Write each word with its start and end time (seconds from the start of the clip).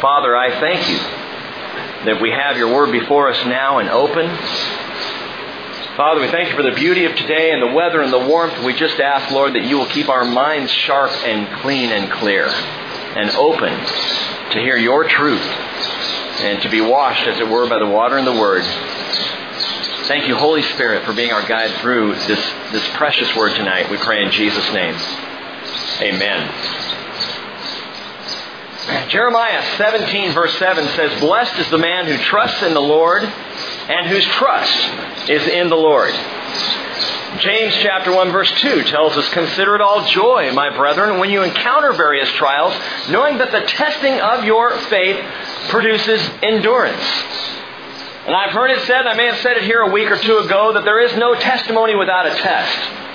Father, 0.00 0.36
I 0.36 0.60
thank 0.60 0.88
you 0.88 0.98
that 2.06 2.20
we 2.22 2.30
have 2.30 2.56
your 2.56 2.72
word 2.72 2.92
before 2.92 3.28
us 3.28 3.44
now 3.46 3.78
and 3.78 3.88
open. 3.88 4.28
Father, 5.96 6.20
we 6.20 6.28
thank 6.28 6.50
you 6.50 6.56
for 6.56 6.62
the 6.62 6.76
beauty 6.76 7.04
of 7.04 7.16
today 7.16 7.50
and 7.50 7.60
the 7.60 7.74
weather 7.74 8.00
and 8.00 8.12
the 8.12 8.24
warmth. 8.24 8.62
We 8.64 8.74
just 8.74 9.00
ask, 9.00 9.32
Lord, 9.32 9.54
that 9.54 9.64
you 9.64 9.76
will 9.76 9.86
keep 9.86 10.08
our 10.08 10.24
minds 10.24 10.70
sharp 10.70 11.10
and 11.26 11.60
clean 11.60 11.90
and 11.90 12.12
clear 12.12 12.46
and 12.46 13.30
open 13.30 13.72
to 14.52 14.60
hear 14.60 14.76
your 14.76 15.08
truth 15.08 15.42
and 15.42 16.62
to 16.62 16.68
be 16.68 16.80
washed, 16.80 17.26
as 17.26 17.40
it 17.40 17.48
were, 17.48 17.68
by 17.68 17.80
the 17.80 17.88
water 17.88 18.16
and 18.16 18.26
the 18.26 18.38
word. 18.38 18.62
Thank 20.06 20.28
you, 20.28 20.36
Holy 20.36 20.62
Spirit, 20.62 21.04
for 21.04 21.12
being 21.12 21.32
our 21.32 21.44
guide 21.48 21.72
through 21.80 22.14
this, 22.14 22.52
this 22.70 22.88
precious 22.96 23.34
word 23.34 23.56
tonight. 23.56 23.90
We 23.90 23.96
pray 23.96 24.22
in 24.22 24.30
Jesus' 24.30 24.72
name. 24.72 24.94
Amen. 26.00 26.77
Jeremiah 29.08 29.62
17 29.76 30.32
verse 30.32 30.58
7 30.58 30.84
says, 30.88 31.20
Blessed 31.20 31.58
is 31.58 31.70
the 31.70 31.78
man 31.78 32.06
who 32.06 32.16
trusts 32.16 32.62
in 32.62 32.72
the 32.72 32.80
Lord 32.80 33.22
and 33.22 34.06
whose 34.06 34.24
trust 34.24 35.28
is 35.28 35.46
in 35.46 35.68
the 35.68 35.76
Lord. 35.76 36.12
James 37.40 37.74
chapter 37.76 38.10
1 38.14 38.32
verse 38.32 38.50
2 38.60 38.84
tells 38.84 39.16
us, 39.16 39.28
Consider 39.28 39.74
it 39.74 39.82
all 39.82 40.06
joy, 40.06 40.52
my 40.52 40.74
brethren, 40.74 41.18
when 41.18 41.28
you 41.28 41.42
encounter 41.42 41.92
various 41.92 42.30
trials, 42.32 42.74
knowing 43.10 43.38
that 43.38 43.52
the 43.52 43.60
testing 43.60 44.18
of 44.20 44.44
your 44.44 44.76
faith 44.88 45.22
produces 45.68 46.20
endurance. 46.42 47.04
And 48.26 48.34
I've 48.34 48.52
heard 48.52 48.70
it 48.70 48.80
said, 48.86 49.06
I 49.06 49.14
may 49.14 49.26
have 49.26 49.38
said 49.38 49.58
it 49.58 49.64
here 49.64 49.80
a 49.80 49.90
week 49.90 50.10
or 50.10 50.18
two 50.18 50.38
ago, 50.38 50.72
that 50.72 50.84
there 50.84 51.00
is 51.00 51.14
no 51.16 51.34
testimony 51.34 51.94
without 51.94 52.26
a 52.26 52.34
test. 52.34 53.07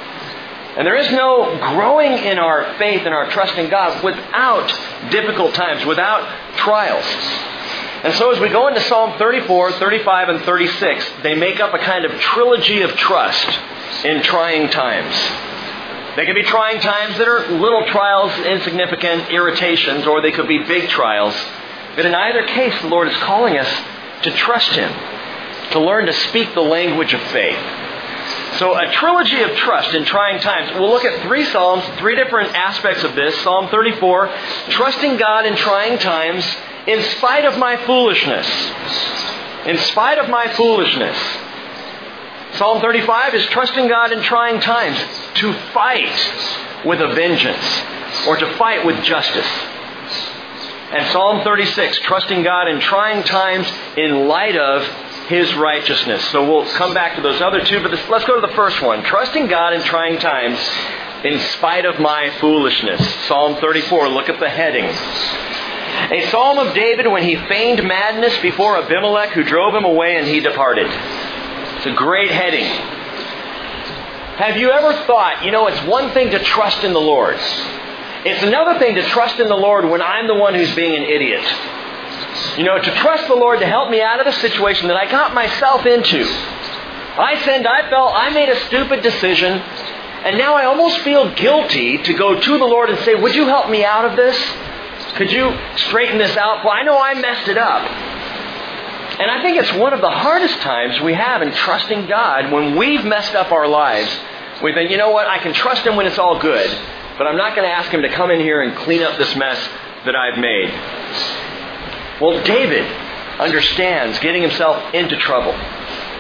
And 0.76 0.88
there 0.88 0.96
is 0.96 1.12
no 1.12 1.58
growing 1.74 2.14
in 2.14 2.40
our 2.40 2.76
faith 2.80 3.02
and 3.06 3.14
our 3.14 3.30
trust 3.30 3.56
in 3.58 3.70
God 3.70 4.04
without 4.04 4.68
difficult 5.12 5.54
times, 5.54 5.86
without 5.86 6.58
trials. 6.58 7.06
And 8.04 8.14
so 8.16 8.32
as 8.32 8.40
we 8.40 8.50
go 8.50 8.68
into 8.68 8.82
Psalm 8.82 9.18
34, 9.18 9.74
35, 9.74 10.30
and 10.30 10.42
36, 10.42 11.06
they 11.22 11.36
make 11.36 11.60
up 11.60 11.74
a 11.74 11.78
kind 11.78 12.06
of 12.06 12.12
trilogy 12.20 12.82
of 12.82 12.92
trust 12.96 13.48
in 14.04 14.24
trying 14.24 14.70
times. 14.70 15.16
They 16.16 16.26
can 16.26 16.36
be 16.36 16.44
trying 16.44 16.80
times 16.82 17.18
that 17.18 17.28
are 17.28 17.48
little 17.50 17.86
trials, 17.86 18.32
insignificant 18.46 19.32
irritations, 19.32 20.06
or 20.06 20.22
they 20.22 20.32
could 20.32 20.48
be 20.48 20.60
big 20.60 20.90
trials. 20.90 21.34
But 21.96 22.06
in 22.06 22.14
either 22.14 22.46
case, 22.48 22.80
the 22.82 22.88
Lord 22.88 23.08
is 23.08 23.18
calling 23.18 23.58
us 23.58 23.70
to 24.24 24.32
trust 24.32 24.72
Him, 24.72 24.92
to 25.72 25.80
learn 25.80 26.08
to 26.08 26.14
speak 26.14 26.54
the 26.54 26.62
language 26.62 27.14
of 27.14 27.22
faith. 27.32 27.58
So 28.58 28.78
a 28.78 28.92
trilogy 28.92 29.42
of 29.42 29.56
trust 29.56 29.96
in 29.96 30.06
trying 30.06 30.40
times. 30.40 30.72
We'll 30.78 30.90
look 30.90 31.06
at 31.06 31.22
three 31.24 31.44
Psalms, 31.46 31.84
three 32.00 32.16
different 32.16 32.54
aspects 32.56 33.04
of 33.04 33.16
this. 33.16 33.36
Psalm 33.42 33.70
34, 33.70 34.32
trusting 34.70 35.18
God 35.18 35.46
in 35.46 35.56
trying 35.56 35.98
times 35.98 36.46
in 36.86 37.02
spite 37.18 37.46
of 37.46 37.58
my 37.58 37.78
foolishness. 37.86 38.48
In 39.66 39.78
spite 39.78 40.20
of 40.20 40.30
my 40.30 40.48
foolishness. 40.54 41.18
Psalm 42.58 42.82
35 42.82 43.34
is 43.34 43.46
trusting 43.48 43.88
God 43.88 44.12
in 44.12 44.22
trying 44.22 44.60
times 44.60 45.00
to 45.36 45.54
fight 45.74 46.86
with 46.86 47.02
a 47.02 47.08
vengeance 47.16 47.82
or 48.28 48.38
to 48.38 48.56
fight 48.58 48.86
with 48.86 49.04
justice. 49.04 49.48
And 50.92 51.12
Psalm 51.12 51.44
36, 51.44 52.02
trusting 52.02 52.44
God 52.44 52.68
in 52.68 52.80
trying 52.80 53.24
times 53.24 53.68
in 53.98 54.28
light 54.28 54.56
of 54.56 54.84
His 55.28 55.54
righteousness. 55.56 56.24
So 56.32 56.50
we'll 56.50 56.70
come 56.74 56.94
back 56.94 57.16
to 57.16 57.22
those 57.22 57.42
other 57.42 57.64
two, 57.64 57.82
but 57.82 57.92
this, 57.92 58.10
let's 58.10 58.26
go 58.26 58.40
to 58.40 58.46
the 58.46 58.54
first 58.56 58.82
one. 58.82 59.04
Trusting 59.04 59.48
God 59.48 59.74
in 59.74 59.82
trying 59.84 60.20
times 60.20 60.60
in 61.24 61.40
spite 61.54 61.86
of 61.86 62.00
my 62.00 62.30
foolishness. 62.42 63.02
Psalm 63.28 63.56
34, 63.62 64.10
look 64.10 64.28
at 64.28 64.40
the 64.40 64.50
heading. 64.50 64.86
A 66.12 66.30
psalm 66.30 66.60
of 66.60 66.74
David 66.74 67.08
when 67.08 67.24
he 67.24 67.36
feigned 67.48 67.84
madness 67.88 68.38
before 68.40 68.78
Abimelech 68.78 69.30
who 69.30 69.44
drove 69.44 69.74
him 69.74 69.86
away 69.86 70.18
and 70.18 70.28
he 70.28 70.42
departed. 70.42 70.88
It's 70.88 71.86
a 71.86 71.94
great 71.94 72.32
heading. 72.32 72.66
Have 74.38 74.58
you 74.58 74.72
ever 74.72 74.94
thought, 75.06 75.46
you 75.46 75.52
know, 75.52 75.68
it's 75.68 75.82
one 75.84 76.12
thing 76.12 76.32
to 76.32 76.40
trust 76.40 76.84
in 76.84 76.92
the 76.92 77.00
Lord. 77.00 77.36
It's 78.26 78.44
another 78.44 78.80
thing 78.80 78.96
to 78.96 79.04
trust 79.04 79.40
in 79.40 79.48
the 79.48 79.56
Lord 79.56 79.86
when 79.86 80.02
I'm 80.02 80.28
the 80.28 80.36
one 80.36 80.56
who's 80.56 80.74
being 80.76 80.96
an 80.96 81.04
idiot. 81.04 81.44
You 82.58 82.64
know, 82.64 82.78
to 82.78 82.92
trust 82.96 83.28
the 83.28 83.36
Lord 83.36 83.60
to 83.60 83.66
help 83.66 83.90
me 83.90 84.02
out 84.02 84.20
of 84.20 84.26
the 84.26 84.40
situation 84.40 84.88
that 84.88 84.98
I 84.98 85.10
got 85.10 85.34
myself 85.34 85.86
into. 85.86 86.24
I 86.24 87.42
sinned, 87.44 87.68
I 87.68 87.90
fell, 87.90 88.10
I 88.10 88.30
made 88.30 88.50
a 88.50 88.60
stupid 88.66 89.04
decision, 89.04 89.52
and 89.54 90.38
now 90.38 90.56
I 90.56 90.66
almost 90.66 91.00
feel 91.00 91.34
guilty 91.36 92.00
to 92.02 92.14
go 92.14 92.40
to 92.40 92.58
the 92.58 92.66
Lord 92.66 92.90
and 92.90 92.98
say, 93.00 93.14
Would 93.14 93.36
you 93.36 93.48
help 93.48 93.70
me 93.70 93.86
out 93.86 94.06
of 94.06 94.16
this? 94.16 94.38
Could 95.16 95.32
you 95.32 95.56
straighten 95.76 96.18
this 96.18 96.36
out? 96.38 96.64
Well, 96.64 96.74
I 96.74 96.82
know 96.84 97.00
I 97.00 97.14
messed 97.14 97.48
it 97.48 97.58
up. 97.58 97.84
And 99.20 99.30
I 99.30 99.44
think 99.44 99.58
it's 99.58 99.72
one 99.74 99.94
of 99.94 100.02
the 100.02 100.10
hardest 100.10 100.60
times 100.62 101.00
we 101.02 101.14
have 101.14 101.44
in 101.44 101.52
trusting 101.52 102.08
God 102.08 102.52
when 102.52 102.76
we've 102.76 103.06
messed 103.06 103.36
up 103.36 103.52
our 103.52 103.68
lives. 103.68 104.10
We 104.64 104.74
think, 104.74 104.90
you 104.90 104.98
know 104.98 105.12
what, 105.12 105.28
I 105.28 105.38
can 105.38 105.54
trust 105.54 105.86
Him 105.86 105.96
when 105.96 106.08
it's 106.08 106.18
all 106.18 106.40
good, 106.40 106.68
but 107.18 107.28
I'm 107.28 107.38
not 107.38 107.56
going 107.56 107.68
to 107.68 107.74
ask 107.74 107.92
Him 107.92 108.02
to 108.02 108.10
come 108.10 108.32
in 108.32 108.40
here 108.40 108.62
and 108.64 108.76
clean 108.76 109.04
up 109.04 109.20
this 109.20 109.36
mess 109.36 109.60
that 110.06 110.16
I've 110.16 110.40
made. 110.40 111.43
Well, 112.22 112.44
David 112.44 112.86
understands 113.40 114.20
getting 114.20 114.42
himself 114.42 114.94
into 114.94 115.18
trouble, 115.18 115.54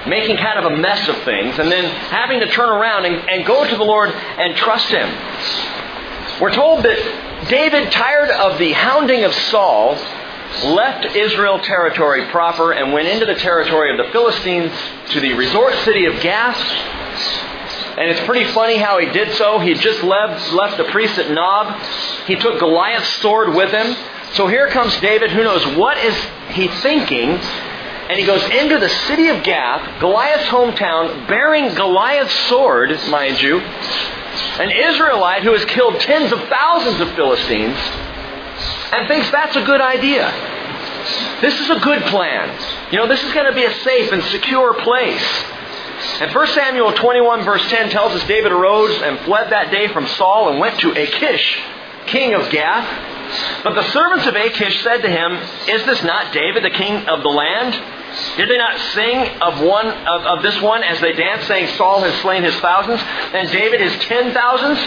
making 0.07 0.37
kind 0.37 0.59
of 0.59 0.71
a 0.71 0.75
mess 0.77 1.07
of 1.07 1.17
things, 1.23 1.57
and 1.59 1.71
then 1.71 1.85
having 2.09 2.39
to 2.39 2.47
turn 2.47 2.69
around 2.69 3.05
and, 3.05 3.15
and 3.29 3.45
go 3.45 3.67
to 3.67 3.75
the 3.75 3.83
Lord 3.83 4.09
and 4.09 4.55
trust 4.55 4.87
Him. 4.87 5.09
We're 6.41 6.53
told 6.53 6.83
that 6.83 7.47
David, 7.49 7.91
tired 7.91 8.31
of 8.31 8.57
the 8.57 8.71
hounding 8.71 9.23
of 9.23 9.33
Saul, 9.33 9.95
left 10.63 11.15
Israel 11.15 11.59
territory 11.59 12.25
proper 12.27 12.71
and 12.71 12.93
went 12.93 13.07
into 13.07 13.25
the 13.25 13.35
territory 13.35 13.91
of 13.91 14.03
the 14.03 14.11
Philistines 14.11 14.71
to 15.11 15.19
the 15.19 15.33
resort 15.33 15.73
city 15.85 16.05
of 16.05 16.19
Gath. 16.21 16.59
And 17.97 18.09
it's 18.09 18.19
pretty 18.21 18.51
funny 18.51 18.77
how 18.77 18.97
he 18.97 19.05
did 19.11 19.35
so. 19.35 19.59
He 19.59 19.75
just 19.75 20.03
left, 20.03 20.51
left 20.53 20.77
the 20.77 20.85
priest 20.85 21.19
at 21.19 21.29
Nob. 21.29 21.79
He 22.25 22.35
took 22.35 22.59
Goliath's 22.59 23.21
sword 23.21 23.53
with 23.53 23.71
him. 23.71 23.95
So 24.33 24.47
here 24.47 24.67
comes 24.69 24.95
David, 24.99 25.29
who 25.29 25.43
knows 25.43 25.63
what 25.77 25.97
is 25.97 26.15
he 26.49 26.67
thinking, 26.67 27.29
and 27.29 28.19
he 28.19 28.25
goes 28.25 28.43
into 28.49 28.79
the 28.79 28.89
city 28.89 29.27
of 29.27 29.43
Gath, 29.43 29.99
Goliath's 29.99 30.49
hometown, 30.49 31.27
bearing 31.27 31.75
Goliath's 31.75 32.33
sword, 32.49 32.89
mind 33.09 33.39
you, 33.39 33.59
an 33.59 34.71
Israelite 34.71 35.43
who 35.43 35.53
has 35.53 35.63
killed 35.65 35.99
tens 35.99 36.31
of 36.31 36.39
thousands 36.49 36.99
of 36.99 37.13
Philistines, 37.15 37.77
and 38.91 39.07
thinks 39.07 39.29
that's 39.29 39.55
a 39.55 39.63
good 39.63 39.81
idea. 39.81 40.31
This 41.41 41.59
is 41.59 41.69
a 41.69 41.79
good 41.79 42.01
plan. 42.03 42.91
You 42.91 42.97
know, 42.97 43.07
this 43.07 43.23
is 43.23 43.33
going 43.33 43.45
to 43.45 43.53
be 43.53 43.65
a 43.65 43.73
safe 43.81 44.11
and 44.11 44.23
secure 44.23 44.73
place. 44.81 45.43
And 46.21 46.33
1 46.33 46.47
Samuel 46.47 46.91
21 46.93 47.43
verse 47.43 47.69
10 47.69 47.91
tells 47.91 48.13
us 48.13 48.27
David 48.27 48.51
arose 48.51 48.99
and 49.01 49.19
fled 49.21 49.51
that 49.51 49.71
day 49.71 49.89
from 49.89 50.07
Saul 50.07 50.49
and 50.49 50.59
went 50.59 50.79
to 50.79 50.91
Achish, 50.91 51.61
king 52.07 52.33
of 52.33 52.49
Gath. 52.49 53.63
But 53.63 53.75
the 53.75 53.89
servants 53.91 54.25
of 54.27 54.35
Achish 54.35 54.83
said 54.83 55.01
to 55.01 55.09
him, 55.09 55.33
Is 55.67 55.85
this 55.85 56.03
not 56.03 56.33
David, 56.33 56.63
the 56.63 56.69
king 56.69 57.07
of 57.07 57.23
the 57.23 57.29
land? 57.29 57.73
Did 58.37 58.49
they 58.49 58.57
not 58.57 58.79
sing 58.93 59.41
of 59.41 59.61
one 59.61 59.87
of, 59.87 60.21
of 60.21 60.43
this 60.43 60.61
one 60.61 60.83
as 60.83 60.99
they 61.01 61.13
danced, 61.13 61.47
saying, 61.47 61.75
Saul 61.77 62.01
has 62.01 62.13
slain 62.21 62.43
his 62.43 62.55
thousands, 62.59 63.01
and 63.01 63.49
David 63.49 63.81
his 63.81 63.95
ten 64.03 64.33
thousands? 64.33 64.77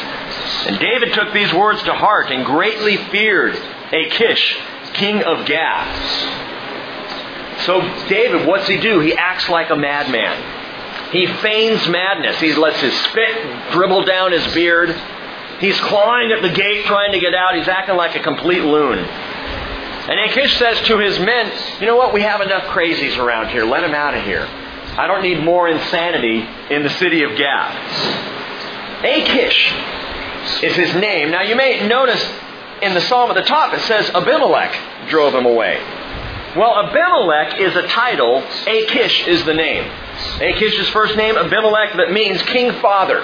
And 0.66 0.78
David 0.78 1.12
took 1.12 1.32
these 1.32 1.52
words 1.52 1.82
to 1.84 1.92
heart 1.92 2.30
and 2.30 2.44
greatly 2.44 2.96
feared 3.10 3.56
Achish, 3.92 4.56
king 4.94 5.22
of 5.24 5.44
Gath. 5.46 6.46
So 7.64 7.80
David, 8.08 8.46
what's 8.46 8.68
he 8.68 8.78
do? 8.78 9.00
He 9.00 9.14
acts 9.14 9.48
like 9.48 9.70
a 9.70 9.76
madman. 9.76 11.10
He 11.10 11.26
feigns 11.26 11.88
madness. 11.88 12.38
He 12.40 12.54
lets 12.54 12.80
his 12.80 12.94
spit 13.04 13.70
dribble 13.72 14.04
down 14.04 14.32
his 14.32 14.46
beard. 14.52 14.90
He's 15.60 15.78
clawing 15.80 16.32
at 16.32 16.42
the 16.42 16.50
gate 16.50 16.84
trying 16.86 17.12
to 17.12 17.20
get 17.20 17.34
out. 17.34 17.54
He's 17.54 17.68
acting 17.68 17.96
like 17.96 18.14
a 18.14 18.22
complete 18.22 18.62
loon. 18.62 18.98
And 18.98 20.20
Achish 20.30 20.56
says 20.58 20.80
to 20.86 20.98
his 20.98 21.18
men, 21.18 21.52
You 21.80 21.86
know 21.86 21.96
what? 21.96 22.12
We 22.12 22.22
have 22.22 22.40
enough 22.40 22.64
crazies 22.64 23.18
around 23.18 23.48
here. 23.48 23.64
Let 23.64 23.80
them 23.80 23.94
out 23.94 24.14
of 24.14 24.24
here. 24.24 24.46
I 24.98 25.06
don't 25.06 25.22
need 25.22 25.42
more 25.42 25.68
insanity 25.68 26.46
in 26.70 26.82
the 26.82 26.90
city 26.90 27.22
of 27.22 27.36
Gath. 27.36 27.74
Achish 29.04 29.74
is 30.62 30.76
his 30.76 30.94
name. 30.94 31.30
Now 31.30 31.42
you 31.42 31.56
may 31.56 31.86
notice 31.86 32.22
in 32.82 32.94
the 32.94 33.00
psalm 33.00 33.30
at 33.30 33.34
the 33.34 33.42
top 33.42 33.74
it 33.74 33.80
says 33.80 34.08
Abimelech 34.10 35.08
drove 35.08 35.34
him 35.34 35.44
away. 35.44 35.76
Well, 36.56 36.74
Abimelech 36.86 37.60
is 37.60 37.76
a 37.76 37.86
title, 37.88 38.42
Achish 38.66 39.26
is 39.26 39.44
the 39.44 39.52
name. 39.52 39.90
Achish's 40.40 40.88
first 40.88 41.14
name, 41.16 41.36
Abimelech, 41.36 41.96
that 41.96 42.12
means 42.12 42.40
king 42.42 42.72
father. 42.80 43.22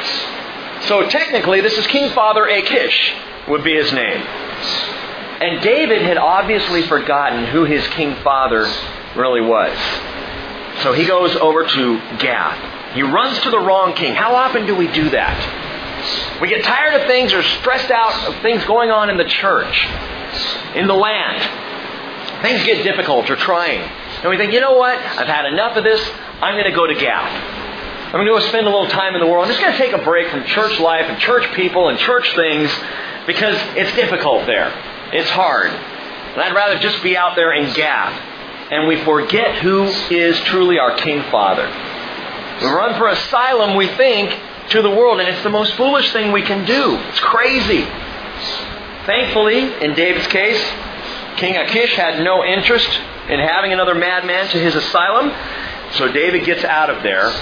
So 0.87 1.09
technically, 1.09 1.61
this 1.61 1.79
is 1.79 1.87
King 1.87 2.11
Father 2.11 2.47
Achish, 2.47 3.15
would 3.49 3.63
be 3.63 3.75
his 3.75 3.93
name. 3.93 4.21
And 4.21 5.63
David 5.63 6.03
had 6.03 6.19
obviously 6.19 6.83
forgotten 6.83 7.47
who 7.47 7.65
his 7.65 7.87
king 7.89 8.15
father 8.23 8.67
really 9.17 9.41
was. 9.41 9.77
So 10.83 10.93
he 10.93 11.05
goes 11.05 11.37
over 11.37 11.67
to 11.67 11.99
Gath. 12.19 12.95
He 12.95 13.03
runs 13.03 13.39
to 13.41 13.51
the 13.51 13.59
wrong 13.59 13.95
king. 13.95 14.15
How 14.15 14.35
often 14.35 14.67
do 14.67 14.75
we 14.75 14.89
do 14.89 15.11
that? 15.11 16.41
We 16.41 16.49
get 16.49 16.65
tired 16.65 17.01
of 17.01 17.07
things 17.07 17.33
or 17.33 17.43
stressed 17.43 17.91
out 17.91 18.29
of 18.29 18.43
things 18.43 18.65
going 18.65 18.91
on 18.91 19.09
in 19.09 19.17
the 19.17 19.25
church, 19.25 19.87
in 20.75 20.89
the 20.89 20.95
land. 20.95 22.43
Things 22.43 22.65
get 22.65 22.83
difficult 22.83 23.31
or 23.31 23.37
trying. 23.37 23.81
And 24.23 24.31
we 24.31 24.37
think, 24.37 24.53
you 24.53 24.61
know 24.61 24.77
what? 24.77 24.99
I've 24.99 25.29
had 25.29 25.47
enough 25.47 25.77
of 25.77 25.85
this. 25.85 26.01
I'm 26.41 26.55
going 26.55 26.69
to 26.69 26.75
go 26.75 26.87
to 26.87 26.95
Gath. 26.95 27.62
I'm 28.13 28.19
going 28.19 28.27
to 28.27 28.33
go 28.33 28.47
spend 28.49 28.67
a 28.67 28.71
little 28.71 28.89
time 28.89 29.15
in 29.15 29.23
the 29.23 29.27
world. 29.27 29.47
I'm 29.47 29.51
just 29.51 29.63
going 29.63 29.73
to 29.73 29.79
take 29.79 29.95
a 29.95 30.05
break 30.05 30.29
from 30.29 30.45
church 30.45 30.79
life 30.79 31.07
and 31.07 31.19
church 31.19 31.51
people 31.55 31.89
and 31.89 31.99
church 31.99 32.31
things 32.37 32.71
because 33.27 33.57
it's 33.75 33.97
difficult 33.97 34.45
there. 34.45 34.69
It's 35.15 35.31
hard. 35.31 35.71
And 35.71 36.43
I'd 36.43 36.55
rather 36.55 36.79
just 36.79 37.03
be 37.03 37.17
out 37.17 37.37
there 37.37 37.55
in 37.55 37.73
Gath. 37.73 38.13
And 38.71 38.87
we 38.87 39.03
forget 39.03 39.63
who 39.63 39.85
is 40.11 40.39
truly 40.41 40.79
our 40.79 40.95
King 40.99 41.23
Father. 41.31 41.67
We 42.61 42.67
run 42.67 42.99
for 42.99 43.09
asylum, 43.09 43.77
we 43.77 43.89
think, 43.97 44.39
to 44.73 44.83
the 44.83 44.91
world, 44.91 45.19
and 45.19 45.27
it's 45.27 45.43
the 45.43 45.49
most 45.49 45.75
foolish 45.77 46.13
thing 46.13 46.33
we 46.33 46.43
can 46.43 46.67
do. 46.67 46.99
It's 47.09 47.21
crazy. 47.21 47.85
Thankfully, 49.07 49.73
in 49.83 49.95
David's 49.95 50.27
case, 50.27 50.63
King 51.39 51.57
Achish 51.57 51.95
had 51.95 52.23
no 52.23 52.45
interest 52.45 52.91
in 53.31 53.41
having 53.41 53.73
another 53.73 53.95
madman 53.95 54.51
to 54.51 54.59
his 54.59 54.75
asylum, 54.75 55.33
so 55.93 56.13
David 56.13 56.45
gets 56.45 56.63
out 56.63 56.91
of 56.91 57.03
there 57.03 57.33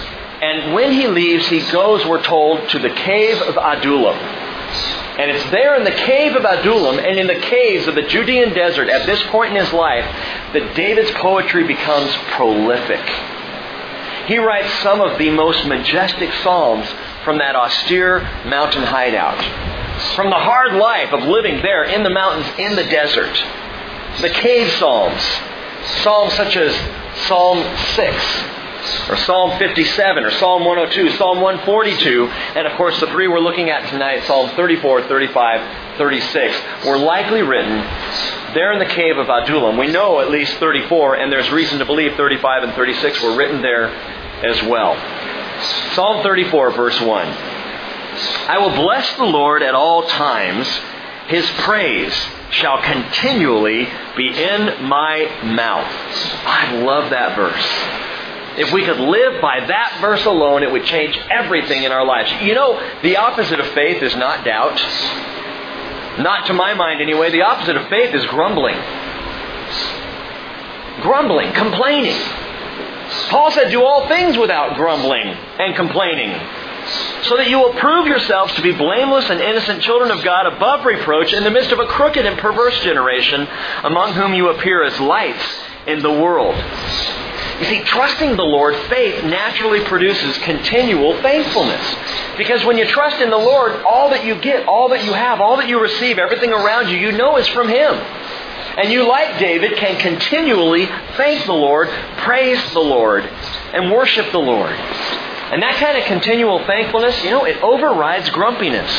and 0.41 0.75
when 0.75 0.93
he 0.93 1.07
leaves, 1.07 1.47
he 1.49 1.61
goes, 1.71 2.05
we're 2.07 2.23
told, 2.23 2.69
to 2.71 2.79
the 2.79 2.91
cave 2.91 3.41
of 3.43 3.57
Adullam. 3.57 4.17
And 5.19 5.31
it's 5.31 5.51
there 5.51 5.77
in 5.77 5.85
the 5.85 5.91
cave 5.91 6.35
of 6.35 6.45
Adullam 6.45 6.99
and 6.99 7.19
in 7.19 7.27
the 7.27 7.35
caves 7.35 7.87
of 7.87 7.95
the 7.95 8.03
Judean 8.03 8.55
desert 8.55 8.89
at 8.89 9.05
this 9.05 9.23
point 9.25 9.55
in 9.55 9.63
his 9.63 9.73
life 9.73 10.05
that 10.55 10.75
David's 10.75 11.11
poetry 11.13 11.67
becomes 11.67 12.15
prolific. 12.31 13.05
He 14.27 14.39
writes 14.39 14.73
some 14.83 15.01
of 15.01 15.19
the 15.19 15.29
most 15.31 15.67
majestic 15.67 16.33
psalms 16.43 16.89
from 17.25 17.39
that 17.39 17.55
austere 17.55 18.21
mountain 18.47 18.85
hideout. 18.85 19.43
From 20.15 20.31
the 20.31 20.39
hard 20.39 20.73
life 20.75 21.13
of 21.13 21.25
living 21.25 21.61
there 21.61 21.85
in 21.85 22.03
the 22.03 22.11
mountains, 22.11 22.47
in 22.59 22.77
the 22.77 22.85
desert. 22.85 23.37
The 24.23 24.31
cave 24.31 24.71
psalms. 24.79 25.23
Psalms 26.03 26.33
such 26.35 26.57
as 26.57 26.73
Psalm 27.27 27.59
6, 27.95 28.25
or 29.09 29.17
Psalm 29.17 29.59
57, 29.59 30.25
or 30.25 30.31
Psalm 30.31 30.65
102, 30.65 31.17
Psalm 31.17 31.41
142, 31.41 32.27
and 32.27 32.67
of 32.67 32.77
course 32.77 32.99
the 33.01 33.07
three 33.09 33.29
we're 33.29 33.41
looking 33.41 33.71
at 33.71 33.89
tonight, 33.91 34.25
Psalm 34.25 34.51
34, 34.51 35.09
35, 35.09 35.97
36, 35.99 36.57
were 36.87 36.99
likely 36.99 37.43
written 37.43 37.79
there 38.55 38.73
in 38.73 38.79
the 38.79 38.87
cave 38.87 39.19
of 39.19 39.29
Adullam. 39.29 39.77
We 39.77 39.89
know 39.89 40.21
at 40.21 40.31
least 40.31 40.55
34, 40.55 41.17
and 41.17 41.33
there's 41.33 41.51
reason 41.51 41.79
to 41.79 41.85
believe 41.85 42.15
35 42.17 42.65
and 42.65 42.73
36 42.73 43.23
were 43.23 43.37
written 43.37 43.63
there 43.63 43.87
as 43.87 44.63
well. 44.63 44.97
Psalm 45.95 46.23
34, 46.23 46.73
verse 46.73 47.01
1. 47.01 47.27
I 48.49 48.59
will 48.59 48.75
bless 48.75 49.17
the 49.17 49.25
Lord 49.25 49.63
at 49.63 49.75
all 49.75 50.03
times. 50.05 50.67
His 51.29 51.49
praise 51.59 52.15
shall 52.51 52.83
continually 52.83 53.89
be 54.17 54.29
in 54.29 54.83
my 54.89 55.31
mouth. 55.45 55.93
I 56.45 56.81
love 56.83 57.11
that 57.11 57.37
verse. 57.37 58.10
If 58.57 58.73
we 58.73 58.85
could 58.85 58.99
live 58.99 59.41
by 59.41 59.61
that 59.67 59.99
verse 60.01 60.25
alone, 60.27 60.63
it 60.63 60.73
would 60.73 60.85
change 60.85 61.17
everything 61.31 61.85
in 61.85 61.93
our 61.93 62.05
lives. 62.05 62.33
You 62.43 62.55
know, 62.55 62.81
the 63.03 63.17
opposite 63.17 63.61
of 63.61 63.67
faith 63.69 64.03
is 64.03 64.17
not 64.17 64.45
doubt. 64.45 64.81
Not 66.19 66.47
to 66.47 66.53
my 66.53 66.75
mind, 66.75 67.01
anyway. 67.01 67.31
The 67.31 67.43
opposite 67.43 67.77
of 67.77 67.89
faith 67.89 68.15
is 68.15 68.27
grumbling. 68.27 68.77
Grumbling, 71.01 71.53
complaining. 71.53 72.19
Paul 73.29 73.53
said, 73.53 73.71
Do 73.71 73.85
all 73.85 74.09
things 74.09 74.37
without 74.37 74.77
grumbling 74.77 75.29
and 75.29 75.75
complaining, 75.77 76.31
so 77.23 77.37
that 77.37 77.49
you 77.49 77.59
will 77.59 77.75
prove 77.75 78.07
yourselves 78.07 78.53
to 78.55 78.63
be 78.63 78.73
blameless 78.73 79.31
and 79.31 79.41
innocent 79.41 79.83
children 79.83 80.11
of 80.11 80.25
God 80.25 80.47
above 80.47 80.85
reproach 80.85 81.33
in 81.33 81.45
the 81.45 81.51
midst 81.51 81.71
of 81.71 81.79
a 81.79 81.87
crooked 81.87 82.27
and 82.27 82.39
perverse 82.39 82.79
generation, 82.81 83.49
among 83.85 84.15
whom 84.15 84.35
you 84.35 84.49
appear 84.49 84.83
as 84.83 84.99
lights 85.01 85.45
in 85.87 86.03
the 86.03 86.11
world. 86.11 86.55
You 87.61 87.67
see, 87.67 87.83
trusting 87.85 88.37
the 88.37 88.43
Lord, 88.43 88.75
faith 88.89 89.23
naturally 89.25 89.85
produces 89.85 90.39
continual 90.39 91.21
thankfulness. 91.21 91.85
Because 92.39 92.65
when 92.65 92.79
you 92.79 92.87
trust 92.87 93.21
in 93.21 93.29
the 93.29 93.37
Lord, 93.37 93.73
all 93.83 94.09
that 94.11 94.25
you 94.25 94.41
get, 94.41 94.67
all 94.67 94.89
that 94.91 95.05
you 95.05 95.13
have, 95.13 95.43
all 95.43 95.59
that 95.59 95.69
you 95.69 95.79
receive, 95.79 96.19
everything 96.19 96.53
around 96.53 96.89
you, 96.89 96.97
you 96.97 97.13
know 97.13 97.37
is 97.37 97.47
from 97.49 97.69
Him. 97.69 97.95
And 98.79 98.91
you, 98.91 99.07
like 99.07 99.39
David, 99.39 99.77
can 99.77 99.99
continually 100.01 100.87
thank 101.19 101.45
the 101.45 101.53
Lord, 101.53 101.91
praise 102.19 102.59
the 102.73 102.81
Lord, 102.81 103.25
and 103.25 103.93
worship 103.93 104.33
the 104.33 104.39
Lord. 104.39 104.73
And 104.73 105.63
that 105.63 105.75
kind 105.77 105.99
of 105.99 106.05
continual 106.05 106.65
thankfulness, 106.65 107.23
you 107.23 107.31
know, 107.31 107.45
it 107.45 107.61
overrides 107.63 108.31
grumpiness. 108.31 108.91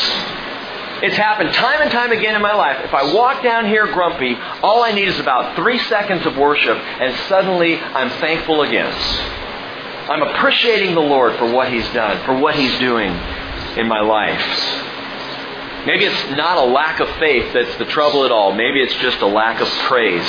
It's 1.02 1.18
happened 1.18 1.52
time 1.54 1.82
and 1.82 1.90
time 1.90 2.12
again 2.12 2.36
in 2.36 2.42
my 2.44 2.54
life. 2.54 2.78
If 2.86 2.94
I 2.94 3.12
walk 3.14 3.42
down 3.42 3.66
here 3.66 3.92
grumpy, 3.92 4.36
all 4.62 4.84
I 4.84 4.92
need 4.92 5.08
is 5.08 5.20
about 5.20 5.56
three 5.56 5.80
seconds 5.80 6.28
of 6.28 6.38
worship, 6.38 6.78
and 6.78 7.16
suddenly 7.28 7.78
I'm 7.80 8.10
thankful 8.22 8.62
again. 8.62 8.94
I'm 10.10 10.22
appreciating 10.22 10.94
the 10.94 11.02
Lord 11.02 11.38
for 11.38 11.52
what 11.52 11.72
He's 11.72 11.88
done, 11.90 12.24
for 12.26 12.38
what 12.38 12.56
He's 12.56 12.78
doing 12.78 13.12
in 13.78 13.88
my 13.88 14.02
life. 14.02 14.46
Maybe 15.88 16.06
it's 16.06 16.38
not 16.38 16.58
a 16.58 16.66
lack 16.72 17.00
of 17.00 17.10
faith 17.18 17.52
that's 17.54 17.76
the 17.78 17.86
trouble 17.86 18.24
at 18.24 18.32
all. 18.32 18.54
Maybe 18.54 18.80
it's 18.82 18.94
just 18.96 19.22
a 19.22 19.28
lack 19.28 19.60
of 19.60 19.68
praise 19.90 20.28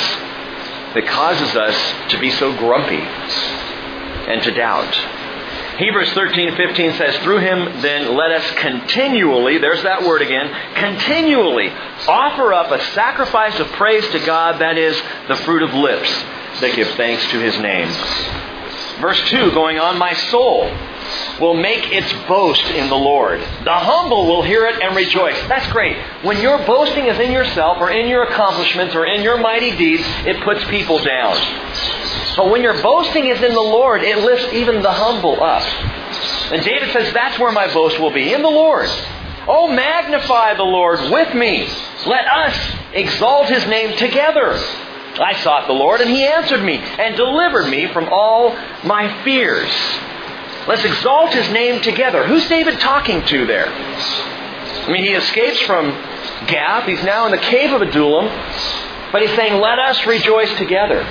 that 0.95 1.05
causes 1.07 1.55
us 1.55 2.11
to 2.13 2.19
be 2.19 2.31
so 2.31 2.57
grumpy 2.57 2.97
and 2.97 4.43
to 4.43 4.51
doubt. 4.53 5.22
Hebrews 5.79 6.13
13, 6.13 6.55
15 6.57 6.93
says, 6.95 7.17
Through 7.19 7.39
him 7.39 7.81
then 7.81 8.15
let 8.15 8.31
us 8.31 8.51
continually, 8.59 9.59
there's 9.59 9.83
that 9.85 10.03
word 10.03 10.23
again, 10.23 10.49
continually 10.75 11.71
offer 12.07 12.53
up 12.53 12.71
a 12.71 12.85
sacrifice 12.93 13.59
of 13.59 13.67
praise 13.69 14.07
to 14.11 14.19
God, 14.21 14.61
that 14.61 14.77
is, 14.77 15.01
the 15.29 15.37
fruit 15.37 15.63
of 15.63 15.73
lips 15.73 16.11
that 16.61 16.75
give 16.77 16.89
thanks 16.91 17.27
to 17.31 17.41
his 17.41 17.59
name. 17.59 17.89
Verse 19.01 19.21
2 19.31 19.53
going 19.53 19.79
on, 19.79 19.99
My 19.99 20.13
soul 20.13 20.71
will 21.41 21.55
make 21.55 21.93
its 21.93 22.13
boast 22.27 22.65
in 22.67 22.89
the 22.89 22.97
Lord. 22.97 23.41
The 23.41 23.73
humble 23.73 24.27
will 24.27 24.43
hear 24.43 24.67
it 24.67 24.81
and 24.83 24.95
rejoice. 24.95 25.37
That's 25.49 25.71
great. 25.73 25.97
When 26.23 26.41
your 26.41 26.59
boasting 26.67 27.07
is 27.07 27.19
in 27.19 27.33
yourself 27.33 27.79
or 27.79 27.91
in 27.91 28.09
your 28.09 28.25
accomplishments 28.25 28.95
or 28.95 29.07
in 29.07 29.23
your 29.23 29.39
mighty 29.39 29.77
deeds, 29.77 30.03
it 30.27 30.43
puts 30.43 30.65
people 30.65 31.03
down. 31.03 31.37
But 32.37 32.51
when 32.51 32.63
your 32.63 32.81
boasting 32.83 33.27
is 33.27 33.43
in 33.43 33.53
the 33.53 33.61
Lord, 33.61 34.03
it 34.03 34.19
lifts 34.19 34.53
even 34.53 34.83
the 34.83 34.93
humble 34.93 35.43
up. 35.43 35.63
And 36.53 36.63
David 36.65 36.93
says, 36.93 37.13
That's 37.13 37.39
where 37.39 37.53
my 37.53 37.73
boast 37.73 37.99
will 37.99 38.13
be, 38.13 38.33
in 38.33 38.43
the 38.43 38.49
Lord. 38.49 38.89
Oh, 39.49 39.73
magnify 39.73 40.55
the 40.55 40.63
Lord 40.63 41.11
with 41.11 41.35
me. 41.35 41.69
Let 42.07 42.27
us 42.27 42.77
exalt 42.93 43.49
his 43.49 43.67
name 43.67 43.97
together. 43.97 44.55
I 45.21 45.35
sought 45.43 45.67
the 45.67 45.75
Lord, 45.75 46.01
and 46.01 46.09
he 46.09 46.25
answered 46.25 46.63
me 46.63 46.77
and 46.77 47.17
delivered 47.17 47.69
me 47.69 47.93
from 47.93 48.09
all 48.11 48.57
my 48.85 49.23
fears. 49.25 49.71
Let's 50.69 50.85
exalt 50.85 51.33
his 51.33 51.51
name 51.51 51.83
together. 51.83 52.27
Who's 52.27 52.49
David 52.49 52.79
talking 52.79 53.25
to 53.27 53.47
there? 53.47 53.69
I 53.69 54.91
mean, 54.93 55.05
he 55.05 55.13
escapes 55.13 55.61
from 55.63 55.91
Gath. 56.47 56.87
He's 56.87 57.03
now 57.03 57.27
in 57.27 57.33
the 57.33 57.39
cave 57.39 57.73
of 57.73 57.83
Adullam. 57.83 58.27
But 59.11 59.23
he's 59.23 59.35
saying, 59.37 59.61
let 59.61 59.79
us 59.79 60.07
rejoice 60.07 60.53
together. 60.59 61.03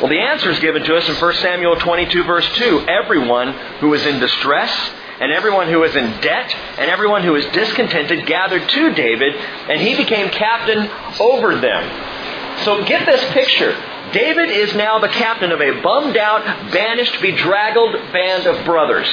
Well, 0.00 0.08
the 0.08 0.20
answer 0.20 0.50
is 0.50 0.58
given 0.60 0.82
to 0.84 0.96
us 0.96 1.08
in 1.08 1.14
1 1.14 1.34
Samuel 1.36 1.76
22, 1.76 2.24
verse 2.24 2.48
2. 2.54 2.86
Everyone 2.86 3.52
who 3.80 3.92
is 3.94 4.06
in 4.06 4.20
distress, 4.20 4.72
and 5.20 5.32
everyone 5.32 5.68
who 5.68 5.82
is 5.84 5.96
in 5.96 6.20
debt, 6.20 6.54
and 6.78 6.90
everyone 6.90 7.22
who 7.22 7.34
is 7.34 7.44
discontented 7.52 8.26
gathered 8.26 8.66
to 8.68 8.94
David, 8.94 9.34
and 9.34 9.80
he 9.80 9.96
became 9.96 10.30
captain 10.30 10.88
over 11.20 11.58
them. 11.58 12.64
So 12.64 12.84
get 12.84 13.04
this 13.04 13.24
picture. 13.32 13.72
David 14.12 14.50
is 14.50 14.74
now 14.74 14.98
the 14.98 15.08
captain 15.08 15.52
of 15.52 15.60
a 15.60 15.80
bummed 15.82 16.16
out, 16.16 16.44
banished, 16.72 17.20
bedraggled 17.20 17.92
band 18.12 18.46
of 18.46 18.64
brothers. 18.64 19.08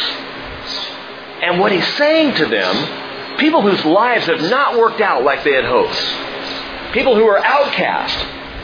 And 1.42 1.60
what 1.60 1.72
he's 1.72 1.88
saying 1.96 2.36
to 2.36 2.46
them, 2.46 3.38
people 3.38 3.62
whose 3.62 3.84
lives 3.86 4.25
have 4.25 4.42
not 4.42 4.77
worked 4.77 5.01
out 5.01 5.24
like 5.24 5.44
they 5.44 5.54
had 5.54 5.66
hoped, 5.66 6.94
people 6.94 7.16
who 7.16 7.25
are 7.25 7.38
outcast, 7.38 8.18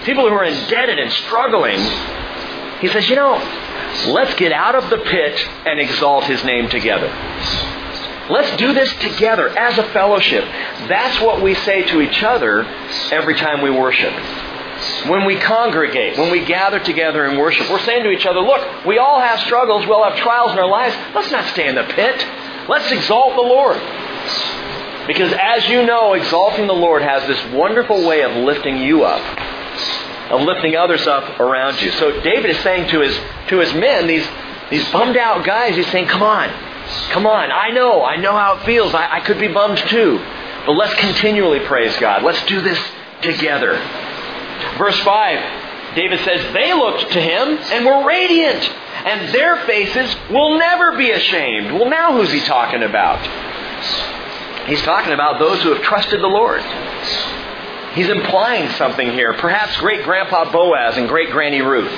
people 0.06 0.28
who 0.28 0.34
are 0.34 0.44
indebted 0.44 0.98
and 0.98 1.12
struggling, 1.12 1.80
he 2.82 2.88
says, 2.88 3.08
you 3.10 3.16
know, 3.16 3.36
let's 4.08 4.34
get 4.36 4.52
out 4.52 4.76
of 4.76 4.90
the 4.90 4.98
pit 4.98 5.40
and 5.66 5.80
exalt 5.80 6.24
his 6.26 6.44
name 6.44 6.68
together. 6.70 7.08
Let's 8.30 8.56
do 8.58 8.74
this 8.74 8.92
together 8.96 9.50
as 9.50 9.78
a 9.78 9.84
fellowship. 9.92 10.46
That's 10.88 11.22
what 11.22 11.44
we 11.44 11.54
say 11.56 11.84
to 11.84 12.02
each 12.02 12.24
other 12.24 12.66
every 13.12 13.36
time 13.36 13.62
we 13.62 13.70
worship. 13.70 14.14
When 15.08 15.26
we 15.26 15.38
congregate, 15.38 16.18
when 16.18 16.32
we 16.32 16.46
gather 16.46 16.80
together 16.80 17.26
and 17.26 17.38
worship, 17.38 17.70
we're 17.70 17.80
saying 17.80 18.04
to 18.04 18.12
each 18.12 18.26
other, 18.26 18.40
look, 18.40 18.86
we 18.86 18.98
all 18.98 19.20
have 19.20 19.40
struggles, 19.42 19.86
we 19.86 19.92
all 19.92 20.04
have 20.04 20.18
trials 20.18 20.52
in 20.52 20.60
our 20.60 20.68
lives. 20.68 20.96
Let's 21.14 21.32
not 21.32 21.46
stay 21.54 21.68
in 21.68 21.76
the 21.76 21.84
pit. 21.84 22.26
Let's 22.68 22.92
exalt 22.92 23.36
the 23.36 23.42
Lord. 23.42 23.78
Because 25.08 25.34
as 25.34 25.68
you 25.68 25.86
know, 25.86 26.14
exalting 26.14 26.68
the 26.68 26.74
Lord 26.74 27.02
has 27.02 27.28
this 27.28 27.54
wonderful 27.54 28.08
way 28.08 28.24
of 28.24 28.36
lifting 28.38 28.78
you 28.78 29.04
up 29.04 29.22
of 30.30 30.42
lifting 30.42 30.76
others 30.76 31.06
up 31.06 31.40
around 31.40 31.82
you. 31.82 31.92
So 31.92 32.22
David 32.22 32.50
is 32.50 32.60
saying 32.60 32.90
to 32.90 33.02
his 33.02 33.16
to 33.50 33.60
his 33.60 33.74
men, 33.74 34.08
these 34.08 34.28
these 34.70 34.90
bummed 34.92 35.18
out 35.18 35.46
guys, 35.46 35.76
he's 35.76 35.90
saying, 35.92 36.08
Come 36.08 36.24
on, 36.24 36.50
come 37.12 37.28
on, 37.28 37.52
I 37.52 37.70
know, 37.72 38.04
I 38.04 38.16
know 38.16 38.32
how 38.32 38.58
it 38.58 38.66
feels. 38.66 38.94
I, 38.94 39.18
I 39.18 39.20
could 39.20 39.40
be 39.40 39.48
bummed 39.48 39.78
too. 39.78 40.18
But 40.66 40.74
let's 40.74 40.94
continually 40.96 41.60
praise 41.60 41.96
God. 41.98 42.24
Let's 42.24 42.44
do 42.46 42.62
this 42.62 42.80
together. 43.22 43.78
Verse 44.78 45.00
5 45.00 45.96
David 45.96 46.20
says, 46.22 46.54
they 46.54 46.74
looked 46.74 47.12
to 47.12 47.22
him 47.22 47.58
and 47.72 47.86
were 47.86 48.04
radiant, 48.06 48.64
and 49.06 49.34
their 49.34 49.58
faces 49.68 50.16
will 50.32 50.58
never 50.58 50.98
be 50.98 51.12
ashamed. 51.12 51.72
Well, 51.72 51.90
now 51.90 52.18
who's 52.18 52.32
he 52.32 52.40
talking 52.40 52.82
about? 52.82 53.22
He's 54.68 54.82
talking 54.82 55.14
about 55.14 55.40
those 55.40 55.62
who 55.62 55.74
have 55.74 55.84
trusted 55.84 56.20
the 56.22 56.28
Lord. 56.28 56.64
He's 57.94 58.10
implying 58.10 58.72
something 58.72 59.12
here. 59.12 59.34
Perhaps 59.34 59.78
great 59.78 60.04
grandpa 60.04 60.52
Boaz 60.52 60.98
and 60.98 61.08
great 61.08 61.30
granny 61.30 61.62
Ruth. 61.62 61.92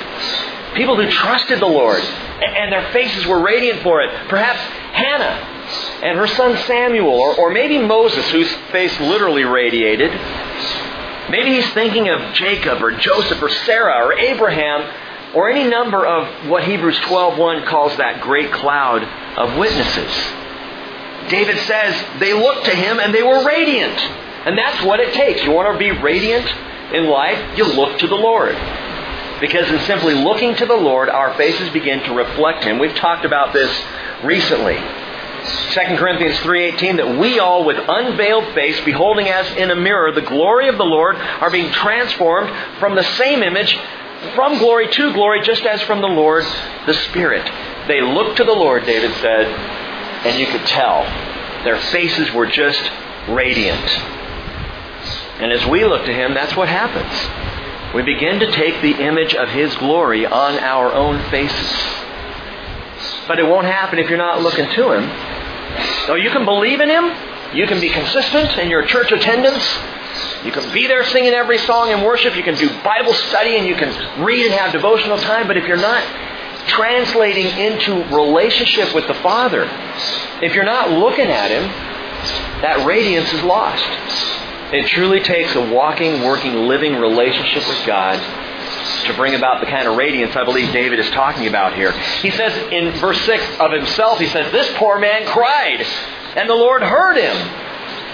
People 0.74 0.96
who 0.96 1.08
trusted 1.10 1.58
the 1.58 1.66
Lord 1.66 2.02
and 2.02 2.70
their 2.70 2.92
faces 2.92 3.26
were 3.26 3.40
radiant 3.40 3.82
for 3.82 4.02
it. 4.02 4.10
Perhaps 4.28 4.58
Hannah 4.92 5.56
and 6.02 6.18
her 6.18 6.26
son 6.26 6.56
Samuel, 6.66 7.08
or, 7.08 7.34
or 7.36 7.50
maybe 7.50 7.78
Moses, 7.78 8.28
whose 8.30 8.52
face 8.70 8.98
literally 9.00 9.44
radiated. 9.44 10.10
Maybe 11.30 11.56
he's 11.56 11.72
thinking 11.72 12.08
of 12.08 12.34
Jacob 12.34 12.82
or 12.82 12.92
Joseph 12.92 13.42
or 13.42 13.48
Sarah 13.48 14.06
or 14.06 14.12
Abraham 14.12 15.34
or 15.34 15.50
any 15.50 15.68
number 15.68 16.06
of 16.06 16.48
what 16.48 16.64
Hebrews 16.64 16.98
12:1 17.00 17.66
calls 17.66 17.96
that 17.96 18.20
great 18.20 18.52
cloud 18.52 19.02
of 19.36 19.56
witnesses. 19.56 20.12
David 21.28 21.58
says 21.58 22.20
they 22.20 22.32
looked 22.32 22.66
to 22.66 22.74
him 22.74 23.00
and 23.00 23.12
they 23.12 23.22
were 23.22 23.44
radiant. 23.44 23.98
And 24.46 24.56
that's 24.56 24.84
what 24.84 25.00
it 25.00 25.12
takes. 25.12 25.42
You 25.42 25.50
want 25.50 25.72
to 25.72 25.78
be 25.78 25.90
radiant 25.90 26.46
in 26.92 27.06
life, 27.06 27.58
you 27.58 27.64
look 27.64 27.98
to 27.98 28.06
the 28.06 28.14
Lord. 28.14 28.54
Because 29.40 29.68
in 29.70 29.80
simply 29.80 30.14
looking 30.14 30.54
to 30.54 30.66
the 30.66 30.76
Lord, 30.76 31.10
our 31.10 31.34
faces 31.34 31.68
begin 31.70 32.00
to 32.04 32.14
reflect 32.14 32.64
him. 32.64 32.78
We've 32.78 32.94
talked 32.94 33.24
about 33.24 33.52
this 33.52 33.70
recently. 34.22 34.76
2 35.46 35.96
Corinthians 35.96 36.38
3:18 36.38 36.96
that 36.96 37.18
we 37.18 37.38
all 37.38 37.64
with 37.64 37.76
unveiled 37.76 38.54
face 38.54 38.80
beholding 38.80 39.28
as 39.28 39.50
in 39.56 39.70
a 39.70 39.76
mirror 39.76 40.10
the 40.12 40.22
glory 40.22 40.68
of 40.68 40.76
the 40.76 40.84
Lord 40.84 41.16
are 41.16 41.50
being 41.50 41.70
transformed 41.70 42.50
from 42.78 42.94
the 42.94 43.04
same 43.04 43.42
image 43.42 43.78
from 44.34 44.58
glory 44.58 44.88
to 44.88 45.12
glory 45.12 45.42
just 45.42 45.64
as 45.64 45.82
from 45.82 46.00
the 46.00 46.08
Lord 46.08 46.44
the 46.86 46.94
Spirit. 46.94 47.44
They 47.86 48.00
looked 48.00 48.38
to 48.38 48.44
the 48.44 48.52
Lord, 48.52 48.84
David 48.84 49.12
said, 49.20 49.46
and 50.26 50.38
you 50.38 50.46
could 50.46 50.66
tell 50.66 51.02
their 51.64 51.78
faces 51.78 52.32
were 52.32 52.46
just 52.46 52.90
radiant. 53.28 53.90
And 55.38 55.52
as 55.52 55.66
we 55.66 55.84
look 55.84 56.04
to 56.06 56.14
him, 56.14 56.34
that's 56.34 56.56
what 56.56 56.68
happens. 56.68 57.94
We 57.94 58.02
begin 58.02 58.40
to 58.40 58.50
take 58.50 58.80
the 58.82 59.02
image 59.02 59.34
of 59.34 59.50
his 59.50 59.74
glory 59.76 60.26
on 60.26 60.58
our 60.58 60.92
own 60.92 61.22
faces. 61.30 62.05
But 63.26 63.38
it 63.38 63.46
won't 63.46 63.66
happen 63.66 63.98
if 63.98 64.08
you're 64.08 64.18
not 64.18 64.42
looking 64.42 64.68
to 64.70 64.92
him. 64.92 65.36
So 66.06 66.14
you 66.14 66.30
can 66.30 66.44
believe 66.44 66.80
in 66.80 66.88
Him. 66.88 67.12
You 67.54 67.66
can 67.66 67.80
be 67.80 67.90
consistent 67.90 68.58
in 68.58 68.70
your 68.70 68.84
church 68.84 69.12
attendance. 69.12 69.62
You 70.44 70.52
can 70.52 70.72
be 70.72 70.86
there 70.86 71.04
singing 71.04 71.32
every 71.32 71.58
song 71.58 71.90
in 71.90 72.02
worship. 72.02 72.36
You 72.36 72.42
can 72.42 72.54
do 72.54 72.68
Bible 72.82 73.12
study 73.12 73.56
and 73.56 73.66
you 73.66 73.74
can 73.74 73.90
read 74.22 74.46
and 74.46 74.54
have 74.54 74.72
devotional 74.72 75.18
time. 75.18 75.46
But 75.46 75.56
if 75.56 75.66
you're 75.66 75.76
not 75.76 76.02
translating 76.68 77.46
into 77.58 78.04
relationship 78.14 78.94
with 78.94 79.06
the 79.06 79.14
Father, 79.14 79.68
if 80.42 80.54
you're 80.54 80.64
not 80.64 80.90
looking 80.90 81.26
at 81.26 81.50
Him, 81.50 81.64
that 82.62 82.84
radiance 82.86 83.32
is 83.32 83.42
lost. 83.42 83.84
It 84.72 84.86
truly 84.86 85.20
takes 85.20 85.54
a 85.54 85.72
walking, 85.72 86.22
working, 86.22 86.66
living 86.66 86.96
relationship 86.96 87.66
with 87.68 87.86
God 87.86 88.18
to 89.04 89.14
bring 89.14 89.34
about 89.34 89.60
the 89.60 89.66
kind 89.66 89.86
of 89.86 89.96
radiance 89.96 90.34
I 90.36 90.44
believe 90.44 90.72
David 90.72 90.98
is 90.98 91.10
talking 91.10 91.46
about 91.46 91.74
here. 91.74 91.92
He 92.20 92.30
says 92.30 92.72
in 92.72 92.92
verse 93.00 93.20
6 93.22 93.60
of 93.60 93.72
himself, 93.72 94.18
he 94.18 94.26
says, 94.26 94.50
This 94.52 94.70
poor 94.76 94.98
man 94.98 95.26
cried, 95.26 95.80
and 96.36 96.48
the 96.48 96.54
Lord 96.54 96.82
heard 96.82 97.16
him 97.16 97.36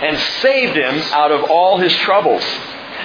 and 0.03 0.19
saved 0.41 0.77
him 0.77 0.97
out 1.13 1.31
of 1.31 1.51
all 1.51 1.79
his 1.79 1.95
troubles. 1.99 2.43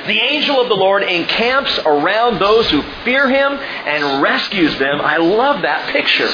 The 0.07 0.19
angel 0.19 0.61
of 0.61 0.69
the 0.69 0.75
Lord 0.75 1.03
encamps 1.03 1.79
around 1.79 2.39
those 2.39 2.69
who 2.69 2.81
fear 3.03 3.29
him 3.29 3.53
and 3.53 4.21
rescues 4.21 4.77
them. 4.79 5.01
I 5.01 5.17
love 5.17 5.63
that 5.63 5.89
picture. 5.91 6.29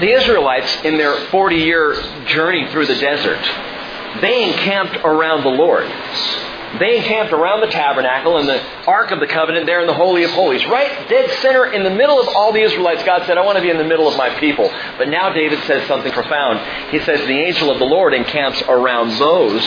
The 0.00 0.12
Israelites, 0.12 0.84
in 0.84 0.98
their 0.98 1.16
40 1.28 1.56
year 1.56 1.94
journey 2.26 2.68
through 2.70 2.86
the 2.86 2.96
desert, 2.96 3.40
they 4.20 4.44
encamped 4.44 4.96
around 4.96 5.42
the 5.42 5.48
Lord. 5.48 5.86
They 6.78 6.98
encamped 6.98 7.32
around 7.32 7.60
the 7.60 7.68
tabernacle 7.68 8.38
and 8.38 8.48
the 8.48 8.62
Ark 8.86 9.10
of 9.10 9.20
the 9.20 9.26
Covenant 9.26 9.66
there 9.66 9.80
in 9.80 9.86
the 9.86 9.94
Holy 9.94 10.24
of 10.24 10.30
Holies. 10.30 10.64
Right 10.66 11.08
dead 11.08 11.30
center 11.40 11.66
in 11.66 11.82
the 11.82 11.90
middle 11.90 12.20
of 12.20 12.28
all 12.28 12.52
the 12.52 12.60
Israelites, 12.60 13.02
God 13.04 13.26
said, 13.26 13.38
I 13.38 13.44
want 13.44 13.56
to 13.56 13.62
be 13.62 13.70
in 13.70 13.78
the 13.78 13.84
middle 13.84 14.08
of 14.08 14.16
my 14.16 14.30
people. 14.38 14.68
But 14.98 15.08
now 15.08 15.32
David 15.32 15.62
says 15.64 15.86
something 15.86 16.12
profound. 16.12 16.90
He 16.90 17.00
says, 17.00 17.20
The 17.20 17.38
angel 17.38 17.70
of 17.70 17.78
the 17.78 17.84
Lord 17.84 18.14
encamps 18.14 18.62
around 18.62 19.18
those 19.18 19.64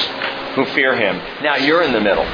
who 0.55 0.65
fear 0.73 0.95
him. 0.95 1.17
Now 1.43 1.55
you're 1.55 1.83
in 1.83 1.93
the 1.93 2.01
middle. 2.01 2.25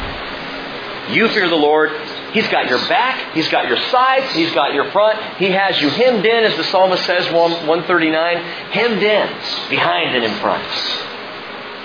You 1.13 1.27
fear 1.29 1.47
the 1.47 1.55
Lord. 1.55 1.91
He's 2.33 2.47
got 2.49 2.67
your 2.67 2.79
back. 2.89 3.33
He's 3.33 3.47
got 3.49 3.67
your 3.67 3.77
sides. 3.77 4.33
He's 4.33 4.51
got 4.53 4.73
your 4.73 4.91
front. 4.91 5.37
He 5.37 5.51
has 5.51 5.79
you 5.79 5.89
hemmed 5.89 6.25
in, 6.25 6.43
as 6.43 6.57
the 6.57 6.63
psalmist 6.65 7.05
says, 7.05 7.31
139, 7.31 8.37
hemmed 8.71 9.03
in, 9.03 9.27
behind 9.69 10.15
and 10.15 10.25
in 10.25 10.33
front. 10.39 10.63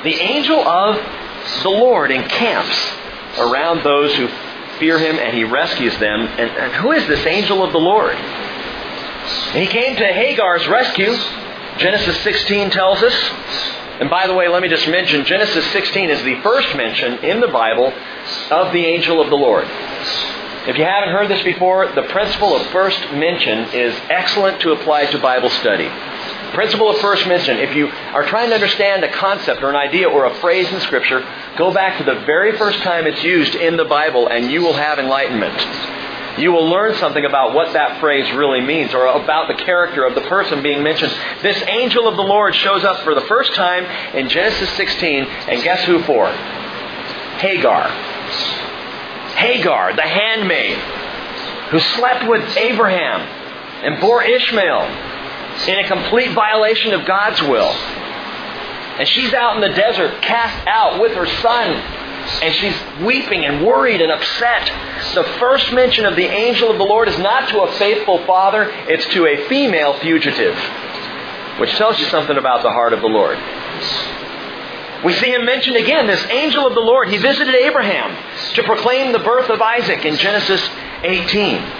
The 0.03 0.15
angel 0.15 0.59
of 0.67 0.97
the 1.63 1.71
Lord 1.71 2.11
encamps 2.11 2.77
around 3.39 3.83
those 3.85 4.15
who 4.17 4.29
fear 4.79 4.99
him 4.99 5.17
and 5.19 5.37
he 5.37 5.45
rescues 5.45 5.97
them. 5.99 6.21
And, 6.21 6.51
and 6.51 6.73
who 6.75 6.93
is 6.93 7.07
this 7.07 7.25
angel 7.27 7.63
of 7.63 7.73
the 7.73 7.79
Lord? 7.79 8.17
he 9.53 9.67
came 9.67 9.97
to 9.97 10.05
Hagar's 10.05 10.67
rescue. 10.69 11.15
Genesis 11.79 12.21
16 12.23 12.71
tells 12.71 13.03
us. 13.03 13.15
And 14.01 14.09
by 14.09 14.27
the 14.27 14.35
way, 14.35 14.49
let 14.49 14.63
me 14.63 14.69
just 14.69 14.89
mention 14.89 15.25
Genesis 15.25 15.65
16 15.73 16.09
is 16.09 16.23
the 16.23 16.41
first 16.41 16.75
mention 16.75 17.19
in 17.25 17.41
the 17.41 17.49
Bible 17.49 17.93
of 18.51 18.73
the 18.73 18.85
angel 18.87 19.21
of 19.21 19.29
the 19.29 19.37
Lord. 19.37 19.67
If 20.67 20.77
you 20.79 20.85
haven't 20.85 21.11
heard 21.11 21.29
this 21.29 21.43
before, 21.43 21.91
the 21.93 22.03
principle 22.05 22.57
of 22.57 22.67
first 22.69 22.99
mention 23.13 23.75
is 23.75 23.95
excellent 24.09 24.61
to 24.63 24.73
apply 24.73 25.07
to 25.07 25.19
Bible 25.19 25.51
study. 25.51 25.89
Principle 26.53 26.91
of 26.91 26.99
first 26.99 27.27
mention. 27.29 27.59
If 27.59 27.77
you 27.77 27.87
are 27.89 28.27
trying 28.27 28.49
to 28.49 28.55
understand 28.55 29.05
a 29.05 29.13
concept 29.13 29.63
or 29.63 29.71
an 29.71 29.77
idea 29.77 30.09
or 30.09 30.25
a 30.25 30.35
phrase 30.37 30.71
in 30.73 30.81
Scripture, 30.81 31.21
go 31.57 31.73
back 31.73 31.99
to 31.99 32.05
the 32.05 32.21
very 32.27 32.59
first 32.59 32.81
time 32.81 33.07
it's 33.07 33.23
used 33.23 33.55
in 33.55 33.77
the 33.77 33.85
Bible 33.85 34.27
and 34.27 34.51
you 34.51 34.61
will 34.61 34.75
have 34.75 34.99
enlightenment. 34.99 35.57
You 36.39 36.53
will 36.53 36.69
learn 36.69 36.95
something 36.97 37.25
about 37.25 37.55
what 37.55 37.73
that 37.75 38.01
phrase 38.01 38.31
really 38.33 38.61
means 38.61 38.95
or 38.95 39.07
about 39.07 39.49
the 39.49 39.63
character 39.63 40.05
of 40.05 40.15
the 40.15 40.23
person 40.23 40.63
being 40.63 40.83
mentioned. 40.83 41.13
This 41.43 41.63
angel 41.69 42.09
of 42.09 42.17
the 42.17 42.23
Lord 42.23 42.55
shows 42.55 42.83
up 42.83 43.01
for 43.05 43.15
the 43.15 43.21
first 43.23 43.55
time 43.55 43.85
in 44.17 44.29
Genesis 44.29 44.71
16, 44.77 45.25
and 45.25 45.63
guess 45.63 45.85
who 45.85 46.03
for? 46.03 46.31
Hagar. 47.39 47.89
Hagar, 49.37 49.95
the 49.95 50.03
handmaid, 50.03 50.79
who 51.71 51.79
slept 51.79 52.29
with 52.29 52.57
Abraham 52.57 53.21
and 53.85 54.01
bore 54.01 54.23
Ishmael 54.23 55.10
in 55.69 55.79
a 55.79 55.87
complete 55.87 56.33
violation 56.33 56.93
of 56.95 57.07
God's 57.07 57.41
will. 57.43 57.73
And 58.99 59.09
she's 59.09 59.33
out 59.33 59.55
in 59.57 59.63
the 59.63 59.75
desert, 59.75 60.21
cast 60.23 60.67
out 60.67 61.01
with 61.01 61.13
her 61.13 61.27
son. 61.27 61.69
And 62.43 62.55
she's 62.55 62.75
weeping 63.03 63.45
and 63.45 63.67
worried 63.67 64.01
and 64.01 64.13
upset. 64.13 65.15
The 65.15 65.25
first 65.39 65.73
mention 65.73 66.05
of 66.05 66.17
the 66.17 66.27
angel 66.27 66.71
of 66.71 66.79
the 66.79 66.85
Lord 66.85 67.09
is 67.09 67.19
not 67.19 67.49
to 67.49 67.61
a 67.61 67.73
faithful 67.73 68.25
father, 68.27 68.71
it's 68.89 69.07
to 69.15 69.27
a 69.27 69.49
female 69.49 69.99
fugitive. 70.01 70.55
Which 71.59 71.73
tells 71.77 71.99
you 71.99 72.07
something 72.07 72.37
about 72.37 72.63
the 72.63 72.71
heart 72.71 72.93
of 72.93 73.01
the 73.01 73.07
Lord. 73.07 73.39
We 75.05 75.15
see 75.15 75.33
him 75.33 75.47
mentioned 75.47 75.77
again, 75.77 76.07
this 76.07 76.25
angel 76.27 76.67
of 76.67 76.75
the 76.75 76.81
Lord. 76.81 77.09
He 77.09 77.17
visited 77.17 77.55
Abraham 77.55 78.17
to 78.55 78.63
proclaim 78.65 79.13
the 79.13 79.19
birth 79.19 79.49
of 79.49 79.61
Isaac 79.61 80.05
in 80.05 80.17
Genesis 80.17 80.61
18. 81.03 81.80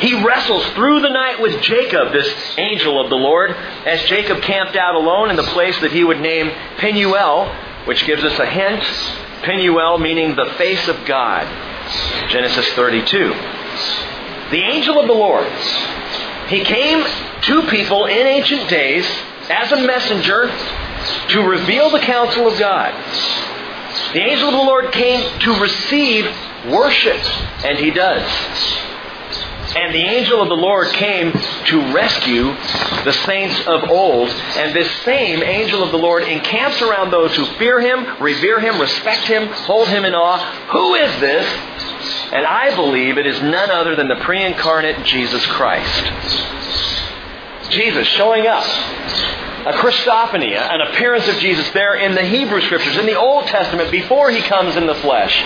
He 0.00 0.22
wrestles 0.24 0.64
through 0.70 1.00
the 1.00 1.10
night 1.10 1.40
with 1.40 1.60
Jacob, 1.62 2.12
this 2.12 2.32
angel 2.58 3.00
of 3.00 3.10
the 3.10 3.16
Lord, 3.16 3.50
as 3.50 4.02
Jacob 4.04 4.42
camped 4.42 4.76
out 4.76 4.94
alone 4.94 5.30
in 5.30 5.36
the 5.36 5.42
place 5.42 5.78
that 5.80 5.92
he 5.92 6.04
would 6.04 6.20
name 6.20 6.50
Peniel, 6.78 7.52
which 7.84 8.06
gives 8.06 8.24
us 8.24 8.38
a 8.38 8.46
hint. 8.46 8.82
Peniel 9.42 9.98
meaning 9.98 10.36
the 10.36 10.54
face 10.56 10.88
of 10.88 11.04
God. 11.04 11.46
Genesis 12.30 12.68
32. 12.74 13.28
The 14.50 14.62
angel 14.62 14.98
of 14.98 15.06
the 15.06 15.14
Lord. 15.14 15.46
He 16.48 16.64
came 16.64 17.04
to 17.42 17.62
people 17.68 18.06
in 18.06 18.26
ancient 18.26 18.68
days 18.68 19.06
as 19.50 19.72
a 19.72 19.86
messenger 19.86 20.50
to 21.28 21.42
reveal 21.42 21.90
the 21.90 22.00
counsel 22.00 22.48
of 22.48 22.58
God. 22.58 22.92
The 24.12 24.20
angel 24.20 24.48
of 24.48 24.54
the 24.54 24.58
Lord 24.58 24.92
came 24.92 25.38
to 25.40 25.60
receive 25.60 26.26
worship, 26.66 27.20
and 27.64 27.78
he 27.78 27.90
does. 27.90 28.22
And 29.78 29.94
the 29.94 30.02
angel 30.02 30.42
of 30.42 30.48
the 30.48 30.56
Lord 30.56 30.88
came 30.88 31.32
to 31.32 31.92
rescue 31.94 32.46
the 33.04 33.12
saints 33.24 33.60
of 33.66 33.88
old. 33.88 34.28
And 34.28 34.74
this 34.74 34.90
same 35.04 35.42
angel 35.42 35.84
of 35.84 35.92
the 35.92 35.98
Lord 35.98 36.24
encamps 36.24 36.82
around 36.82 37.10
those 37.10 37.34
who 37.36 37.44
fear 37.56 37.80
him, 37.80 38.20
revere 38.20 38.58
him, 38.60 38.80
respect 38.80 39.28
him, 39.28 39.46
hold 39.46 39.88
him 39.88 40.04
in 40.04 40.14
awe. 40.14 40.38
Who 40.72 40.94
is 40.94 41.20
this? 41.20 41.46
And 42.32 42.44
I 42.44 42.74
believe 42.74 43.18
it 43.18 43.26
is 43.26 43.40
none 43.40 43.70
other 43.70 43.94
than 43.94 44.08
the 44.08 44.16
pre 44.16 44.44
incarnate 44.44 45.04
Jesus 45.04 45.44
Christ. 45.46 46.04
Jesus 47.70 48.06
showing 48.08 48.46
up. 48.46 48.64
A 49.58 49.72
Christophany, 49.72 50.56
an 50.56 50.80
appearance 50.80 51.28
of 51.28 51.36
Jesus 51.38 51.68
there 51.70 51.94
in 51.96 52.14
the 52.14 52.24
Hebrew 52.24 52.60
Scriptures, 52.62 52.96
in 52.96 53.06
the 53.06 53.18
Old 53.18 53.46
Testament, 53.46 53.90
before 53.90 54.30
he 54.30 54.40
comes 54.42 54.76
in 54.76 54.86
the 54.86 54.94
flesh. 54.96 55.44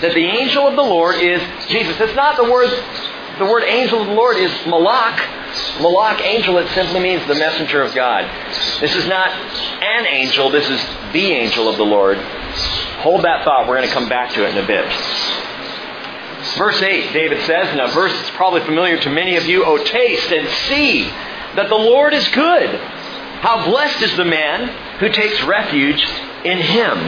that 0.00 0.14
the 0.14 0.24
angel 0.26 0.66
of 0.66 0.76
the 0.76 0.82
Lord 0.82 1.16
is 1.16 1.40
Jesus. 1.68 1.98
It's 1.98 2.14
not 2.14 2.36
the 2.36 2.44
word, 2.44 2.68
the 3.38 3.44
word 3.44 3.64
angel 3.64 4.00
of 4.00 4.06
the 4.06 4.14
Lord 4.14 4.36
is 4.36 4.50
malak. 4.66 5.18
Malak 5.80 6.20
angel, 6.22 6.58
it 6.58 6.68
simply 6.70 7.00
means 7.00 7.26
the 7.26 7.34
messenger 7.34 7.82
of 7.82 7.94
God. 7.94 8.24
This 8.80 8.94
is 8.94 9.06
not 9.06 9.28
an 9.30 10.06
angel, 10.06 10.50
this 10.50 10.68
is 10.68 10.82
the 11.12 11.32
angel 11.32 11.68
of 11.68 11.76
the 11.76 11.84
Lord. 11.84 12.18
Hold 13.00 13.24
that 13.24 13.44
thought. 13.44 13.68
We're 13.68 13.76
going 13.76 13.88
to 13.88 13.94
come 13.94 14.08
back 14.08 14.32
to 14.32 14.46
it 14.46 14.56
in 14.56 14.64
a 14.64 14.66
bit. 14.66 14.86
Verse 16.56 16.80
8, 16.80 17.12
David 17.12 17.44
says, 17.46 17.68
and 17.68 17.80
a 17.80 17.88
verse 17.88 18.12
that's 18.12 18.30
probably 18.30 18.62
familiar 18.62 18.98
to 18.98 19.10
many 19.10 19.36
of 19.36 19.46
you, 19.46 19.64
Oh, 19.64 19.82
taste 19.82 20.32
and 20.32 20.48
see 20.68 21.02
that 21.56 21.68
the 21.68 21.74
Lord 21.74 22.14
is 22.14 22.26
good. 22.28 22.70
How 23.40 23.64
blessed 23.66 24.02
is 24.02 24.16
the 24.16 24.24
man 24.24 24.68
who 24.98 25.08
takes 25.10 25.42
refuge 25.42 26.02
in 26.44 26.58
him. 26.58 26.98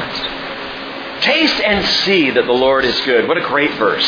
Taste 1.23 1.61
and 1.61 1.85
see 2.05 2.31
that 2.31 2.47
the 2.47 2.53
Lord 2.53 2.85
is 2.85 3.01
good. 3.03 3.27
What 3.27 3.39
a 3.39 3.43
great 3.43 3.73
verse. 3.75 4.07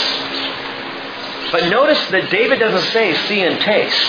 But 1.52 1.68
notice 1.68 1.98
that 2.10 2.30
David 2.30 2.58
doesn't 2.58 2.92
say 2.92 3.14
see 3.26 3.42
and 3.42 3.60
taste. 3.60 4.06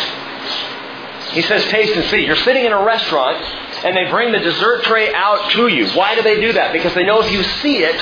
He 1.34 1.42
says 1.42 1.64
taste 1.66 1.96
and 1.96 2.06
see. 2.06 2.26
You're 2.26 2.36
sitting 2.36 2.66
in 2.66 2.72
a 2.72 2.84
restaurant 2.84 3.38
and 3.86 3.96
they 3.96 4.10
bring 4.12 4.32
the 4.32 4.40
dessert 4.40 4.84
tray 4.84 5.14
out 5.14 5.52
to 5.52 5.68
you. 5.68 5.88
Why 5.92 6.16
do 6.16 6.22
they 6.22 6.40
do 6.40 6.54
that? 6.54 6.74
Because 6.74 6.94
they 6.94 7.04
know 7.04 7.22
if 7.22 7.32
you 7.32 7.42
see 7.44 7.84
it, 7.84 8.00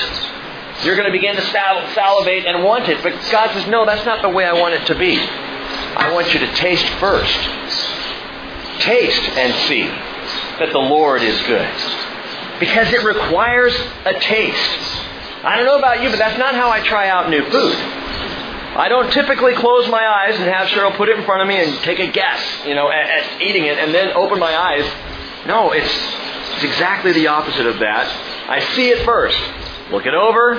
you're 0.84 0.96
going 0.96 1.06
to 1.06 1.12
begin 1.12 1.36
to 1.36 1.42
salivate 1.42 2.46
and 2.46 2.64
want 2.64 2.88
it. 2.88 3.02
But 3.02 3.12
God 3.30 3.52
says, 3.52 3.68
no, 3.68 3.86
that's 3.86 4.04
not 4.04 4.22
the 4.22 4.28
way 4.28 4.44
I 4.44 4.52
want 4.52 4.74
it 4.74 4.86
to 4.86 4.94
be. 4.94 5.18
I 5.18 6.12
want 6.12 6.34
you 6.34 6.40
to 6.40 6.52
taste 6.54 6.86
first. 6.98 7.38
Taste 8.80 9.22
and 9.36 9.54
see 9.68 9.84
that 10.58 10.70
the 10.72 10.78
Lord 10.78 11.22
is 11.22 11.40
good. 11.42 11.68
Because 12.58 12.92
it 12.92 13.04
requires 13.04 13.74
a 14.04 14.14
taste. 14.20 14.78
I 15.44 15.56
don't 15.56 15.66
know 15.66 15.78
about 15.78 16.02
you, 16.02 16.10
but 16.10 16.18
that's 16.18 16.38
not 16.38 16.54
how 16.54 16.70
I 16.70 16.80
try 16.80 17.08
out 17.08 17.30
new 17.30 17.44
food. 17.50 17.99
I 18.80 18.88
don't 18.88 19.12
typically 19.12 19.52
close 19.52 19.86
my 19.90 20.02
eyes 20.02 20.36
and 20.36 20.44
have 20.44 20.68
Cheryl 20.68 20.96
put 20.96 21.10
it 21.10 21.18
in 21.18 21.24
front 21.26 21.42
of 21.42 21.48
me 21.48 21.62
and 21.62 21.78
take 21.82 21.98
a 21.98 22.10
guess, 22.10 22.40
you 22.64 22.74
know, 22.74 22.90
at, 22.90 23.10
at 23.10 23.42
eating 23.42 23.66
it 23.66 23.76
and 23.76 23.92
then 23.92 24.12
open 24.14 24.38
my 24.38 24.56
eyes. 24.56 24.90
No, 25.46 25.72
it's, 25.72 25.92
it's 26.54 26.64
exactly 26.64 27.12
the 27.12 27.26
opposite 27.26 27.66
of 27.66 27.78
that. 27.80 28.08
I 28.48 28.60
see 28.74 28.88
it 28.88 29.04
first, 29.04 29.38
look 29.90 30.06
it 30.06 30.14
over, 30.14 30.54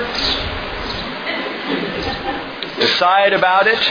decide 2.80 3.34
about 3.34 3.66
it. 3.66 3.82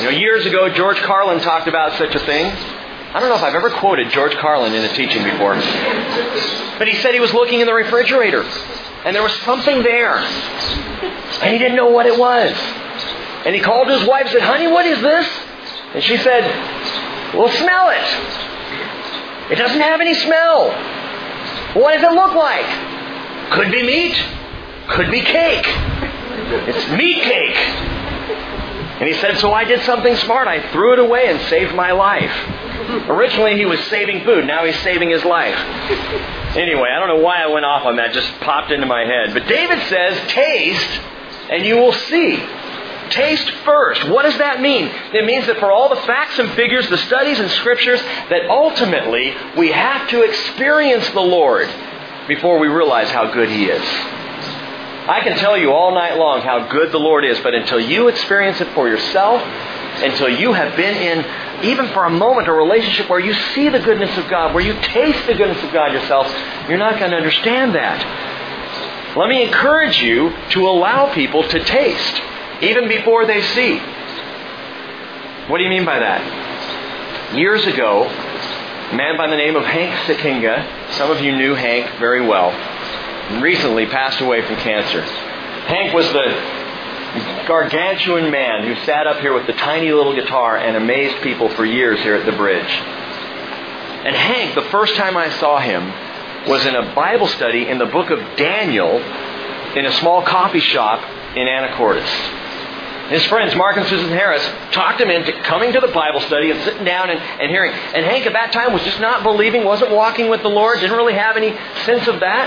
You 0.00 0.10
know, 0.10 0.18
years 0.18 0.44
ago, 0.44 0.68
George 0.68 0.98
Carlin 0.98 1.38
talked 1.38 1.68
about 1.68 1.96
such 1.96 2.16
a 2.16 2.18
thing. 2.18 2.46
I 2.46 3.20
don't 3.20 3.28
know 3.28 3.36
if 3.36 3.44
I've 3.44 3.54
ever 3.54 3.70
quoted 3.70 4.10
George 4.10 4.34
Carlin 4.34 4.74
in 4.74 4.82
a 4.82 4.92
teaching 4.92 5.22
before. 5.22 5.54
But 6.76 6.88
he 6.88 6.96
said 6.96 7.14
he 7.14 7.20
was 7.20 7.32
looking 7.32 7.60
in 7.60 7.68
the 7.68 7.74
refrigerator 7.74 8.44
and 9.04 9.14
there 9.14 9.22
was 9.22 9.32
something 9.40 9.82
there. 9.82 10.18
And 11.42 11.52
he 11.52 11.58
didn't 11.58 11.76
know 11.76 11.90
what 11.90 12.06
it 12.06 12.18
was. 12.18 12.52
And 13.46 13.54
he 13.54 13.60
called 13.60 13.88
his 13.88 14.06
wife 14.06 14.22
and 14.22 14.32
said, 14.32 14.42
Honey, 14.42 14.66
what 14.68 14.84
is 14.84 15.00
this? 15.00 15.26
And 15.94 16.04
she 16.04 16.16
said, 16.18 16.44
Well, 17.34 17.48
smell 17.48 17.88
it. 17.90 19.52
It 19.52 19.56
doesn't 19.56 19.80
have 19.80 20.00
any 20.00 20.14
smell. 20.14 20.70
What 21.74 21.94
does 21.94 22.02
it 22.02 22.12
look 22.12 22.34
like? 22.34 22.66
Could 23.52 23.72
be 23.72 23.82
meat. 23.82 24.16
Could 24.88 25.10
be 25.10 25.20
cake. 25.20 25.64
It's 25.66 26.90
meat 26.90 27.22
cake. 27.22 27.99
And 29.00 29.08
he 29.08 29.14
said, 29.14 29.38
So 29.38 29.52
I 29.52 29.64
did 29.64 29.80
something 29.82 30.14
smart. 30.16 30.46
I 30.46 30.70
threw 30.72 30.92
it 30.92 30.98
away 30.98 31.28
and 31.28 31.40
saved 31.48 31.74
my 31.74 31.92
life. 31.92 32.30
Originally, 33.08 33.56
he 33.56 33.64
was 33.64 33.80
saving 33.84 34.24
food. 34.24 34.46
Now 34.46 34.64
he's 34.64 34.78
saving 34.80 35.10
his 35.10 35.24
life. 35.24 35.56
Anyway, 36.56 36.88
I 36.90 36.98
don't 36.98 37.08
know 37.08 37.24
why 37.24 37.42
I 37.42 37.46
went 37.46 37.64
off 37.64 37.86
on 37.86 37.96
that. 37.96 38.12
Just 38.12 38.30
popped 38.40 38.70
into 38.72 38.86
my 38.86 39.04
head. 39.04 39.32
But 39.32 39.46
David 39.46 39.80
says, 39.88 40.32
taste 40.32 41.00
and 41.50 41.64
you 41.64 41.76
will 41.76 41.92
see. 41.92 42.42
Taste 43.10 43.50
first. 43.64 44.08
What 44.08 44.22
does 44.22 44.38
that 44.38 44.60
mean? 44.60 44.86
It 45.12 45.24
means 45.24 45.46
that 45.46 45.58
for 45.58 45.72
all 45.72 45.88
the 45.88 46.00
facts 46.02 46.38
and 46.38 46.50
figures, 46.52 46.88
the 46.88 46.98
studies 46.98 47.40
and 47.40 47.50
scriptures, 47.50 48.00
that 48.02 48.48
ultimately 48.48 49.34
we 49.56 49.72
have 49.72 50.08
to 50.10 50.22
experience 50.22 51.08
the 51.10 51.20
Lord 51.20 51.68
before 52.28 52.58
we 52.58 52.68
realize 52.68 53.10
how 53.10 53.32
good 53.32 53.48
He 53.48 53.64
is. 53.64 53.82
I 55.08 55.20
can 55.22 55.36
tell 55.38 55.56
you 55.56 55.72
all 55.72 55.94
night 55.94 56.18
long 56.18 56.42
how 56.42 56.68
good 56.68 56.92
the 56.92 56.98
Lord 56.98 57.24
is, 57.24 57.40
but 57.40 57.54
until 57.54 57.80
you 57.80 58.08
experience 58.08 58.60
it 58.60 58.68
for 58.74 58.88
yourself, 58.88 59.42
until 60.02 60.28
you 60.28 60.52
have 60.52 60.76
been 60.76 60.96
in 60.96 61.24
even 61.64 61.88
for 61.88 62.04
a 62.04 62.10
moment, 62.10 62.48
a 62.48 62.52
relationship 62.52 63.08
where 63.08 63.20
you 63.20 63.34
see 63.54 63.68
the 63.68 63.80
goodness 63.80 64.16
of 64.16 64.28
God, 64.28 64.54
where 64.54 64.64
you 64.64 64.72
taste 64.80 65.26
the 65.26 65.34
goodness 65.34 65.62
of 65.62 65.72
God 65.72 65.92
yourself, 65.92 66.26
you're 66.68 66.78
not 66.78 66.98
going 66.98 67.10
to 67.10 67.16
understand 67.16 67.74
that. 67.74 69.16
Let 69.16 69.28
me 69.28 69.42
encourage 69.42 70.00
you 70.00 70.34
to 70.50 70.68
allow 70.68 71.12
people 71.12 71.42
to 71.42 71.64
taste, 71.64 72.22
even 72.62 72.88
before 72.88 73.26
they 73.26 73.42
see. 73.42 73.78
What 75.48 75.58
do 75.58 75.64
you 75.64 75.70
mean 75.70 75.84
by 75.84 75.98
that? 75.98 77.36
Years 77.36 77.66
ago, 77.66 78.04
a 78.04 78.94
man 78.94 79.16
by 79.16 79.28
the 79.28 79.36
name 79.36 79.56
of 79.56 79.64
Hank 79.64 79.94
Sakinga, 80.06 80.92
some 80.92 81.10
of 81.10 81.20
you 81.20 81.36
knew 81.36 81.54
Hank 81.54 81.98
very 81.98 82.26
well, 82.26 82.50
recently 83.38 83.86
passed 83.86 84.20
away 84.20 84.42
from 84.42 84.56
cancer. 84.56 85.02
Hank 85.02 85.94
was 85.94 86.06
the 86.12 87.46
gargantuan 87.46 88.30
man 88.30 88.64
who 88.64 88.74
sat 88.84 89.06
up 89.06 89.20
here 89.20 89.32
with 89.32 89.46
the 89.46 89.52
tiny 89.54 89.92
little 89.92 90.14
guitar 90.14 90.56
and 90.56 90.76
amazed 90.76 91.22
people 91.22 91.48
for 91.50 91.64
years 91.64 92.00
here 92.00 92.14
at 92.14 92.26
the 92.26 92.32
bridge. 92.32 92.70
And 94.04 94.16
Hank, 94.16 94.54
the 94.54 94.68
first 94.70 94.94
time 94.96 95.16
I 95.16 95.30
saw 95.38 95.58
him, 95.58 95.92
was 96.48 96.64
in 96.64 96.74
a 96.74 96.94
Bible 96.94 97.26
study 97.28 97.68
in 97.68 97.78
the 97.78 97.86
book 97.86 98.10
of 98.10 98.18
Daniel 98.36 98.98
in 99.76 99.86
a 99.86 99.92
small 99.92 100.22
coffee 100.22 100.60
shop 100.60 101.02
in 101.36 101.46
Anacortes. 101.46 102.38
His 103.10 103.24
friends, 103.26 103.56
Mark 103.56 103.76
and 103.76 103.86
Susan 103.88 104.08
Harris, 104.08 104.42
talked 104.70 105.00
him 105.00 105.10
into 105.10 105.32
coming 105.42 105.72
to 105.72 105.80
the 105.80 105.88
Bible 105.88 106.20
study 106.20 106.52
and 106.52 106.62
sitting 106.62 106.84
down 106.84 107.10
and, 107.10 107.18
and 107.18 107.50
hearing. 107.50 107.72
And 107.72 108.04
Hank 108.04 108.24
at 108.24 108.34
that 108.34 108.52
time 108.52 108.72
was 108.72 108.84
just 108.84 109.00
not 109.00 109.24
believing, 109.24 109.64
wasn't 109.64 109.90
walking 109.90 110.30
with 110.30 110.42
the 110.42 110.48
Lord, 110.48 110.78
didn't 110.78 110.96
really 110.96 111.14
have 111.14 111.36
any 111.36 111.50
sense 111.84 112.06
of 112.06 112.20
that. 112.20 112.46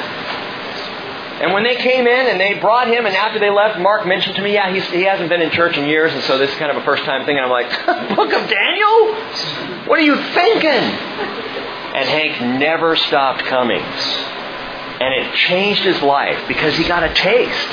And 1.43 1.51
when 1.51 1.63
they 1.63 1.75
came 1.75 2.08
in 2.08 2.27
and 2.27 2.39
they 2.39 2.58
brought 2.58 2.88
him, 2.88 3.06
and 3.06 3.13
after 3.13 3.38
they 3.38 3.49
left, 3.49 3.77
Mark 3.77 4.08
mentioned 4.08 4.38
to 4.38 4.41
me, 4.41 4.53
yeah, 4.53 4.71
he 4.71 5.03
hasn't 5.03 5.27
been 5.27 5.41
in 5.41 5.51
church 5.51 5.75
in 5.75 5.86
years, 5.86 6.13
and 6.13 6.23
so 6.23 6.38
this 6.38 6.49
is 6.49 6.56
kind 6.56 6.71
of 6.71 6.77
a 6.77 6.86
first 6.86 7.03
time 7.03 7.25
thing. 7.25 7.36
And 7.36 7.43
I'm 7.43 7.51
like, 7.51 7.67
Book 8.15 8.32
of 8.32 8.49
Daniel? 8.49 9.13
What 9.84 9.99
are 9.99 10.03
you 10.03 10.15
thinking? 10.15 10.69
And 10.69 12.08
Hank 12.08 12.60
never 12.60 12.95
stopped 12.95 13.43
coming. 13.43 13.82
And 13.82 15.13
it 15.13 15.36
changed 15.36 15.84
his 15.84 16.01
life 16.01 16.47
because 16.47 16.77
he 16.77 16.88
got 16.88 17.03
a 17.03 17.13
taste. 17.13 17.67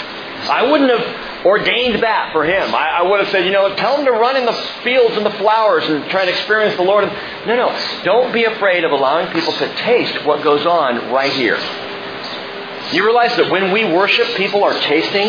I 0.51 0.69
wouldn't 0.69 0.91
have 0.91 1.47
ordained 1.47 2.03
that 2.03 2.33
for 2.33 2.45
him. 2.45 2.75
I, 2.75 2.89
I, 2.89 3.03
would 3.03 3.21
have 3.21 3.29
said, 3.29 3.47
you 3.47 3.53
know, 3.53 3.73
tell 3.77 3.99
him 3.99 4.05
to 4.05 4.11
run 4.11 4.37
in 4.37 4.47
the 4.47 4.53
fields 4.83 5.17
and 5.17 5.25
the 5.25 5.31
flowers 5.31 5.89
and 5.89 6.11
try 6.11 6.23
and 6.23 6.31
experience 6.31 6.75
the 6.75 6.83
Lord. 6.83 7.05
No, 7.47 7.55
no. 7.55 8.03
Don't 8.03 8.33
be 8.33 8.47
afraid 8.47 8.83
of 8.83 8.91
allowing 8.91 9.33
people 9.33 9.53
to 9.53 9.73
taste 9.77 10.25
what 10.25 10.43
goes 10.43 10.67
on 10.67 11.13
right 11.13 11.33
here. 11.33 11.59
You 12.93 13.05
realize 13.05 13.37
that 13.37 13.51
when 13.51 13.73
we 13.73 13.85
worship, 13.85 14.27
people 14.37 14.65
are 14.65 14.79
tasting. 14.81 15.29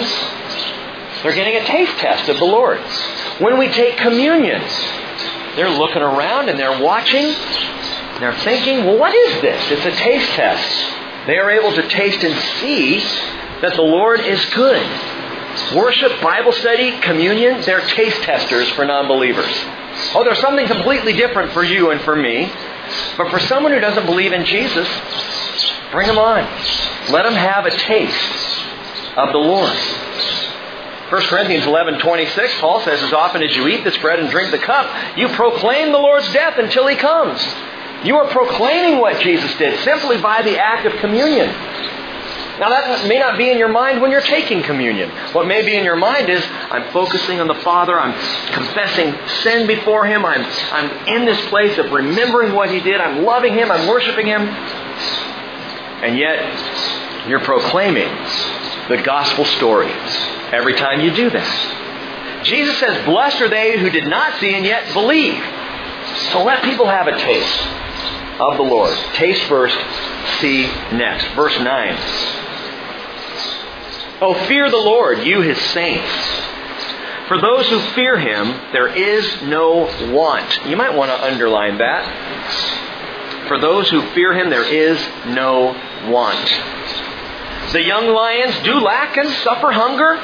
They're 1.21 1.35
getting 1.35 1.57
a 1.61 1.65
taste 1.65 1.97
test 1.99 2.27
of 2.29 2.37
the 2.37 2.45
Lord. 2.45 2.79
When 3.39 3.59
we 3.59 3.67
take 3.67 3.97
communion, 3.97 4.61
they're 5.55 5.69
looking 5.69 6.01
around 6.01 6.49
and 6.49 6.57
they're 6.57 6.81
watching. 6.81 7.35
They're 8.19 8.37
thinking, 8.39 8.85
well, 8.85 8.97
what 8.97 9.13
is 9.13 9.41
this? 9.41 9.71
It's 9.71 9.85
a 9.85 9.91
taste 9.91 10.31
test. 10.31 11.27
They 11.27 11.37
are 11.37 11.51
able 11.51 11.71
to 11.73 11.87
taste 11.87 12.23
and 12.23 12.35
see 12.59 12.97
that 13.61 13.73
the 13.75 13.83
Lord 13.83 14.21
is 14.21 14.43
good. 14.55 14.81
Worship, 15.75 16.19
Bible 16.21 16.53
study, 16.53 16.97
communion, 16.99 17.61
they're 17.61 17.81
taste 17.81 18.23
testers 18.23 18.69
for 18.69 18.85
non 18.85 19.07
believers. 19.07 19.53
Oh, 20.15 20.23
there's 20.23 20.39
something 20.39 20.65
completely 20.65 21.13
different 21.13 21.51
for 21.51 21.63
you 21.63 21.91
and 21.91 22.01
for 22.01 22.15
me. 22.15 22.51
But 23.17 23.29
for 23.31 23.39
someone 23.39 23.71
who 23.71 23.79
doesn't 23.79 24.05
believe 24.05 24.33
in 24.33 24.45
Jesus, 24.45 24.87
bring 25.91 26.07
them 26.07 26.17
on. 26.17 26.43
Let 27.11 27.23
them 27.23 27.33
have 27.33 27.65
a 27.65 27.71
taste 27.71 28.63
of 29.17 29.31
the 29.31 29.37
Lord. 29.37 29.75
1 31.11 31.21
Corinthians 31.23 31.65
11, 31.65 31.99
26, 31.99 32.59
Paul 32.61 32.79
says, 32.81 33.03
As 33.03 33.11
often 33.11 33.43
as 33.43 33.53
you 33.53 33.67
eat 33.67 33.83
this 33.83 33.97
bread 33.97 34.19
and 34.19 34.29
drink 34.29 34.51
the 34.51 34.59
cup, 34.59 35.17
you 35.17 35.27
proclaim 35.29 35.91
the 35.91 35.97
Lord's 35.97 36.31
death 36.31 36.57
until 36.57 36.87
he 36.87 36.95
comes. 36.95 37.41
You 38.05 38.15
are 38.17 38.27
proclaiming 38.29 38.99
what 38.99 39.21
Jesus 39.21 39.53
did 39.57 39.77
simply 39.83 40.21
by 40.21 40.41
the 40.41 40.57
act 40.57 40.85
of 40.85 40.93
communion. 41.01 41.49
Now, 42.61 42.69
that 42.69 43.07
may 43.07 43.17
not 43.17 43.39
be 43.39 43.49
in 43.49 43.57
your 43.57 43.69
mind 43.69 44.01
when 44.03 44.11
you're 44.11 44.21
taking 44.21 44.61
communion. 44.61 45.09
What 45.33 45.47
may 45.47 45.65
be 45.65 45.75
in 45.75 45.83
your 45.83 45.95
mind 45.95 46.29
is, 46.29 46.45
I'm 46.69 46.91
focusing 46.91 47.39
on 47.39 47.47
the 47.47 47.55
Father, 47.55 47.99
I'm 47.99 48.13
confessing 48.53 49.15
sin 49.41 49.65
before 49.65 50.05
Him, 50.05 50.23
I'm, 50.23 50.45
I'm 50.71 51.07
in 51.07 51.25
this 51.25 51.43
place 51.49 51.79
of 51.79 51.91
remembering 51.91 52.53
what 52.53 52.69
He 52.69 52.79
did, 52.79 53.01
I'm 53.01 53.23
loving 53.23 53.55
Him, 53.55 53.71
I'm 53.71 53.87
worshiping 53.87 54.27
Him. 54.27 54.41
And 54.41 56.19
yet, 56.19 57.27
you're 57.27 57.39
proclaiming 57.39 58.09
the 58.89 59.01
gospel 59.03 59.43
story 59.43 59.91
every 60.51 60.75
time 60.75 61.01
you 61.01 61.15
do 61.15 61.31
that. 61.31 62.43
Jesus 62.43 62.77
says, 62.77 63.03
Blessed 63.05 63.41
are 63.41 63.49
they 63.49 63.79
who 63.79 63.89
did 63.89 64.05
not 64.05 64.39
see 64.39 64.53
and 64.53 64.63
yet 64.63 64.93
believe. 64.93 65.43
So 66.31 66.43
let 66.43 66.63
people 66.63 66.85
have 66.85 67.07
a 67.07 67.17
taste 67.17 67.67
of 68.39 68.57
the 68.57 68.63
Lord. 68.63 68.95
Taste 69.15 69.43
first, 69.45 69.77
see 70.39 70.67
next. 70.93 71.25
Verse 71.35 71.59
9. 71.59 72.50
Oh, 74.21 74.35
fear 74.45 74.69
the 74.69 74.77
Lord, 74.77 75.23
you 75.23 75.41
his 75.41 75.59
saints. 75.71 76.41
For 77.27 77.41
those 77.41 77.67
who 77.69 77.79
fear 77.95 78.19
him, 78.19 78.47
there 78.71 78.87
is 78.87 79.41
no 79.41 79.89
want. 80.13 80.67
You 80.67 80.77
might 80.77 80.93
want 80.93 81.09
to 81.09 81.23
underline 81.23 81.79
that. 81.79 83.47
For 83.47 83.57
those 83.59 83.89
who 83.89 84.01
fear 84.11 84.33
him, 84.33 84.51
there 84.51 84.63
is 84.63 84.99
no 85.25 85.73
want. 86.11 86.61
The 87.71 87.81
young 87.81 88.09
lions 88.09 88.59
do 88.63 88.79
lack 88.79 89.17
and 89.17 89.29
suffer 89.29 89.71
hunger, 89.71 90.19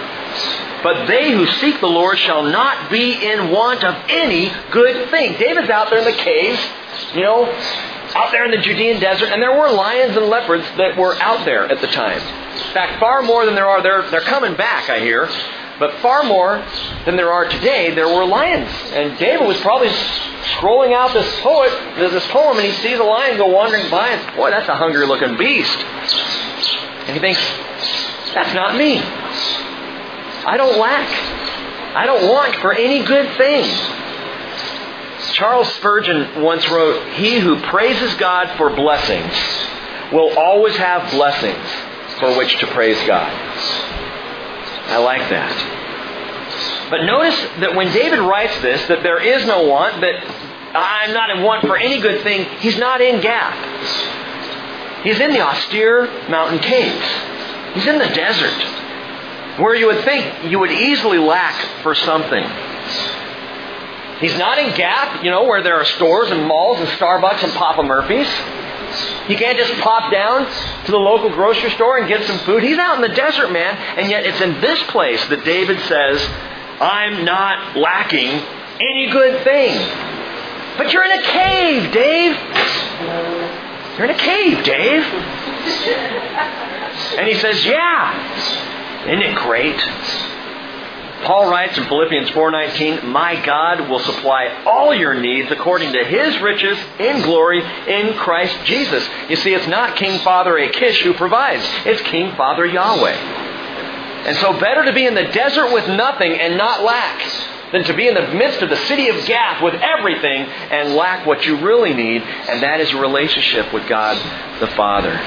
but 0.84 1.08
they 1.08 1.32
who 1.32 1.48
seek 1.48 1.80
the 1.80 1.88
Lord 1.88 2.20
shall 2.20 2.44
not 2.44 2.92
be 2.92 3.14
in 3.14 3.50
want 3.50 3.84
of 3.84 3.96
any 4.10 4.52
good 4.72 5.10
thing. 5.10 5.40
David's 5.40 5.70
out 5.70 5.90
there 5.90 6.00
in 6.00 6.06
the 6.06 6.12
caves, 6.12 6.60
you 7.16 7.22
know, 7.22 7.46
out 8.16 8.32
there 8.32 8.46
in 8.46 8.52
the 8.52 8.58
Judean 8.58 9.00
desert, 9.00 9.30
and 9.30 9.42
there 9.42 9.58
were 9.58 9.72
lions 9.72 10.16
and 10.16 10.28
leopards 10.28 10.66
that 10.78 10.98
were 10.98 11.16
out 11.22 11.46
there 11.46 11.66
at 11.66 11.82
the 11.82 11.88
time. 11.88 12.20
In 12.20 12.74
fact, 12.74 13.00
far 13.00 13.22
more 13.22 13.46
than 13.46 13.56
there 13.56 13.68
are. 13.68 13.82
They're, 13.82 14.10
they're 14.10 14.22
coming 14.22 14.56
back, 14.56 14.90
I 14.90 15.00
hear. 15.00 15.30
But 15.80 15.94
far 16.02 16.24
more 16.24 16.66
than 17.06 17.16
there 17.16 17.32
are 17.32 17.48
today, 17.48 17.94
there 17.94 18.08
were 18.08 18.26
lions. 18.26 18.70
And 18.94 19.18
David 19.20 19.46
was 19.48 19.60
probably 19.62 19.90
scrolling 20.58 20.94
out 20.94 21.14
this 21.14 21.40
poet, 21.42 21.72
this 21.98 22.26
poem, 22.28 22.58
and 22.58 22.66
he 22.66 22.74
sees 22.74 22.98
a 22.98 23.04
lion 23.04 23.38
go 23.38 23.48
wandering 23.48 23.90
by, 23.92 24.10
and 24.10 24.36
boy, 24.36 24.50
that's 24.50 24.68
a 24.70 24.76
hungry 24.76 25.06
looking 25.06 25.38
beast. 25.38 25.78
And 27.06 27.14
he 27.14 27.20
thinks, 27.20 27.40
that's 28.34 28.54
not 28.54 28.76
me. 28.76 29.00
I 29.00 30.58
don't 30.58 30.80
lack. 30.80 31.08
I 31.96 32.06
don't 32.06 32.28
want 32.28 32.56
for 32.58 32.74
any 32.74 33.04
good 33.04 33.38
thing. 33.38 33.66
Charles 35.38 35.72
Spurgeon 35.76 36.42
once 36.42 36.68
wrote, 36.68 37.14
He 37.14 37.38
who 37.38 37.62
praises 37.62 38.12
God 38.16 38.58
for 38.58 38.72
blessings 38.72 39.32
will 40.12 40.36
always 40.36 40.76
have 40.78 41.12
blessings 41.12 41.64
for 42.20 42.36
which 42.36 42.58
to 42.58 42.66
praise 42.66 42.98
God. 43.06 43.32
I 44.90 44.98
like 44.98 45.30
that. 45.30 46.90
But 46.90 47.04
notice 47.04 47.40
that 47.60 47.76
when 47.76 47.94
David 47.94 48.18
writes 48.18 48.60
this, 48.64 48.88
that 48.88 49.04
there 49.04 49.22
is 49.22 49.46
no 49.46 49.68
want, 49.68 50.02
that 50.02 50.16
I'm 50.76 51.14
not 51.14 51.30
in 51.30 51.44
want 51.44 51.68
for 51.68 51.78
any 51.78 52.02
good 52.02 52.24
thing, 52.24 52.46
he's 52.58 52.80
not 52.80 53.00
in 53.00 53.22
Gath. 53.22 55.04
He's 55.04 55.20
in 55.20 55.34
the 55.34 55.42
austere 55.42 56.08
mountain 56.32 56.58
caves. 56.58 57.06
He's 57.76 57.86
in 57.86 58.00
the 58.00 58.10
desert, 58.10 58.64
where 59.60 59.76
you 59.76 59.86
would 59.86 60.04
think 60.04 60.50
you 60.50 60.58
would 60.58 60.72
easily 60.72 61.20
lack 61.20 61.84
for 61.84 61.94
something. 61.94 62.67
He's 64.20 64.38
not 64.38 64.58
in 64.58 64.76
Gath, 64.76 65.24
you 65.24 65.30
know, 65.30 65.44
where 65.44 65.62
there 65.62 65.76
are 65.76 65.86
stores 65.86 66.32
and 66.32 66.46
malls 66.46 66.80
and 66.80 66.88
Starbucks 66.90 67.44
and 67.44 67.54
Papa 67.54 67.84
Murphy's. 67.84 68.28
He 69.28 69.36
can't 69.36 69.58
just 69.58 69.74
pop 69.82 70.12
down 70.12 70.46
to 70.86 70.92
the 70.92 70.98
local 70.98 71.30
grocery 71.30 71.70
store 71.72 71.98
and 71.98 72.08
get 72.08 72.24
some 72.26 72.40
food. 72.40 72.64
He's 72.64 72.78
out 72.78 72.96
in 72.96 73.02
the 73.02 73.16
desert, 73.16 73.52
man. 73.52 73.76
And 73.98 74.10
yet 74.10 74.26
it's 74.26 74.42
in 74.42 74.60
this 74.62 74.82
place 74.84 75.24
that 75.28 75.44
David 75.44 75.80
says, 75.82 76.26
I'm 76.80 77.26
not 77.26 77.76
lacking 77.76 78.30
any 78.80 79.10
good 79.12 79.44
thing. 79.44 79.76
But 80.78 80.94
you're 80.94 81.04
in 81.04 81.20
a 81.20 81.24
cave, 81.24 81.92
Dave. 81.92 82.38
You're 83.98 84.06
in 84.06 84.12
a 84.12 84.18
cave, 84.18 84.64
Dave. 84.64 85.04
And 87.18 87.28
he 87.28 87.36
says, 87.36 87.66
Yeah. 87.66 89.06
Isn't 89.08 89.22
it 89.22 89.36
great? 89.36 89.80
Paul 91.24 91.50
writes 91.50 91.78
in 91.78 91.86
Philippians 91.86 92.30
4:19, 92.30 93.10
"My 93.12 93.36
God 93.36 93.90
will 93.90 94.00
supply 94.00 94.50
all 94.66 94.94
your 94.94 95.14
needs 95.16 95.52
according 95.52 95.94
to 95.94 96.04
his 96.04 96.40
riches 96.40 96.78
in 97.00 97.22
glory 97.22 97.64
in 97.88 98.14
Christ 98.16 98.56
Jesus." 98.66 99.08
You 99.28 99.36
see, 99.36 99.54
it's 99.54 99.68
not 99.68 99.96
King 99.96 100.20
Father 100.20 100.58
Achish 100.58 101.02
who 101.02 101.14
provides. 101.14 101.68
It's 101.86 102.02
King 102.04 102.34
Father 102.34 102.66
Yahweh. 102.66 103.16
And 104.26 104.36
so 104.38 104.54
better 104.54 104.84
to 104.86 104.94
be 104.94 105.06
in 105.06 105.16
the 105.16 105.24
desert 105.24 105.72
with 105.72 105.88
nothing 105.88 106.40
and 106.40 106.58
not 106.58 106.84
lack 106.84 107.22
than 107.72 107.84
to 107.86 107.94
be 107.94 108.08
in 108.08 108.14
the 108.14 108.28
midst 108.28 108.62
of 108.62 108.70
the 108.70 108.76
city 108.76 109.10
of 109.10 109.26
Gath 109.26 109.62
with 109.62 109.76
everything 109.82 110.46
and 110.72 110.96
lack 110.96 111.26
what 111.26 111.46
you 111.46 111.56
really 111.56 111.94
need, 111.94 112.24
and 112.50 112.62
that 112.62 112.80
is 112.80 112.94
a 112.94 112.98
relationship 112.98 113.74
with 113.74 113.88
God 113.88 114.18
the 114.60 114.68
Father. 114.68 115.20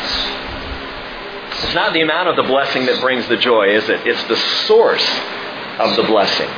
It's 1.62 1.74
not 1.74 1.92
the 1.92 2.00
amount 2.00 2.28
of 2.28 2.36
the 2.36 2.42
blessing 2.42 2.86
that 2.86 3.00
brings 3.00 3.26
the 3.26 3.36
joy, 3.36 3.68
is 3.68 3.88
it? 3.88 4.06
It's 4.06 4.22
the 4.24 4.36
source 4.36 5.20
of 5.80 5.96
the 5.96 6.02
blessing. 6.04 6.48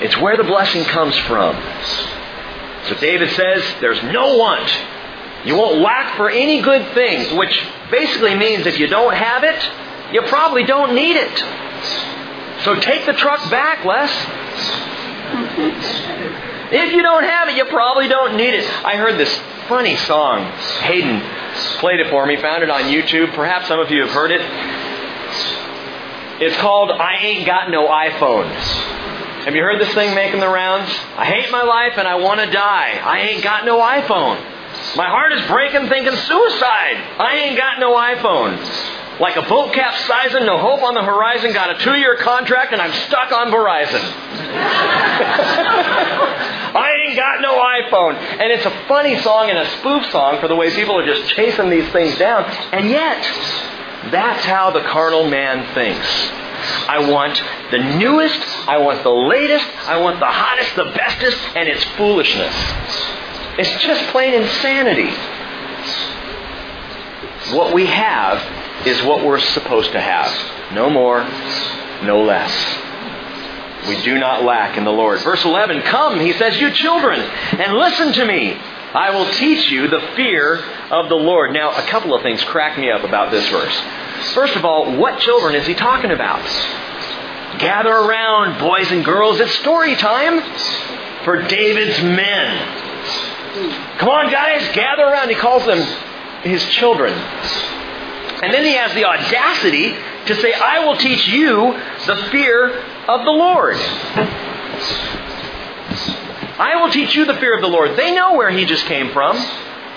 It's 0.00 0.16
where 0.18 0.36
the 0.36 0.44
blessing 0.44 0.84
comes 0.84 1.16
from. 1.18 1.54
So 2.88 2.94
David 3.00 3.30
says, 3.30 3.62
there's 3.80 4.02
no 4.02 4.36
want. 4.36 4.70
You 5.44 5.56
won't 5.56 5.80
lack 5.80 6.16
for 6.16 6.28
any 6.28 6.60
good 6.60 6.92
thing, 6.94 7.36
which 7.36 7.62
basically 7.90 8.34
means 8.34 8.66
if 8.66 8.78
you 8.78 8.86
don't 8.86 9.14
have 9.14 9.44
it, 9.44 10.12
you 10.12 10.22
probably 10.22 10.64
don't 10.64 10.94
need 10.94 11.16
it. 11.16 11.38
So 12.64 12.74
take 12.74 13.06
the 13.06 13.12
truck 13.12 13.50
back, 13.50 13.84
Les. 13.84 14.10
if 16.72 16.92
you 16.92 17.02
don't 17.02 17.24
have 17.24 17.48
it, 17.48 17.56
you 17.56 17.64
probably 17.66 18.08
don't 18.08 18.36
need 18.36 18.54
it. 18.54 18.68
I 18.84 18.96
heard 18.96 19.18
this 19.18 19.34
funny 19.68 19.96
song. 19.96 20.50
Hayden 20.82 21.20
played 21.78 22.00
it 22.00 22.08
for 22.10 22.26
me, 22.26 22.36
found 22.36 22.62
it 22.62 22.70
on 22.70 22.82
YouTube. 22.82 23.34
Perhaps 23.34 23.68
some 23.68 23.80
of 23.80 23.90
you 23.90 24.02
have 24.02 24.10
heard 24.10 24.30
it. 24.30 24.40
It's 26.38 26.56
called 26.58 26.90
I 26.90 27.16
Ain't 27.16 27.46
Got 27.46 27.70
No 27.70 27.88
iPhone. 27.88 28.44
Have 29.46 29.54
you 29.54 29.62
heard 29.62 29.80
this 29.80 29.94
thing 29.94 30.14
making 30.14 30.40
the 30.40 30.48
rounds? 30.48 30.90
I 31.16 31.24
hate 31.24 31.50
my 31.50 31.62
life 31.62 31.96
and 31.96 32.06
I 32.06 32.16
want 32.16 32.40
to 32.40 32.50
die. 32.50 33.00
I 33.02 33.20
ain't 33.20 33.42
got 33.42 33.64
no 33.64 33.78
iPhone. 33.78 34.36
My 34.96 35.08
heart 35.08 35.32
is 35.32 35.40
breaking 35.46 35.88
thinking 35.88 36.14
suicide. 36.14 36.96
I 37.16 37.36
ain't 37.42 37.56
got 37.56 37.80
no 37.80 37.94
iPhone. 37.94 38.60
Like 39.18 39.36
a 39.36 39.48
boat 39.48 39.72
capsizing, 39.72 40.44
no 40.44 40.58
hope 40.58 40.82
on 40.82 40.92
the 40.92 41.02
horizon, 41.02 41.54
got 41.54 41.70
a 41.70 41.78
two 41.82 41.94
year 41.94 42.16
contract 42.16 42.74
and 42.74 42.82
I'm 42.82 42.92
stuck 43.08 43.32
on 43.32 43.50
Verizon. 43.50 44.02
I 46.76 47.06
ain't 47.06 47.16
got 47.16 47.40
no 47.40 47.56
iPhone. 47.56 48.16
And 48.16 48.52
it's 48.52 48.66
a 48.66 48.84
funny 48.88 49.18
song 49.20 49.48
and 49.48 49.58
a 49.58 49.66
spoof 49.78 50.04
song 50.10 50.38
for 50.40 50.48
the 50.48 50.56
way 50.56 50.68
people 50.74 50.98
are 50.98 51.06
just 51.06 51.30
chasing 51.30 51.70
these 51.70 51.90
things 51.92 52.18
down. 52.18 52.44
And 52.72 52.90
yet, 52.90 53.24
that's 54.12 54.44
how 54.44 54.70
the 54.70 54.82
carnal 54.82 55.28
man 55.28 55.74
thinks. 55.74 56.06
I 56.88 57.10
want 57.10 57.40
the 57.70 57.78
newest, 57.98 58.40
I 58.68 58.78
want 58.78 59.02
the 59.02 59.10
latest, 59.10 59.66
I 59.86 59.98
want 59.98 60.18
the 60.20 60.26
hottest, 60.26 60.74
the 60.76 60.84
bestest, 60.84 61.38
and 61.54 61.68
it's 61.68 61.84
foolishness. 61.96 62.54
It's 63.58 63.82
just 63.82 64.10
plain 64.10 64.34
insanity. 64.34 65.10
What 67.54 67.74
we 67.74 67.86
have 67.86 68.86
is 68.86 69.02
what 69.02 69.24
we're 69.24 69.40
supposed 69.40 69.92
to 69.92 70.00
have. 70.00 70.72
No 70.72 70.90
more, 70.90 71.22
no 72.04 72.22
less. 72.22 72.52
We 73.88 74.02
do 74.02 74.18
not 74.18 74.42
lack 74.42 74.76
in 74.76 74.84
the 74.84 74.92
Lord. 74.92 75.20
Verse 75.20 75.44
11, 75.44 75.82
Come, 75.82 76.18
he 76.18 76.32
says, 76.32 76.60
you 76.60 76.72
children, 76.72 77.20
and 77.20 77.74
listen 77.74 78.12
to 78.14 78.24
me. 78.24 78.58
I 78.96 79.10
will 79.10 79.30
teach 79.32 79.70
you 79.70 79.88
the 79.88 80.00
fear 80.16 80.58
of 80.90 81.10
the 81.10 81.16
Lord. 81.16 81.52
Now, 81.52 81.70
a 81.70 81.82
couple 81.82 82.14
of 82.14 82.22
things 82.22 82.42
crack 82.44 82.78
me 82.78 82.90
up 82.90 83.04
about 83.04 83.30
this 83.30 83.46
verse. 83.50 83.78
First 84.32 84.56
of 84.56 84.64
all, 84.64 84.96
what 84.96 85.20
children 85.20 85.54
is 85.54 85.66
he 85.66 85.74
talking 85.74 86.12
about? 86.12 86.42
Gather 87.58 87.90
around, 87.90 88.58
boys 88.58 88.90
and 88.90 89.04
girls. 89.04 89.38
It's 89.38 89.52
story 89.56 89.96
time 89.96 90.40
for 91.24 91.42
David's 91.42 92.00
men. 92.00 93.98
Come 93.98 94.08
on, 94.08 94.30
guys, 94.30 94.66
gather 94.74 95.02
around. 95.02 95.28
He 95.28 95.34
calls 95.34 95.66
them 95.66 95.82
his 96.42 96.64
children. 96.70 97.12
And 97.12 98.50
then 98.54 98.64
he 98.64 98.72
has 98.72 98.94
the 98.94 99.04
audacity 99.04 99.94
to 100.24 100.34
say, 100.36 100.54
I 100.54 100.86
will 100.86 100.96
teach 100.96 101.28
you 101.28 101.78
the 102.06 102.16
fear 102.30 102.82
of 103.08 103.26
the 103.26 103.30
Lord. 103.30 103.76
I 106.58 106.80
will 106.80 106.90
teach 106.90 107.14
you 107.14 107.24
the 107.26 107.34
fear 107.34 107.54
of 107.54 107.60
the 107.60 107.68
Lord. 107.68 107.96
They 107.96 108.14
know 108.14 108.34
where 108.34 108.50
he 108.50 108.64
just 108.64 108.86
came 108.86 109.12
from. 109.12 109.36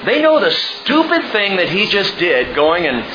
They 0.05 0.21
know 0.21 0.39
the 0.39 0.51
stupid 0.51 1.31
thing 1.31 1.57
that 1.57 1.69
he 1.69 1.87
just 1.87 2.17
did, 2.17 2.55
going 2.55 2.85
and 2.85 3.05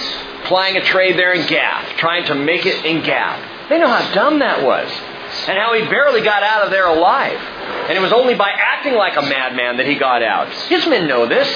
plying 0.44 0.76
a 0.76 0.84
trade 0.84 1.18
there 1.18 1.32
in 1.32 1.46
Gath, 1.46 1.96
trying 1.96 2.24
to 2.26 2.34
make 2.34 2.66
it 2.66 2.84
in 2.84 3.02
Gath. 3.02 3.68
They 3.68 3.78
know 3.78 3.88
how 3.88 4.12
dumb 4.12 4.38
that 4.40 4.62
was. 4.62 4.90
And 5.48 5.58
how 5.58 5.74
he 5.74 5.82
barely 5.88 6.20
got 6.20 6.42
out 6.42 6.64
of 6.64 6.70
there 6.70 6.86
alive. 6.86 7.38
And 7.88 7.98
it 7.98 8.00
was 8.00 8.12
only 8.12 8.34
by 8.34 8.50
acting 8.50 8.94
like 8.94 9.16
a 9.16 9.22
madman 9.22 9.78
that 9.78 9.86
he 9.86 9.94
got 9.94 10.22
out. 10.22 10.48
His 10.68 10.86
men 10.86 11.08
know 11.08 11.26
this. 11.26 11.48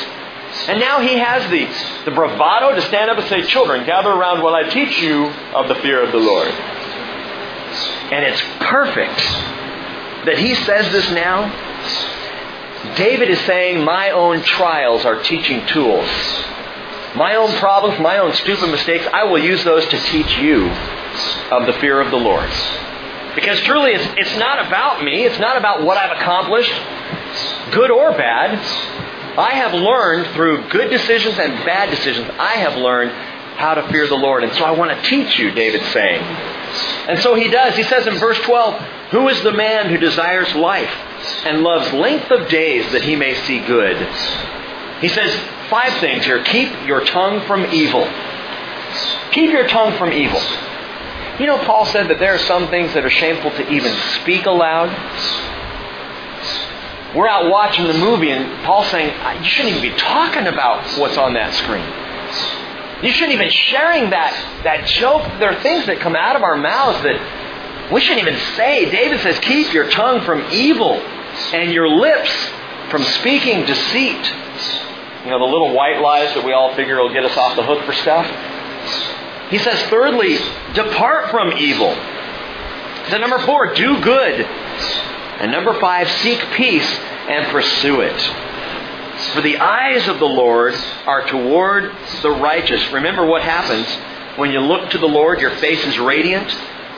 And 0.66 0.80
now 0.80 1.00
he 1.00 1.18
has 1.18 1.48
the, 1.50 1.66
the 2.04 2.10
bravado 2.10 2.74
to 2.74 2.82
stand 2.82 3.10
up 3.10 3.18
and 3.18 3.28
say, 3.28 3.42
Children, 3.42 3.86
gather 3.86 4.10
around 4.10 4.42
while 4.42 4.54
I 4.54 4.64
teach 4.64 5.00
you 5.00 5.26
of 5.54 5.68
the 5.68 5.74
fear 5.76 6.02
of 6.02 6.10
the 6.10 6.18
Lord. 6.18 6.48
And 6.48 8.24
it's 8.24 8.42
perfect 8.60 9.18
that 10.26 10.38
he 10.38 10.54
says 10.54 10.90
this 10.90 11.10
now. 11.12 11.67
David 12.96 13.30
is 13.30 13.40
saying, 13.40 13.84
My 13.84 14.10
own 14.10 14.42
trials 14.42 15.04
are 15.04 15.22
teaching 15.22 15.66
tools. 15.66 16.08
My 17.16 17.36
own 17.36 17.50
problems, 17.58 17.98
my 18.00 18.18
own 18.18 18.32
stupid 18.34 18.70
mistakes, 18.70 19.06
I 19.12 19.24
will 19.24 19.38
use 19.38 19.64
those 19.64 19.84
to 19.86 19.98
teach 19.98 20.38
you 20.38 20.68
of 21.50 21.66
the 21.66 21.72
fear 21.80 22.00
of 22.00 22.10
the 22.10 22.16
Lord. 22.16 22.48
Because 23.34 23.60
truly, 23.60 23.92
it's, 23.92 24.06
it's 24.16 24.38
not 24.38 24.66
about 24.66 25.02
me. 25.02 25.24
It's 25.24 25.38
not 25.38 25.56
about 25.56 25.82
what 25.82 25.96
I've 25.96 26.16
accomplished, 26.16 26.72
good 27.72 27.90
or 27.90 28.12
bad. 28.12 28.58
I 29.38 29.54
have 29.54 29.74
learned 29.74 30.34
through 30.34 30.68
good 30.68 30.90
decisions 30.90 31.38
and 31.38 31.52
bad 31.64 31.90
decisions, 31.90 32.28
I 32.38 32.56
have 32.56 32.76
learned 32.76 33.12
how 33.58 33.74
to 33.74 33.88
fear 33.88 34.06
the 34.06 34.16
Lord. 34.16 34.44
And 34.44 34.52
so 34.54 34.64
I 34.64 34.70
want 34.72 34.90
to 34.90 35.08
teach 35.08 35.38
you, 35.38 35.50
David's 35.50 35.86
saying. 35.92 36.22
And 36.22 37.18
so 37.20 37.34
he 37.34 37.48
does. 37.48 37.76
He 37.76 37.82
says 37.84 38.06
in 38.06 38.14
verse 38.18 38.38
12, 38.40 38.80
Who 39.10 39.28
is 39.28 39.42
the 39.42 39.52
man 39.52 39.88
who 39.88 39.96
desires 39.96 40.54
life 40.54 40.90
and 41.44 41.62
loves 41.62 41.92
length 41.92 42.30
of 42.30 42.48
days 42.48 42.90
that 42.92 43.02
he 43.02 43.16
may 43.16 43.34
see 43.34 43.60
good? 43.60 43.96
He 45.00 45.08
says 45.08 45.34
five 45.68 45.92
things 46.00 46.24
here. 46.24 46.42
Keep 46.42 46.86
your 46.86 47.04
tongue 47.04 47.40
from 47.46 47.66
evil. 47.66 48.08
Keep 49.32 49.50
your 49.50 49.68
tongue 49.68 49.96
from 49.96 50.12
evil. 50.12 50.40
You 51.38 51.46
know, 51.46 51.58
Paul 51.64 51.86
said 51.86 52.08
that 52.08 52.18
there 52.18 52.34
are 52.34 52.38
some 52.38 52.68
things 52.68 52.94
that 52.94 53.04
are 53.04 53.10
shameful 53.10 53.52
to 53.52 53.70
even 53.70 53.92
speak 54.20 54.46
aloud. 54.46 54.88
We're 57.14 57.28
out 57.28 57.48
watching 57.50 57.86
the 57.86 57.94
movie, 57.94 58.30
and 58.30 58.64
Paul's 58.64 58.88
saying, 58.88 59.14
you 59.42 59.48
shouldn't 59.48 59.76
even 59.76 59.92
be 59.92 59.96
talking 59.96 60.46
about 60.46 60.84
what's 60.98 61.16
on 61.16 61.34
that 61.34 61.54
screen. 61.54 61.86
You 63.04 63.12
shouldn't 63.12 63.34
even 63.34 63.50
sharing 63.50 64.10
that, 64.10 64.34
that 64.64 64.86
joke. 64.86 65.22
There 65.38 65.50
are 65.50 65.62
things 65.62 65.86
that 65.86 66.00
come 66.00 66.16
out 66.16 66.34
of 66.34 66.42
our 66.42 66.56
mouths 66.56 67.00
that 67.04 67.16
we 67.92 68.00
shouldn't 68.00 68.26
even 68.26 68.38
say. 68.54 68.90
David 68.90 69.20
says, 69.20 69.38
keep 69.40 69.72
your 69.72 69.90
tongue 69.90 70.24
from 70.24 70.44
evil 70.50 70.94
and 71.52 71.72
your 71.72 71.88
lips 71.88 72.30
from 72.90 73.02
speaking 73.02 73.64
deceit. 73.64 74.32
You 75.24 75.30
know, 75.30 75.38
the 75.38 75.44
little 75.44 75.74
white 75.74 76.00
lies 76.00 76.34
that 76.34 76.44
we 76.44 76.52
all 76.52 76.74
figure 76.74 77.00
will 77.00 77.12
get 77.12 77.24
us 77.24 77.36
off 77.36 77.56
the 77.56 77.62
hook 77.62 77.84
for 77.84 77.92
stuff. 77.92 78.26
He 79.50 79.58
says, 79.58 79.80
thirdly, 79.88 80.36
depart 80.74 81.30
from 81.30 81.52
evil. 81.52 81.90
Then 83.10 83.22
number 83.22 83.38
four, 83.40 83.74
do 83.74 84.00
good. 84.02 84.40
And 84.40 85.50
number 85.50 85.78
five, 85.80 86.08
seek 86.08 86.40
peace 86.54 86.88
and 87.28 87.46
pursue 87.46 88.00
it. 88.00 88.20
For 89.32 89.40
the 89.40 89.58
eyes 89.58 90.06
of 90.08 90.18
the 90.18 90.28
Lord 90.28 90.74
are 91.06 91.26
toward 91.26 91.92
the 92.22 92.30
righteous. 92.30 92.92
Remember 92.92 93.24
what 93.24 93.42
happens 93.42 93.86
when 94.38 94.52
you 94.52 94.60
look 94.60 94.90
to 94.90 94.98
the 94.98 95.08
Lord, 95.08 95.40
your 95.40 95.56
face 95.56 95.84
is 95.84 95.98
radiant. 95.98 96.48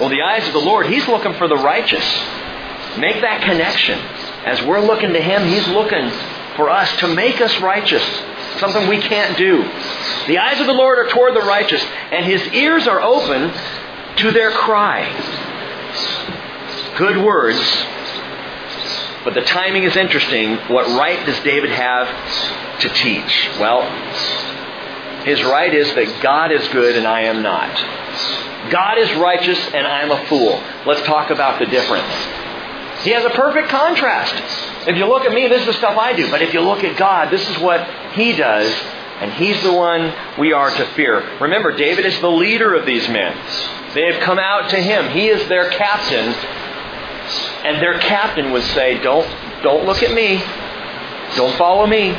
Well, 0.01 0.09
the 0.09 0.23
eyes 0.23 0.47
of 0.47 0.55
the 0.55 0.61
Lord, 0.61 0.87
He's 0.87 1.07
looking 1.07 1.35
for 1.35 1.47
the 1.47 1.57
righteous. 1.57 2.05
Make 2.99 3.21
that 3.21 3.43
connection. 3.45 3.99
As 4.47 4.63
we're 4.63 4.81
looking 4.81 5.13
to 5.13 5.21
Him, 5.21 5.47
He's 5.47 5.69
looking 5.69 6.11
for 6.57 6.71
us 6.71 6.91
to 7.01 7.09
make 7.15 7.41
us 7.41 7.61
righteous. 7.61 8.03
Something 8.59 8.89
we 8.89 8.99
can't 8.99 9.37
do. 9.37 9.63
The 10.27 10.39
eyes 10.39 10.61
of 10.61 10.67
the 10.67 10.73
Lord 10.73 10.99
are 10.99 11.09
toward 11.09 11.35
the 11.35 11.41
righteous, 11.41 11.83
and 12.11 12.25
His 12.25 12.43
ears 12.49 12.89
are 12.89 13.01
open 13.01 13.53
to 14.17 14.31
their 14.33 14.51
cry. 14.51 15.07
Good 16.97 17.19
words 17.19 17.59
but 19.25 19.35
the 19.35 19.43
timing 19.43 19.85
is 19.85 19.97
interesting. 19.97 20.57
What 20.69 20.87
right 20.99 21.25
does 21.27 21.39
David 21.41 21.71
have 21.71 22.81
to 22.81 22.89
teach? 22.89 23.51
Well, 23.59 23.83
his 25.25 25.43
right 25.45 25.75
is 25.75 25.93
that 25.95 26.23
God 26.23 26.53
is 26.53 26.67
good 26.69 26.97
and 26.97 27.07
I 27.07 27.23
am 27.23 27.43
not. 27.43 28.50
God 28.71 28.99
is 28.99 29.13
righteous 29.15 29.59
and 29.73 29.87
I'm 29.87 30.11
a 30.11 30.27
fool. 30.27 30.63
Let's 30.87 31.03
talk 31.03 31.31
about 31.31 31.59
the 31.59 31.67
difference. 31.67 32.13
He 33.03 33.11
has 33.11 33.25
a 33.25 33.31
perfect 33.31 33.69
contrast. 33.69 34.35
If 34.87 34.97
you 34.97 35.07
look 35.07 35.25
at 35.25 35.33
me, 35.33 35.49
this 35.49 35.61
is 35.61 35.67
the 35.67 35.73
stuff 35.75 35.97
I 35.97 36.13
do. 36.15 36.31
But 36.31 36.43
if 36.43 36.53
you 36.53 36.61
look 36.61 36.85
at 36.85 36.99
God, 36.99 37.31
this 37.31 37.49
is 37.49 37.59
what 37.59 37.89
He 38.13 38.37
does. 38.37 38.71
And 39.21 39.33
He's 39.33 39.63
the 39.63 39.73
one 39.73 40.13
we 40.39 40.53
are 40.53 40.71
to 40.71 40.85
fear. 40.95 41.39
Remember, 41.39 41.75
David 41.75 42.05
is 42.05 42.21
the 42.21 42.31
leader 42.31 42.75
of 42.75 42.85
these 42.85 43.09
men. 43.09 43.35
They 43.95 44.13
have 44.13 44.23
come 44.23 44.39
out 44.39 44.71
to 44.71 44.77
Him. 44.77 45.11
He 45.11 45.29
is 45.29 45.49
their 45.49 45.71
captain. 45.71 46.35
And 47.65 47.83
their 47.83 47.99
captain 47.99 48.53
would 48.53 48.63
say, 48.63 49.01
Don't, 49.03 49.27
don't 49.63 49.87
look 49.87 50.03
at 50.03 50.13
me. 50.13 50.43
Don't 51.37 51.57
follow 51.57 51.87
me. 51.87 52.15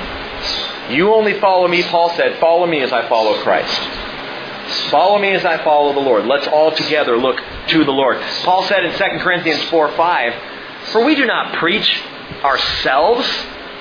You 0.89 1.13
only 1.13 1.39
follow 1.39 1.67
me, 1.67 1.83
Paul 1.83 2.09
said, 2.15 2.39
follow 2.39 2.65
me 2.65 2.81
as 2.81 2.91
I 2.91 3.07
follow 3.07 3.41
Christ. 3.43 3.79
Follow 4.89 5.19
me 5.19 5.29
as 5.31 5.45
I 5.45 5.63
follow 5.63 5.93
the 5.93 5.99
Lord. 5.99 6.25
Let's 6.25 6.47
all 6.47 6.71
together 6.71 7.17
look 7.17 7.41
to 7.67 7.83
the 7.83 7.91
Lord. 7.91 8.21
Paul 8.43 8.63
said 8.63 8.85
in 8.85 8.91
2 8.91 9.23
Corinthians 9.23 9.63
4 9.63 9.91
5, 9.91 10.33
For 10.91 11.03
we 11.03 11.15
do 11.15 11.25
not 11.25 11.55
preach 11.55 12.01
ourselves, 12.43 13.27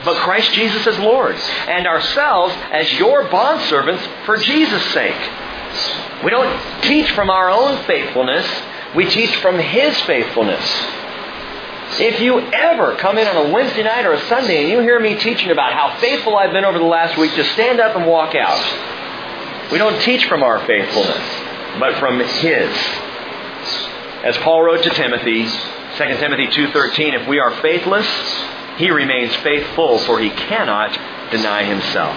but 0.04 0.16
Christ 0.16 0.52
Jesus 0.52 0.86
as 0.86 0.98
Lord, 0.98 1.36
and 1.36 1.86
ourselves 1.86 2.54
as 2.70 2.92
your 2.94 3.24
bondservants 3.28 4.06
for 4.24 4.36
Jesus' 4.36 4.84
sake. 4.92 5.30
We 6.24 6.30
don't 6.30 6.82
teach 6.82 7.10
from 7.12 7.30
our 7.30 7.50
own 7.50 7.82
faithfulness, 7.84 8.46
we 8.94 9.06
teach 9.08 9.34
from 9.36 9.58
His 9.58 9.98
faithfulness. 10.02 10.64
If 11.98 12.20
you 12.20 12.38
ever 12.38 12.94
come 12.96 13.18
in 13.18 13.26
on 13.26 13.48
a 13.48 13.52
Wednesday 13.52 13.82
night 13.82 14.06
or 14.06 14.12
a 14.12 14.20
Sunday 14.26 14.62
and 14.62 14.70
you 14.70 14.80
hear 14.80 15.00
me 15.00 15.16
teaching 15.16 15.50
about 15.50 15.72
how 15.72 15.98
faithful 15.98 16.36
I've 16.36 16.52
been 16.52 16.64
over 16.64 16.78
the 16.78 16.84
last 16.84 17.18
week, 17.18 17.32
just 17.34 17.52
stand 17.52 17.80
up 17.80 17.96
and 17.96 18.06
walk 18.06 18.34
out. 18.34 18.58
We 19.70 19.78
don't 19.78 20.00
teach 20.02 20.26
from 20.26 20.42
our 20.42 20.64
faithfulness, 20.66 21.78
but 21.78 21.98
from 21.98 22.18
His. 22.18 22.76
As 24.24 24.36
Paul 24.38 24.62
wrote 24.62 24.82
to 24.82 24.90
Timothy, 24.90 25.46
2 25.46 26.16
Timothy 26.18 26.48
2:13, 26.48 27.14
if 27.14 27.28
we 27.28 27.38
are 27.38 27.52
faithless, 27.62 28.06
he 28.78 28.90
remains 28.90 29.34
faithful 29.36 29.98
for 29.98 30.18
he 30.18 30.30
cannot 30.30 30.98
deny 31.30 31.64
himself. 31.64 32.16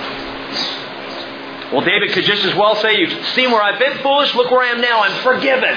Well, 1.72 1.82
David 1.82 2.12
could 2.12 2.26
just 2.26 2.46
as 2.46 2.54
well 2.56 2.76
say, 2.76 2.98
You've 2.98 3.26
seen 3.30 3.52
where 3.52 3.62
I've 3.62 3.80
been 3.80 3.98
foolish, 4.00 4.36
look 4.36 4.52
where 4.52 4.62
I 4.62 4.68
am 4.68 4.82
now, 4.82 5.02
I'm 5.02 5.24
forgiven. 5.24 5.76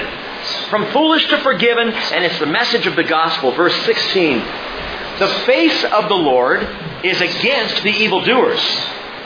From 0.69 0.85
foolish 0.91 1.27
to 1.29 1.39
forgiven, 1.39 1.89
and 1.89 2.23
it's 2.23 2.39
the 2.39 2.45
message 2.45 2.87
of 2.87 2.95
the 2.95 3.03
gospel. 3.03 3.51
Verse 3.51 3.75
16. 3.85 4.37
The 5.19 5.27
face 5.45 5.83
of 5.85 6.07
the 6.07 6.15
Lord 6.15 6.67
is 7.03 7.19
against 7.19 7.81
the 7.81 7.89
evildoers, 7.89 8.61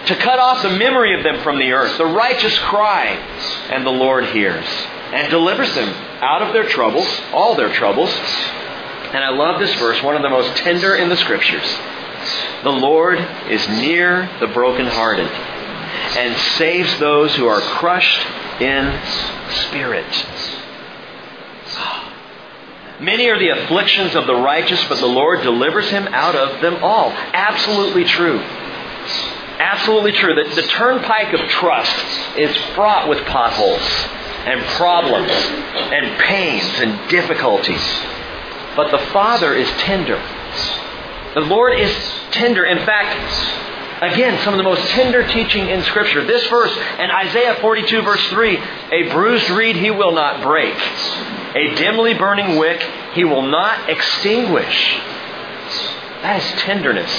to 0.07 0.15
cut 0.15 0.39
off 0.39 0.63
the 0.63 0.69
memory 0.69 1.17
of 1.17 1.23
them 1.23 1.41
from 1.43 1.59
the 1.59 1.71
earth. 1.71 1.97
The 1.97 2.05
righteous 2.05 2.57
cry, 2.59 3.07
and 3.69 3.85
the 3.85 3.91
Lord 3.91 4.25
hears, 4.25 4.65
and 5.13 5.29
delivers 5.29 5.73
them 5.75 5.89
out 6.21 6.41
of 6.41 6.53
their 6.53 6.67
troubles, 6.67 7.07
all 7.33 7.55
their 7.55 7.73
troubles. 7.73 8.09
And 8.09 9.23
I 9.23 9.29
love 9.29 9.59
this 9.59 9.73
verse, 9.75 10.01
one 10.01 10.15
of 10.15 10.21
the 10.21 10.29
most 10.29 10.55
tender 10.57 10.95
in 10.95 11.09
the 11.09 11.17
scriptures. 11.17 11.67
The 12.63 12.71
Lord 12.71 13.19
is 13.49 13.67
near 13.67 14.29
the 14.39 14.47
brokenhearted 14.47 15.27
and 15.27 16.37
saves 16.57 16.99
those 16.99 17.35
who 17.35 17.47
are 17.47 17.61
crushed 17.61 18.25
in 18.61 18.99
spirit. 19.49 20.05
Many 22.99 23.27
are 23.29 23.39
the 23.39 23.49
afflictions 23.49 24.15
of 24.15 24.27
the 24.27 24.35
righteous, 24.35 24.83
but 24.87 24.99
the 24.99 25.07
Lord 25.07 25.41
delivers 25.41 25.89
him 25.89 26.07
out 26.09 26.35
of 26.35 26.61
them 26.61 26.83
all. 26.83 27.11
Absolutely 27.11 28.03
true. 28.03 28.39
Absolutely 29.61 30.11
true. 30.13 30.33
that 30.33 30.55
the 30.55 30.63
turnpike 30.63 31.33
of 31.33 31.39
trust 31.47 31.95
is 32.35 32.55
fraught 32.73 33.07
with 33.07 33.23
potholes 33.27 33.79
and 34.45 34.59
problems 34.71 35.31
and 35.31 36.19
pains 36.19 36.79
and 36.79 37.09
difficulties. 37.11 37.83
But 38.75 38.89
the 38.89 38.97
Father 39.13 39.53
is 39.53 39.69
tender. 39.77 40.17
The 41.35 41.41
Lord 41.41 41.77
is 41.77 41.95
tender. 42.31 42.65
In 42.65 42.79
fact, 42.87 44.01
again, 44.01 44.43
some 44.43 44.55
of 44.55 44.57
the 44.57 44.63
most 44.63 44.81
tender 44.89 45.27
teaching 45.27 45.69
in 45.69 45.83
Scripture. 45.83 46.25
This 46.25 46.47
verse 46.47 46.75
and 46.97 47.11
Isaiah 47.11 47.55
42, 47.61 48.01
verse 48.01 48.27
3 48.29 48.57
A 48.93 49.11
bruised 49.11 49.51
reed 49.51 49.75
he 49.75 49.91
will 49.91 50.13
not 50.13 50.41
break, 50.41 50.75
a 51.55 51.75
dimly 51.75 52.15
burning 52.15 52.57
wick 52.57 52.81
he 53.13 53.25
will 53.25 53.43
not 53.43 53.87
extinguish. 53.87 54.97
That 56.23 56.41
is 56.41 56.61
tenderness. 56.61 57.11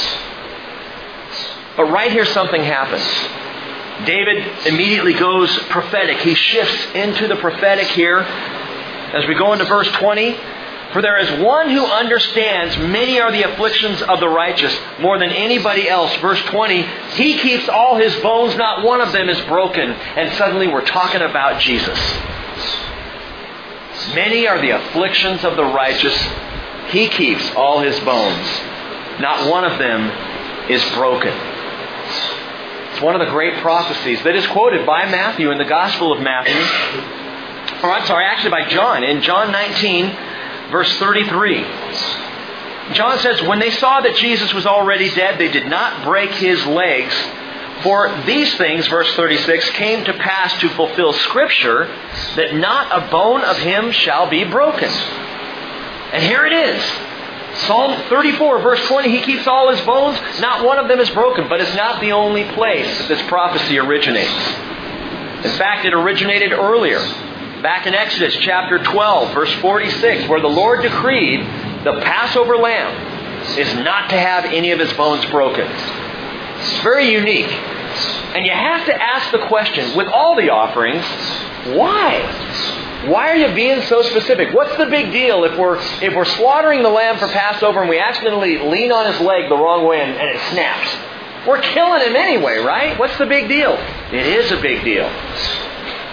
But 1.76 1.85
right 1.85 2.12
here, 2.12 2.26
something 2.26 2.62
happens. 2.62 3.02
David 4.06 4.66
immediately 4.66 5.14
goes 5.14 5.56
prophetic. 5.70 6.18
He 6.18 6.35
shifts 6.35 6.94
into 6.94 7.28
the 7.28 7.37
prophetic 7.37 7.87
here. 7.88 8.20
As 8.20 9.26
we 9.26 9.35
go 9.35 9.52
into 9.52 9.64
verse 9.64 9.88
20, 9.92 10.37
for 10.92 11.00
there 11.00 11.18
is 11.18 11.42
one 11.42 11.70
who 11.70 11.85
understands 11.87 12.76
many 12.76 13.18
are 13.18 13.32
the 13.32 13.42
afflictions 13.42 14.02
of 14.02 14.20
the 14.20 14.28
righteous 14.28 14.76
more 15.00 15.18
than 15.18 15.30
anybody 15.30 15.88
else. 15.88 16.14
Verse 16.16 16.40
20, 16.44 16.82
he 17.14 17.38
keeps 17.38 17.68
all 17.68 17.96
his 17.96 18.14
bones, 18.16 18.56
not 18.56 18.85
one 18.85 19.00
of 19.00 19.12
them 19.12 19.28
is 19.28 19.40
broken. 19.42 19.90
And 19.90 20.35
suddenly 20.37 20.68
we're 20.68 20.85
talking 20.85 21.22
about 21.22 21.61
Jesus. 21.61 21.98
Many 24.14 24.46
are 24.46 24.61
the 24.61 24.70
afflictions 24.70 25.44
of 25.44 25.56
the 25.56 25.64
righteous. 25.64 26.16
He 26.88 27.08
keeps 27.08 27.54
all 27.54 27.80
his 27.80 27.98
bones. 28.00 28.46
Not 29.20 29.48
one 29.48 29.64
of 29.64 29.78
them 29.78 30.70
is 30.70 30.82
broken. 30.92 31.51
It's 32.92 33.00
one 33.00 33.14
of 33.14 33.20
the 33.20 33.32
great 33.32 33.60
prophecies 33.62 34.22
that 34.24 34.36
is 34.36 34.46
quoted 34.48 34.86
by 34.86 35.06
Matthew 35.06 35.50
in 35.50 35.58
the 35.58 35.64
Gospel 35.64 36.12
of 36.12 36.20
Matthew. 36.20 36.60
Or 37.82 37.90
I'm 37.90 38.06
sorry, 38.06 38.24
actually 38.24 38.50
by 38.50 38.68
John. 38.68 39.02
In 39.02 39.22
John 39.22 39.50
19, 39.50 40.70
verse 40.70 40.92
33. 40.98 41.64
John 42.92 43.18
says, 43.18 43.42
When 43.42 43.58
they 43.58 43.70
saw 43.70 44.00
that 44.00 44.16
Jesus 44.16 44.52
was 44.52 44.66
already 44.66 45.10
dead, 45.10 45.38
they 45.38 45.50
did 45.50 45.66
not 45.66 46.04
break 46.04 46.30
his 46.32 46.64
legs. 46.66 47.14
For 47.82 48.22
these 48.26 48.54
things, 48.56 48.86
verse 48.86 49.12
36, 49.16 49.70
came 49.70 50.04
to 50.04 50.12
pass 50.12 50.60
to 50.60 50.68
fulfill 50.70 51.12
Scripture, 51.12 51.86
that 52.36 52.54
not 52.54 52.92
a 52.92 53.10
bone 53.10 53.42
of 53.42 53.58
him 53.58 53.90
shall 53.90 54.28
be 54.30 54.44
broken. 54.44 54.88
And 54.88 56.22
here 56.22 56.46
it 56.46 56.52
is. 56.52 56.82
Psalm 57.54 58.00
34, 58.08 58.60
verse 58.60 58.86
20, 58.86 59.10
he 59.10 59.20
keeps 59.20 59.46
all 59.46 59.70
his 59.70 59.80
bones, 59.86 60.18
not 60.40 60.64
one 60.64 60.78
of 60.78 60.88
them 60.88 61.00
is 61.00 61.10
broken, 61.10 61.48
but 61.48 61.60
it's 61.60 61.74
not 61.76 62.00
the 62.00 62.12
only 62.12 62.44
place 62.52 62.98
that 62.98 63.08
this 63.08 63.22
prophecy 63.28 63.78
originates. 63.78 64.32
In 65.44 65.50
fact, 65.58 65.84
it 65.84 65.92
originated 65.92 66.52
earlier, 66.52 66.98
back 67.62 67.86
in 67.86 67.94
Exodus 67.94 68.34
chapter 68.36 68.82
12, 68.82 69.34
verse 69.34 69.52
46, 69.54 70.28
where 70.28 70.40
the 70.40 70.48
Lord 70.48 70.82
decreed 70.82 71.40
the 71.84 72.00
Passover 72.02 72.56
lamb 72.56 73.12
is 73.58 73.74
not 73.84 74.08
to 74.10 74.18
have 74.18 74.44
any 74.46 74.70
of 74.70 74.78
his 74.78 74.92
bones 74.94 75.24
broken. 75.26 75.66
It's 75.66 76.82
very 76.82 77.10
unique. 77.10 77.50
And 78.35 78.44
you 78.44 78.52
have 78.52 78.87
to 78.87 78.94
ask 78.94 79.31
the 79.31 79.46
question, 79.46 79.96
with 79.96 80.09
all 80.09 80.37
the 80.37 80.50
offerings, 80.50 81.05
why? 81.76 83.09
Why 83.09 83.31
are 83.31 83.37
you 83.37 83.55
being 83.55 83.83
so 83.83 84.02
specific? 84.02 84.55
What's 84.55 84.76
the 84.76 84.87
big 84.87 85.11
deal 85.11 85.44
if 85.44 85.59
we're 85.59 85.78
if 86.00 86.14
we're 86.14 86.24
slaughtering 86.24 86.83
the 86.83 86.88
lamb 86.88 87.18
for 87.18 87.26
Passover 87.28 87.81
and 87.81 87.90
we 87.90 87.98
accidentally 87.98 88.59
lean 88.59 88.92
on 88.92 89.12
his 89.12 89.20
leg 89.20 89.48
the 89.48 89.57
wrong 89.57 89.87
way 89.87 90.00
and, 90.00 90.12
and 90.12 90.31
it 90.31 90.40
snaps? 90.50 90.88
We're 91.46 91.61
killing 91.61 92.02
him 92.02 92.14
anyway, 92.14 92.59
right? 92.59 92.96
What's 92.98 93.18
the 93.18 93.26
big 93.26 93.48
deal? 93.48 93.72
It 94.12 94.26
is 94.26 94.52
a 94.52 94.61
big 94.61 94.85
deal. 94.85 95.11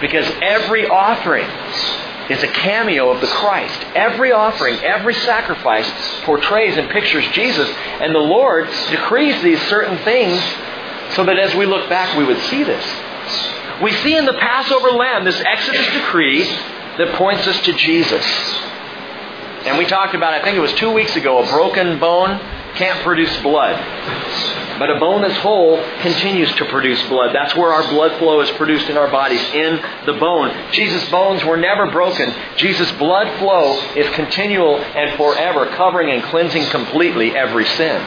Because 0.02 0.26
every 0.42 0.88
offering 0.88 1.48
is 2.30 2.42
a 2.42 2.48
cameo 2.48 3.12
of 3.12 3.22
the 3.22 3.28
Christ. 3.28 3.80
Every 3.96 4.32
offering, 4.32 4.76
every 4.78 5.14
sacrifice 5.14 5.90
portrays 6.24 6.78
and 6.78 6.90
pictures 6.90 7.28
Jesus. 7.34 7.70
And 8.02 8.16
the 8.16 8.20
Lord 8.20 8.68
decrees 8.90 9.42
these 9.44 9.62
certain 9.64 9.98
things 10.00 10.42
so 11.12 11.26
that 11.26 11.38
as 11.38 11.56
we 11.56 11.66
look 11.66 11.90
back, 11.90 12.18
we 12.18 12.24
would 12.24 12.40
see 12.44 12.64
this. 12.64 12.84
We 13.82 13.94
see 14.04 14.16
in 14.16 14.26
the 14.26 14.34
Passover 14.34 14.92
lamb 14.92 15.26
this 15.26 15.42
Exodus 15.46 15.86
decree 15.94 16.44
that 16.44 17.16
points 17.16 17.48
us 17.48 17.60
to 17.62 17.74
Jesus. 17.74 18.26
And 19.66 19.78
we 19.78 19.86
talked 19.86 20.16
about, 20.16 20.34
I 20.34 20.44
think 20.44 20.58
it 20.58 20.62
was 20.62 20.74
two 20.74 20.92
weeks 20.92 21.16
ago, 21.16 21.44
a 21.44 21.50
broken 21.50 22.00
bone 22.00 22.40
can't 22.76 23.00
produce 23.04 23.36
blood. 23.42 23.76
But 24.80 24.90
a 24.90 25.00
bone 25.00 25.22
that's 25.22 25.38
whole 25.38 25.84
continues 26.02 26.54
to 26.56 26.66
produce 26.66 27.02
blood. 27.10 27.36
That's 27.36 27.54
where 27.56 27.74
our 27.74 27.84
blood 27.90 28.18
flow 28.20 28.40
is 28.40 28.50
produced 28.52 28.90
in 28.90 28.96
our 28.96 29.12
bodies, 29.12 29.42
in 29.54 29.82
the 30.06 30.14
bone. 30.14 30.56
Jesus' 30.72 31.10
bones 31.10 31.44
were 31.44 31.58
never 31.58 31.92
broken. 31.92 32.34
Jesus' 32.56 32.92
blood 32.94 33.38
flow 33.40 33.78
is 33.96 34.10
continual 34.16 34.78
and 34.78 35.18
forever, 35.18 35.66
covering 35.76 36.12
and 36.12 36.24
cleansing 36.24 36.70
completely 36.70 37.36
every 37.36 37.66
sin. 37.66 38.02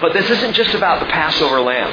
But 0.00 0.12
this 0.12 0.28
isn't 0.30 0.54
just 0.54 0.74
about 0.74 1.00
the 1.00 1.06
Passover 1.06 1.60
lamb. 1.60 1.92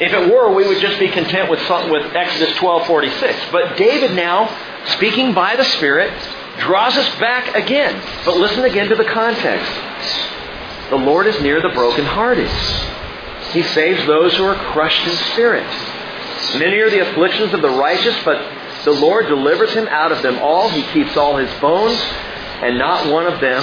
If 0.00 0.12
it 0.12 0.32
were, 0.32 0.52
we 0.52 0.66
would 0.66 0.80
just 0.80 0.98
be 0.98 1.08
content 1.08 1.50
with, 1.50 1.60
something 1.66 1.90
with 1.90 2.14
Exodus 2.16 2.56
12:46. 2.56 3.52
But 3.52 3.76
David 3.76 4.16
now, 4.16 4.50
speaking 4.86 5.34
by 5.34 5.56
the 5.56 5.64
Spirit, 5.64 6.12
draws 6.58 6.96
us 6.96 7.08
back 7.20 7.54
again. 7.54 8.00
But 8.24 8.36
listen 8.36 8.64
again 8.64 8.88
to 8.88 8.96
the 8.96 9.04
context. 9.04 9.70
The 10.90 10.96
Lord 10.96 11.26
is 11.26 11.40
near 11.42 11.60
the 11.60 11.68
brokenhearted. 11.68 12.48
He 13.52 13.62
saves 13.62 14.04
those 14.06 14.36
who 14.36 14.44
are 14.44 14.56
crushed 14.56 15.06
in 15.06 15.12
spirit. 15.32 15.64
Many 16.58 16.78
are 16.78 16.90
the 16.90 17.10
afflictions 17.10 17.54
of 17.54 17.62
the 17.62 17.70
righteous, 17.70 18.16
but 18.24 18.42
the 18.84 18.92
Lord 18.92 19.26
delivers 19.26 19.72
him 19.72 19.86
out 19.88 20.12
of 20.12 20.22
them 20.22 20.38
all. 20.38 20.68
He 20.68 20.82
keeps 20.92 21.16
all 21.16 21.36
his 21.36 21.52
bones, 21.60 21.98
and 22.62 22.78
not 22.78 23.10
one 23.10 23.26
of 23.26 23.40
them 23.40 23.62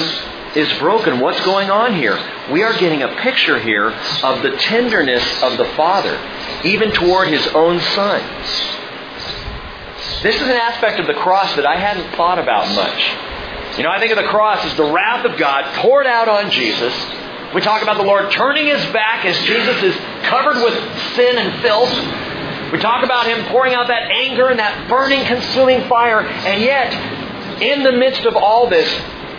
is 0.55 0.71
broken. 0.79 1.19
What's 1.19 1.43
going 1.45 1.69
on 1.69 1.95
here? 1.95 2.17
We 2.51 2.63
are 2.63 2.77
getting 2.77 3.03
a 3.03 3.15
picture 3.21 3.59
here 3.59 3.91
of 4.23 4.41
the 4.41 4.51
tenderness 4.57 5.23
of 5.43 5.57
the 5.57 5.65
Father, 5.75 6.19
even 6.63 6.91
toward 6.91 7.29
his 7.29 7.47
own 7.47 7.79
Son. 7.79 8.21
This 10.23 10.35
is 10.35 10.41
an 10.41 10.49
aspect 10.49 10.99
of 10.99 11.07
the 11.07 11.13
cross 11.13 11.55
that 11.55 11.65
I 11.65 11.77
hadn't 11.77 12.15
thought 12.15 12.37
about 12.37 12.67
much. 12.75 13.77
You 13.77 13.83
know, 13.83 13.89
I 13.89 13.99
think 13.99 14.11
of 14.11 14.17
the 14.17 14.29
cross 14.29 14.63
as 14.65 14.75
the 14.75 14.91
wrath 14.91 15.25
of 15.25 15.37
God 15.39 15.63
poured 15.75 16.05
out 16.05 16.27
on 16.27 16.51
Jesus. 16.51 16.93
We 17.55 17.61
talk 17.61 17.81
about 17.81 17.97
the 17.97 18.03
Lord 18.03 18.31
turning 18.31 18.67
his 18.67 18.85
back 18.93 19.25
as 19.25 19.37
Jesus 19.45 19.81
is 19.83 19.95
covered 20.23 20.63
with 20.63 20.73
sin 21.15 21.37
and 21.37 21.61
filth. 21.61 21.91
We 22.71 22.79
talk 22.79 23.03
about 23.03 23.27
him 23.27 23.45
pouring 23.47 23.73
out 23.73 23.87
that 23.87 24.11
anger 24.11 24.49
and 24.49 24.59
that 24.59 24.87
burning, 24.89 25.25
consuming 25.25 25.87
fire. 25.89 26.21
And 26.21 26.61
yet, 26.61 26.93
in 27.61 27.83
the 27.83 27.91
midst 27.91 28.25
of 28.25 28.35
all 28.35 28.69
this, 28.69 28.89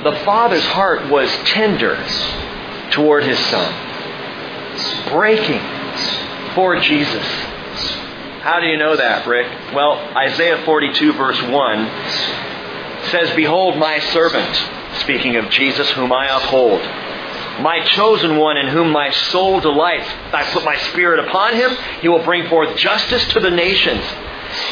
the 0.05 0.19
Father's 0.25 0.65
heart 0.67 1.09
was 1.09 1.31
tender 1.47 1.97
toward 2.91 3.25
his 3.25 3.38
Son, 3.47 3.73
breaking 5.12 5.61
for 6.55 6.79
Jesus. 6.81 7.27
How 8.43 8.59
do 8.61 8.67
you 8.67 8.77
know 8.77 8.97
that, 8.97 9.27
Rick? 9.27 9.47
Well, 9.73 9.93
Isaiah 10.17 10.65
42, 10.65 11.12
verse 11.12 11.41
1 11.41 11.87
says, 13.11 13.35
Behold, 13.37 13.79
my 13.79 14.01
servant, 14.01 14.55
speaking 15.01 15.37
of 15.37 15.49
Jesus, 15.51 15.88
whom 15.91 16.12
I 16.12 16.27
uphold, 16.27 16.81
my 17.61 17.85
chosen 17.85 18.38
one 18.38 18.57
in 18.57 18.67
whom 18.69 18.91
my 18.91 19.11
soul 19.11 19.61
delights. 19.61 20.09
I 20.33 20.49
put 20.53 20.65
my 20.65 20.77
spirit 20.91 21.21
upon 21.21 21.55
him. 21.55 21.71
He 22.01 22.09
will 22.09 22.25
bring 22.25 22.49
forth 22.49 22.77
justice 22.77 23.25
to 23.33 23.41
the 23.41 23.51
nations. 23.51 24.03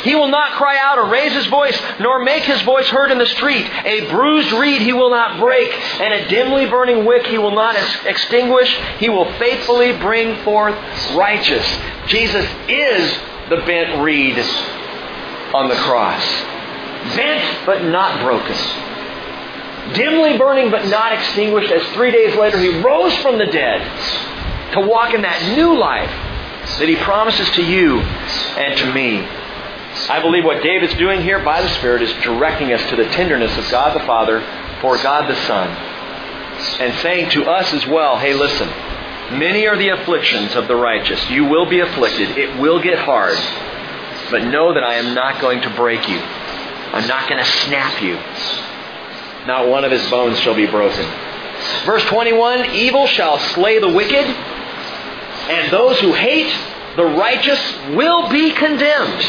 He 0.03 0.15
will 0.15 0.29
not 0.29 0.53
cry 0.53 0.79
out 0.79 0.99
or 0.99 1.09
raise 1.09 1.33
his 1.33 1.47
voice, 1.47 1.79
nor 1.99 2.23
make 2.23 2.43
his 2.43 2.61
voice 2.63 2.89
heard 2.89 3.11
in 3.11 3.19
the 3.19 3.27
street. 3.27 3.69
A 3.85 4.11
bruised 4.11 4.53
reed 4.53 4.83
he 4.83 4.93
will 4.93 5.11
not 5.11 5.39
break, 5.39 5.73
and 6.01 6.15
a 6.15 6.29
dimly 6.29 6.67
burning 6.67 7.05
wick 7.05 7.27
he 7.27 7.39
will 7.39 7.55
not 7.55 7.77
extinguish. 8.05 8.75
He 8.99 9.09
will 9.09 9.31
faithfully 9.39 9.93
bring 9.99 10.43
forth 10.45 10.75
righteous. 11.15 11.67
Jesus 12.07 12.47
is 12.69 13.19
the 13.49 13.57
bent 13.67 14.03
reed 14.03 14.39
on 15.55 15.69
the 15.69 15.77
cross. 15.77 16.25
Bent 17.17 17.67
but 17.67 17.85
not 17.85 18.21
broken. 18.21 18.57
Dimly 19.95 20.39
burning 20.39 20.71
but 20.71 20.87
not 20.89 21.13
extinguished 21.13 21.73
as 21.73 21.83
three 21.95 22.11
days 22.13 22.37
later 22.37 22.59
he 22.59 22.81
rose 22.81 23.15
from 23.17 23.39
the 23.39 23.47
dead 23.47 23.81
to 24.75 24.81
walk 24.81 25.15
in 25.15 25.23
that 25.23 25.57
new 25.57 25.77
life 25.77 26.11
that 26.79 26.89
he 26.89 26.97
promises 26.97 27.51
to 27.51 27.63
you 27.65 27.99
and 27.99 28.79
to 28.79 28.93
me. 28.93 29.27
I 30.09 30.21
believe 30.23 30.45
what 30.45 30.63
David's 30.63 30.95
doing 30.95 31.21
here 31.23 31.45
by 31.45 31.61
the 31.61 31.69
Spirit 31.69 32.03
is 32.03 32.13
directing 32.23 32.73
us 32.73 32.89
to 32.91 32.97
the 32.97 33.05
tenderness 33.11 33.57
of 33.57 33.71
God 33.71 33.95
the 33.95 34.05
Father 34.07 34.41
for 34.81 34.97
God 35.03 35.29
the 35.29 35.37
Son. 35.47 35.69
And 36.81 36.95
saying 37.01 37.31
to 37.31 37.45
us 37.45 37.73
as 37.73 37.87
well, 37.87 38.19
hey, 38.19 38.35
listen, 38.35 38.69
Many 39.31 39.69
are 39.69 39.77
the 39.77 39.91
afflictions 39.91 40.57
of 40.57 40.67
the 40.67 40.75
righteous. 40.75 41.31
You 41.31 41.45
will 41.45 41.65
be 41.65 41.79
afflicted. 41.79 42.37
It 42.37 42.59
will 42.59 42.83
get 42.83 42.99
hard. 42.99 43.39
But 44.29 44.51
know 44.51 44.75
that 44.75 44.83
I 44.83 44.95
am 44.95 45.15
not 45.15 45.41
going 45.41 45.61
to 45.63 45.71
break 45.71 46.09
you. 46.09 46.19
I'm 46.19 47.07
not 47.07 47.29
going 47.29 47.39
to 47.39 47.49
snap 47.49 48.03
you. 48.03 48.15
Not 49.47 49.69
one 49.69 49.85
of 49.85 49.93
his 49.93 50.05
bones 50.11 50.41
shall 50.41 50.57
be 50.57 50.67
broken. 50.67 51.07
Verse 51.87 52.05
21 52.07 52.71
Evil 52.73 53.07
shall 53.07 53.39
slay 53.39 53.79
the 53.79 53.89
wicked, 53.89 54.27
and 54.27 55.71
those 55.73 56.01
who 56.01 56.13
hate 56.13 56.53
the 56.97 57.05
righteous 57.05 57.61
will 57.91 58.29
be 58.31 58.51
condemned. 58.51 59.23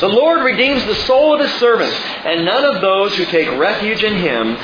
The 0.00 0.08
Lord 0.08 0.42
redeems 0.42 0.84
the 0.84 0.94
soul 0.94 1.34
of 1.34 1.40
his 1.40 1.52
servants, 1.58 1.96
and 2.24 2.44
none 2.44 2.64
of 2.64 2.80
those 2.80 3.16
who 3.16 3.24
take 3.24 3.50
refuge 3.58 4.02
in 4.02 4.16
him 4.16 4.56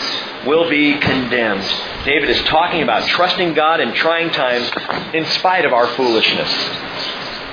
will 0.47 0.69
be 0.69 0.99
condemned. 0.99 1.65
David 2.05 2.31
is 2.31 2.43
talking 2.43 2.83
about 2.83 3.07
trusting 3.09 3.55
God 3.55 3.81
in 3.81 3.95
trying 3.95 4.31
times 4.31 4.71
in 5.15 5.25
spite 5.27 5.65
of 5.65 5.73
our 5.73 5.87
foolishness. 5.89 6.51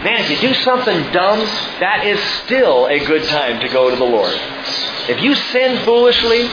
Man, 0.04 0.20
if 0.22 0.32
you 0.32 0.50
do 0.50 0.54
something 0.56 1.12
dumb, 1.12 1.40
that 1.80 2.06
is 2.06 2.20
still 2.44 2.88
a 2.88 3.00
good 3.06 3.24
time 3.26 3.60
to 3.62 3.70
go 3.70 3.90
to 3.92 3.96
the 3.96 4.04
Lord. 4.04 4.34
If 5.08 5.22
you 5.22 5.36
sin 5.36 5.84
foolishly, 5.86 6.50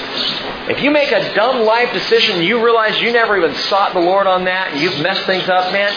if 0.70 0.82
you 0.82 0.90
make 0.90 1.12
a 1.12 1.34
dumb 1.34 1.64
life 1.64 1.92
decision, 1.92 2.42
you 2.42 2.62
realize 2.62 3.00
you 3.00 3.10
never 3.10 3.38
even 3.38 3.54
sought 3.54 3.94
the 3.94 4.00
Lord 4.00 4.26
on 4.26 4.44
that, 4.44 4.72
and 4.72 4.80
you've 4.80 5.00
messed 5.00 5.24
things 5.24 5.48
up, 5.48 5.72
man, 5.72 5.92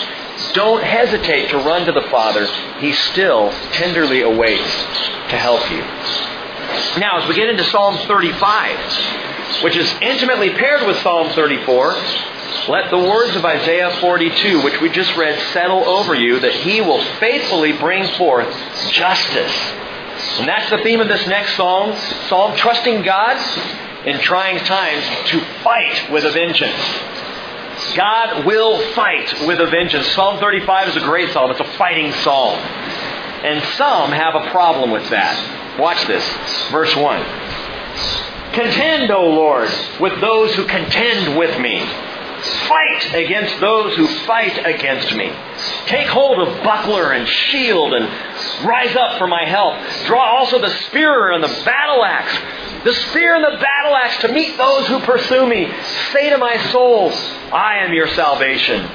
don't 0.53 0.83
hesitate 0.83 1.49
to 1.49 1.57
run 1.57 1.85
to 1.85 1.91
the 1.91 2.03
Father. 2.09 2.45
He 2.79 2.93
still 2.93 3.51
tenderly 3.71 4.21
awaits 4.21 4.85
to 5.29 5.37
help 5.37 5.69
you. 5.71 5.81
Now, 6.99 7.21
as 7.21 7.27
we 7.27 7.35
get 7.35 7.49
into 7.49 7.63
Psalm 7.65 7.97
35, 8.07 9.63
which 9.63 9.75
is 9.75 9.91
intimately 10.01 10.49
paired 10.51 10.85
with 10.87 10.97
Psalm 10.97 11.29
34, 11.29 11.95
let 12.69 12.89
the 12.91 12.97
words 12.97 13.35
of 13.35 13.43
Isaiah 13.43 13.91
42, 13.99 14.61
which 14.63 14.79
we 14.81 14.89
just 14.89 15.15
read, 15.17 15.39
settle 15.51 15.87
over 15.87 16.15
you 16.15 16.39
that 16.39 16.53
he 16.53 16.81
will 16.81 17.03
faithfully 17.19 17.73
bring 17.73 18.07
forth 18.17 18.53
justice. 18.91 19.55
And 20.39 20.47
that's 20.47 20.69
the 20.69 20.77
theme 20.79 21.01
of 21.01 21.07
this 21.07 21.25
next 21.27 21.55
psalm. 21.55 21.95
Psalm 22.27 22.55
trusting 22.55 23.03
God 23.03 23.37
in 24.05 24.19
trying 24.19 24.59
times 24.65 25.03
to 25.31 25.39
fight 25.63 26.11
with 26.11 26.25
a 26.25 26.31
vengeance. 26.31 26.75
God 27.95 28.45
will 28.45 28.79
fight 28.93 29.45
with 29.47 29.59
a 29.59 29.67
vengeance. 29.67 30.07
Psalm 30.13 30.39
35 30.39 30.89
is 30.89 30.95
a 30.95 31.01
great 31.01 31.31
psalm. 31.31 31.51
It's 31.51 31.59
a 31.59 31.77
fighting 31.77 32.11
psalm. 32.23 32.57
And 32.57 33.63
some 33.75 34.11
have 34.11 34.35
a 34.35 34.49
problem 34.51 34.91
with 34.91 35.09
that. 35.09 35.79
Watch 35.79 36.05
this. 36.07 36.23
Verse 36.71 36.95
1. 36.95 37.23
Contend, 38.53 39.11
O 39.11 39.29
Lord, 39.29 39.69
with 39.99 40.19
those 40.21 40.53
who 40.55 40.65
contend 40.65 41.37
with 41.37 41.59
me. 41.59 41.79
Fight 42.41 43.13
against 43.13 43.59
those 43.59 43.95
who 43.95 44.07
fight 44.25 44.65
against 44.65 45.13
me. 45.15 45.31
Take 45.85 46.07
hold 46.07 46.39
of 46.39 46.63
buckler 46.63 47.13
and 47.13 47.27
shield 47.27 47.93
and 47.93 48.05
rise 48.65 48.95
up 48.95 49.17
for 49.17 49.27
my 49.27 49.45
help. 49.45 49.77
Draw 50.05 50.23
also 50.23 50.59
the 50.59 50.69
spear 50.87 51.31
and 51.31 51.43
the 51.43 51.63
battle 51.65 52.03
axe 52.03 52.37
the 52.83 52.93
spear 52.93 53.35
and 53.35 53.43
the 53.43 53.61
battle 53.61 53.95
axe 53.95 54.17
to 54.21 54.31
meet 54.33 54.57
those 54.57 54.87
who 54.87 54.99
pursue 55.01 55.45
me. 55.45 55.71
Say 56.11 56.31
to 56.31 56.37
my 56.37 56.57
soul, 56.71 57.11
I 57.53 57.85
am 57.85 57.93
your 57.93 58.07
salvation. 58.07 58.89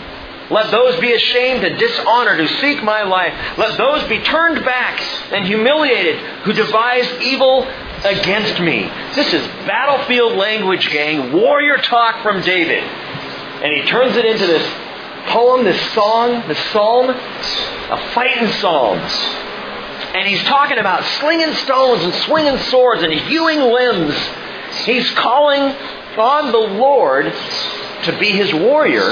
Let 0.50 0.70
those 0.70 0.98
be 1.00 1.12
ashamed 1.12 1.64
and 1.64 1.78
dishonored 1.78 2.38
who 2.38 2.48
seek 2.60 2.82
my 2.82 3.02
life. 3.02 3.32
Let 3.58 3.76
those 3.78 4.02
be 4.08 4.20
turned 4.20 4.64
back 4.64 5.00
and 5.32 5.44
humiliated 5.44 6.18
who 6.42 6.52
devise 6.52 7.10
evil 7.20 7.62
against 8.04 8.60
me. 8.60 8.90
This 9.14 9.32
is 9.32 9.46
battlefield 9.66 10.36
language, 10.36 10.90
gang. 10.90 11.32
Warrior 11.32 11.78
talk 11.78 12.22
from 12.22 12.42
David. 12.42 12.84
And 13.66 13.74
he 13.74 13.82
turns 13.82 14.16
it 14.16 14.24
into 14.24 14.46
this 14.46 14.62
poem, 15.26 15.64
this 15.64 15.80
song, 15.92 16.46
this 16.46 16.58
psalm, 16.70 17.10
a 17.10 18.10
fighting 18.14 18.48
psalm. 18.60 18.98
And 20.14 20.28
he's 20.28 20.42
talking 20.44 20.78
about 20.78 21.02
slinging 21.18 21.52
stones 21.54 22.04
and 22.04 22.14
swinging 22.14 22.58
swords 22.70 23.02
and 23.02 23.12
hewing 23.12 23.58
limbs. 23.58 24.14
He's 24.84 25.10
calling 25.10 25.62
on 26.16 26.52
the 26.52 26.78
Lord 26.78 27.26
to 28.04 28.16
be 28.20 28.30
his 28.30 28.54
warrior 28.54 29.10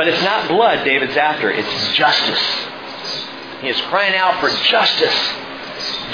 but 0.00 0.08
it's 0.08 0.22
not 0.22 0.48
blood 0.48 0.82
David's 0.82 1.18
after, 1.18 1.50
it's 1.50 1.92
justice. 1.92 2.40
He 3.60 3.68
is 3.68 3.78
crying 3.82 4.14
out 4.14 4.40
for 4.40 4.48
justice. 4.48 5.14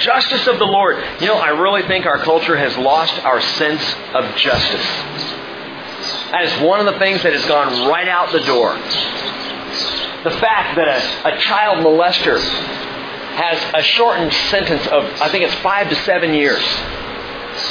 Justice 0.01 0.49
of 0.49 0.59
the 0.59 0.65
Lord. 0.65 0.97
You 1.21 1.29
know, 1.29 1.37
I 1.37 1.51
really 1.51 1.83
think 1.83 2.05
our 2.05 2.19
culture 2.19 2.57
has 2.57 2.77
lost 2.77 3.17
our 3.25 3.41
sense 3.41 3.83
of 4.13 4.35
justice. 4.35 4.85
That 6.31 6.45
is 6.45 6.63
one 6.63 6.81
of 6.81 6.93
the 6.93 6.99
things 6.99 7.23
that 7.23 7.33
has 7.33 7.47
gone 7.47 7.89
right 7.89 8.09
out 8.09 8.33
the 8.33 8.41
door. 8.41 8.75
The 10.25 10.37
fact 10.41 10.77
that 10.77 10.89
a, 10.89 11.37
a 11.37 11.41
child 11.41 11.85
molester 11.85 12.39
has 12.41 13.63
a 13.75 13.83
shortened 13.83 14.33
sentence 14.51 14.87
of, 14.89 15.05
I 15.21 15.29
think 15.29 15.45
it's 15.45 15.55
five 15.57 15.89
to 15.89 15.95
seven 16.03 16.35
years. 16.35 16.65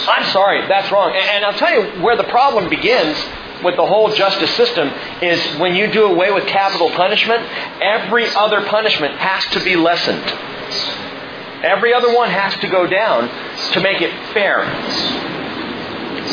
I'm 0.08 0.26
sorry, 0.32 0.66
that's 0.68 0.91
wrong. 0.91 1.12
And, 1.16 1.30
and 1.30 1.45
I'll 1.45 1.58
tell 1.58 1.72
you 1.72 2.01
where 2.01 2.16
the 2.16 2.24
problem 2.26 2.70
begins 2.70 3.18
with 3.64 3.76
the 3.76 3.86
whole 3.86 4.14
justice 4.14 4.53
system 4.56 4.89
is 5.22 5.41
when 5.60 5.76
you 5.76 5.91
do 5.91 6.06
away 6.06 6.32
with 6.32 6.45
capital 6.45 6.89
punishment, 6.91 7.41
every 7.82 8.28
other 8.36 8.62
punishment 8.68 9.16
has 9.16 9.45
to 9.53 9.64
be 9.64 9.76
lessened. 9.76 10.24
Every 11.64 11.93
other 11.93 12.14
one 12.14 12.30
has 12.30 12.53
to 12.62 12.68
go 12.68 12.86
down 12.86 13.28
to 13.74 13.80
make 13.80 14.01
it 14.01 14.12
fair. 14.34 14.66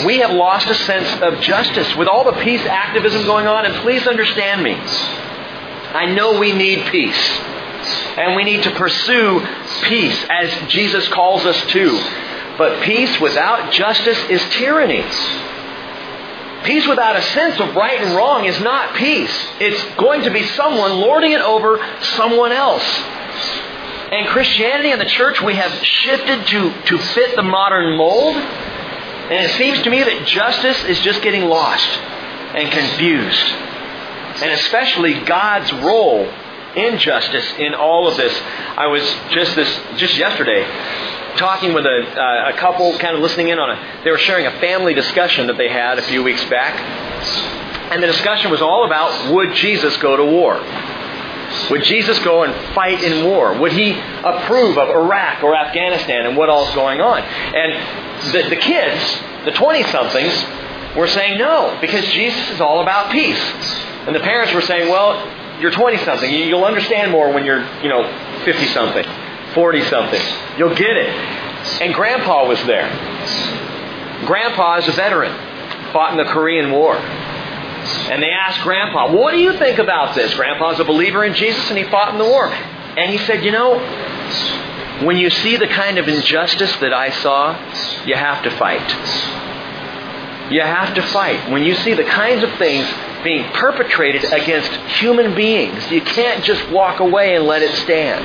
We 0.07 0.19
have 0.19 0.31
lost 0.33 0.69
a 0.69 0.75
sense 0.75 1.23
of 1.23 1.41
justice 1.41 1.95
with 1.97 2.09
all 2.09 2.25
the 2.25 2.41
peace 2.43 2.65
activism 2.65 3.25
going 3.25 3.47
on, 3.47 3.67
and 3.67 3.75
please 3.83 4.07
understand 4.07 4.63
me. 4.63 4.73
I 4.75 6.07
know 6.07 6.39
we 6.39 6.53
need 6.53 6.87
peace. 6.87 7.39
And 8.17 8.37
we 8.37 8.45
need 8.45 8.63
to 8.65 8.71
pursue 8.73 9.47
peace 9.85 10.25
as 10.29 10.71
Jesus 10.71 11.07
calls 11.09 11.45
us 11.45 11.61
to. 11.73 11.91
But 12.59 12.83
peace 12.83 13.21
without 13.21 13.73
justice 13.73 14.19
is 14.29 14.43
tyranny. 14.51 15.05
Peace 16.65 16.87
without 16.87 17.17
a 17.17 17.23
sense 17.23 17.59
of 17.61 17.75
right 17.75 18.01
and 18.01 18.15
wrong 18.15 18.45
is 18.45 18.61
not 18.61 18.95
peace. 18.95 19.35
It's 19.59 19.83
going 19.97 20.23
to 20.23 20.31
be 20.31 20.45
someone 20.49 20.93
lording 20.93 21.33
it 21.33 21.41
over 21.41 21.85
someone 22.17 22.53
else. 22.53 22.85
And 24.13 24.29
Christianity 24.29 24.91
and 24.91 25.01
the 25.01 25.07
church, 25.07 25.41
we 25.41 25.55
have 25.55 25.73
shifted 25.85 26.47
to, 26.47 26.83
to 26.83 26.99
fit 26.99 27.35
the 27.35 27.43
modern 27.43 27.97
mold. 27.97 28.37
And 29.33 29.51
it 29.51 29.57
seems 29.57 29.81
to 29.81 29.89
me 29.89 30.03
that 30.03 30.27
justice 30.27 30.85
is 30.85 31.01
just 31.01 31.23
getting 31.23 31.47
lost 31.47 31.89
and 31.89 32.71
confused. 32.71 33.47
And 34.43 34.53
especially 34.53 35.21
God's 35.21 35.73
role 35.73 36.31
in 36.77 36.99
justice 36.99 37.51
in 37.59 37.73
all 37.73 38.07
of 38.07 38.19
this. 38.19 38.39
I 38.77 38.89
was 38.89 39.03
just 39.31 39.57
this 39.57 39.81
just 39.97 40.19
yesterday 40.19 40.67
talking 41.39 41.73
with 41.73 41.87
a, 41.87 42.21
uh, 42.21 42.51
a 42.51 42.59
couple, 42.59 42.99
kind 42.99 43.17
of 43.17 43.23
listening 43.23 43.49
in 43.49 43.59
on 43.59 43.71
a, 43.71 44.03
they 44.05 44.11
were 44.11 44.19
sharing 44.19 44.45
a 44.45 44.61
family 44.61 44.93
discussion 44.93 45.47
that 45.47 45.57
they 45.57 45.71
had 45.71 45.99
a 45.99 46.03
few 46.03 46.23
weeks 46.23 46.45
back. 46.51 46.79
And 47.91 48.03
the 48.03 48.09
discussion 48.09 48.51
was 48.51 48.61
all 48.61 48.85
about 48.85 49.33
would 49.33 49.55
Jesus 49.55 49.97
go 49.97 50.15
to 50.15 50.27
war? 50.27 50.57
Would 51.71 51.85
Jesus 51.85 52.19
go 52.21 52.43
and 52.45 52.75
fight 52.75 53.03
in 53.03 53.25
war? 53.25 53.59
Would 53.59 53.73
he 53.73 53.93
approve 53.93 54.79
of 54.79 54.89
Iraq 54.89 55.43
or 55.43 55.55
Afghanistan 55.55 56.27
and 56.27 56.37
what 56.37 56.49
all's 56.49 56.75
going 56.75 57.01
on? 57.01 57.21
And 57.21 58.33
the, 58.33 58.49
the 58.51 58.57
kids, 58.57 59.21
the 59.45 59.53
20 59.53 59.83
somethings, 59.85 60.33
were 60.97 61.09
saying 61.09 61.39
no, 61.39 61.79
because 61.81 62.05
Jesus 62.11 62.51
is 62.51 62.61
all 62.61 62.83
about 62.83 63.11
peace. 63.11 63.41
And 64.07 64.15
the 64.15 64.21
parents 64.21 64.53
were 64.53 64.61
saying, 64.61 64.91
well, 64.91 65.17
you're 65.61 65.71
20 65.71 65.99
something. 65.99 66.31
You'll 66.31 66.65
understand 66.65 67.13
more 67.13 67.33
when 67.33 67.45
you're, 67.45 67.63
you 67.83 67.89
know, 67.89 68.05
50 68.45 68.67
something. 68.67 69.05
40 69.55 69.83
something. 69.85 70.21
You'll 70.59 70.75
get 70.75 70.97
it. 70.97 71.09
And 71.81 71.95
Grandpa 71.95 72.47
was 72.47 72.63
there. 72.65 72.89
Grandpa 74.27 74.77
is 74.77 74.89
a 74.89 74.93
veteran, 74.93 75.33
fought 75.93 76.13
in 76.13 76.19
the 76.19 76.31
Korean 76.31 76.71
War. 76.73 76.97
And 78.11 78.23
they 78.23 78.31
asked 78.31 78.63
Grandpa, 78.63 79.13
What 79.13 79.33
do 79.33 79.39
you 79.39 79.59
think 79.59 79.79
about 79.79 80.15
this? 80.15 80.35
Grandpa's 80.35 80.81
a 80.81 80.85
believer 80.85 81.25
in 81.25 81.35
Jesus 81.35 81.69
and 81.69 81.79
he 81.79 81.85
fought 81.85 82.13
in 82.13 82.19
the 82.19 82.25
war. 82.25 82.47
And 82.49 83.11
he 83.11 83.19
said, 83.19 83.45
You 83.45 83.53
know, 83.53 83.79
when 85.05 85.17
you 85.17 85.31
see 85.31 85.57
the 85.57 85.67
kind 85.67 85.99
of 85.99 86.09
injustice 86.09 86.75
that 86.77 86.93
I 86.93 87.11
saw, 87.11 87.57
you 88.05 88.15
have 88.15 88.43
to 88.45 88.51
fight. 88.51 88.89
You 90.53 90.61
have 90.61 90.95
to 90.95 91.03
fight. 91.03 91.51
When 91.51 91.63
you 91.63 91.75
see 91.75 91.95
the 91.95 92.05
kinds 92.05 92.43
of 92.43 92.53
things 92.59 92.87
being 93.25 93.45
perpetrated 93.53 94.25
against 94.25 94.71
human 94.99 95.35
beings, 95.35 95.91
you 95.91 96.03
can't 96.03 96.45
just 96.45 96.69
walk 96.71 97.01
away 97.01 97.35
and 97.35 97.47
let 97.47 97.63
it 97.63 97.75
stand. 97.77 98.25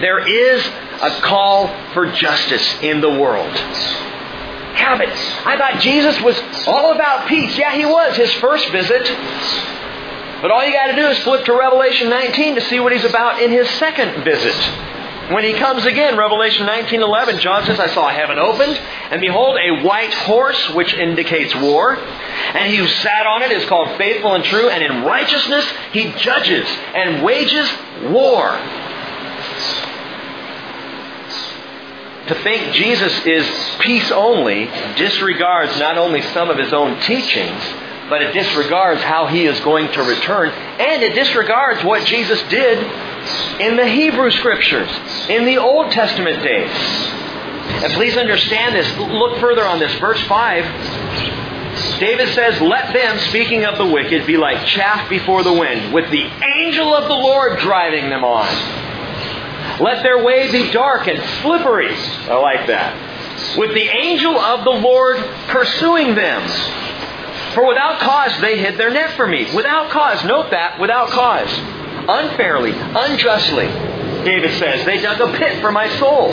There 0.00 0.26
is 0.26 0.66
a 1.02 1.20
call 1.20 1.68
for 1.92 2.10
justice 2.10 2.82
in 2.82 3.00
the 3.00 3.10
world. 3.10 3.54
Have 4.74 5.00
it. 5.00 5.10
I 5.46 5.56
thought 5.56 5.80
Jesus 5.80 6.20
was 6.20 6.40
all 6.66 6.92
about 6.92 7.28
peace. 7.28 7.56
Yeah, 7.58 7.74
he 7.74 7.84
was 7.84 8.16
his 8.16 8.32
first 8.34 8.68
visit. 8.70 9.06
But 10.40 10.50
all 10.50 10.64
you 10.64 10.72
got 10.72 10.86
to 10.86 10.96
do 10.96 11.06
is 11.08 11.18
flip 11.18 11.44
to 11.44 11.52
Revelation 11.52 12.08
19 12.08 12.54
to 12.54 12.60
see 12.62 12.80
what 12.80 12.92
he's 12.92 13.04
about 13.04 13.42
in 13.42 13.50
his 13.50 13.68
second 13.70 14.24
visit. 14.24 14.56
When 15.30 15.44
he 15.44 15.52
comes 15.52 15.84
again, 15.86 16.16
Revelation 16.16 16.66
19:11, 16.66 17.38
John 17.38 17.64
says, 17.64 17.78
"I 17.78 17.86
saw 17.88 18.08
heaven 18.08 18.38
opened, 18.38 18.80
and 19.12 19.20
behold, 19.20 19.58
a 19.58 19.82
white 19.82 20.12
horse, 20.12 20.70
which 20.70 20.92
indicates 20.92 21.54
war, 21.54 21.96
and 22.54 22.68
he 22.68 22.76
who 22.76 22.88
sat 22.88 23.26
on 23.26 23.42
it 23.42 23.52
is 23.52 23.64
called 23.66 23.96
faithful 23.96 24.34
and 24.34 24.42
true, 24.42 24.68
and 24.68 24.82
in 24.82 25.04
righteousness 25.04 25.72
he 25.92 26.12
judges 26.16 26.66
and 26.96 27.22
wages 27.22 27.72
war." 28.02 28.58
To 32.30 32.42
think 32.44 32.72
Jesus 32.72 33.26
is 33.26 33.44
peace 33.80 34.10
only 34.12 34.66
disregards 34.96 35.76
not 35.80 35.98
only 35.98 36.22
some 36.22 36.48
of 36.48 36.58
his 36.58 36.72
own 36.72 37.00
teachings, 37.00 37.60
but 38.08 38.22
it 38.22 38.32
disregards 38.32 39.02
how 39.02 39.26
he 39.26 39.46
is 39.46 39.58
going 39.60 39.90
to 39.92 40.02
return, 40.02 40.50
and 40.50 41.02
it 41.02 41.14
disregards 41.14 41.82
what 41.84 42.06
Jesus 42.06 42.40
did 42.44 42.78
in 43.60 43.76
the 43.76 43.86
Hebrew 43.86 44.30
Scriptures, 44.30 44.88
in 45.28 45.44
the 45.44 45.58
Old 45.58 45.90
Testament 45.90 46.40
days. 46.42 46.70
And 47.82 47.92
please 47.94 48.16
understand 48.16 48.76
this. 48.76 48.96
Look 48.96 49.40
further 49.40 49.64
on 49.64 49.80
this. 49.80 49.92
Verse 49.98 50.22
5. 50.22 51.98
David 51.98 52.32
says, 52.34 52.60
Let 52.60 52.92
them, 52.92 53.18
speaking 53.28 53.64
of 53.64 53.76
the 53.76 53.86
wicked, 53.86 54.24
be 54.24 54.36
like 54.36 54.66
chaff 54.66 55.08
before 55.10 55.42
the 55.42 55.52
wind, 55.52 55.92
with 55.92 56.10
the 56.10 56.30
angel 56.58 56.94
of 56.94 57.08
the 57.08 57.14
Lord 57.14 57.58
driving 57.58 58.08
them 58.08 58.24
on. 58.24 58.89
Let 59.80 60.02
their 60.02 60.22
way 60.22 60.50
be 60.52 60.70
dark 60.70 61.08
and 61.08 61.18
slippery. 61.42 61.94
I 61.94 62.34
like 62.34 62.66
that. 62.66 63.56
With 63.56 63.72
the 63.72 63.88
angel 63.88 64.38
of 64.38 64.64
the 64.64 64.70
Lord 64.70 65.16
pursuing 65.48 66.14
them. 66.14 66.46
For 67.54 67.66
without 67.66 67.98
cause 67.98 68.38
they 68.40 68.58
hid 68.58 68.78
their 68.78 68.90
net 68.90 69.16
for 69.16 69.26
me. 69.26 69.52
Without 69.54 69.90
cause. 69.90 70.22
Note 70.24 70.50
that. 70.50 70.78
Without 70.78 71.08
cause. 71.08 71.48
Unfairly. 72.08 72.72
Unjustly. 72.72 73.66
David 74.24 74.52
says, 74.58 74.84
They 74.84 75.00
dug 75.00 75.20
a 75.20 75.36
pit 75.38 75.60
for 75.60 75.72
my 75.72 75.88
soul. 75.98 76.28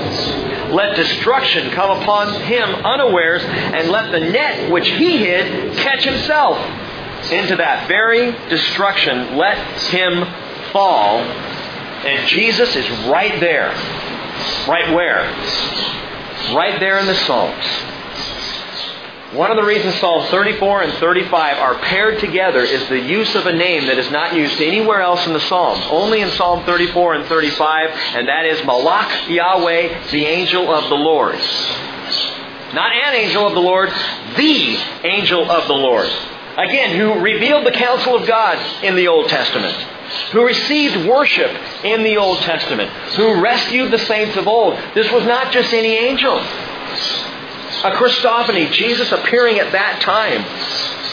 Let 0.73 0.97
destruction 0.97 1.71
come 1.71 2.01
upon 2.01 2.41
him 2.41 2.75
unawares, 2.85 3.41
and 3.43 3.89
let 3.89 4.11
the 4.11 4.19
net 4.19 4.69
which 4.69 4.89
he 4.89 5.19
hid 5.19 5.77
catch 5.77 6.03
himself. 6.03 6.57
Into 7.31 7.55
that 7.55 7.87
very 7.87 8.31
destruction 8.49 9.37
let 9.37 9.57
him 9.83 10.25
fall 10.71 11.19
and 12.05 12.27
Jesus 12.27 12.75
is 12.75 12.89
right 13.07 13.39
there. 13.39 13.69
Right 14.67 14.93
where? 14.93 15.23
Right 16.55 16.79
there 16.79 16.99
in 16.99 17.05
the 17.05 17.15
Psalms. 17.15 17.65
One 19.33 19.51
of 19.51 19.57
the 19.57 19.63
reasons 19.63 19.95
Psalms 19.95 20.29
34 20.29 20.83
and 20.83 20.93
35 20.93 21.57
are 21.57 21.75
paired 21.79 22.19
together 22.19 22.61
is 22.61 22.87
the 22.87 22.99
use 22.99 23.35
of 23.35 23.45
a 23.45 23.51
name 23.51 23.87
that 23.87 23.97
is 23.97 24.09
not 24.09 24.33
used 24.33 24.61
anywhere 24.61 25.01
else 25.01 25.27
in 25.27 25.33
the 25.33 25.39
Psalms. 25.41 25.83
Only 25.89 26.21
in 26.21 26.29
Psalm 26.31 26.63
34 26.63 27.15
and 27.15 27.25
35, 27.25 27.89
and 28.15 28.27
that 28.29 28.45
is 28.45 28.59
Malach 28.59 29.27
Yahweh, 29.27 30.11
the 30.11 30.25
angel 30.25 30.73
of 30.73 30.87
the 30.87 30.95
Lord. 30.95 31.35
Not 32.73 32.91
an 32.93 33.15
angel 33.15 33.45
of 33.45 33.53
the 33.53 33.59
Lord, 33.59 33.89
the 34.37 34.77
angel 35.03 35.51
of 35.51 35.67
the 35.67 35.73
Lord. 35.73 36.09
Again, 36.57 36.97
who 36.97 37.19
revealed 37.21 37.65
the 37.65 37.71
counsel 37.71 38.15
of 38.15 38.27
God 38.27 38.57
in 38.83 38.95
the 38.95 39.07
Old 39.07 39.29
Testament 39.29 39.75
who 40.31 40.45
received 40.45 41.05
worship 41.07 41.51
in 41.83 42.03
the 42.03 42.17
Old 42.17 42.39
Testament, 42.39 42.89
who 43.15 43.41
rescued 43.41 43.91
the 43.91 43.99
saints 43.99 44.35
of 44.37 44.47
old. 44.47 44.77
This 44.93 45.11
was 45.11 45.25
not 45.25 45.51
just 45.51 45.73
any 45.73 45.95
angel. 45.95 46.37
A 46.37 47.91
Christophany, 47.91 48.71
Jesus 48.71 49.11
appearing 49.11 49.59
at 49.59 49.71
that 49.71 50.01
time. 50.01 50.41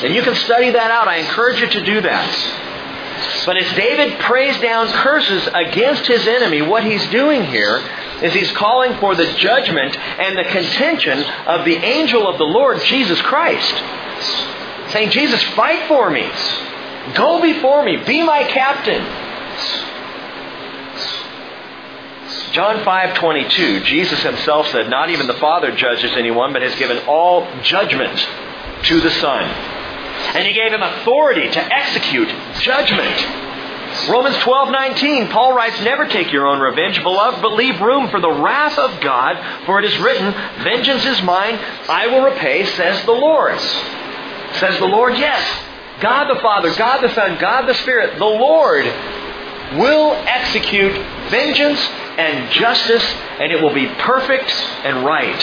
And 0.04 0.14
you 0.14 0.22
can 0.22 0.34
study 0.34 0.70
that 0.70 0.90
out. 0.90 1.08
I 1.08 1.16
encourage 1.16 1.60
you 1.60 1.68
to 1.68 1.84
do 1.84 2.00
that. 2.02 3.42
But 3.46 3.56
as 3.56 3.76
David 3.76 4.18
prays 4.20 4.58
down 4.60 4.88
curses 4.88 5.48
against 5.52 6.06
his 6.06 6.26
enemy, 6.26 6.62
what 6.62 6.84
he's 6.84 7.06
doing 7.08 7.44
here 7.44 7.82
is 8.22 8.32
he's 8.32 8.50
calling 8.52 8.98
for 8.98 9.14
the 9.14 9.26
judgment 9.34 9.96
and 9.96 10.38
the 10.38 10.44
contention 10.44 11.22
of 11.46 11.64
the 11.64 11.76
angel 11.76 12.26
of 12.26 12.38
the 12.38 12.44
Lord, 12.44 12.80
Jesus 12.82 13.20
Christ. 13.22 13.74
Saying, 14.88 15.10
Jesus, 15.10 15.42
fight 15.54 15.88
for 15.88 16.10
me. 16.10 16.30
Go 17.14 17.40
before 17.40 17.84
me. 17.84 17.96
Be 17.96 18.22
my 18.22 18.44
captain. 18.44 19.04
John 22.52 22.84
5:22, 22.84 23.82
Jesus 23.82 24.22
himself 24.22 24.68
said, 24.68 24.88
"Not 24.88 25.10
even 25.10 25.26
the 25.26 25.34
Father 25.34 25.72
judges 25.72 26.12
anyone, 26.16 26.52
but 26.52 26.62
has 26.62 26.74
given 26.76 26.98
all 27.08 27.48
judgment 27.62 28.28
to 28.84 29.00
the 29.00 29.10
Son." 29.10 29.42
And 30.34 30.46
he 30.46 30.52
gave 30.52 30.72
him 30.72 30.82
authority 30.82 31.48
to 31.48 31.74
execute 31.74 32.32
judgment. 32.60 33.26
Romans 34.08 34.36
12:19, 34.38 35.28
Paul 35.28 35.52
writes, 35.52 35.80
"Never 35.80 36.06
take 36.06 36.32
your 36.32 36.46
own 36.46 36.60
revenge, 36.60 37.02
beloved, 37.02 37.42
but 37.42 37.54
leave 37.54 37.80
room 37.80 38.08
for 38.08 38.20
the 38.20 38.30
wrath 38.30 38.78
of 38.78 39.00
God, 39.00 39.36
for 39.66 39.80
it 39.80 39.84
is 39.84 39.98
written, 39.98 40.32
vengeance 40.58 41.04
is 41.04 41.22
mine, 41.22 41.58
I 41.88 42.06
will 42.06 42.22
repay, 42.22 42.64
says 42.64 43.02
the 43.04 43.12
Lord." 43.12 43.58
Says 44.60 44.78
the 44.78 44.86
Lord, 44.86 45.16
yes. 45.18 45.42
God 46.00 46.34
the 46.34 46.40
Father, 46.40 46.74
God 46.74 47.00
the 47.02 47.14
Son, 47.14 47.38
God 47.38 47.66
the 47.66 47.74
Spirit, 47.74 48.18
the 48.18 48.24
Lord 48.24 48.84
will 49.76 50.12
execute 50.26 50.92
vengeance 51.30 51.80
and 52.18 52.50
justice, 52.52 53.04
and 53.40 53.52
it 53.52 53.60
will 53.60 53.74
be 53.74 53.86
perfect 53.98 54.50
and 54.84 55.04
right. 55.04 55.40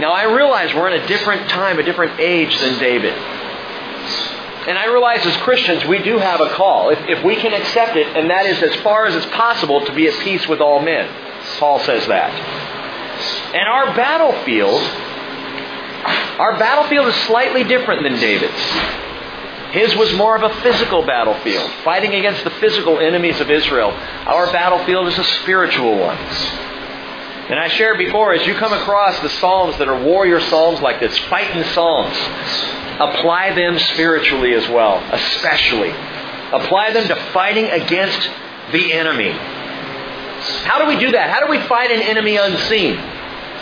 Now, 0.00 0.12
I 0.12 0.24
realize 0.24 0.74
we're 0.74 0.88
in 0.88 1.00
a 1.00 1.06
different 1.06 1.50
time, 1.50 1.78
a 1.78 1.82
different 1.82 2.18
age 2.18 2.58
than 2.58 2.78
David. 2.78 3.12
And 3.12 4.78
I 4.78 4.86
realize 4.86 5.26
as 5.26 5.36
Christians, 5.38 5.84
we 5.84 5.98
do 5.98 6.18
have 6.18 6.40
a 6.40 6.50
call. 6.50 6.90
If, 6.90 6.98
if 7.08 7.24
we 7.24 7.36
can 7.36 7.52
accept 7.52 7.96
it, 7.96 8.06
and 8.16 8.30
that 8.30 8.46
is 8.46 8.62
as 8.62 8.74
far 8.82 9.06
as 9.06 9.14
it's 9.14 9.26
possible 9.26 9.84
to 9.84 9.92
be 9.92 10.06
at 10.06 10.14
peace 10.20 10.46
with 10.46 10.60
all 10.60 10.80
men. 10.80 11.08
Paul 11.58 11.80
says 11.80 12.06
that. 12.06 12.30
And 13.54 13.68
our 13.68 13.94
battlefield, 13.94 14.80
our 16.38 16.58
battlefield 16.58 17.08
is 17.08 17.14
slightly 17.26 17.64
different 17.64 18.02
than 18.02 18.14
David's. 18.18 18.52
His 19.72 19.96
was 19.96 20.12
more 20.14 20.36
of 20.36 20.42
a 20.42 20.54
physical 20.60 21.02
battlefield, 21.02 21.70
fighting 21.82 22.14
against 22.14 22.44
the 22.44 22.50
physical 22.50 22.98
enemies 22.98 23.40
of 23.40 23.50
Israel. 23.50 23.90
Our 23.90 24.52
battlefield 24.52 25.08
is 25.08 25.18
a 25.18 25.24
spiritual 25.24 25.98
one. 25.98 26.18
And 27.48 27.58
I 27.58 27.68
shared 27.68 27.98
before, 27.98 28.34
as 28.34 28.46
you 28.46 28.54
come 28.54 28.72
across 28.72 29.18
the 29.20 29.30
Psalms 29.30 29.78
that 29.78 29.88
are 29.88 30.02
warrior 30.02 30.40
Psalms 30.40 30.80
like 30.80 31.00
this, 31.00 31.16
fighting 31.28 31.64
Psalms, 31.64 32.16
apply 33.00 33.54
them 33.54 33.78
spiritually 33.78 34.54
as 34.54 34.68
well, 34.68 35.02
especially. 35.12 35.90
Apply 36.52 36.92
them 36.92 37.08
to 37.08 37.16
fighting 37.32 37.66
against 37.66 38.30
the 38.72 38.92
enemy. 38.92 39.30
How 39.30 40.78
do 40.78 40.86
we 40.86 40.98
do 40.98 41.12
that? 41.12 41.30
How 41.30 41.44
do 41.44 41.50
we 41.50 41.60
fight 41.66 41.90
an 41.90 42.02
enemy 42.02 42.36
unseen? 42.36 42.96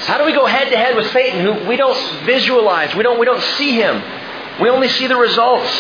How 0.07 0.19
do 0.19 0.25
we 0.25 0.33
go 0.33 0.47
head 0.47 0.71
to 0.71 0.77
head 0.77 0.97
with 0.97 1.11
Satan 1.13 1.41
who 1.41 1.69
we 1.69 1.77
don't 1.77 2.25
visualize, 2.25 2.95
we 2.95 3.03
don't, 3.03 3.19
we 3.19 3.27
don't 3.27 3.43
see 3.59 3.73
him? 3.73 4.03
We 4.61 4.69
only 4.69 4.89
see 4.89 5.07
the 5.07 5.17
results. 5.17 5.71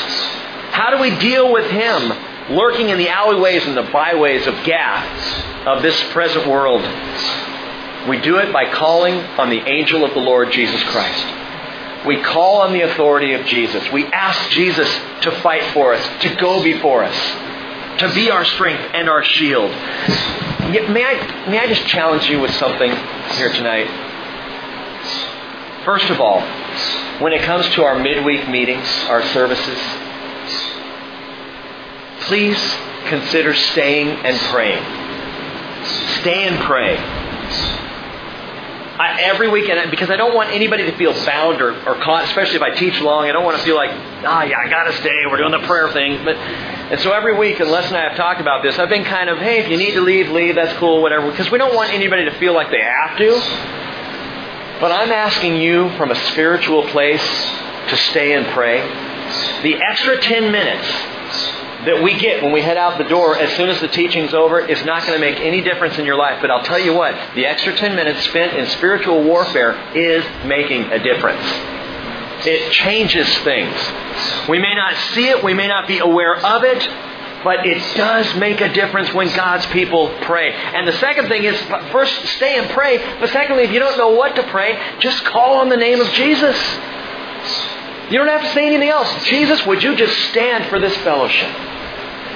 How 0.72 0.90
do 0.90 1.00
we 1.00 1.16
deal 1.18 1.52
with 1.52 1.70
him 1.70 2.56
lurking 2.56 2.88
in 2.88 2.98
the 2.98 3.08
alleyways 3.08 3.66
and 3.66 3.76
the 3.76 3.82
byways 3.82 4.46
of 4.46 4.54
Gath 4.64 5.66
of 5.66 5.82
this 5.82 6.00
present 6.12 6.46
world? 6.46 6.80
We 8.08 8.18
do 8.20 8.38
it 8.38 8.52
by 8.52 8.72
calling 8.72 9.14
on 9.14 9.50
the 9.50 9.58
angel 9.58 10.04
of 10.04 10.14
the 10.14 10.20
Lord 10.20 10.50
Jesus 10.52 10.82
Christ. 10.84 12.06
We 12.06 12.22
call 12.22 12.62
on 12.62 12.72
the 12.72 12.80
authority 12.80 13.34
of 13.34 13.44
Jesus. 13.44 13.90
We 13.92 14.06
ask 14.06 14.50
Jesus 14.50 14.88
to 15.22 15.30
fight 15.42 15.62
for 15.74 15.92
us, 15.92 16.22
to 16.22 16.34
go 16.36 16.62
before 16.62 17.04
us, 17.04 17.98
to 18.00 18.10
be 18.14 18.30
our 18.30 18.44
strength 18.46 18.82
and 18.94 19.10
our 19.10 19.22
shield. 19.22 19.70
May 19.70 21.04
I, 21.04 21.48
may 21.50 21.58
I 21.58 21.66
just 21.66 21.86
challenge 21.86 22.30
you 22.30 22.40
with 22.40 22.52
something 22.52 22.90
here 23.32 23.52
tonight? 23.52 24.09
First 25.84 26.10
of 26.10 26.20
all, 26.20 26.40
when 27.20 27.32
it 27.32 27.42
comes 27.42 27.66
to 27.70 27.84
our 27.84 27.98
midweek 27.98 28.48
meetings, 28.48 28.86
our 29.08 29.22
services, 29.28 29.78
please 32.26 32.58
consider 33.06 33.54
staying 33.54 34.08
and 34.08 34.38
praying. 34.52 34.84
Stay 36.20 36.46
and 36.46 36.58
pray. 36.64 36.96
I, 39.00 39.22
every 39.22 39.48
weekend, 39.48 39.90
because 39.90 40.10
I 40.10 40.16
don't 40.16 40.34
want 40.34 40.50
anybody 40.50 40.84
to 40.84 40.96
feel 40.98 41.14
bound 41.24 41.62
or, 41.62 41.72
or 41.88 41.94
caught, 42.02 42.24
especially 42.24 42.56
if 42.56 42.62
I 42.62 42.74
teach 42.74 43.00
long. 43.00 43.24
I 43.24 43.32
don't 43.32 43.44
want 43.44 43.56
to 43.56 43.62
feel 43.64 43.74
like, 43.74 43.88
ah, 43.90 44.42
oh, 44.42 44.44
yeah, 44.44 44.58
I 44.58 44.68
got 44.68 44.84
to 44.84 44.92
stay. 44.98 45.24
We're 45.30 45.38
doing 45.38 45.52
the 45.52 45.66
prayer 45.66 45.90
thing. 45.90 46.22
But 46.22 46.36
and 46.36 47.00
so 47.00 47.12
every 47.12 47.34
week, 47.38 47.60
and 47.60 47.70
Les 47.70 47.86
and 47.86 47.96
I 47.96 48.02
have 48.02 48.16
talked 48.18 48.42
about 48.42 48.62
this. 48.62 48.78
I've 48.78 48.90
been 48.90 49.04
kind 49.04 49.30
of, 49.30 49.38
hey, 49.38 49.60
if 49.60 49.70
you 49.70 49.78
need 49.78 49.94
to 49.94 50.02
leave, 50.02 50.28
leave. 50.28 50.56
That's 50.56 50.76
cool, 50.78 51.00
whatever. 51.00 51.30
Because 51.30 51.50
we 51.50 51.56
don't 51.56 51.74
want 51.74 51.94
anybody 51.94 52.26
to 52.26 52.32
feel 52.38 52.52
like 52.52 52.70
they 52.70 52.82
have 52.82 53.16
to. 53.16 53.89
But 54.80 54.92
I'm 54.92 55.12
asking 55.12 55.56
you 55.56 55.90
from 55.98 56.10
a 56.10 56.14
spiritual 56.14 56.88
place 56.88 57.22
to 57.22 57.96
stay 57.96 58.32
and 58.32 58.46
pray. 58.46 58.80
The 59.62 59.74
extra 59.74 60.18
10 60.18 60.50
minutes 60.50 60.88
that 61.84 62.02
we 62.02 62.18
get 62.18 62.42
when 62.42 62.50
we 62.50 62.62
head 62.62 62.78
out 62.78 62.96
the 62.96 63.04
door 63.04 63.36
as 63.36 63.54
soon 63.56 63.68
as 63.68 63.78
the 63.80 63.88
teaching's 63.88 64.32
over 64.32 64.58
is 64.58 64.82
not 64.86 65.06
going 65.06 65.20
to 65.20 65.20
make 65.20 65.38
any 65.38 65.60
difference 65.60 65.98
in 65.98 66.06
your 66.06 66.16
life. 66.16 66.40
But 66.40 66.50
I'll 66.50 66.64
tell 66.64 66.78
you 66.78 66.94
what, 66.94 67.14
the 67.34 67.44
extra 67.44 67.76
10 67.76 67.94
minutes 67.94 68.26
spent 68.26 68.56
in 68.56 68.66
spiritual 68.68 69.22
warfare 69.22 69.78
is 69.94 70.24
making 70.46 70.84
a 70.84 70.98
difference. 70.98 71.44
It 72.46 72.72
changes 72.72 73.28
things. 73.38 73.76
We 74.48 74.58
may 74.58 74.74
not 74.74 74.96
see 75.12 75.28
it, 75.28 75.44
we 75.44 75.52
may 75.52 75.68
not 75.68 75.86
be 75.86 75.98
aware 75.98 76.36
of 76.36 76.64
it, 76.64 76.88
but 77.42 77.66
it 77.66 77.78
does 77.96 78.34
make 78.36 78.60
a 78.60 78.72
difference 78.72 79.12
when 79.14 79.34
God's 79.34 79.66
people 79.66 80.14
pray. 80.22 80.52
And 80.52 80.86
the 80.86 80.92
second 80.94 81.28
thing 81.28 81.44
is, 81.44 81.58
first, 81.90 82.14
stay 82.36 82.58
and 82.58 82.68
pray. 82.70 82.98
But 83.18 83.30
secondly, 83.30 83.64
if 83.64 83.72
you 83.72 83.78
don't 83.78 83.96
know 83.96 84.10
what 84.10 84.36
to 84.36 84.42
pray, 84.44 84.78
just 84.98 85.24
call 85.24 85.56
on 85.56 85.68
the 85.68 85.76
name 85.76 86.00
of 86.00 86.08
Jesus. 86.08 86.56
You 88.10 88.18
don't 88.18 88.28
have 88.28 88.42
to 88.42 88.52
say 88.52 88.66
anything 88.66 88.88
else. 88.88 89.24
Jesus, 89.24 89.64
would 89.66 89.82
you 89.82 89.96
just 89.96 90.16
stand 90.30 90.66
for 90.66 90.78
this 90.78 90.96
fellowship? 90.98 91.50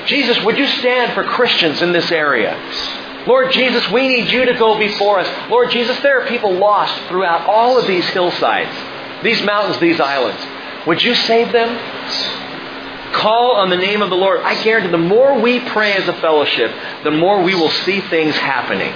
Jesus, 0.06 0.42
would 0.44 0.56
you 0.56 0.66
stand 0.66 1.12
for 1.14 1.24
Christians 1.24 1.82
in 1.82 1.92
this 1.92 2.10
area? 2.10 2.54
Lord 3.26 3.52
Jesus, 3.52 3.90
we 3.90 4.06
need 4.06 4.30
you 4.30 4.44
to 4.44 4.54
go 4.54 4.78
before 4.78 5.18
us. 5.18 5.50
Lord 5.50 5.70
Jesus, 5.70 5.98
there 6.00 6.20
are 6.20 6.28
people 6.28 6.52
lost 6.52 6.94
throughout 7.08 7.48
all 7.48 7.78
of 7.78 7.86
these 7.86 8.06
hillsides, 8.10 9.22
these 9.22 9.42
mountains, 9.42 9.78
these 9.80 10.00
islands. 10.00 10.40
Would 10.86 11.02
you 11.02 11.14
save 11.14 11.52
them? 11.52 11.68
Call 13.14 13.52
on 13.52 13.70
the 13.70 13.76
name 13.76 14.02
of 14.02 14.10
the 14.10 14.16
Lord. 14.16 14.40
I 14.40 14.62
guarantee 14.62 14.90
the 14.90 14.98
more 14.98 15.40
we 15.40 15.60
pray 15.60 15.92
as 15.92 16.08
a 16.08 16.14
fellowship, 16.14 16.72
the 17.04 17.12
more 17.12 17.42
we 17.42 17.54
will 17.54 17.70
see 17.70 18.00
things 18.00 18.34
happening. 18.34 18.92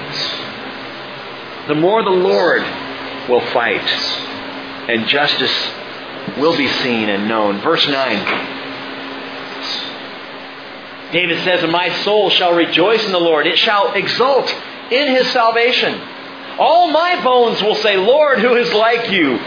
The 1.69 1.75
more 1.75 2.03
the 2.03 2.11
Lord 2.11 2.63
will 3.29 3.41
fight, 3.53 3.89
and 4.89 5.07
justice 5.07 5.71
will 6.37 6.57
be 6.57 6.67
seen 6.67 7.09
and 7.09 7.29
known. 7.29 7.61
Verse 7.61 7.87
9. 7.87 8.57
David 11.13 11.43
says, 11.45 11.63
And 11.63 11.73
my 11.73 11.91
soul 12.03 12.31
shall 12.31 12.55
rejoice 12.55 13.05
in 13.05 13.13
the 13.13 13.21
Lord. 13.21 13.47
It 13.47 13.59
shall 13.59 13.93
exult 13.95 14.53
in 14.91 15.15
his 15.15 15.31
salvation. 15.31 16.01
All 16.59 16.91
my 16.91 17.23
bones 17.23 17.63
will 17.63 17.77
say, 17.77 17.97
Lord, 17.97 18.41
who 18.41 18.57
is 18.57 18.73
like 18.73 19.11
you? 19.11 19.39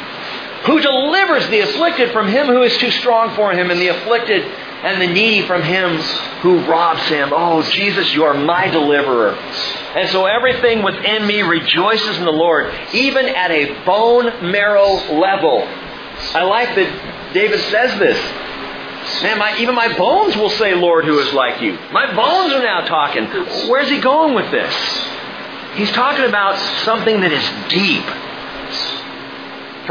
Who 0.65 0.79
delivers 0.79 1.47
the 1.47 1.61
afflicted 1.61 2.11
from 2.11 2.27
him 2.27 2.47
who 2.47 2.61
is 2.61 2.77
too 2.77 2.91
strong 2.91 3.35
for 3.35 3.51
him, 3.51 3.71
and 3.71 3.81
the 3.81 3.87
afflicted 3.87 4.43
and 4.83 5.01
the 5.01 5.07
needy 5.07 5.45
from 5.45 5.61
him 5.61 5.97
who 6.41 6.65
robs 6.65 7.07
him. 7.07 7.29
Oh, 7.31 7.61
Jesus, 7.61 8.13
you 8.13 8.23
are 8.23 8.33
my 8.33 8.67
deliverer. 8.67 9.33
And 9.95 10.09
so 10.09 10.25
everything 10.25 10.81
within 10.83 11.27
me 11.27 11.41
rejoices 11.41 12.17
in 12.17 12.25
the 12.25 12.31
Lord, 12.31 12.73
even 12.93 13.27
at 13.27 13.51
a 13.51 13.83
bone 13.85 14.51
marrow 14.51 14.93
level. 15.13 15.63
I 16.33 16.43
like 16.43 16.75
that 16.75 17.31
David 17.33 17.59
says 17.59 17.99
this. 17.99 18.17
Man, 19.23 19.39
my, 19.39 19.57
even 19.57 19.75
my 19.75 19.95
bones 19.97 20.35
will 20.35 20.49
say, 20.51 20.73
Lord, 20.75 21.05
who 21.05 21.19
is 21.19 21.33
like 21.33 21.61
you. 21.61 21.73
My 21.91 22.13
bones 22.15 22.53
are 22.53 22.61
now 22.61 22.81
talking. 22.81 23.25
Where's 23.69 23.89
he 23.89 23.99
going 23.99 24.33
with 24.33 24.49
this? 24.51 24.73
He's 25.73 25.91
talking 25.91 26.25
about 26.25 26.57
something 26.85 27.21
that 27.21 27.31
is 27.31 27.69
deep. 27.69 28.03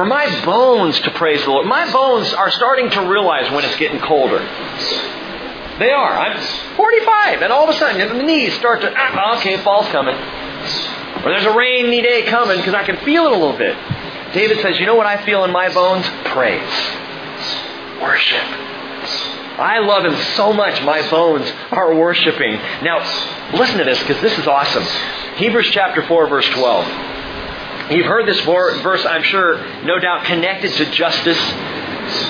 For 0.01 0.07
my 0.07 0.45
bones 0.47 0.99
to 1.01 1.11
praise 1.11 1.45
the 1.45 1.51
Lord. 1.51 1.67
My 1.67 1.93
bones 1.93 2.33
are 2.33 2.51
starting 2.51 2.89
to 2.89 3.01
realize 3.03 3.53
when 3.53 3.67
it's 3.67 3.77
getting 3.77 4.01
colder. 4.01 4.39
They 5.79 5.91
are. 5.91 6.13
I'm 6.13 6.41
45, 6.75 7.43
and 7.43 7.53
all 7.53 7.65
of 7.65 7.69
a 7.69 7.79
sudden 7.79 8.17
the 8.17 8.23
knees 8.23 8.55
start 8.55 8.81
to, 8.81 8.91
ah, 8.97 9.37
okay, 9.37 9.59
fall's 9.59 9.89
coming. 9.89 10.15
Or 10.15 11.31
there's 11.31 11.45
a 11.45 11.55
rainy 11.55 12.01
day 12.01 12.23
coming 12.23 12.57
because 12.57 12.73
I 12.73 12.83
can 12.83 12.97
feel 13.05 13.27
it 13.27 13.33
a 13.33 13.37
little 13.37 13.59
bit. 13.59 13.77
David 14.33 14.63
says, 14.63 14.81
you 14.81 14.87
know 14.87 14.95
what 14.95 15.05
I 15.05 15.23
feel 15.27 15.45
in 15.45 15.53
my 15.53 15.69
bones? 15.69 16.07
Praise. 16.33 16.63
Worship. 18.01 18.41
I 19.61 19.81
love 19.81 20.07
him 20.07 20.17
so 20.35 20.55
much, 20.55 20.83
my 20.83 21.07
bones 21.11 21.53
are 21.73 21.95
worshiping. 21.95 22.55
Now, 22.83 23.01
listen 23.53 23.77
to 23.77 23.85
this 23.85 23.99
because 23.99 24.23
this 24.23 24.39
is 24.39 24.47
awesome. 24.47 24.85
Hebrews 25.37 25.69
chapter 25.73 26.01
4, 26.07 26.27
verse 26.27 26.49
12. 26.49 27.20
You've 27.91 28.07
heard 28.07 28.27
this 28.27 28.41
verse, 28.41 29.05
I'm 29.05 29.23
sure, 29.25 29.59
no 29.85 29.99
doubt 29.99 30.25
connected 30.25 30.73
to 30.75 30.91
justice. 30.93 31.39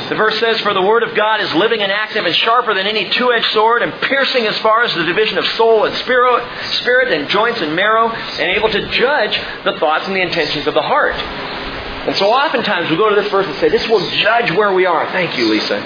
The 0.09 0.15
verse 0.15 0.39
says, 0.41 0.61
For 0.61 0.75
the 0.75 0.83
word 0.83 1.03
of 1.03 1.15
God 1.15 1.41
is 1.41 1.53
living 1.55 1.83
and 1.83 1.93
active 1.93 2.25
and 2.27 2.35
sharper 2.35 2.75
than 2.75 2.87
any 2.87 3.09
two-edged 3.11 3.53
sword 3.53 3.83
and 3.83 3.93
piercing 4.03 4.47
as 4.47 4.59
far 4.59 4.83
as 4.83 4.95
the 4.95 5.05
division 5.05 5.39
of 5.39 5.47
soul 5.47 5.85
and 5.85 5.95
spirit, 5.97 6.43
spirit 6.73 7.13
and 7.13 7.29
joints 7.29 7.61
and 7.61 7.77
marrow 7.77 8.09
and 8.11 8.51
able 8.57 8.69
to 8.71 8.89
judge 8.89 9.39
the 9.65 9.79
thoughts 9.79 10.07
and 10.07 10.17
the 10.17 10.21
intentions 10.23 10.67
of 10.67 10.75
the 10.75 10.83
heart. 10.83 11.15
And 11.15 12.17
so 12.17 12.31
oftentimes 12.31 12.91
we 12.91 12.97
go 12.97 13.11
to 13.11 13.15
this 13.15 13.31
verse 13.31 13.47
and 13.47 13.55
say, 13.57 13.69
this 13.69 13.87
will 13.89 14.01
judge 14.11 14.51
where 14.53 14.73
we 14.73 14.87
are. 14.87 15.07
Thank 15.13 15.37
you, 15.37 15.51
Lisa. 15.51 15.77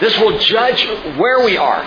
This 0.00 0.16
will 0.18 0.38
judge 0.38 0.86
where 1.18 1.44
we 1.44 1.56
are. 1.56 1.82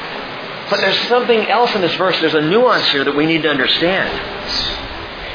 But 0.69 0.81
there's 0.81 0.99
something 1.07 1.47
else 1.47 1.73
in 1.73 1.81
this 1.81 1.95
verse. 1.95 2.19
There's 2.19 2.35
a 2.35 2.41
nuance 2.41 2.89
here 2.89 3.05
that 3.05 3.15
we 3.15 3.25
need 3.25 3.43
to 3.43 3.49
understand. 3.49 4.86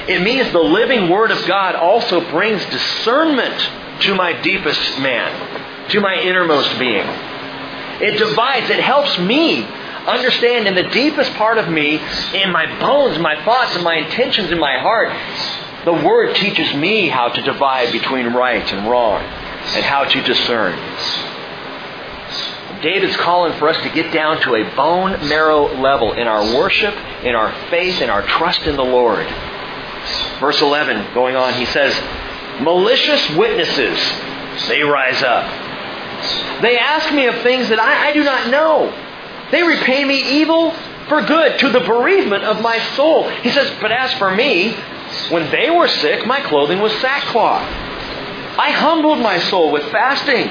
It 0.09 0.21
means 0.23 0.51
the 0.53 0.59
living 0.59 1.09
Word 1.09 1.31
of 1.31 1.47
God 1.47 1.77
also 1.77 2.29
brings 2.31 2.65
discernment 2.67 3.69
to 4.01 4.15
my 4.15 4.33
deepest 4.43 4.99
man, 4.99 5.89
to 5.91 6.01
my 6.01 6.17
innermost 6.21 6.79
being. 6.79 7.07
It 8.01 8.19
divides, 8.19 8.69
it 8.71 8.81
helps 8.81 9.19
me 9.19 9.63
understand 10.07 10.67
in 10.67 10.75
the 10.75 10.89
deepest 10.91 11.33
part 11.35 11.59
of 11.59 11.69
me, 11.69 12.01
in 12.35 12.51
my 12.51 12.67
bones, 12.81 13.19
my 13.19 13.43
thoughts, 13.45 13.77
and 13.77 13.85
my 13.85 13.97
intentions 13.97 14.51
in 14.51 14.59
my 14.59 14.79
heart, 14.79 15.13
the 15.85 15.93
Word 15.93 16.35
teaches 16.35 16.75
me 16.75 17.09
how 17.09 17.29
to 17.29 17.43
divide 17.43 17.93
between 17.93 18.33
right 18.33 18.73
and 18.73 18.91
wrong 18.91 19.23
and 19.23 19.85
how 19.85 20.05
to 20.05 20.23
discern. 20.23 20.77
David's 22.83 23.17
calling 23.17 23.57
for 23.59 23.69
us 23.69 23.81
to 23.85 23.91
get 23.91 24.13
down 24.13 24.41
to 24.41 24.57
a 24.57 24.75
bone 24.75 25.13
marrow 25.29 25.73
level 25.81 26.13
in 26.15 26.27
our 26.27 26.43
worship, 26.57 26.95
in 27.25 27.37
our 27.37 27.53
faith, 27.71 28.03
in 28.03 28.11
our 28.11 28.23
trust 28.23 28.63
in 28.63 28.75
the 28.75 28.85
Lord. 28.85 29.27
Verse 30.41 30.61
11, 30.61 31.15
going 31.15 31.37
on, 31.37 31.55
he 31.55 31.67
says, 31.67 31.95
Malicious 32.61 33.31
witnesses, 33.31 33.99
they 34.69 34.83
rise 34.83 35.23
up. 35.23 36.63
They 36.63 36.79
ask 36.79 37.13
me 37.13 37.27
of 37.27 37.37
things 37.43 37.69
that 37.69 37.81
I, 37.81 38.11
I 38.11 38.13
do 38.13 38.23
not 38.23 38.51
know. 38.51 38.93
They 39.51 39.63
repay 39.63 40.05
me 40.05 40.41
evil 40.41 40.73
for 41.09 41.23
good 41.23 41.59
to 41.61 41.69
the 41.69 41.81
bereavement 41.81 42.45
of 42.45 42.61
my 42.61 42.79
soul. 42.95 43.29
He 43.29 43.51
says, 43.51 43.73
But 43.81 43.93
as 43.93 44.13
for 44.15 44.31
me, 44.35 44.73
when 45.31 45.51
they 45.51 45.71
were 45.71 45.89
sick, 45.89 46.27
my 46.27 46.41
clothing 46.41 46.81
was 46.81 46.93
sackcloth. 47.01 47.63
I 48.59 48.71
humbled 48.71 49.19
my 49.19 49.39
soul 49.39 49.73
with 49.73 49.83
fasting, 49.91 50.49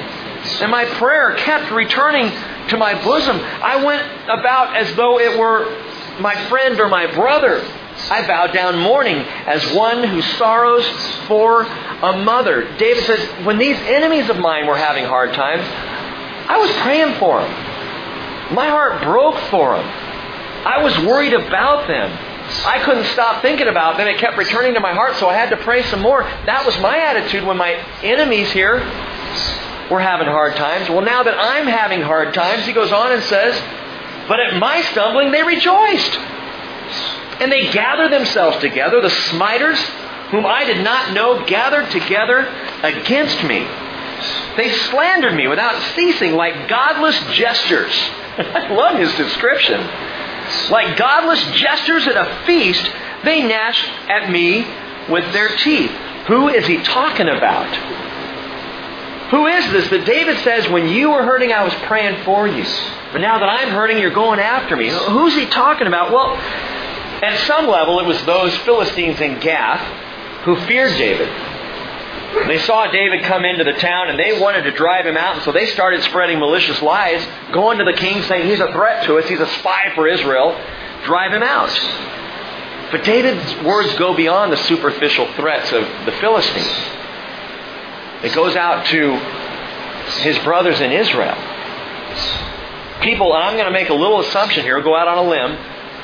and 0.60 0.70
my 0.70 0.84
prayer 0.84 1.34
kept 1.36 1.70
returning 1.70 2.30
to 2.68 2.76
my 2.76 3.00
bosom. 3.02 3.38
I 3.38 3.82
went 3.84 4.02
about 4.24 4.76
as 4.76 4.94
though 4.96 5.18
it 5.20 5.38
were 5.38 5.66
my 6.20 6.34
friend 6.48 6.80
or 6.80 6.88
my 6.88 7.12
brother. 7.12 7.60
I 8.10 8.26
bowed 8.26 8.52
down 8.52 8.78
mourning 8.78 9.16
as 9.16 9.74
one 9.74 10.04
who 10.04 10.20
sorrows 10.22 10.86
for 11.26 11.62
a 11.62 12.22
mother. 12.24 12.76
David 12.76 13.04
says, 13.04 13.46
when 13.46 13.58
these 13.58 13.76
enemies 13.78 14.28
of 14.28 14.38
mine 14.38 14.66
were 14.66 14.76
having 14.76 15.04
hard 15.04 15.32
times, 15.34 15.62
I 16.48 16.58
was 16.58 16.70
praying 16.82 17.18
for 17.18 17.40
them. 17.40 18.54
My 18.54 18.68
heart 18.68 19.02
broke 19.02 19.38
for 19.50 19.76
them. 19.76 19.86
I 19.86 20.82
was 20.82 20.96
worried 20.98 21.32
about 21.32 21.88
them. 21.88 22.10
I 22.66 22.82
couldn't 22.84 23.06
stop 23.06 23.40
thinking 23.40 23.68
about 23.68 23.96
them. 23.96 24.06
It 24.06 24.18
kept 24.18 24.36
returning 24.36 24.74
to 24.74 24.80
my 24.80 24.92
heart, 24.92 25.16
so 25.16 25.28
I 25.28 25.34
had 25.34 25.50
to 25.50 25.56
pray 25.56 25.82
some 25.84 26.00
more. 26.02 26.22
That 26.22 26.66
was 26.66 26.78
my 26.80 26.98
attitude 26.98 27.44
when 27.44 27.56
my 27.56 27.72
enemies 28.02 28.50
here 28.52 28.78
were 29.90 30.00
having 30.00 30.26
hard 30.26 30.56
times. 30.56 30.88
Well, 30.88 31.00
now 31.00 31.22
that 31.22 31.38
I'm 31.38 31.66
having 31.66 32.02
hard 32.02 32.34
times, 32.34 32.66
he 32.66 32.72
goes 32.72 32.92
on 32.92 33.12
and 33.12 33.22
says, 33.22 33.54
But 34.28 34.40
at 34.40 34.58
my 34.58 34.82
stumbling 34.82 35.30
they 35.30 35.42
rejoiced. 35.42 36.18
And 37.40 37.50
they 37.50 37.70
gathered 37.72 38.12
themselves 38.12 38.58
together, 38.58 39.00
the 39.00 39.10
smiters, 39.10 39.78
whom 40.30 40.46
I 40.46 40.64
did 40.64 40.82
not 40.82 41.12
know, 41.12 41.44
gathered 41.46 41.90
together 41.90 42.46
against 42.82 43.42
me. 43.44 43.66
They 44.56 44.70
slandered 44.90 45.34
me 45.34 45.48
without 45.48 45.80
ceasing 45.94 46.34
like 46.34 46.68
godless 46.68 47.18
gestures. 47.34 47.92
I 48.38 48.72
love 48.72 48.98
his 48.98 49.12
description. 49.14 49.80
Like 50.70 50.96
godless 50.96 51.42
gestures 51.52 52.06
at 52.06 52.16
a 52.16 52.44
feast, 52.46 52.88
they 53.24 53.42
gnashed 53.42 53.88
at 54.08 54.30
me 54.30 54.66
with 55.08 55.32
their 55.32 55.56
teeth. 55.56 55.90
Who 56.26 56.48
is 56.48 56.66
he 56.66 56.78
talking 56.78 57.28
about? 57.28 57.74
Who 59.30 59.46
is 59.46 59.72
this 59.72 59.88
that 59.88 60.04
David 60.04 60.38
says, 60.40 60.68
when 60.68 60.88
you 60.88 61.10
were 61.10 61.22
hurting, 61.22 61.52
I 61.52 61.64
was 61.64 61.74
praying 61.86 62.22
for 62.24 62.46
you. 62.46 62.64
But 63.12 63.22
now 63.22 63.38
that 63.38 63.48
I'm 63.48 63.70
hurting, 63.70 63.98
you're 63.98 64.10
going 64.10 64.38
after 64.38 64.76
me. 64.76 64.90
Who's 64.90 65.34
he 65.34 65.46
talking 65.46 65.86
about? 65.86 66.12
Well, 66.12 66.36
at 67.22 67.38
some 67.46 67.68
level, 67.68 68.00
it 68.00 68.06
was 68.06 68.22
those 68.24 68.54
Philistines 68.58 69.20
in 69.20 69.38
Gath 69.38 69.80
who 70.44 70.56
feared 70.66 70.98
David. 70.98 71.28
They 72.48 72.58
saw 72.60 72.90
David 72.90 73.22
come 73.24 73.44
into 73.44 73.62
the 73.62 73.74
town 73.74 74.08
and 74.08 74.18
they 74.18 74.40
wanted 74.40 74.62
to 74.62 74.72
drive 74.72 75.06
him 75.06 75.16
out, 75.16 75.36
and 75.36 75.44
so 75.44 75.52
they 75.52 75.66
started 75.66 76.02
spreading 76.02 76.40
malicious 76.40 76.82
lies, 76.82 77.24
going 77.52 77.78
to 77.78 77.84
the 77.84 77.92
king 77.92 78.22
saying 78.22 78.48
he's 78.48 78.60
a 78.60 78.72
threat 78.72 79.04
to 79.06 79.18
us, 79.18 79.28
he's 79.28 79.40
a 79.40 79.46
spy 79.46 79.92
for 79.94 80.08
Israel, 80.08 80.58
drive 81.04 81.32
him 81.32 81.42
out. 81.42 81.70
But 82.90 83.04
David's 83.04 83.54
words 83.62 83.94
go 83.94 84.16
beyond 84.16 84.52
the 84.52 84.56
superficial 84.56 85.26
threats 85.34 85.72
of 85.72 85.82
the 86.04 86.12
Philistines. 86.12 86.66
It 88.24 88.34
goes 88.34 88.56
out 88.56 88.86
to 88.86 89.16
his 90.22 90.38
brothers 90.40 90.80
in 90.80 90.90
Israel. 90.90 91.36
People, 93.00 93.34
and 93.34 93.44
I'm 93.44 93.54
going 93.54 93.66
to 93.66 93.72
make 93.72 93.88
a 93.88 93.94
little 93.94 94.20
assumption 94.20 94.62
here, 94.62 94.80
go 94.82 94.94
out 94.94 95.08
on 95.08 95.18
a 95.18 95.28
limb, 95.28 95.56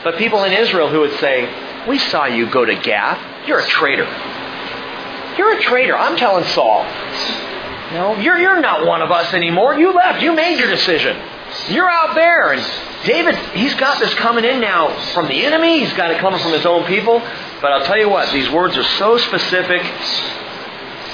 but 0.05 0.17
people 0.17 0.45
in 0.45 0.53
Israel 0.53 0.89
who 0.89 1.01
would 1.01 1.19
say, 1.19 1.49
We 1.89 1.99
saw 1.99 2.27
you 2.27 2.51
go 2.51 2.65
to 2.65 2.75
Gath. 2.75 3.47
You're 3.47 3.61
a 3.61 3.67
traitor. 3.67 4.07
You're 5.37 5.59
a 5.59 5.63
traitor. 5.63 5.97
I'm 5.97 6.17
telling 6.17 6.45
Saul. 6.45 6.85
No, 7.93 8.17
you're, 8.21 8.39
you're 8.39 8.61
not 8.61 8.87
one 8.87 9.03
of 9.03 9.11
us 9.11 9.33
anymore. 9.33 9.75
You 9.75 9.93
left. 9.93 10.23
You 10.23 10.35
made 10.35 10.59
your 10.59 10.69
decision. 10.69 11.17
You're 11.71 11.89
out 11.89 12.15
there. 12.15 12.53
And 12.53 12.63
David, 13.05 13.37
he's 13.55 13.75
got 13.75 13.99
this 13.99 14.13
coming 14.15 14.45
in 14.45 14.61
now 14.61 14.95
from 15.15 15.27
the 15.27 15.45
enemy. 15.45 15.81
He's 15.81 15.93
got 15.95 16.11
it 16.11 16.19
coming 16.19 16.41
from 16.41 16.53
his 16.53 16.67
own 16.67 16.85
people. 16.85 17.21
But 17.61 17.73
I'll 17.73 17.85
tell 17.85 17.99
you 17.99 18.09
what, 18.09 18.33
these 18.33 18.51
words 18.51 18.77
are 18.77 18.85
so 18.85 19.17
specific. 19.17 19.83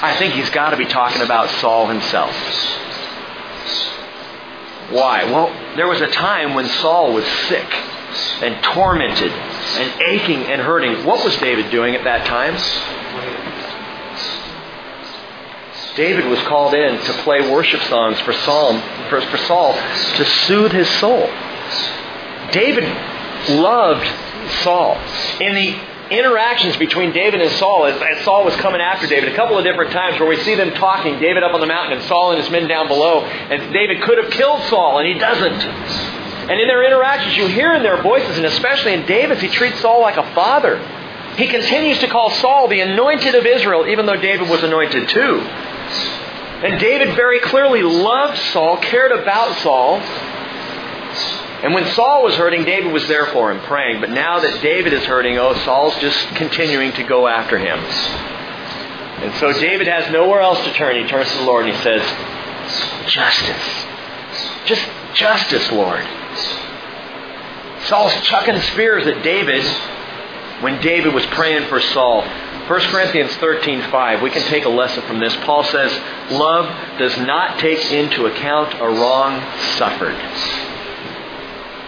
I 0.01 0.15
think 0.17 0.33
he's 0.33 0.49
got 0.49 0.71
to 0.71 0.77
be 0.77 0.85
talking 0.85 1.21
about 1.21 1.49
Saul 1.61 1.87
himself. 1.87 2.35
Why? 4.91 5.23
Well, 5.23 5.47
there 5.75 5.87
was 5.87 6.01
a 6.01 6.07
time 6.07 6.53
when 6.53 6.67
Saul 6.67 7.13
was 7.13 7.25
sick 7.47 7.65
and 8.41 8.63
tormented 8.63 9.31
and 9.31 10.01
aching 10.01 10.43
and 10.43 10.61
hurting. 10.61 11.05
What 11.05 11.23
was 11.23 11.35
David 11.37 11.71
doing 11.71 11.95
at 11.95 12.03
that 12.03 12.25
time? 12.25 12.55
David 15.95 16.25
was 16.25 16.39
called 16.41 16.73
in 16.73 16.99
to 16.99 17.13
play 17.23 17.49
worship 17.49 17.81
songs 17.83 18.19
for 18.21 18.33
Psalm 18.33 18.81
for, 19.09 19.21
for 19.21 19.37
Saul 19.37 19.73
to 19.73 20.25
soothe 20.25 20.73
his 20.73 20.89
soul. 20.99 21.27
David 22.51 22.83
loved 23.49 24.07
Saul. 24.63 24.97
In 25.39 25.55
the 25.55 25.79
interactions 26.11 26.77
between 26.77 27.11
David 27.13 27.41
and 27.41 27.49
Saul, 27.51 27.85
as, 27.85 27.99
as, 28.01 28.23
Saul 28.25 28.45
was 28.45 28.55
coming 28.57 28.81
after 28.81 29.07
David, 29.07 29.31
a 29.31 29.35
couple 29.35 29.57
of 29.57 29.63
different 29.63 29.91
times 29.91 30.19
where 30.19 30.29
we 30.29 30.37
see 30.43 30.55
them 30.55 30.71
talking, 30.73 31.19
David 31.19 31.43
up 31.43 31.53
on 31.53 31.61
the 31.61 31.65
mountain 31.65 31.97
and 31.97 32.07
Saul 32.07 32.31
and 32.31 32.41
his 32.41 32.49
men 32.51 32.67
down 32.67 32.87
below, 32.87 33.21
and 33.21 33.73
David 33.73 34.01
could 34.03 34.17
have 34.17 34.31
killed 34.31 34.61
Saul, 34.63 34.99
and 34.99 35.07
he 35.07 35.17
doesn't. 35.17 36.24
And 36.49 36.61
in 36.61 36.67
their 36.67 36.83
interactions, 36.85 37.35
you 37.35 37.47
hear 37.47 37.73
in 37.73 37.81
their 37.81 38.01
voices, 38.03 38.37
and 38.37 38.45
especially 38.45 38.93
in 38.93 39.05
David's, 39.05 39.41
he 39.41 39.47
treats 39.47 39.79
Saul 39.79 40.01
like 40.01 40.17
a 40.17 40.33
father. 40.33 40.77
He 41.37 41.47
continues 41.47 41.99
to 41.99 42.07
call 42.07 42.29
Saul 42.31 42.67
the 42.67 42.81
anointed 42.81 43.33
of 43.35 43.45
Israel, 43.45 43.87
even 43.87 44.05
though 44.05 44.15
David 44.15 44.47
was 44.47 44.63
anointed 44.63 45.09
too. 45.09 45.39
And 45.39 46.79
David 46.79 47.15
very 47.15 47.39
clearly 47.39 47.81
loved 47.81 48.37
Saul, 48.37 48.77
cared 48.77 49.11
about 49.11 49.57
Saul. 49.57 49.97
And 51.63 51.73
when 51.73 51.85
Saul 51.93 52.23
was 52.23 52.35
hurting, 52.35 52.63
David 52.63 52.93
was 52.93 53.07
there 53.07 53.25
for 53.27 53.51
him, 53.51 53.59
praying. 53.61 53.99
But 53.99 54.11
now 54.11 54.39
that 54.39 54.61
David 54.61 54.93
is 54.93 55.03
hurting, 55.03 55.37
oh, 55.37 55.55
Saul's 55.65 55.95
just 55.97 56.27
continuing 56.35 56.93
to 56.93 57.03
go 57.03 57.27
after 57.27 57.57
him. 57.57 57.79
And 57.79 59.33
so 59.35 59.51
David 59.51 59.87
has 59.87 60.11
nowhere 60.11 60.41
else 60.41 60.63
to 60.65 60.73
turn. 60.73 61.01
He 61.01 61.09
turns 61.09 61.29
to 61.31 61.37
the 61.39 61.43
Lord 61.43 61.65
and 61.65 61.75
he 61.75 61.81
says, 61.81 62.01
Justice. 63.07 63.85
Just 64.65 64.87
justice, 65.15 65.71
Lord. 65.71 66.05
Saul's 67.87 68.13
chucking 68.21 68.59
spears 68.73 69.05
at 69.05 69.21
David 69.21 69.63
when 70.61 70.81
David 70.81 71.13
was 71.13 71.25
praying 71.27 71.67
for 71.67 71.79
Saul. 71.79 72.21
1 72.21 72.79
Corinthians 72.89 73.31
13:5. 73.37 74.21
We 74.23 74.31
can 74.31 74.41
take 74.43 74.65
a 74.65 74.69
lesson 74.69 75.03
from 75.03 75.19
this. 75.19 75.35
Paul 75.43 75.63
says, 75.65 75.91
"Love 76.31 76.67
does 76.97 77.15
not 77.19 77.59
take 77.59 77.91
into 77.91 78.25
account 78.25 78.73
a 78.79 78.89
wrong 78.89 79.39
suffered." 79.77 80.15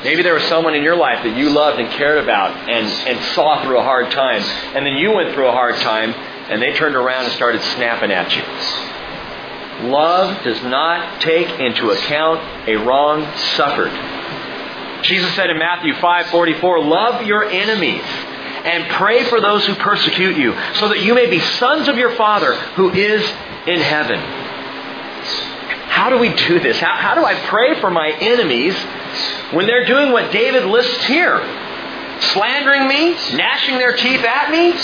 Maybe 0.03 0.21
there 0.21 0.35
was 0.35 0.43
someone 0.43 0.75
in 0.75 0.83
your 0.83 0.95
life 0.95 1.23
that 1.23 1.35
you 1.35 1.49
loved 1.49 1.79
and 1.79 1.89
cared 1.89 2.19
about 2.19 2.51
and, 2.69 2.85
and 3.07 3.19
saw 3.33 3.63
through 3.63 3.79
a 3.79 3.83
hard 3.83 4.11
time, 4.11 4.43
and 4.75 4.85
then 4.85 4.95
you 4.97 5.11
went 5.11 5.33
through 5.33 5.47
a 5.47 5.51
hard 5.51 5.77
time, 5.77 6.13
and 6.49 6.61
they 6.61 6.73
turned 6.73 6.95
around 6.95 7.23
and 7.23 7.33
started 7.33 7.61
snapping 7.75 8.11
at 8.11 8.35
you. 8.35 8.43
Love 9.89 10.43
does 10.43 10.61
not 10.63 11.21
take 11.21 11.59
into 11.59 11.89
account 11.89 12.39
a 12.67 12.75
wrong 12.75 13.25
suffered. 13.55 13.91
Jesus 15.01 15.33
said 15.35 15.49
in 15.49 15.57
Matthew 15.57 15.93
5:44, 15.95 16.79
"Love 16.79 17.25
your 17.25 17.49
enemies 17.49 18.03
and 18.65 18.87
pray 18.89 19.23
for 19.23 19.39
those 19.39 19.65
who 19.65 19.75
persecute 19.75 20.37
you, 20.37 20.55
so 20.73 20.89
that 20.89 20.99
you 20.99 21.13
may 21.13 21.27
be 21.27 21.39
sons 21.39 21.87
of 21.87 21.97
your 21.97 22.11
Father 22.11 22.53
who 22.75 22.91
is 22.91 23.23
in 23.65 23.79
heaven." 23.79 24.19
how 25.97 26.11
do 26.11 26.19
we 26.19 26.29
do 26.29 26.59
this? 26.59 26.79
How, 26.79 26.95
how 26.95 27.15
do 27.15 27.25
I 27.25 27.33
pray 27.47 27.81
for 27.81 27.89
my 27.89 28.11
enemies 28.11 28.75
when 29.51 29.65
they're 29.65 29.85
doing 29.85 30.11
what 30.11 30.31
David 30.31 30.65
lists 30.65 31.03
here? 31.05 31.39
Slandering 32.33 32.87
me, 32.87 33.13
gnashing 33.35 33.79
their 33.79 33.93
teeth 33.93 34.23
at 34.23 34.51
me, 34.51 34.77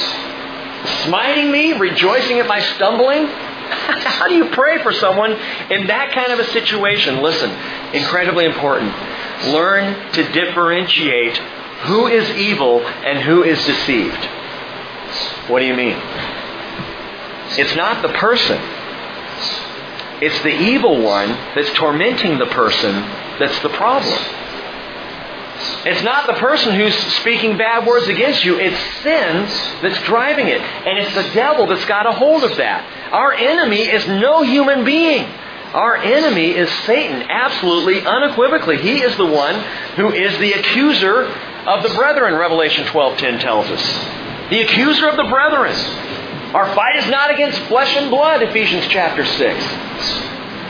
smiting 1.05 1.51
me, 1.51 1.74
rejoicing 1.74 2.39
at 2.39 2.47
my 2.47 2.59
stumbling? 2.61 3.28
How 3.28 4.28
do 4.28 4.34
you 4.34 4.49
pray 4.49 4.82
for 4.82 4.91
someone 4.91 5.34
in 5.70 5.86
that 5.86 6.14
kind 6.14 6.32
of 6.32 6.39
a 6.39 6.45
situation? 6.45 7.22
Listen, 7.22 7.51
incredibly 7.93 8.45
important. 8.45 8.91
Learn 9.51 10.11
to 10.13 10.31
differentiate 10.31 11.37
who 11.83 12.07
is 12.07 12.29
evil 12.31 12.85
and 12.85 13.19
who 13.19 13.43
is 13.43 13.63
deceived. 13.65 14.25
What 15.47 15.59
do 15.59 15.65
you 15.65 15.73
mean? 15.73 15.97
It's 17.57 17.75
not 17.75 18.01
the 18.01 18.13
person. 18.13 18.59
It's 20.21 20.41
the 20.43 20.55
evil 20.55 21.01
one 21.01 21.29
that's 21.55 21.71
tormenting 21.73 22.39
the 22.39 22.45
person 22.45 22.93
that's 23.39 23.59
the 23.59 23.69
problem. 23.69 24.17
It's 25.85 26.01
not 26.01 26.27
the 26.27 26.33
person 26.33 26.75
who's 26.75 26.95
speaking 27.15 27.57
bad 27.57 27.85
words 27.85 28.07
against 28.07 28.45
you. 28.45 28.57
It's 28.57 28.79
sin 29.01 29.45
that's 29.81 30.01
driving 30.03 30.47
it. 30.47 30.61
And 30.61 30.97
it's 30.97 31.13
the 31.13 31.33
devil 31.33 31.67
that's 31.67 31.85
got 31.85 32.05
a 32.05 32.11
hold 32.11 32.43
of 32.43 32.55
that. 32.57 33.11
Our 33.11 33.33
enemy 33.33 33.81
is 33.81 34.07
no 34.07 34.43
human 34.43 34.85
being. 34.85 35.29
Our 35.74 35.97
enemy 35.97 36.51
is 36.51 36.69
Satan, 36.86 37.24
absolutely, 37.30 38.05
unequivocally. 38.05 38.78
He 38.78 39.01
is 39.01 39.15
the 39.17 39.26
one 39.26 39.55
who 39.95 40.11
is 40.11 40.38
the 40.38 40.53
accuser 40.53 41.26
of 41.65 41.84
the 41.84 41.89
brethren, 41.95 42.36
Revelation 42.36 42.86
12.10 42.86 43.39
tells 43.39 43.67
us. 43.67 43.82
The 44.49 44.61
accuser 44.61 45.09
of 45.09 45.17
the 45.17 45.24
brethren. 45.24 45.74
Our 46.53 46.74
fight 46.76 46.97
is 46.97 47.09
not 47.09 47.32
against 47.32 47.59
flesh 47.61 47.95
and 47.95 48.11
blood, 48.11 48.43
Ephesians 48.43 48.86
chapter 48.88 49.26
6. 49.26 49.65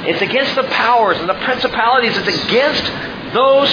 It's 0.05 0.21
against 0.21 0.55
the 0.55 0.63
powers 0.63 1.17
and 1.17 1.27
the 1.27 1.33
principalities. 1.33 2.15
It's 2.17 2.45
against 2.45 2.85
those 3.33 3.69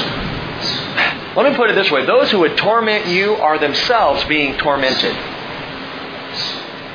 let 1.37 1.49
me 1.49 1.57
put 1.57 1.71
it 1.71 1.75
this 1.75 1.91
way 1.91 2.05
those 2.05 2.31
who 2.31 2.41
would 2.41 2.57
torment 2.57 3.07
you 3.07 3.35
are 3.37 3.57
themselves 3.59 4.25
being 4.25 4.57
tormented. 4.59 5.15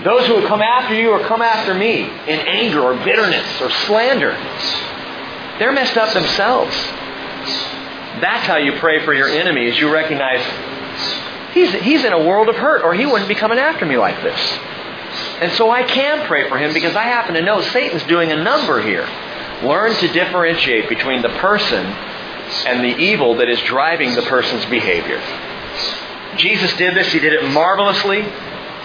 Those 0.06 0.28
who 0.28 0.36
would 0.36 0.46
come 0.46 0.62
after 0.62 0.94
you 0.94 1.10
or 1.10 1.20
come 1.22 1.42
after 1.42 1.74
me 1.74 2.04
in 2.04 2.40
anger 2.40 2.80
or 2.80 2.94
bitterness 3.04 3.60
or 3.60 3.72
slander, 3.88 4.34
they're 5.58 5.74
messed 5.74 5.98
up 5.98 6.14
themselves. 6.14 6.76
That's 8.22 8.46
how 8.46 8.58
you 8.58 8.74
pray 8.74 9.04
for 9.04 9.16
your 9.16 9.28
enemies. 9.28 9.80
You 9.80 9.92
recognize 9.92 10.46
he's, 11.56 11.74
he's 11.82 12.06
in 12.06 12.14
a 12.14 12.24
world 12.24 12.50
of 12.50 12.56
hurt 12.56 12.84
or 12.84 12.94
he 12.94 13.08
wouldn't 13.08 13.28
be 13.28 13.34
coming 13.34 13.58
after 13.58 13.84
me 13.84 13.98
like 13.98 14.22
this. 14.22 14.40
And 15.42 15.52
so 15.54 15.72
I 15.72 15.82
can 15.82 16.28
pray 16.28 16.48
for 16.50 16.60
him 16.60 16.72
because 16.72 16.96
I 16.96 17.04
happen 17.04 17.34
to 17.34 17.42
know 17.42 17.62
Satan's 17.62 18.04
doing 18.04 18.32
a 18.32 18.44
number 18.44 18.82
here. 18.84 19.10
Learn 19.64 19.92
to 19.96 20.08
differentiate 20.10 20.88
between 20.88 21.24
the 21.24 21.30
person 21.30 21.84
and 21.84 22.84
the 22.84 22.96
evil 22.98 23.36
that 23.38 23.50
is 23.50 23.60
driving 23.62 24.14
the 24.14 24.22
person's 24.22 24.66
behavior. 24.66 25.20
Jesus 26.38 26.72
did 26.78 26.96
this. 26.96 27.12
He 27.12 27.20
did 27.20 27.34
it 27.34 27.52
marvelously. 27.52 28.22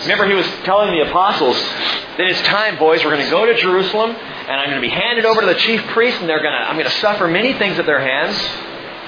Remember, 0.03 0.27
he 0.27 0.35
was 0.35 0.47
telling 0.65 0.93
the 0.93 1.09
apostles 1.09 1.57
that 1.57 2.27
it's 2.27 2.41
time, 2.43 2.79
boys. 2.79 3.05
We're 3.05 3.13
going 3.13 3.25
to 3.25 3.31
go 3.31 3.47
to 3.47 3.55
Jerusalem, 3.55 4.11
and 4.11 4.51
I'm 4.51 4.71
going 4.71 4.81
to 4.81 4.87
be 4.87 4.93
handed 4.93 5.25
over 5.25 5.43
to 5.43 5.47
the 5.47 5.55
chief 5.55 5.83
priests, 5.89 6.21
and 6.21 6.29
they're 6.29 6.43
going 6.43 6.53
to, 6.53 6.59
I'm 6.59 6.77
going 6.77 6.89
to 6.89 6.99
suffer 6.99 7.29
many 7.29 7.55
things 7.55 7.79
at 7.79 7.87
their 7.87 8.01
hands. 8.01 8.37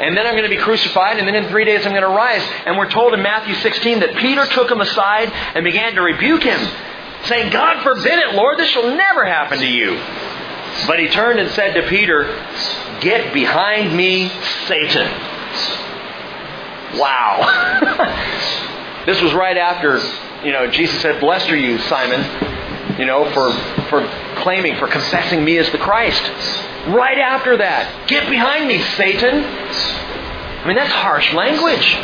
And 0.01 0.17
then 0.17 0.27
I'm 0.27 0.33
going 0.33 0.49
to 0.49 0.55
be 0.55 0.61
crucified, 0.61 1.19
and 1.19 1.29
then 1.29 1.35
in 1.35 1.49
three 1.49 1.65
days 1.65 1.87
I'm 1.87 1.93
going 1.93 2.03
to 2.03 2.09
rise. 2.09 2.43
And 2.67 2.77
we're 2.77 2.91
told 2.91 3.15
in 3.15 3.23
Matthew 3.23 3.55
16 3.55 4.01
that 4.01 4.17
Peter 4.17 4.47
took 4.47 4.71
him 4.71 4.81
aside 4.81 5.31
and 5.31 5.65
began 5.65 5.95
to 5.95 6.03
rebuke 6.03 6.43
him, 6.43 6.61
saying, 7.25 7.53
God 7.53 7.83
forbid 7.83 8.19
it, 8.19 8.35
Lord, 8.35 8.59
this 8.59 8.69
shall 8.71 8.97
never 8.97 9.25
happen 9.25 9.59
to 9.59 9.67
you. 9.67 9.97
But 10.87 10.99
he 10.99 11.09
turned 11.09 11.39
and 11.39 11.51
said 11.53 11.75
to 11.75 11.89
Peter, 11.89 12.25
Get 13.01 13.33
behind 13.33 13.97
me, 13.97 14.29
Satan. 14.67 15.09
Wow. 16.99 19.03
this 19.07 19.21
was 19.21 19.33
right 19.35 19.57
after, 19.57 19.99
you 20.45 20.53
know, 20.53 20.71
Jesus 20.71 21.01
said, 21.01 21.21
Blessed 21.21 21.51
are 21.51 21.57
you, 21.57 21.79
Simon, 21.79 22.99
you 22.99 23.07
know, 23.07 23.31
for, 23.33 23.53
for 23.89 24.07
claiming, 24.43 24.77
for 24.77 24.89
confessing 24.89 25.45
me 25.45 25.59
as 25.59 25.71
the 25.71 25.79
Christ. 25.79 26.23
Right 26.89 27.19
after 27.19 27.57
that, 27.59 28.09
get 28.09 28.29
behind 28.29 28.67
me, 28.67 28.83
Satan. 28.97 29.45
I 29.45 30.65
mean, 30.67 30.77
that's 30.77 30.93
harsh 30.93 31.33
language. 31.33 31.97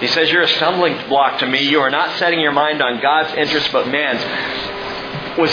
He 0.00 0.06
says, 0.08 0.30
You're 0.30 0.42
a 0.42 0.48
stumbling 0.48 0.96
block 1.08 1.40
to 1.40 1.46
me. 1.46 1.60
You 1.68 1.80
are 1.80 1.90
not 1.90 2.18
setting 2.18 2.40
your 2.40 2.52
mind 2.52 2.82
on 2.82 3.00
God's 3.00 3.34
interest 3.36 3.70
but 3.72 3.88
man's. 3.88 4.22
Was 5.38 5.50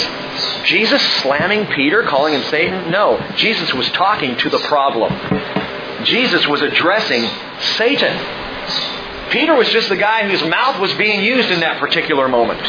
Jesus 0.66 1.02
slamming 1.22 1.68
Peter, 1.68 2.04
calling 2.04 2.34
him 2.34 2.44
Satan? 2.44 2.90
No. 2.90 3.20
Jesus 3.36 3.74
was 3.74 3.90
talking 3.90 4.38
to 4.38 4.50
the 4.50 4.60
problem. 4.60 5.12
Jesus 6.06 6.48
was 6.48 6.62
addressing 6.62 7.30
Satan. 7.78 8.16
Peter 9.34 9.56
was 9.56 9.68
just 9.70 9.90
the 9.90 9.98
guy 9.98 10.30
whose 10.30 10.48
mouth 10.48 10.80
was 10.80 10.94
being 10.94 11.26
used 11.26 11.50
in 11.50 11.60
that 11.62 11.80
particular 11.80 12.30
moment. 12.30 12.62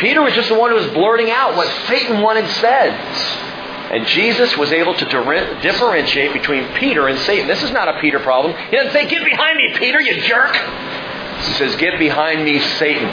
Peter 0.00 0.22
was 0.22 0.32
just 0.32 0.48
the 0.48 0.58
one 0.58 0.70
who 0.70 0.76
was 0.76 0.86
blurting 0.88 1.30
out 1.30 1.56
what 1.56 1.68
Satan 1.86 2.22
wanted 2.22 2.48
said. 2.52 2.90
And 3.92 4.06
Jesus 4.06 4.56
was 4.56 4.72
able 4.72 4.94
to 4.94 5.04
differentiate 5.60 6.32
between 6.32 6.66
Peter 6.72 7.06
and 7.06 7.18
Satan. 7.20 7.46
This 7.46 7.62
is 7.62 7.70
not 7.70 7.86
a 7.86 8.00
Peter 8.00 8.18
problem. 8.18 8.56
He 8.70 8.76
doesn't 8.76 8.92
say, 8.92 9.06
Get 9.08 9.24
behind 9.24 9.58
me, 9.58 9.74
Peter, 9.76 10.00
you 10.00 10.20
jerk. 10.22 10.56
He 10.56 11.52
says, 11.52 11.76
Get 11.76 11.98
behind 11.98 12.44
me, 12.44 12.58
Satan. 12.78 13.08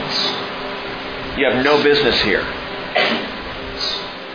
You 1.38 1.52
have 1.52 1.64
no 1.64 1.84
business 1.84 2.20
here. 2.22 2.42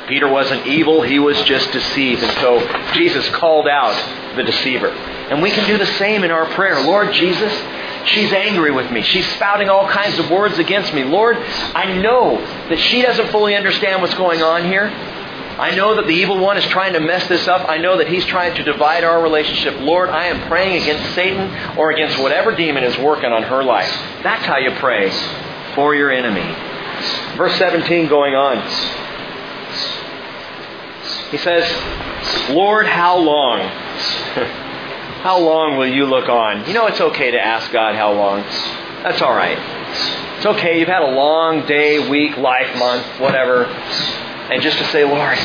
Peter 0.09 0.29
wasn't 0.29 0.67
evil, 0.67 1.03
he 1.03 1.19
was 1.19 1.41
just 1.43 1.73
deceived. 1.73 2.23
And 2.23 2.33
so 2.39 2.93
Jesus 2.93 3.29
called 3.31 3.67
out 3.67 4.37
the 4.37 4.45
deceiver. 4.45 4.89
And 4.89 5.43
we 5.43 5.51
can 5.51 5.67
do 5.67 5.79
the 5.79 5.93
same 5.99 6.23
in 6.23 6.31
our 6.31 6.47
prayer. 6.55 6.81
Lord 6.85 7.13
Jesus, 7.13 7.53
she's 8.07 8.33
angry 8.33 8.71
with 8.71 8.91
me. 8.91 9.03
She's 9.03 9.27
spouting 9.35 9.69
all 9.69 9.89
kinds 9.89 10.19
of 10.19 10.31
words 10.31 10.59
against 10.59 10.95
me. 10.95 11.05
Lord, 11.05 11.37
I 11.37 12.01
know 12.01 12.39
that 12.69 12.79
she 12.79 13.03
doesn't 13.03 13.29
fully 13.29 13.55
understand 13.55 14.03
what's 14.03 14.15
going 14.15 14.43
on 14.43 14.65
here. 14.65 14.87
I 15.59 15.75
know 15.75 15.95
that 15.95 16.07
the 16.07 16.13
evil 16.13 16.39
one 16.39 16.59
is 16.59 16.67
trying 16.67 16.93
to 16.93 17.01
mess 17.01 17.27
this 17.29 17.49
up. 17.49 17.67
I 17.67 17.79
know 17.79 17.97
that 17.97 18.09
he's 18.09 18.27
trying 18.27 18.55
to 18.57 18.63
divide 18.63 19.05
our 19.05 19.23
relationship. 19.23 19.81
Lord, 19.81 20.11
I 20.11 20.27
am 20.27 20.49
praying 20.49 20.83
against 20.83 21.15
Satan 21.15 21.79
or 21.79 21.91
against 21.93 22.19
whatever 22.21 22.55
demon 22.55 22.85
is 22.85 22.99
working 22.99 23.33
on 23.33 23.43
her 23.43 23.65
life. 23.65 23.91
That's 24.23 24.45
how 24.45 24.59
you 24.59 24.73
pray 24.73 25.11
for 25.75 25.95
your 25.95 26.11
enemy. 26.13 26.45
Verse 27.37 27.57
17 27.57 28.09
going 28.09 28.35
on. 28.35 28.59
He 31.31 31.39
says, 31.39 32.51
Lord, 32.51 32.87
how 32.87 33.17
long? 33.17 33.61
how 35.27 35.41
long 35.41 35.77
will 35.77 35.89
you 35.89 36.07
look 36.07 36.29
on? 36.29 36.65
You 36.69 36.73
know, 36.73 36.87
it's 36.87 37.01
okay 37.01 37.33
to 37.33 37.41
ask 37.45 37.73
God 37.73 37.97
how 37.97 38.13
long. 38.13 38.43
That's 39.03 39.21
all 39.23 39.35
right. 39.35 39.59
It's 40.37 40.47
okay. 40.47 40.79
You've 40.79 40.87
had 40.87 41.03
a 41.03 41.11
long 41.11 41.67
day, 41.67 42.09
week, 42.09 42.37
life, 42.37 42.79
month, 42.79 43.05
whatever. 43.19 43.65
And 43.65 44.63
just 44.63 44.79
to 44.79 44.85
say, 44.85 45.03
Lord, 45.03 45.37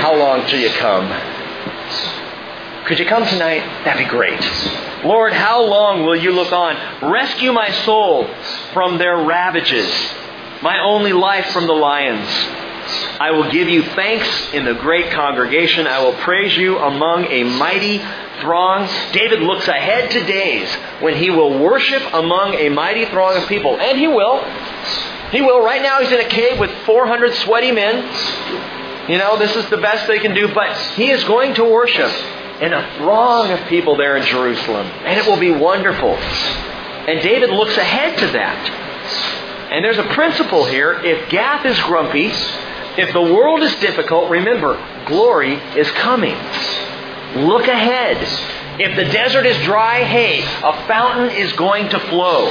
how 0.00 0.16
long 0.16 0.46
till 0.46 0.58
you 0.58 0.70
come? 0.70 1.06
Could 2.86 2.98
you 2.98 3.04
come 3.04 3.26
tonight? 3.26 3.60
That'd 3.84 4.06
be 4.06 4.10
great. 4.10 4.40
Lord, 5.04 5.34
how 5.34 5.62
long 5.62 6.06
will 6.06 6.16
you 6.16 6.30
look 6.32 6.54
on? 6.54 7.12
Rescue 7.12 7.52
my 7.52 7.70
soul 7.70 8.26
from 8.72 8.96
their 8.96 9.18
ravages, 9.18 9.92
my 10.62 10.80
only 10.82 11.12
life 11.12 11.50
from 11.52 11.66
the 11.66 11.74
lions. 11.74 12.26
I 13.20 13.30
will 13.32 13.50
give 13.50 13.68
you 13.68 13.82
thanks 13.82 14.52
in 14.52 14.64
the 14.64 14.74
great 14.74 15.10
congregation. 15.12 15.86
I 15.86 16.02
will 16.02 16.14
praise 16.14 16.56
you 16.56 16.78
among 16.78 17.26
a 17.26 17.44
mighty 17.44 17.98
throng. 18.40 18.88
David 19.12 19.40
looks 19.40 19.68
ahead 19.68 20.10
to 20.12 20.24
days 20.24 20.72
when 21.00 21.16
he 21.16 21.30
will 21.30 21.58
worship 21.58 22.02
among 22.14 22.54
a 22.54 22.68
mighty 22.68 23.04
throng 23.06 23.36
of 23.36 23.48
people. 23.48 23.78
And 23.78 23.98
he 23.98 24.06
will. 24.06 24.42
He 25.30 25.42
will. 25.42 25.62
Right 25.62 25.82
now 25.82 26.00
he's 26.00 26.12
in 26.12 26.20
a 26.20 26.28
cave 26.28 26.58
with 26.58 26.70
400 26.86 27.34
sweaty 27.34 27.72
men. 27.72 27.96
You 29.10 29.18
know, 29.18 29.38
this 29.38 29.54
is 29.56 29.68
the 29.70 29.78
best 29.78 30.06
they 30.06 30.18
can 30.18 30.34
do. 30.34 30.52
But 30.54 30.76
he 30.94 31.10
is 31.10 31.24
going 31.24 31.54
to 31.54 31.64
worship 31.64 32.10
in 32.60 32.72
a 32.72 32.94
throng 32.96 33.50
of 33.50 33.60
people 33.68 33.96
there 33.96 34.16
in 34.16 34.24
Jerusalem. 34.24 34.86
And 34.86 35.18
it 35.18 35.26
will 35.26 35.38
be 35.38 35.50
wonderful. 35.50 36.14
And 36.14 37.20
David 37.22 37.50
looks 37.50 37.76
ahead 37.76 38.18
to 38.18 38.26
that. 38.32 38.70
And 39.70 39.84
there's 39.84 39.98
a 39.98 40.14
principle 40.14 40.64
here. 40.64 40.92
If 41.04 41.28
Gath 41.30 41.66
is 41.66 41.78
grumpy, 41.80 42.32
if 42.98 43.12
the 43.12 43.22
world 43.22 43.62
is 43.62 43.74
difficult, 43.76 44.28
remember, 44.28 44.74
glory 45.06 45.54
is 45.54 45.88
coming. 45.92 46.34
Look 47.46 47.68
ahead. 47.68 48.16
If 48.80 48.96
the 48.96 49.04
desert 49.04 49.46
is 49.46 49.56
dry, 49.64 50.02
hey, 50.02 50.42
a 50.42 50.86
fountain 50.86 51.30
is 51.30 51.52
going 51.52 51.90
to 51.90 51.98
flow. 51.98 52.46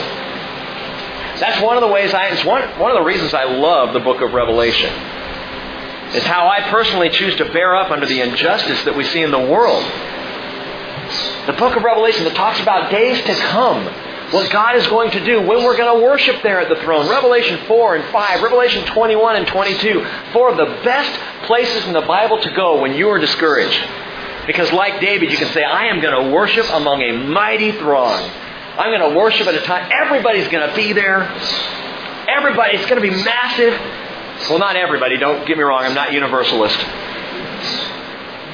That's 1.39 1.61
one 1.61 1.77
of 1.77 1.81
the 1.81 1.87
ways 1.87 2.13
I, 2.13 2.27
it's 2.27 2.45
one, 2.45 2.63
one 2.79 2.91
of 2.91 2.97
the 2.97 3.03
reasons 3.03 3.33
I 3.33 3.43
love 3.43 3.93
the 3.93 3.99
book 3.99 4.21
of 4.21 4.33
Revelation. 4.33 4.91
It's 6.15 6.25
how 6.25 6.47
I 6.47 6.61
personally 6.69 7.09
choose 7.09 7.35
to 7.35 7.51
bear 7.51 7.75
up 7.75 7.91
under 7.91 8.05
the 8.05 8.21
injustice 8.21 8.83
that 8.85 8.95
we 8.95 9.03
see 9.03 9.21
in 9.21 9.31
the 9.31 9.39
world. 9.39 9.83
The 11.45 11.53
book 11.53 11.75
of 11.75 11.83
Revelation 11.83 12.23
that 12.23 12.35
talks 12.35 12.59
about 12.61 12.89
days 12.89 13.23
to 13.25 13.35
come 13.35 13.85
what 14.31 14.51
God 14.51 14.75
is 14.75 14.85
going 14.87 15.11
to 15.11 15.23
do 15.23 15.39
when 15.39 15.63
we're 15.63 15.77
going 15.77 15.99
to 15.99 16.05
worship 16.05 16.41
there 16.43 16.59
at 16.59 16.69
the 16.69 16.75
throne. 16.83 17.09
Revelation 17.09 17.65
4 17.65 17.95
and 17.95 18.05
5, 18.11 18.41
Revelation 18.43 18.85
21 18.85 19.35
and 19.37 19.47
22, 19.47 20.05
four 20.33 20.49
of 20.51 20.57
the 20.57 20.65
best 20.83 21.19
places 21.45 21.85
in 21.85 21.93
the 21.93 22.01
Bible 22.01 22.41
to 22.41 22.51
go 22.51 22.81
when 22.81 22.93
you 22.93 23.09
are 23.09 23.19
discouraged. 23.19 23.81
Because 24.45 24.71
like 24.73 24.99
David, 24.99 25.31
you 25.31 25.37
can 25.37 25.51
say, 25.53 25.63
I 25.63 25.85
am 25.85 26.01
going 26.01 26.25
to 26.25 26.31
worship 26.33 26.65
among 26.71 27.01
a 27.01 27.11
mighty 27.13 27.71
throng. 27.73 28.29
I'm 28.77 28.97
going 28.97 29.11
to 29.11 29.17
worship 29.17 29.47
at 29.47 29.55
a 29.55 29.61
time, 29.61 29.89
everybody's 29.91 30.47
going 30.49 30.69
to 30.69 30.75
be 30.75 30.93
there. 30.93 31.23
Everybody, 32.27 32.77
it's 32.77 32.89
going 32.89 33.01
to 33.01 33.09
be 33.09 33.23
massive. 33.23 33.73
Well, 34.49 34.59
not 34.59 34.75
everybody, 34.75 35.17
don't 35.17 35.47
get 35.47 35.57
me 35.57 35.63
wrong, 35.63 35.83
I'm 35.83 35.95
not 35.95 36.13
universalist. 36.13 36.77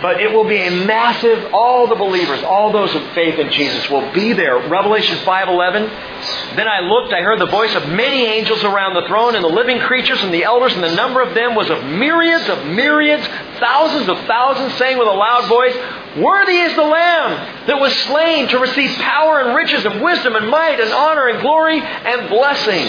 But 0.04 0.20
it 0.20 0.34
will 0.34 0.44
be 0.44 0.58
a 0.58 0.70
massive, 0.70 1.54
all 1.54 1.88
the 1.88 1.96
believers, 1.96 2.44
all 2.44 2.74
those 2.74 2.94
of 2.94 3.02
faith 3.14 3.40
in 3.40 3.50
Jesus 3.54 3.90
will 3.90 4.12
be 4.12 4.34
there. 4.34 4.58
Revelation 4.68 5.16
5.11, 5.20 6.58
Then 6.58 6.68
I 6.68 6.82
looked, 6.82 7.14
I 7.14 7.22
heard 7.22 7.40
the 7.40 7.46
voice 7.46 7.74
of 7.74 7.88
many 7.88 8.26
angels 8.26 8.66
around 8.66 8.96
the 8.96 9.08
throne 9.08 9.34
and 9.34 9.42
the 9.42 9.48
living 9.48 9.80
creatures 9.80 10.22
and 10.22 10.34
the 10.34 10.44
elders, 10.44 10.74
and 10.74 10.84
the 10.84 10.94
number 10.94 11.22
of 11.22 11.34
them 11.34 11.56
was 11.56 11.70
of 11.70 11.86
myriads 11.86 12.50
of 12.50 12.66
myriads, 12.66 13.26
thousands 13.62 14.10
of 14.10 14.20
thousands, 14.28 14.74
saying 14.74 14.98
with 14.98 15.08
a 15.08 15.12
loud 15.12 15.48
voice, 15.48 15.74
Worthy 16.18 16.58
is 16.58 16.76
the 16.76 16.84
Lamb 16.84 17.68
that 17.68 17.80
was 17.80 17.96
slain 18.04 18.50
to 18.50 18.60
receive 18.60 18.92
power 19.00 19.40
and 19.40 19.56
riches 19.56 19.86
and 19.86 20.02
wisdom 20.04 20.36
and 20.36 20.50
might 20.50 20.82
and 20.82 20.92
honor 20.92 21.30
and 21.30 21.40
glory 21.40 21.80
and 21.80 22.28
blessing. 22.28 22.88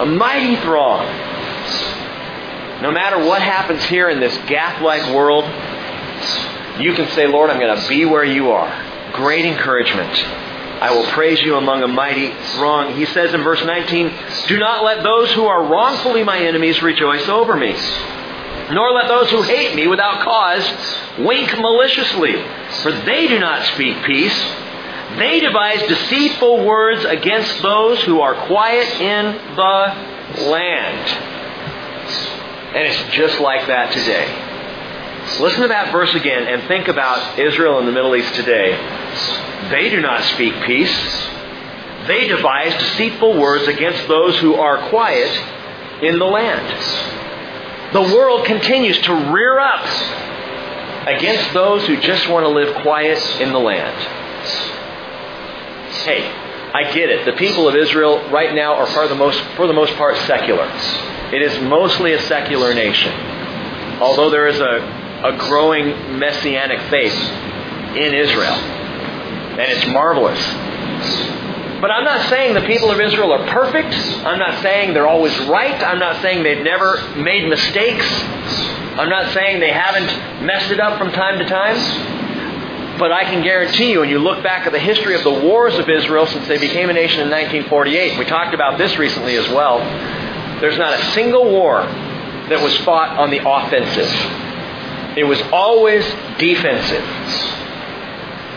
A 0.00 0.04
mighty 0.04 0.56
throng. 0.56 1.06
No 2.82 2.92
matter 2.92 3.24
what 3.24 3.40
happens 3.40 3.82
here 3.84 4.10
in 4.10 4.20
this 4.20 4.36
Gath-like 4.46 5.14
world, 5.14 5.46
you 6.78 6.94
can 6.94 7.08
say, 7.10 7.26
Lord, 7.26 7.50
I'm 7.50 7.58
going 7.58 7.76
to 7.76 7.88
be 7.88 8.04
where 8.04 8.24
you 8.24 8.50
are. 8.50 9.12
Great 9.12 9.44
encouragement. 9.44 10.12
I 10.78 10.94
will 10.94 11.06
praise 11.06 11.40
you 11.40 11.56
among 11.56 11.82
a 11.82 11.88
mighty 11.88 12.32
throng. 12.52 12.94
He 12.96 13.06
says 13.06 13.32
in 13.32 13.42
verse 13.42 13.64
19, 13.64 14.12
Do 14.46 14.58
not 14.58 14.84
let 14.84 15.02
those 15.02 15.32
who 15.32 15.46
are 15.46 15.64
wrongfully 15.64 16.22
my 16.22 16.38
enemies 16.38 16.82
rejoice 16.82 17.26
over 17.28 17.56
me, 17.56 17.74
nor 18.72 18.92
let 18.92 19.08
those 19.08 19.30
who 19.30 19.40
hate 19.40 19.74
me 19.74 19.86
without 19.86 20.20
cause 20.20 20.70
wink 21.18 21.58
maliciously, 21.58 22.34
for 22.82 22.92
they 22.92 23.26
do 23.26 23.38
not 23.38 23.64
speak 23.72 24.04
peace. 24.04 24.38
They 25.16 25.40
devise 25.40 25.80
deceitful 25.88 26.66
words 26.66 27.06
against 27.06 27.62
those 27.62 28.02
who 28.02 28.20
are 28.20 28.34
quiet 28.46 29.00
in 29.00 29.32
the 29.56 30.42
land. 30.50 31.08
And 32.76 32.86
it's 32.86 33.14
just 33.14 33.40
like 33.40 33.66
that 33.68 33.94
today. 33.94 34.45
Listen 35.40 35.62
to 35.62 35.68
that 35.68 35.92
verse 35.92 36.14
again 36.14 36.46
and 36.46 36.66
think 36.66 36.88
about 36.88 37.38
Israel 37.38 37.78
in 37.78 37.86
the 37.86 37.92
Middle 37.92 38.16
East 38.16 38.34
today. 38.34 38.70
They 39.70 39.90
do 39.90 40.00
not 40.00 40.22
speak 40.22 40.54
peace. 40.62 41.28
They 42.06 42.28
devise 42.28 42.72
deceitful 42.74 43.38
words 43.38 43.68
against 43.68 44.08
those 44.08 44.38
who 44.38 44.54
are 44.54 44.88
quiet 44.88 45.30
in 46.02 46.18
the 46.18 46.24
land. 46.24 47.92
The 47.92 48.02
world 48.16 48.46
continues 48.46 48.98
to 49.02 49.14
rear 49.32 49.58
up 49.58 49.84
against 51.06 51.52
those 51.52 51.86
who 51.86 52.00
just 52.00 52.28
want 52.28 52.44
to 52.44 52.48
live 52.48 52.74
quiet 52.82 53.18
in 53.40 53.52
the 53.52 53.58
land. 53.58 53.96
Hey, 56.04 56.26
I 56.72 56.92
get 56.94 57.10
it. 57.10 57.26
The 57.26 57.32
people 57.32 57.68
of 57.68 57.74
Israel 57.74 58.28
right 58.30 58.54
now 58.54 58.74
are 58.74 58.86
for 58.86 59.06
the 59.06 59.14
most, 59.14 59.40
for 59.56 59.66
the 59.66 59.72
most 59.72 59.94
part 59.96 60.16
secular. 60.18 60.66
It 61.34 61.42
is 61.42 61.60
mostly 61.62 62.12
a 62.12 62.22
secular 62.22 62.72
nation. 62.72 63.12
Although 64.00 64.30
there 64.30 64.46
is 64.46 64.60
a 64.60 65.05
a 65.26 65.36
growing 65.36 66.18
messianic 66.18 66.80
faith 66.88 67.18
in 67.96 68.14
Israel. 68.14 68.54
And 68.54 69.72
it's 69.72 69.86
marvelous. 69.88 70.38
But 71.80 71.90
I'm 71.90 72.04
not 72.04 72.28
saying 72.28 72.54
the 72.54 72.66
people 72.66 72.90
of 72.90 73.00
Israel 73.00 73.32
are 73.32 73.46
perfect. 73.48 73.92
I'm 74.24 74.38
not 74.38 74.62
saying 74.62 74.94
they're 74.94 75.08
always 75.08 75.36
right. 75.40 75.74
I'm 75.82 75.98
not 75.98 76.22
saying 76.22 76.42
they've 76.44 76.62
never 76.64 77.02
made 77.16 77.48
mistakes. 77.48 78.06
I'm 78.96 79.08
not 79.08 79.34
saying 79.34 79.60
they 79.60 79.72
haven't 79.72 80.44
messed 80.46 80.70
it 80.70 80.80
up 80.80 80.96
from 80.96 81.10
time 81.10 81.38
to 81.38 81.44
time. 81.44 81.76
But 82.98 83.12
I 83.12 83.24
can 83.24 83.42
guarantee 83.42 83.90
you, 83.90 84.00
when 84.00 84.08
you 84.08 84.18
look 84.18 84.42
back 84.42 84.66
at 84.66 84.72
the 84.72 84.78
history 84.78 85.14
of 85.14 85.24
the 85.24 85.32
wars 85.32 85.76
of 85.78 85.90
Israel 85.90 86.26
since 86.26 86.46
they 86.48 86.58
became 86.58 86.88
a 86.88 86.94
nation 86.94 87.20
in 87.20 87.28
1948, 87.28 88.18
we 88.18 88.24
talked 88.24 88.54
about 88.54 88.78
this 88.78 88.96
recently 88.96 89.36
as 89.36 89.46
well, 89.48 89.80
there's 90.60 90.78
not 90.78 90.98
a 90.98 91.04
single 91.12 91.44
war 91.50 91.82
that 91.82 92.62
was 92.62 92.74
fought 92.78 93.18
on 93.18 93.30
the 93.30 93.46
offensive. 93.46 94.45
It 95.16 95.24
was 95.24 95.40
always 95.52 96.04
defensive. 96.38 97.04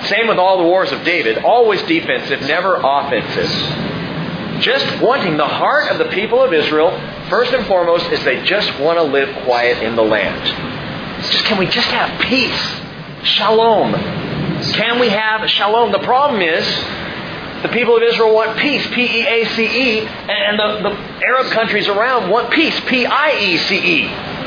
Same 0.07 0.27
with 0.27 0.37
all 0.37 0.57
the 0.57 0.63
wars 0.63 0.91
of 0.91 1.03
David. 1.03 1.39
Always 1.39 1.81
defensive, 1.83 2.41
never 2.41 2.79
offensive. 2.83 3.49
Just 4.61 5.01
wanting 5.01 5.37
the 5.37 5.47
heart 5.47 5.89
of 5.89 5.97
the 5.97 6.05
people 6.13 6.43
of 6.43 6.53
Israel, 6.53 6.91
first 7.29 7.53
and 7.53 7.65
foremost, 7.65 8.05
is 8.11 8.23
they 8.25 8.43
just 8.43 8.77
want 8.79 8.97
to 8.97 9.03
live 9.03 9.33
quiet 9.43 9.81
in 9.81 9.95
the 9.95 10.03
land. 10.03 10.45
Just 11.23 11.45
can 11.45 11.57
we 11.57 11.65
just 11.65 11.87
have 11.87 12.19
peace? 12.21 12.59
Shalom. 13.23 13.93
Can 14.73 14.99
we 14.99 15.09
have 15.09 15.49
shalom? 15.49 15.91
The 15.91 15.99
problem 15.99 16.41
is 16.41 16.65
the 17.61 17.69
people 17.69 17.95
of 17.95 18.03
Israel 18.03 18.33
want 18.33 18.57
peace, 18.57 18.85
P 18.87 19.03
E 19.03 19.27
A 19.27 19.45
C 19.45 19.63
E, 19.65 19.99
and 19.99 20.59
the, 20.59 20.89
the 20.89 21.25
Arab 21.25 21.51
countries 21.51 21.87
around 21.87 22.29
want 22.29 22.51
peace, 22.51 22.77
P 22.81 23.05
I 23.05 23.37
E 23.37 23.57
C 23.57 23.77
E. 23.77 24.38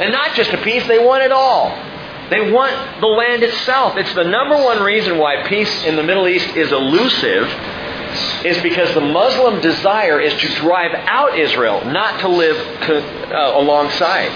And 0.00 0.12
not 0.12 0.34
just 0.34 0.50
a 0.50 0.58
piece, 0.58 0.86
they 0.86 0.98
want 0.98 1.22
it 1.22 1.32
all. 1.32 1.70
They 2.30 2.50
want 2.50 3.00
the 3.00 3.06
land 3.06 3.42
itself. 3.42 3.96
It's 3.96 4.12
the 4.14 4.24
number 4.24 4.56
one 4.56 4.82
reason 4.82 5.18
why 5.18 5.46
peace 5.48 5.84
in 5.84 5.96
the 5.96 6.02
Middle 6.02 6.26
East 6.26 6.56
is 6.56 6.72
elusive 6.72 7.48
is 8.44 8.60
because 8.62 8.92
the 8.94 9.00
Muslim 9.00 9.60
desire 9.60 10.20
is 10.20 10.34
to 10.40 10.48
drive 10.56 10.92
out 10.94 11.38
Israel, 11.38 11.84
not 11.84 12.20
to 12.20 12.28
live 12.28 12.56
uh, 12.88 13.52
alongside. 13.54 14.30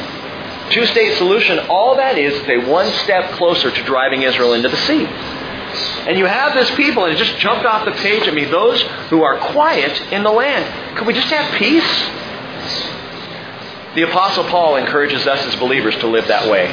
Two 0.71 0.87
state 0.87 1.17
solution, 1.19 1.59
all 1.69 1.97
that 1.97 2.17
is, 2.17 2.35
is 2.35 2.47
they 2.47 2.59
one 2.59 2.89
step 3.05 3.33
closer 3.33 3.71
to 3.71 3.83
driving 3.85 4.23
Israel 4.23 4.55
into 4.55 4.69
the 4.69 4.77
sea. 4.77 5.05
And 6.07 6.17
you 6.17 6.27
have 6.27 6.55
this 6.55 6.71
people, 6.77 7.05
and 7.05 7.15
it 7.15 7.19
just 7.19 7.39
jumped 7.39 7.65
off 7.65 7.85
the 7.85 7.93
page 7.93 8.27
at 8.27 8.35
me, 8.35 8.45
those 8.45 8.83
who 9.09 9.23
are 9.23 9.39
quiet 9.39 10.01
in 10.13 10.23
the 10.23 10.31
land. 10.31 10.97
Could 10.97 11.07
we 11.07 11.13
just 11.13 11.29
have 11.29 11.55
peace? 11.57 12.11
The 13.95 14.03
Apostle 14.03 14.45
Paul 14.45 14.77
encourages 14.77 15.27
us 15.27 15.45
as 15.47 15.57
believers 15.57 15.97
to 15.97 16.07
live 16.07 16.29
that 16.29 16.49
way. 16.49 16.69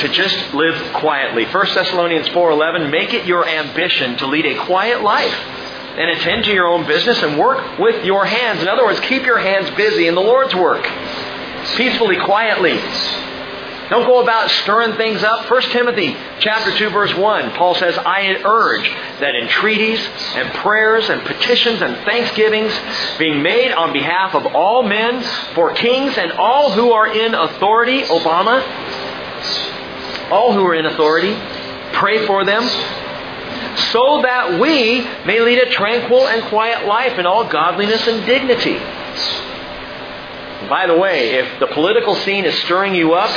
To 0.00 0.08
just 0.08 0.52
live 0.52 0.92
quietly. 0.94 1.44
1 1.44 1.74
Thessalonians 1.74 2.28
4.11, 2.30 2.90
make 2.90 3.14
it 3.14 3.24
your 3.24 3.46
ambition 3.46 4.16
to 4.16 4.26
lead 4.26 4.44
a 4.46 4.64
quiet 4.64 5.02
life 5.02 5.32
and 5.32 6.10
attend 6.10 6.44
to 6.46 6.52
your 6.52 6.66
own 6.66 6.86
business 6.88 7.22
and 7.22 7.38
work 7.38 7.78
with 7.78 8.04
your 8.04 8.24
hands. 8.24 8.62
In 8.62 8.68
other 8.68 8.84
words, 8.84 8.98
keep 9.00 9.24
your 9.24 9.38
hands 9.38 9.70
busy 9.76 10.08
in 10.08 10.16
the 10.16 10.20
Lord's 10.20 10.54
work. 10.56 10.82
Peacefully, 11.76 12.16
quietly. 12.16 12.80
Don't 13.92 14.06
go 14.06 14.22
about 14.22 14.50
stirring 14.50 14.96
things 14.96 15.22
up. 15.22 15.50
1 15.50 15.62
Timothy 15.64 16.16
chapter 16.38 16.74
2 16.74 16.88
verse 16.88 17.14
1, 17.14 17.50
Paul 17.50 17.74
says, 17.74 17.98
I 17.98 18.22
urge 18.42 18.88
that 19.20 19.34
entreaties 19.34 20.00
and 20.34 20.48
prayers 20.54 21.10
and 21.10 21.20
petitions 21.20 21.82
and 21.82 21.94
thanksgivings 22.06 22.72
being 23.18 23.42
made 23.42 23.70
on 23.70 23.92
behalf 23.92 24.34
of 24.34 24.46
all 24.46 24.82
men, 24.82 25.22
for 25.54 25.74
kings 25.74 26.16
and 26.16 26.32
all 26.32 26.70
who 26.72 26.92
are 26.92 27.06
in 27.06 27.34
authority, 27.34 28.00
Obama, 28.04 28.62
all 30.30 30.54
who 30.54 30.64
are 30.64 30.74
in 30.74 30.86
authority, 30.86 31.36
pray 31.92 32.26
for 32.26 32.46
them, 32.46 32.62
so 33.92 34.22
that 34.22 34.58
we 34.58 35.02
may 35.26 35.40
lead 35.40 35.58
a 35.58 35.68
tranquil 35.68 36.28
and 36.28 36.42
quiet 36.44 36.86
life 36.86 37.18
in 37.18 37.26
all 37.26 37.44
godliness 37.46 38.08
and 38.08 38.24
dignity. 38.24 38.78
By 40.70 40.86
the 40.86 40.96
way, 40.96 41.32
if 41.32 41.60
the 41.60 41.66
political 41.66 42.14
scene 42.14 42.46
is 42.46 42.54
stirring 42.62 42.94
you 42.94 43.12
up, 43.12 43.30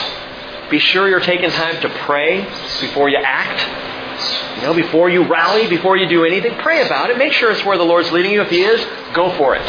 be 0.69 0.79
sure 0.79 1.07
you're 1.07 1.19
taking 1.19 1.49
time 1.51 1.81
to 1.81 1.89
pray 1.89 2.41
before 2.81 3.09
you 3.09 3.17
act. 3.17 4.57
You 4.57 4.63
know, 4.63 4.73
before 4.73 5.09
you 5.09 5.23
rally, 5.23 5.67
before 5.67 5.97
you 5.97 6.07
do 6.07 6.23
anything, 6.25 6.55
pray 6.59 6.85
about 6.85 7.09
it. 7.09 7.17
Make 7.17 7.33
sure 7.33 7.51
it's 7.51 7.65
where 7.65 7.77
the 7.77 7.83
Lord's 7.83 8.11
leading 8.11 8.31
you. 8.31 8.41
If 8.41 8.49
He 8.49 8.61
is, 8.63 8.85
go 9.13 9.35
for 9.37 9.55
it. 9.55 9.65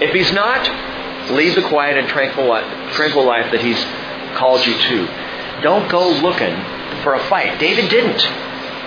If 0.00 0.14
He's 0.14 0.32
not, 0.32 0.66
lead 1.30 1.54
the 1.54 1.68
quiet 1.68 1.98
and 1.98 2.08
tranquil 2.08 2.46
tranquil 2.92 3.24
life 3.24 3.52
that 3.52 3.60
He's 3.60 3.82
called 4.36 4.66
you 4.66 4.74
to. 4.74 5.62
Don't 5.62 5.90
go 5.90 6.08
looking 6.08 6.54
for 7.02 7.14
a 7.14 7.22
fight. 7.28 7.58
David 7.58 7.88
didn't. 7.88 8.22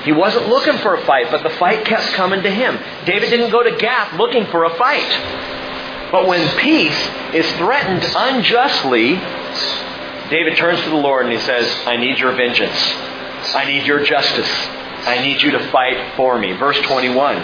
He 0.04 0.12
wasn't 0.12 0.48
looking 0.48 0.78
for 0.78 0.96
a 0.96 1.06
fight, 1.06 1.28
but 1.30 1.44
the 1.44 1.50
fight 1.52 1.86
kept 1.86 2.14
coming 2.14 2.42
to 2.44 2.50
him. 2.50 2.80
David 3.06 3.30
didn't 3.30 3.52
go 3.52 3.64
to 3.64 3.76
Gath 3.76 4.14
looking 4.18 4.46
for 4.48 4.64
a 4.64 4.74
fight. 4.76 6.10
But 6.12 6.26
when 6.26 6.48
peace 6.58 6.98
is 7.34 7.50
threatened 7.58 8.04
unjustly, 8.16 9.16
David 10.30 10.57
turns 10.57 10.82
to 10.84 10.89
the 10.89 10.95
Lord 10.95 11.25
and 11.25 11.34
he 11.34 11.39
says, 11.39 11.67
I 11.86 11.97
need 11.97 12.19
your 12.19 12.34
vengeance. 12.34 12.77
I 13.55 13.65
need 13.65 13.86
your 13.86 14.03
justice. 14.03 14.49
I 15.07 15.19
need 15.21 15.41
you 15.41 15.51
to 15.51 15.71
fight 15.71 16.15
for 16.15 16.38
me. 16.38 16.53
Verse 16.53 16.80
21. 16.82 17.36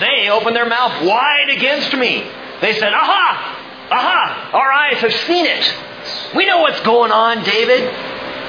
They 0.00 0.30
opened 0.30 0.56
their 0.56 0.68
mouth 0.68 1.04
wide 1.04 1.50
against 1.50 1.92
me. 1.94 2.24
They 2.60 2.74
said, 2.78 2.94
Aha! 2.94 3.88
Aha! 3.90 4.50
Our 4.54 4.72
eyes 4.72 4.98
have 4.98 5.12
seen 5.26 5.44
it. 5.46 6.34
We 6.34 6.46
know 6.46 6.60
what's 6.60 6.80
going 6.80 7.12
on, 7.12 7.44
David. 7.44 7.80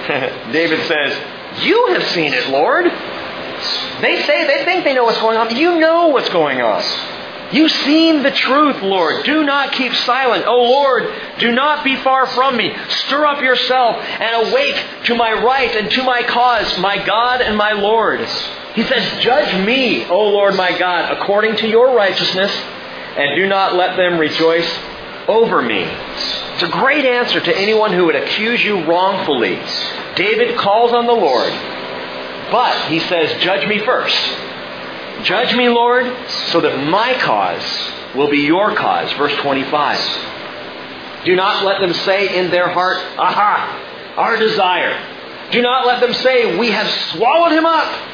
David 0.53 0.87
says, 0.87 1.63
You 1.63 1.87
have 1.93 2.03
seen 2.09 2.33
it, 2.33 2.49
Lord. 2.49 2.85
They 2.85 4.21
say, 4.23 4.45
they 4.45 4.65
think 4.65 4.83
they 4.83 4.93
know 4.93 5.05
what's 5.05 5.19
going 5.19 5.37
on. 5.37 5.55
You 5.55 5.79
know 5.79 6.07
what's 6.07 6.29
going 6.29 6.61
on. 6.61 6.81
You've 7.54 7.72
seen 7.72 8.24
the 8.24 8.32
truth, 8.32 8.82
Lord. 8.82 9.24
Do 9.26 9.43
not 9.43 9.74
keep 9.74 9.93
silent. 9.93 10.45
O 10.47 10.58
Lord, 10.64 11.14
do 11.38 11.51
not 11.51 11.84
be 11.84 11.95
far 11.97 12.26
from 12.26 12.58
me. 12.58 12.76
Stir 12.89 13.26
up 13.28 13.43
yourself 13.43 13.97
and 13.97 14.47
awake 14.47 14.84
to 15.04 15.16
my 15.16 15.34
right 15.34 15.76
and 15.76 15.89
to 15.91 16.04
my 16.04 16.24
cause, 16.24 16.80
my 16.80 17.06
God 17.06 17.41
and 17.41 17.56
my 17.56 17.74
Lord. 17.74 18.22
He 18.74 18.84
says, 18.84 19.24
Judge 19.24 19.64
me, 19.64 20.04
O 20.06 20.30
Lord 20.30 20.56
my 20.56 20.76
God, 20.78 21.16
according 21.16 21.58
to 21.58 21.68
your 21.68 21.95
righteousness, 21.95 22.51
and 22.51 23.36
do 23.36 23.47
not 23.47 23.76
let 23.76 23.97
them 23.97 24.18
rejoice 24.18 24.68
over 25.28 25.62
me. 25.62 25.84
It's 25.84 26.64
a 26.64 26.70
great 26.70 27.06
answer 27.06 27.39
to 27.39 27.56
anyone 27.56 27.93
who 27.93 28.06
would 28.06 28.16
accuse 28.16 28.64
you 28.64 28.84
wrongfully. 28.86 29.60
David 30.16 30.58
calls 30.58 30.91
on 30.91 31.06
the 31.06 31.14
Lord, 31.14 31.51
but 32.51 32.89
he 32.89 32.99
says, 32.99 33.43
Judge 33.43 33.68
me 33.68 33.78
first. 33.86 34.18
Judge 35.24 35.55
me, 35.55 35.69
Lord, 35.69 36.05
so 36.51 36.61
that 36.61 36.88
my 36.89 37.13
cause 37.19 38.15
will 38.15 38.30
be 38.30 38.39
your 38.39 38.76
cause. 38.76 39.11
Verse 39.13 39.36
25. 39.38 41.24
Do 41.26 41.36
not 41.36 41.63
let 41.63 41.80
them 41.80 41.93
say 41.93 42.38
in 42.38 42.51
their 42.51 42.67
heart, 42.69 42.97
Aha, 43.17 44.15
our 44.17 44.36
desire. 44.36 44.99
Do 45.51 45.61
not 45.61 45.86
let 45.86 46.01
them 46.01 46.13
say, 46.13 46.57
We 46.57 46.71
have 46.71 46.89
swallowed 47.11 47.53
him 47.53 47.65
up. 47.65 48.09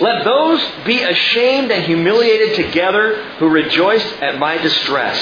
Let 0.00 0.24
those 0.24 0.60
be 0.84 1.02
ashamed 1.02 1.70
and 1.70 1.84
humiliated 1.84 2.56
together 2.56 3.22
who 3.38 3.48
rejoice 3.48 4.04
at 4.20 4.38
my 4.38 4.58
distress. 4.58 5.16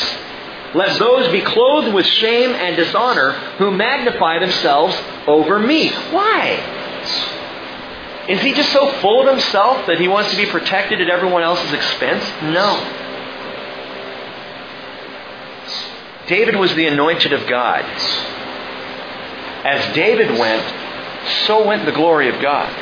Let 0.74 0.98
those 0.98 1.30
be 1.30 1.42
clothed 1.42 1.92
with 1.92 2.06
shame 2.06 2.50
and 2.50 2.76
dishonor 2.76 3.32
who 3.58 3.70
magnify 3.70 4.38
themselves 4.38 4.96
over 5.26 5.58
me. 5.58 5.90
Why? 6.10 7.35
Is 8.28 8.40
he 8.40 8.52
just 8.52 8.72
so 8.72 8.90
full 9.00 9.22
of 9.22 9.28
himself 9.28 9.86
that 9.86 10.00
he 10.00 10.08
wants 10.08 10.30
to 10.30 10.36
be 10.36 10.46
protected 10.46 11.00
at 11.00 11.08
everyone 11.08 11.42
else's 11.42 11.72
expense? 11.72 12.24
No. 12.42 13.04
David 16.26 16.56
was 16.56 16.74
the 16.74 16.86
anointed 16.86 17.32
of 17.32 17.46
God. 17.48 17.84
As 19.64 19.94
David 19.94 20.38
went, 20.38 20.64
so 21.46 21.66
went 21.66 21.86
the 21.86 21.92
glory 21.92 22.28
of 22.28 22.40
God. 22.42 22.72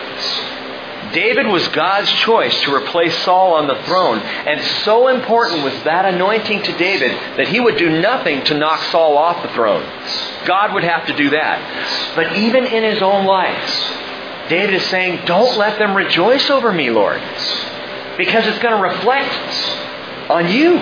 David 1.12 1.47
was 1.47 1.68
God's 1.68 2.11
choice 2.11 2.59
to 2.62 2.74
replace 2.74 3.16
Saul 3.18 3.55
on 3.55 3.66
the 3.66 3.80
throne, 3.84 4.18
and 4.18 4.61
so 4.82 5.09
important 5.09 5.62
was 5.62 5.74
that 5.84 6.07
anointing 6.12 6.62
to 6.62 6.76
David 6.76 7.12
that 7.36 7.49
he 7.49 7.61
would 7.61 7.76
do 7.76 8.01
nothing 8.01 8.42
to 8.45 8.55
knock 8.55 8.80
Saul 8.90 9.16
off 9.16 9.42
the 9.42 9.53
throne. 9.53 9.82
God 10.47 10.72
would 10.74 10.84
have 10.84 11.07
to 11.07 11.16
do 11.16 11.30
that. 11.30 12.14
But 12.16 12.36
even 12.36 12.64
in 12.64 12.82
his 12.82 13.03
own 13.03 13.26
life, 13.26 14.03
David 14.49 14.74
is 14.74 14.86
saying, 14.86 15.24
Don't 15.26 15.57
let 15.57 15.78
them 15.78 15.97
rejoice 15.97 16.51
over 16.51 16.72
me, 16.72 16.90
Lord, 16.90 17.20
because 18.16 18.47
it's 18.47 18.59
going 18.59 18.76
to 18.76 18.82
reflect 18.82 20.30
on 20.30 20.51
you. 20.51 20.78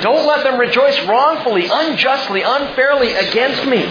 Don't 0.00 0.26
let 0.26 0.42
them 0.42 0.58
rejoice 0.58 1.00
wrongfully, 1.06 1.68
unjustly, 1.70 2.42
unfairly 2.42 3.12
against 3.12 3.64
me. 3.66 3.84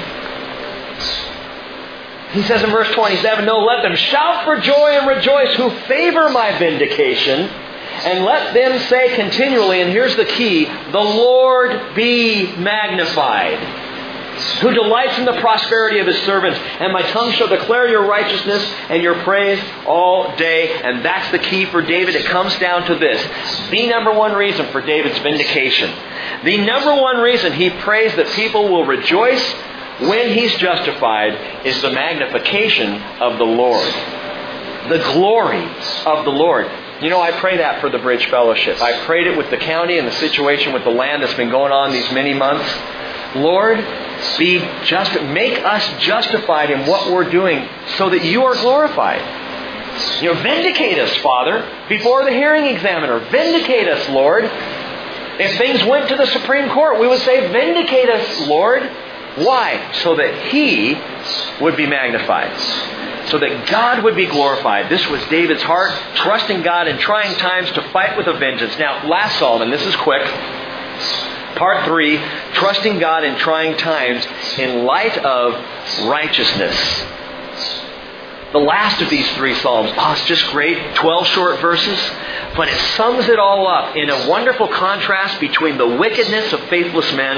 He 2.34 2.42
says 2.44 2.64
in 2.64 2.72
verse 2.72 2.92
27, 2.94 3.46
No, 3.46 3.60
let 3.60 3.84
them 3.84 3.96
shout 3.96 4.44
for 4.44 4.60
joy 4.60 4.98
and 4.98 5.08
rejoice 5.08 5.56
who 5.56 5.70
favor 5.88 6.30
my 6.30 6.58
vindication, 6.58 7.42
and 7.42 8.26
let 8.26 8.56
them 8.56 8.80
say 8.90 9.16
continually, 9.16 9.82
and 9.82 9.92
here's 9.92 10.16
the 10.16 10.26
key, 10.26 10.66
the 10.66 11.00
Lord 11.00 11.94
be 11.94 12.52
magnified 12.58 13.60
who 14.62 14.74
delights 14.74 15.18
in 15.18 15.26
the 15.26 15.40
prosperity 15.40 16.00
of 16.00 16.08
his 16.08 16.20
servants, 16.24 16.60
and 16.80 16.92
my 16.92 17.02
tongue 17.12 17.32
shall 17.34 17.48
declare 17.48 17.88
your 17.88 18.06
righteousness 18.08 18.64
and 18.90 19.04
your 19.04 19.16
praise 19.24 19.60
all 19.86 20.36
day. 20.38 20.82
And 20.82 21.04
that's 21.04 21.32
the 21.32 21.40
key 21.40 21.66
for 21.66 21.82
David. 21.82 22.16
It 22.16 22.26
comes 22.26 22.58
down 22.58 22.86
to 22.88 22.96
this. 22.96 23.22
The 23.70 23.88
number 23.88 24.12
one 24.12 24.34
reason 24.34 24.68
for 24.72 24.82
David's 24.82 25.20
vindication. 25.20 25.92
The 26.44 26.58
number 26.66 26.94
one 26.96 27.18
reason 27.18 27.54
he 27.54 27.70
prays 27.70 28.16
that 28.16 28.28
people 28.28 28.70
will 28.70 28.86
rejoice 28.86 29.44
when 30.02 30.34
he's 30.34 30.54
justified 30.56 31.66
is 31.66 31.82
the 31.82 31.92
magnification 31.92 33.02
of 33.22 33.38
the 33.38 33.46
Lord. 33.46 33.88
The 34.90 35.00
glory 35.14 35.64
of 36.06 36.26
the 36.26 36.32
Lord. 36.32 36.70
You 37.02 37.10
know, 37.10 37.22
I 37.22 37.32
pray 37.32 37.58
that 37.58 37.82
for 37.82 37.90
the 37.90 38.00
Bridge 38.00 38.26
Fellowship. 38.28 38.82
I 38.82 39.06
prayed 39.06 39.28
it 39.28 39.38
with 39.38 39.50
the 39.50 39.58
county 39.58 39.98
and 39.98 40.08
the 40.08 40.14
situation 40.14 40.74
with 40.74 40.84
the 40.84 40.90
land 40.90 41.22
that's 41.22 41.34
been 41.36 41.50
going 41.50 41.72
on 41.72 41.92
these 41.92 42.10
many 42.12 42.34
months. 42.34 42.70
Lord, 43.36 43.80
be 44.38 44.60
just 44.86 45.14
make 45.24 45.64
us 45.64 46.02
justified 46.02 46.70
in 46.70 46.86
what 46.88 47.12
we're 47.12 47.30
doing 47.30 47.68
so 47.98 48.10
that 48.10 48.24
you 48.24 48.44
are 48.44 48.56
glorified. 48.56 49.22
You 50.22 50.34
know, 50.34 50.42
vindicate 50.42 50.98
us, 50.98 51.16
Father, 51.18 51.86
before 51.88 52.24
the 52.24 52.32
hearing 52.32 52.66
examiner. 52.66 53.20
Vindicate 53.30 53.88
us, 53.88 54.10
Lord. 54.10 54.46
If 54.46 55.58
things 55.58 55.84
went 55.84 56.10
to 56.10 56.16
the 56.16 56.28
Supreme 56.28 56.70
Court, 56.70 57.00
we 57.00 57.08
would 57.08 57.22
say, 57.22 57.52
Vindicate 57.52 58.10
us, 58.10 58.48
Lord. 58.48 58.84
Why? 59.36 59.92
So 59.94 60.16
that 60.16 60.50
He 60.52 60.96
would 61.62 61.76
be 61.76 61.88
magnified. 61.88 62.56
So 63.30 63.40
that 63.40 63.68
God 63.68 64.04
would 64.04 64.16
be 64.16 64.28
glorified. 64.28 64.90
This 64.90 65.08
was 65.08 65.24
David's 65.26 65.64
heart, 65.64 65.92
trusting 66.16 66.62
God 66.62 66.88
in 66.88 66.98
trying 67.00 67.36
times 67.38 67.72
to 67.72 67.82
fight 67.90 68.18
with 68.18 68.28
a 68.28 68.34
vengeance. 68.34 68.78
Now, 68.78 69.08
last 69.08 69.42
and 69.42 69.74
this 69.74 69.86
is 69.86 69.96
quick. 69.98 70.22
Part 71.56 71.86
three, 71.86 72.18
trusting 72.54 73.00
God 73.00 73.24
in 73.24 73.36
trying 73.38 73.78
times 73.78 74.26
in 74.58 74.86
light 74.86 75.18
of 75.18 75.54
righteousness. 76.08 76.76
The 78.54 78.60
last 78.60 79.02
of 79.02 79.10
these 79.10 79.28
three 79.34 79.56
Psalms, 79.56 79.92
oh, 79.98 80.14
it's 80.14 80.26
just 80.26 80.46
great. 80.52 80.96
12 80.96 81.28
short 81.28 81.60
verses, 81.60 82.00
but 82.56 82.68
it 82.68 82.78
sums 82.96 83.28
it 83.28 83.40
all 83.40 83.68
up 83.68 83.96
in 83.96 84.10
a 84.10 84.30
wonderful 84.30 84.68
contrast 84.68 85.40
between 85.40 85.78
the 85.78 85.88
wickedness 85.88 86.54
of 86.54 86.60
faithless 86.70 87.12
men 87.14 87.38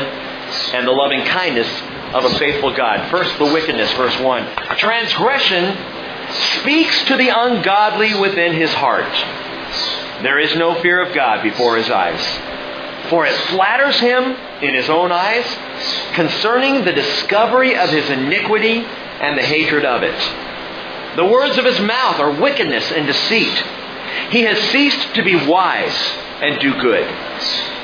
and 0.74 0.86
the 0.86 0.92
loving 0.92 1.24
kindness 1.24 1.68
of 2.14 2.26
a 2.26 2.38
faithful 2.38 2.74
God. 2.74 3.10
First, 3.10 3.38
the 3.38 3.46
wickedness, 3.46 3.92
verse 3.94 4.20
1. 4.20 4.78
Transgression 4.78 5.78
speaks 6.60 7.06
to 7.06 7.18
the 7.18 7.30
ungodly 7.30 8.20
within 8.20 8.54
his 8.54 8.74
heart. 8.74 9.12
There 10.22 10.40
is 10.40 10.56
no 10.56 10.82
fear 10.82 11.02
of 11.02 11.14
God 11.14 11.44
before 11.44 11.78
his 11.78 11.90
eyes. 11.90 12.55
For 13.10 13.26
it 13.26 13.36
flatters 13.50 14.00
him 14.00 14.24
in 14.62 14.74
his 14.74 14.90
own 14.90 15.12
eyes 15.12 15.46
concerning 16.14 16.86
the 16.86 16.94
discovery 16.94 17.76
of 17.76 17.90
his 17.90 18.10
iniquity 18.10 18.80
and 18.80 19.38
the 19.38 19.44
hatred 19.44 19.86
of 19.86 20.04
it. 20.04 21.16
The 21.16 21.26
words 21.26 21.58
of 21.58 21.66
his 21.66 21.80
mouth 21.80 22.20
are 22.20 22.32
wickedness 22.32 22.92
and 22.92 23.08
deceit. 23.08 23.64
He 24.32 24.42
has 24.42 24.60
ceased 24.72 25.16
to 25.16 25.24
be 25.24 25.36
wise 25.48 25.96
and 26.42 26.60
do 26.60 26.74
good. 26.82 27.08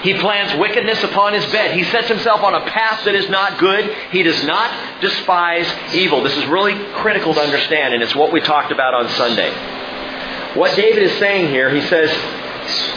He 0.03 0.15
plans 0.15 0.57
wickedness 0.59 1.03
upon 1.03 1.33
his 1.33 1.45
bed. 1.51 1.77
He 1.77 1.83
sets 1.85 2.07
himself 2.07 2.41
on 2.41 2.55
a 2.55 2.65
path 2.65 3.05
that 3.05 3.13
is 3.13 3.29
not 3.29 3.59
good. 3.59 3.93
He 4.11 4.23
does 4.23 4.43
not 4.43 4.99
despise 4.99 5.67
evil. 5.93 6.23
This 6.23 6.35
is 6.35 6.45
really 6.47 6.73
critical 6.95 7.33
to 7.35 7.39
understand, 7.39 7.93
and 7.93 8.01
it's 8.01 8.15
what 8.15 8.31
we 8.33 8.41
talked 8.41 8.71
about 8.71 8.93
on 8.93 9.07
Sunday. 9.09 9.51
What 10.55 10.75
David 10.75 11.03
is 11.03 11.17
saying 11.19 11.49
here, 11.49 11.69
he 11.69 11.81
says, 11.81 12.09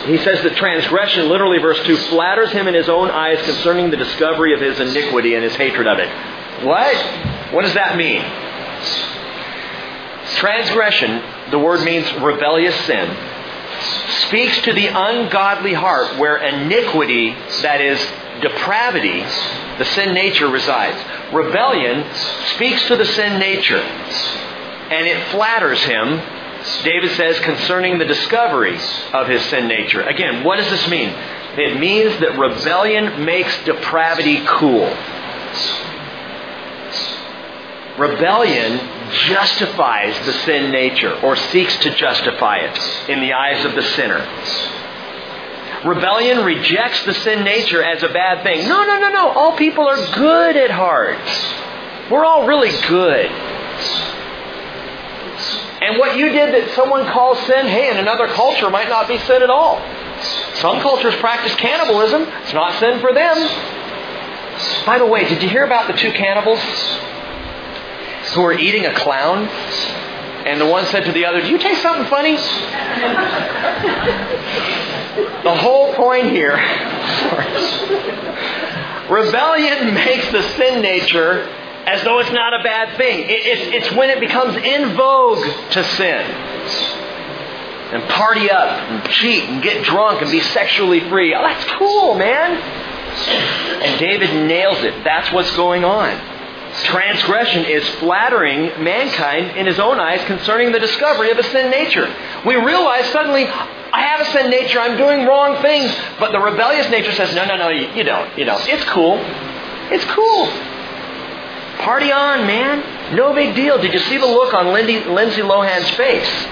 he 0.07 0.19
says 0.19 0.43
that 0.43 0.57
transgression, 0.57 1.29
literally 1.29 1.59
verse 1.59 1.83
2, 1.85 1.97
flatters 1.97 2.53
him 2.53 2.69
in 2.69 2.75
his 2.75 2.89
own 2.89 3.11
eyes 3.11 3.43
concerning 3.45 3.91
the 3.91 3.97
discovery 3.97 4.53
of 4.55 4.61
his 4.61 4.79
iniquity 4.81 5.35
and 5.35 5.45
his 5.45 5.55
hatred 5.55 5.87
of 5.87 5.99
it. 5.99 6.09
What? 6.65 6.95
What 7.53 7.63
does 7.63 7.75
that 7.75 7.97
mean? 7.97 8.23
Transgression, 10.37 11.23
the 11.51 11.59
word 11.59 11.85
means 11.85 12.13
rebellious 12.15 12.75
sin, 12.87 13.17
speaks 14.29 14.61
to 14.63 14.73
the 14.73 14.87
ungodly 14.87 15.73
heart 15.73 16.19
where 16.19 16.37
iniquity, 16.37 17.31
that 17.63 17.81
is, 17.81 17.99
depravity, 18.41 19.21
the 19.79 19.85
sin 19.85 20.15
nature 20.15 20.49
resides. 20.49 20.99
Rebellion 21.33 22.05
speaks 22.55 22.87
to 22.89 22.97
the 22.97 23.05
sin 23.05 23.39
nature, 23.39 23.81
and 23.81 25.07
it 25.07 25.29
flatters 25.29 25.83
him 25.83 26.21
David 26.83 27.11
says 27.17 27.39
concerning 27.41 27.99
the 27.99 28.05
discoveries 28.05 28.83
of 29.13 29.29
his 29.29 29.43
sin 29.47 29.69
nature. 29.69 30.03
Again, 30.03 30.45
what 30.45 30.57
does 30.57 30.71
this 30.71 30.89
mean? 30.89 31.11
It 31.57 31.79
means 31.79 32.19
that 32.21 32.39
rebellion 32.39 33.25
makes 33.25 33.57
depravity 33.65 34.43
cool. 34.47 34.89
Rebellion 37.99 38.81
justifies 39.29 40.19
the 40.27 40.33
sin 40.45 40.73
nature 40.73 41.15
or 41.21 41.37
seeks 41.37 41.77
to 41.79 41.95
justify 41.95 42.59
it 42.59 43.09
in 43.09 43.21
the 43.21 43.33
eyes 43.33 43.65
of 43.65 43.75
the 43.75 43.83
sinner. 43.83 44.27
Rebellion 45.85 46.45
rejects 46.45 47.05
the 47.05 47.15
sin 47.15 47.45
nature 47.45 47.85
as 47.85 48.03
a 48.03 48.09
bad 48.09 48.43
thing. 48.43 48.67
No, 48.67 48.85
no, 48.85 48.99
no, 48.99 49.11
no. 49.11 49.29
All 49.29 49.57
people 49.57 49.87
are 49.87 49.97
good 50.15 50.57
at 50.57 50.71
heart. 50.71 51.19
We're 52.11 52.25
all 52.25 52.47
really 52.47 52.73
good. 52.89 53.31
And 55.85 55.99
what 55.99 56.17
you 56.17 56.31
did 56.31 56.55
that 56.55 56.71
someone 56.75 57.05
calls 57.05 57.39
sin, 57.41 57.67
hey, 57.67 57.91
in 57.91 57.99
another 57.99 58.27
culture 58.29 58.71
might 58.71 58.89
not 58.89 59.07
be 59.07 59.19
sin 59.19 59.43
at 59.43 59.51
all. 59.51 59.77
Some 60.55 60.81
cultures 60.81 61.15
practice 61.17 61.55
cannibalism. 61.57 62.23
It's 62.43 62.55
not 62.55 62.81
sin 62.81 63.01
for 63.01 63.13
them. 63.13 63.37
By 64.87 64.97
the 64.99 65.05
way, 65.05 65.29
did 65.29 65.43
you 65.43 65.49
hear 65.51 65.65
about 65.65 65.87
the 65.87 65.93
two 65.93 66.11
cannibals 66.13 66.59
who 68.33 68.41
were 68.41 68.55
eating 68.55 68.87
a 68.87 68.95
clown? 68.95 69.47
And 70.47 70.59
the 70.59 70.67
one 70.67 70.87
said 70.87 71.05
to 71.05 71.13
the 71.13 71.27
other, 71.27 71.43
Do 71.43 71.49
you 71.49 71.59
taste 71.59 71.83
something 71.83 72.07
funny? 72.07 72.37
the 75.43 75.55
whole 75.55 75.93
point 75.93 76.31
here, 76.31 76.57
rebellion 79.11 79.93
makes 79.93 80.33
the 80.33 80.43
sin 80.57 80.81
nature 80.81 81.47
as 81.87 82.03
though 82.05 82.19
it's 82.19 82.33
not 82.33 82.59
a 82.59 82.63
bad 82.63 82.97
thing. 82.97 83.27
It's, 83.29 83.87
it's 83.87 83.97
when 83.97 84.11
it 84.11 84.21
becomes 84.21 84.57
in 84.57 84.97
vogue 84.97 85.45
to 85.73 85.85
sin. 85.85 86.25
And 87.93 88.03
party 88.11 88.51
up 88.51 88.69
and 88.69 89.13
cheat 89.13 89.45
and 89.45 89.63
get 89.63 89.85
drunk 89.85 90.23
and 90.23 90.31
be 90.31 90.41
sexually 90.41 91.01
free. 91.09 91.35
Oh, 91.35 91.43
that's 91.43 91.65
cool, 91.73 92.15
man. 92.15 92.57
And 93.83 94.01
David 94.01 94.49
nails 94.49 94.83
it. 94.83 95.05
That's 95.05 95.31
what's 95.33 95.55
going 95.55 95.85
on. 95.85 96.19
Transgression 96.83 97.65
is 97.67 97.89
flattering 98.01 98.83
mankind 98.83 99.57
in 99.57 99.67
his 99.67 99.79
own 99.79 100.01
eyes 100.01 100.25
concerning 100.25 100.73
the 100.73 100.81
discovery 100.81 101.31
of 101.31 101.39
a 101.39 101.45
sin 101.45 101.71
nature. 101.71 102.13
We 102.45 102.57
realize 102.57 103.07
suddenly, 103.13 103.47
I 103.47 104.01
have 104.01 104.21
a 104.21 104.25
sin 104.33 104.51
nature, 104.51 104.81
I'm 104.81 104.97
doing 104.97 105.25
wrong 105.25 105.63
things, 105.63 105.95
but 106.19 106.33
the 106.33 106.41
rebellious 106.41 106.91
nature 106.91 107.13
says, 107.13 107.33
no, 107.33 107.45
no, 107.45 107.57
no, 107.57 107.69
you, 107.69 107.87
you 107.95 108.03
don't, 108.03 108.37
you 108.37 108.45
don't. 108.45 108.61
It's 108.67 108.85
cool. 108.87 109.21
It's 109.93 110.05
cool. 110.07 110.74
Party 111.85 112.11
on, 112.11 112.47
man. 112.47 113.15
No 113.15 113.35
big 113.35 113.55
deal. 113.55 113.79
Did 113.81 113.93
you 113.93 113.99
see 114.01 114.17
the 114.17 114.27
look 114.27 114.55
on 114.55 114.73
Lindy, 114.73 115.05
Lindsay 115.05 115.43
Lohan's 115.43 115.91
face 115.91 116.47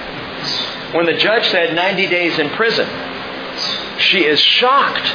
when 0.94 1.06
the 1.06 1.14
judge 1.14 1.48
said 1.48 1.74
90 1.74 2.06
days 2.08 2.38
in 2.38 2.50
prison? 2.50 2.86
She 3.98 4.24
is 4.24 4.38
shocked. 4.38 5.06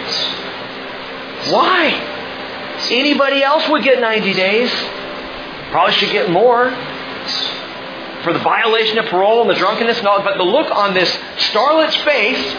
Why? 1.51 1.91
Anybody 2.89 3.43
else 3.43 3.69
would 3.69 3.83
get 3.83 4.01
90 4.01 4.33
days. 4.33 4.71
Probably 5.69 5.93
should 5.93 6.11
get 6.11 6.31
more 6.31 6.71
for 8.23 8.33
the 8.33 8.39
violation 8.39 8.97
of 8.97 9.05
parole 9.05 9.41
and 9.41 9.49
the 9.49 9.55
drunkenness 9.55 9.99
and 9.99 10.07
all. 10.07 10.23
But 10.23 10.37
the 10.37 10.43
look 10.43 10.71
on 10.71 10.93
this 10.93 11.15
starlet's 11.37 11.95
face, 11.97 12.53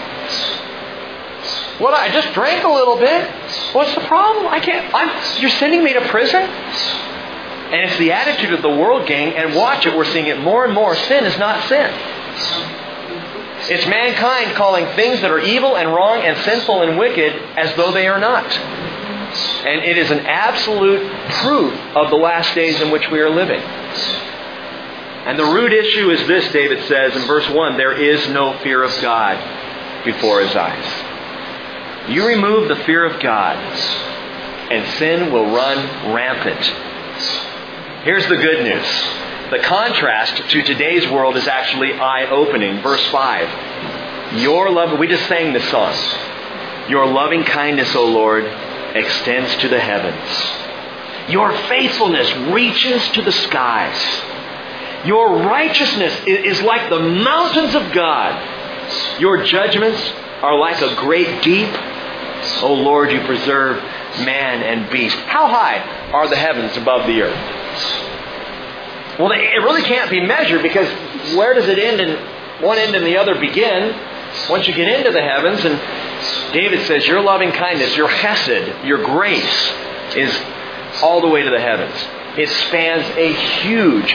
what? 1.80 1.94
I 1.94 2.08
just 2.12 2.32
drank 2.34 2.64
a 2.64 2.70
little 2.70 2.98
bit. 2.98 3.30
What's 3.74 3.94
the 3.94 4.02
problem? 4.02 4.46
I 4.46 4.60
can't. 4.60 4.94
I'm, 4.94 5.40
you're 5.40 5.50
sending 5.50 5.82
me 5.82 5.92
to 5.94 6.00
prison. 6.08 6.48
And 7.70 7.82
it's 7.82 7.98
the 7.98 8.12
attitude 8.12 8.52
of 8.52 8.62
the 8.62 8.70
world, 8.70 9.06
gang. 9.06 9.34
And 9.34 9.54
watch 9.54 9.86
it. 9.86 9.96
We're 9.96 10.04
seeing 10.06 10.26
it 10.26 10.38
more 10.40 10.64
and 10.64 10.74
more. 10.74 10.94
Sin 10.96 11.24
is 11.24 11.38
not 11.38 11.68
sin. 11.68 11.90
It's 13.70 13.86
mankind 13.86 14.56
calling 14.56 14.86
things 14.96 15.20
that 15.20 15.30
are 15.30 15.40
evil 15.40 15.76
and 15.76 15.92
wrong 15.92 16.22
and 16.22 16.38
sinful 16.38 16.82
and 16.82 16.98
wicked 16.98 17.32
as 17.58 17.74
though 17.76 17.92
they 17.92 18.06
are 18.06 18.18
not. 18.18 18.46
And 19.66 19.84
it 19.84 19.98
is 19.98 20.10
an 20.10 20.20
absolute 20.20 21.12
proof 21.42 21.74
of 21.94 22.08
the 22.08 22.16
last 22.16 22.54
days 22.54 22.80
in 22.80 22.90
which 22.90 23.10
we 23.10 23.20
are 23.20 23.28
living. 23.28 23.60
And 23.60 25.38
the 25.38 25.44
root 25.44 25.74
issue 25.74 26.10
is 26.10 26.26
this, 26.26 26.50
David 26.52 26.86
says 26.88 27.14
in 27.14 27.22
verse 27.26 27.46
1 27.50 27.76
there 27.76 27.92
is 27.92 28.26
no 28.30 28.56
fear 28.60 28.82
of 28.82 28.98
God 29.02 29.36
before 30.04 30.40
his 30.40 30.56
eyes. 30.56 32.08
You 32.08 32.26
remove 32.26 32.68
the 32.68 32.82
fear 32.84 33.04
of 33.04 33.20
God, 33.20 33.56
and 34.70 34.88
sin 34.96 35.30
will 35.30 35.54
run 35.54 36.14
rampant. 36.14 36.72
Here's 38.08 38.26
the 38.26 38.38
good 38.38 38.64
news. 38.64 39.50
The 39.50 39.58
contrast 39.58 40.38
to 40.48 40.62
today's 40.62 41.06
world 41.10 41.36
is 41.36 41.46
actually 41.46 41.92
eye 41.92 42.24
opening. 42.30 42.80
Verse 42.80 43.06
5. 43.08 44.38
Your 44.40 44.70
love, 44.70 44.98
we 44.98 45.06
just 45.06 45.28
sang 45.28 45.52
this 45.52 45.70
song. 45.70 45.94
Your 46.88 47.06
loving 47.06 47.44
kindness, 47.44 47.94
O 47.94 48.06
Lord, 48.06 48.44
extends 48.96 49.54
to 49.56 49.68
the 49.68 49.78
heavens. 49.78 51.30
Your 51.30 51.52
faithfulness 51.68 52.34
reaches 52.50 53.06
to 53.10 53.20
the 53.20 53.30
skies. 53.30 55.06
Your 55.06 55.40
righteousness 55.40 56.18
is 56.26 56.62
like 56.62 56.88
the 56.88 57.00
mountains 57.00 57.74
of 57.74 57.92
God. 57.92 59.20
Your 59.20 59.44
judgments 59.44 60.00
are 60.40 60.56
like 60.56 60.80
a 60.80 60.94
great 60.94 61.42
deep. 61.42 61.68
O 62.62 62.72
Lord, 62.72 63.12
you 63.12 63.20
preserve 63.26 63.82
man 64.24 64.62
and 64.62 64.90
beast. 64.90 65.14
How 65.14 65.46
high 65.46 66.10
are 66.10 66.26
the 66.26 66.36
heavens 66.36 66.74
above 66.78 67.06
the 67.06 67.20
earth? 67.20 67.67
Well, 69.18 69.32
it 69.32 69.62
really 69.64 69.82
can't 69.82 70.10
be 70.10 70.20
measured 70.20 70.62
because 70.62 70.88
where 71.34 71.54
does 71.54 71.68
it 71.68 71.78
end 71.78 72.00
and 72.00 72.62
one 72.62 72.78
end 72.78 72.94
and 72.94 73.04
the 73.04 73.16
other 73.16 73.34
begin? 73.34 73.92
Once 74.48 74.68
you 74.68 74.74
get 74.74 74.88
into 74.88 75.10
the 75.10 75.22
heavens, 75.22 75.64
and 75.64 76.52
David 76.52 76.86
says, 76.86 77.06
Your 77.06 77.20
loving 77.20 77.50
kindness, 77.50 77.96
your 77.96 78.08
chesed, 78.08 78.86
your 78.86 79.04
grace 79.04 79.72
is 80.14 80.32
all 81.02 81.20
the 81.20 81.28
way 81.28 81.42
to 81.42 81.50
the 81.50 81.60
heavens. 81.60 81.94
It 82.38 82.48
spans 82.48 83.04
a 83.16 83.32
huge, 83.62 84.12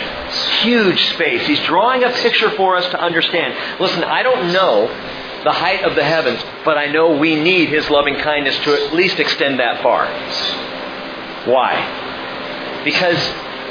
huge 0.61 1.03
space. 1.13 1.45
He's 1.45 1.59
drawing 1.61 2.03
a 2.03 2.09
picture 2.09 2.51
for 2.51 2.77
us 2.77 2.89
to 2.91 3.01
understand. 3.01 3.81
Listen, 3.81 4.03
I 4.03 4.23
don't 4.23 4.53
know 4.53 4.87
the 5.43 5.51
height 5.51 5.83
of 5.83 5.95
the 5.95 6.03
heavens, 6.03 6.41
but 6.63 6.77
I 6.77 6.87
know 6.87 7.17
we 7.17 7.35
need 7.35 7.67
His 7.67 7.89
loving 7.89 8.15
kindness 8.15 8.57
to 8.63 8.73
at 8.73 8.93
least 8.93 9.19
extend 9.19 9.59
that 9.59 9.83
far. 9.83 10.05
Why? 11.45 12.81
Because 12.85 13.17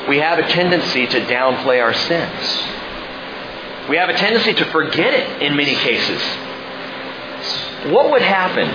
we 0.09 0.19
have 0.19 0.39
a 0.39 0.49
tendency 0.49 1.07
to 1.07 1.21
downplay 1.27 1.83
our 1.83 1.95
sins. 1.95 3.89
We 3.89 3.97
have 3.97 4.09
a 4.09 4.17
tendency 4.17 4.53
to 4.55 4.65
forget 4.67 5.15
it 5.15 5.43
in 5.43 5.57
many 5.57 5.75
cases. 5.75 6.23
What 7.93 8.11
would 8.11 8.23
happen? 8.23 8.69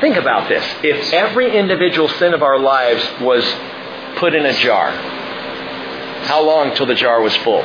Think 0.00 0.16
about 0.16 0.48
this. 0.48 0.64
If 0.82 1.12
every 1.12 1.56
individual 1.56 2.08
sin 2.08 2.34
of 2.34 2.42
our 2.42 2.58
lives 2.58 3.02
was 3.20 3.44
put 4.16 4.34
in 4.34 4.44
a 4.44 4.52
jar, 4.52 4.90
how 6.26 6.42
long 6.44 6.74
till 6.74 6.86
the 6.86 6.94
jar 6.94 7.20
was 7.20 7.34
full? 7.36 7.62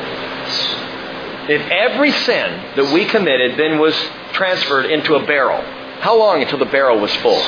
If 1.46 1.60
every 1.70 2.10
sin 2.10 2.74
that 2.76 2.90
we 2.92 3.04
committed 3.04 3.58
then 3.58 3.78
was 3.78 3.94
transferred 4.32 4.86
into 4.86 5.14
a 5.16 5.26
barrel, 5.26 5.60
how 6.00 6.18
long 6.18 6.42
until 6.42 6.58
the 6.58 6.64
barrel 6.64 6.98
was 6.98 7.14
full? 7.16 7.40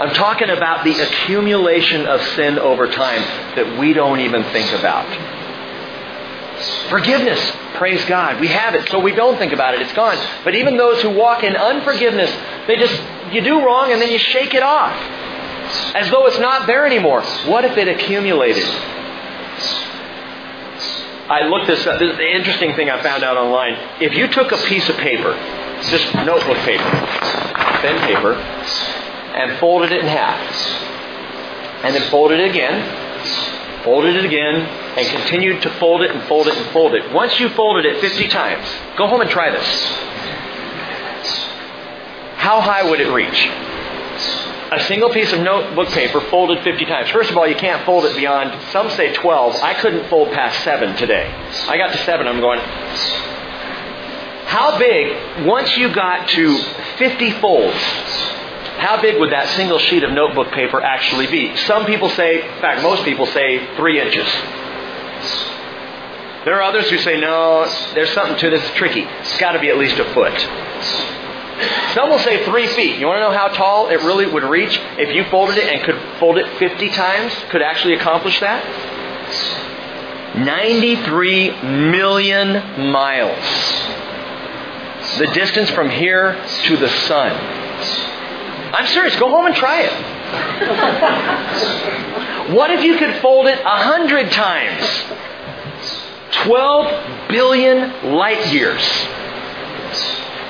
I'm 0.00 0.14
talking 0.14 0.48
about 0.48 0.82
the 0.82 0.98
accumulation 0.98 2.06
of 2.06 2.22
sin 2.34 2.58
over 2.58 2.90
time 2.90 3.20
that 3.54 3.78
we 3.78 3.92
don't 3.92 4.20
even 4.20 4.42
think 4.44 4.72
about. 4.72 5.06
Forgiveness, 6.88 7.38
praise 7.74 8.02
God. 8.06 8.40
We 8.40 8.48
have 8.48 8.74
it, 8.74 8.88
so 8.88 8.98
we 8.98 9.12
don't 9.12 9.36
think 9.38 9.52
about 9.52 9.74
it. 9.74 9.82
It's 9.82 9.92
gone. 9.92 10.16
But 10.42 10.54
even 10.54 10.78
those 10.78 11.02
who 11.02 11.10
walk 11.10 11.44
in 11.44 11.54
unforgiveness, 11.54 12.30
they 12.66 12.76
just, 12.76 12.98
you 13.30 13.42
do 13.42 13.62
wrong 13.64 13.92
and 13.92 14.00
then 14.00 14.10
you 14.10 14.18
shake 14.18 14.54
it 14.54 14.62
off. 14.62 14.92
As 15.94 16.10
though 16.10 16.26
it's 16.26 16.38
not 16.38 16.66
there 16.66 16.86
anymore. 16.86 17.22
What 17.46 17.66
if 17.66 17.76
it 17.76 17.86
accumulated? 17.86 18.64
I 21.28 21.46
looked 21.46 21.66
this 21.66 21.86
up. 21.86 22.00
This 22.00 22.10
is 22.10 22.16
the 22.16 22.34
interesting 22.34 22.74
thing 22.74 22.90
I 22.90 23.02
found 23.02 23.22
out 23.22 23.36
online. 23.36 23.74
If 24.00 24.14
you 24.14 24.28
took 24.28 24.50
a 24.50 24.56
piece 24.66 24.88
of 24.88 24.96
paper, 24.96 25.32
just 25.88 26.12
notebook 26.14 26.56
paper, 26.58 26.90
thin 27.82 27.98
paper, 28.00 28.34
and 29.40 29.58
folded 29.58 29.90
it 29.92 30.00
in 30.00 30.06
half, 30.06 30.40
and 31.84 31.94
then 31.94 32.02
folded 32.10 32.40
it 32.40 32.50
again, 32.50 33.82
folded 33.84 34.16
it 34.16 34.24
again, 34.24 34.56
and 34.56 35.06
continued 35.08 35.62
to 35.62 35.70
fold 35.78 36.02
it 36.02 36.10
and 36.10 36.22
fold 36.24 36.46
it 36.46 36.56
and 36.56 36.66
fold 36.72 36.94
it. 36.94 37.12
Once 37.12 37.40
you 37.40 37.48
folded 37.50 37.86
it 37.86 38.00
50 38.00 38.28
times, 38.28 38.66
go 38.96 39.06
home 39.06 39.20
and 39.20 39.30
try 39.30 39.50
this. 39.50 39.66
How 42.36 42.60
high 42.60 42.88
would 42.88 43.00
it 43.00 43.12
reach? 43.12 43.48
A 44.72 44.80
single 44.84 45.10
piece 45.10 45.32
of 45.32 45.40
notebook 45.40 45.88
paper 45.88 46.20
folded 46.20 46.62
50 46.62 46.84
times. 46.84 47.10
First 47.10 47.30
of 47.30 47.36
all, 47.36 47.46
you 47.46 47.56
can't 47.56 47.84
fold 47.84 48.04
it 48.04 48.14
beyond, 48.14 48.70
some 48.70 48.88
say 48.90 49.12
12. 49.12 49.56
I 49.56 49.74
couldn't 49.74 50.08
fold 50.08 50.30
past 50.32 50.62
7 50.62 50.96
today. 50.96 51.26
I 51.68 51.76
got 51.76 51.92
to 51.92 51.98
7, 51.98 52.26
I'm 52.28 52.40
going, 52.40 52.60
how 54.50 54.78
big, 54.78 55.46
once 55.46 55.76
you 55.76 55.92
got 55.94 56.28
to 56.30 56.58
50 56.98 57.30
folds, 57.40 57.76
how 58.80 59.00
big 59.00 59.18
would 59.18 59.30
that 59.30 59.48
single 59.56 59.78
sheet 59.78 60.02
of 60.02 60.12
notebook 60.12 60.52
paper 60.52 60.80
actually 60.80 61.26
be? 61.26 61.54
Some 61.56 61.86
people 61.86 62.08
say, 62.10 62.36
in 62.36 62.60
fact, 62.60 62.82
most 62.82 63.04
people 63.04 63.26
say 63.26 63.74
three 63.76 64.00
inches. 64.00 64.26
There 66.44 66.56
are 66.56 66.62
others 66.62 66.88
who 66.88 66.96
say, 66.98 67.20
no, 67.20 67.66
there's 67.94 68.10
something 68.12 68.38
to 68.38 68.48
this 68.48 68.64
It's 68.64 68.74
tricky. 68.74 69.02
It's 69.02 69.38
got 69.38 69.52
to 69.52 69.58
be 69.58 69.68
at 69.68 69.76
least 69.76 69.98
a 69.98 70.04
foot. 70.14 70.32
Some 71.92 72.08
will 72.08 72.18
say 72.20 72.44
three 72.46 72.66
feet. 72.68 72.98
You 72.98 73.06
want 73.06 73.18
to 73.18 73.20
know 73.20 73.36
how 73.36 73.48
tall 73.48 73.88
it 73.88 74.00
really 74.02 74.24
would 74.24 74.44
reach 74.44 74.80
if 74.96 75.14
you 75.14 75.24
folded 75.24 75.58
it 75.58 75.70
and 75.70 75.82
could 75.84 76.00
fold 76.18 76.38
it 76.38 76.48
50 76.58 76.88
times? 76.90 77.34
Could 77.50 77.60
actually 77.60 77.94
accomplish 77.94 78.40
that? 78.40 78.64
93 80.38 81.62
million 81.90 82.52
miles. 82.90 83.44
The 85.18 85.26
distance 85.34 85.68
from 85.70 85.90
here 85.90 86.42
to 86.64 86.76
the 86.78 86.88
sun. 86.88 87.32
I'm 88.72 88.86
serious. 88.86 89.16
Go 89.16 89.28
home 89.28 89.46
and 89.46 89.54
try 89.54 89.82
it. 89.82 89.92
what 92.54 92.70
if 92.70 92.84
you 92.84 92.96
could 92.96 93.16
fold 93.16 93.46
it 93.46 93.58
a 93.60 93.82
hundred 93.82 94.30
times? 94.30 94.86
12 96.44 97.28
billion 97.28 98.14
light 98.14 98.52
years. 98.52 98.82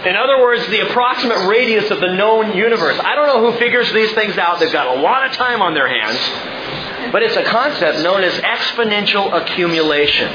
In 0.05 0.17
other 0.17 0.41
words, 0.41 0.67
the 0.69 0.81
approximate 0.81 1.47
radius 1.47 1.91
of 1.91 2.01
the 2.01 2.15
known 2.15 2.57
universe. 2.57 2.99
I 3.03 3.15
don't 3.15 3.27
know 3.27 3.51
who 3.51 3.59
figures 3.59 3.93
these 3.93 4.13
things 4.13 4.39
out. 4.39 4.59
They've 4.59 4.73
got 4.73 4.97
a 4.97 5.01
lot 5.01 5.27
of 5.27 5.33
time 5.33 5.61
on 5.61 5.75
their 5.75 5.89
hands. 5.89 7.13
But 7.13 7.23
it's 7.23 7.37
a 7.37 7.45
concept 7.45 7.99
known 8.01 8.23
as 8.23 8.33
exponential 8.35 9.33
accumulation. 9.33 10.33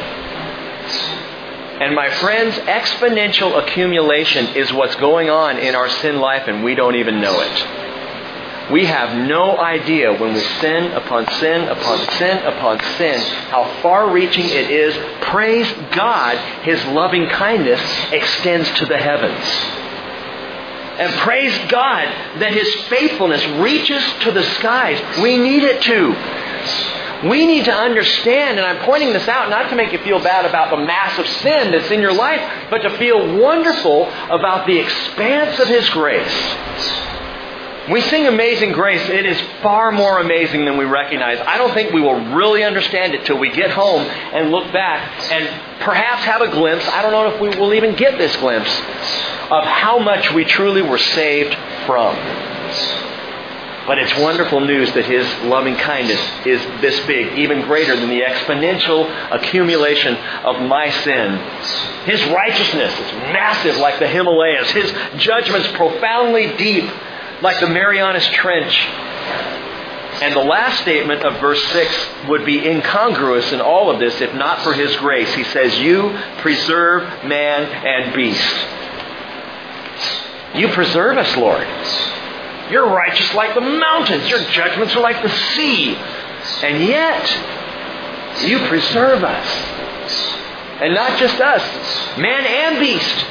And 1.82 1.94
my 1.94 2.10
friends, 2.10 2.56
exponential 2.56 3.62
accumulation 3.62 4.56
is 4.56 4.72
what's 4.72 4.96
going 4.96 5.30
on 5.30 5.58
in 5.58 5.76
our 5.76 5.90
sin 5.90 6.20
life 6.20 6.48
and 6.48 6.64
we 6.64 6.74
don't 6.74 6.96
even 6.96 7.20
know 7.20 7.42
it. 7.42 8.72
We 8.72 8.86
have 8.86 9.28
no 9.28 9.58
idea 9.60 10.12
when 10.18 10.34
we 10.34 10.40
sin 10.40 10.92
upon 10.94 11.30
sin 11.34 11.68
upon 11.68 12.00
sin 12.14 12.38
upon 12.46 12.80
sin 12.98 13.20
how 13.50 13.66
far 13.82 14.10
reaching 14.10 14.46
it 14.46 14.72
is. 14.72 14.96
Praise 15.22 15.72
God, 15.92 16.38
His 16.64 16.84
loving 16.86 17.28
kindness 17.28 17.82
extends 18.12 18.72
to 18.80 18.86
the 18.86 18.98
heavens. 18.98 19.46
And 20.98 21.14
praise 21.20 21.56
God 21.70 22.08
that 22.40 22.54
His 22.54 22.74
faithfulness 22.86 23.46
reaches 23.60 24.02
to 24.22 24.32
the 24.32 24.44
skies. 24.56 25.00
We 25.22 25.38
need 25.38 25.64
it 25.64 25.82
to. 25.84 26.16
We 27.24 27.46
need 27.46 27.66
to 27.66 27.74
understand, 27.74 28.60
and 28.60 28.68
I'm 28.68 28.84
pointing 28.86 29.14
this 29.14 29.28
out 29.28 29.50
not 29.50 29.70
to 29.70 29.76
make 29.76 29.92
you 29.92 30.00
feel 30.00 30.20
bad 30.20 30.46
about 30.46 30.70
the 30.70 30.78
massive 30.78 31.28
sin 31.28 31.72
that's 31.72 31.90
in 31.90 32.02
your 32.02 32.14
life, 32.14 32.42
but 32.70 32.80
to 32.80 32.98
feel 32.98 33.40
wonderful 33.40 34.06
about 34.30 34.68
the 34.68 34.78
expanse 34.78 35.60
of 35.60 35.68
His 35.68 35.90
grace. 35.90 36.96
We 37.90 38.02
sing 38.02 38.26
Amazing 38.26 38.72
Grace. 38.72 39.08
It 39.10 39.28
is 39.28 39.40
far 39.62 39.92
more 39.92 40.20
amazing 40.20 40.66
than 40.66 40.76
we 40.76 40.86
recognize. 40.86 41.40
I 41.46 41.58
don't 41.60 41.72
think 41.74 41.94
we 41.94 42.02
will 42.02 42.20
really 42.36 42.64
understand 42.64 43.14
it 43.14 43.26
till 43.26 43.38
we 43.38 43.52
get 43.52 43.70
home 43.70 44.02
and 44.02 44.50
look 44.50 44.74
back 44.74 45.32
and 45.32 45.48
perhaps 45.82 46.24
have 46.24 46.42
a 46.42 46.48
glimpse. 46.50 46.88
I 46.88 47.04
don't 47.04 47.12
know 47.12 47.32
if 47.32 47.40
we 47.40 47.50
will 47.50 47.76
even 47.76 47.96
get 47.96 48.18
this 48.18 48.36
glimpse 48.38 48.72
of 49.52 49.64
how 49.64 50.00
much 50.00 50.34
we 50.34 50.46
truly 50.46 50.82
were 50.82 50.98
saved 50.98 51.56
from. 51.86 52.16
But 53.88 54.00
it's 54.00 54.18
wonderful 54.18 54.62
news 54.62 54.92
that 54.94 55.06
His 55.06 55.28
loving 55.44 55.76
kindness 55.76 56.20
is 56.46 56.60
this 56.82 57.00
big, 57.06 57.38
even 57.38 57.62
greater 57.62 57.96
than 57.96 58.10
the 58.10 58.22
exponential 58.22 59.06
accumulation 59.32 60.16
of 60.16 60.62
my 60.62 60.90
sin. 61.04 61.38
His 62.06 62.24
righteousness 62.26 62.94
is 63.00 63.12
massive 63.32 63.78
like 63.78 64.00
the 64.00 64.08
Himalayas. 64.08 64.72
His 64.72 64.92
judgments 65.22 65.68
profoundly 65.74 66.56
deep 66.58 66.90
like 67.42 67.60
the 67.60 67.68
Marianas 67.68 68.28
Trench. 68.30 68.76
And 70.22 70.34
the 70.34 70.40
last 70.40 70.82
statement 70.82 71.24
of 71.24 71.40
verse 71.42 71.62
6 71.68 72.28
would 72.30 72.46
be 72.46 72.66
incongruous 72.66 73.52
in 73.52 73.60
all 73.62 73.92
of 73.92 74.00
this 74.00 74.20
if 74.22 74.34
not 74.34 74.64
for 74.64 74.74
His 74.74 74.96
grace. 74.96 75.32
He 75.36 75.44
says, 75.44 75.78
You 75.78 76.18
preserve 76.38 77.04
man 77.26 77.66
and 77.66 78.16
beast. 78.16 78.66
You 80.56 80.70
preserve 80.70 81.18
us, 81.18 81.36
Lord. 81.36 81.68
You're 82.72 82.88
righteous 82.88 83.34
like 83.34 83.54
the 83.54 83.62
mountains. 83.62 84.28
Your 84.30 84.44
judgments 84.50 84.96
are 84.96 85.02
like 85.02 85.22
the 85.22 85.30
sea. 85.30 85.96
And 86.64 86.84
yet, 86.84 88.44
you 88.46 88.60
preserve 88.68 89.24
us. 89.24 89.48
And 90.82 90.94
not 90.94 91.18
just 91.18 91.40
us, 91.40 91.64
man 92.18 92.46
and 92.46 92.80
beast. 92.80 93.26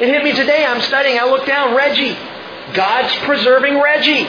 It 0.00 0.08
hit 0.08 0.22
me 0.22 0.32
today. 0.32 0.64
I'm 0.64 0.80
studying. 0.82 1.18
I 1.18 1.24
look 1.24 1.46
down, 1.46 1.74
Reggie. 1.74 2.16
God's 2.74 3.12
preserving 3.24 3.80
Reggie, 3.80 4.24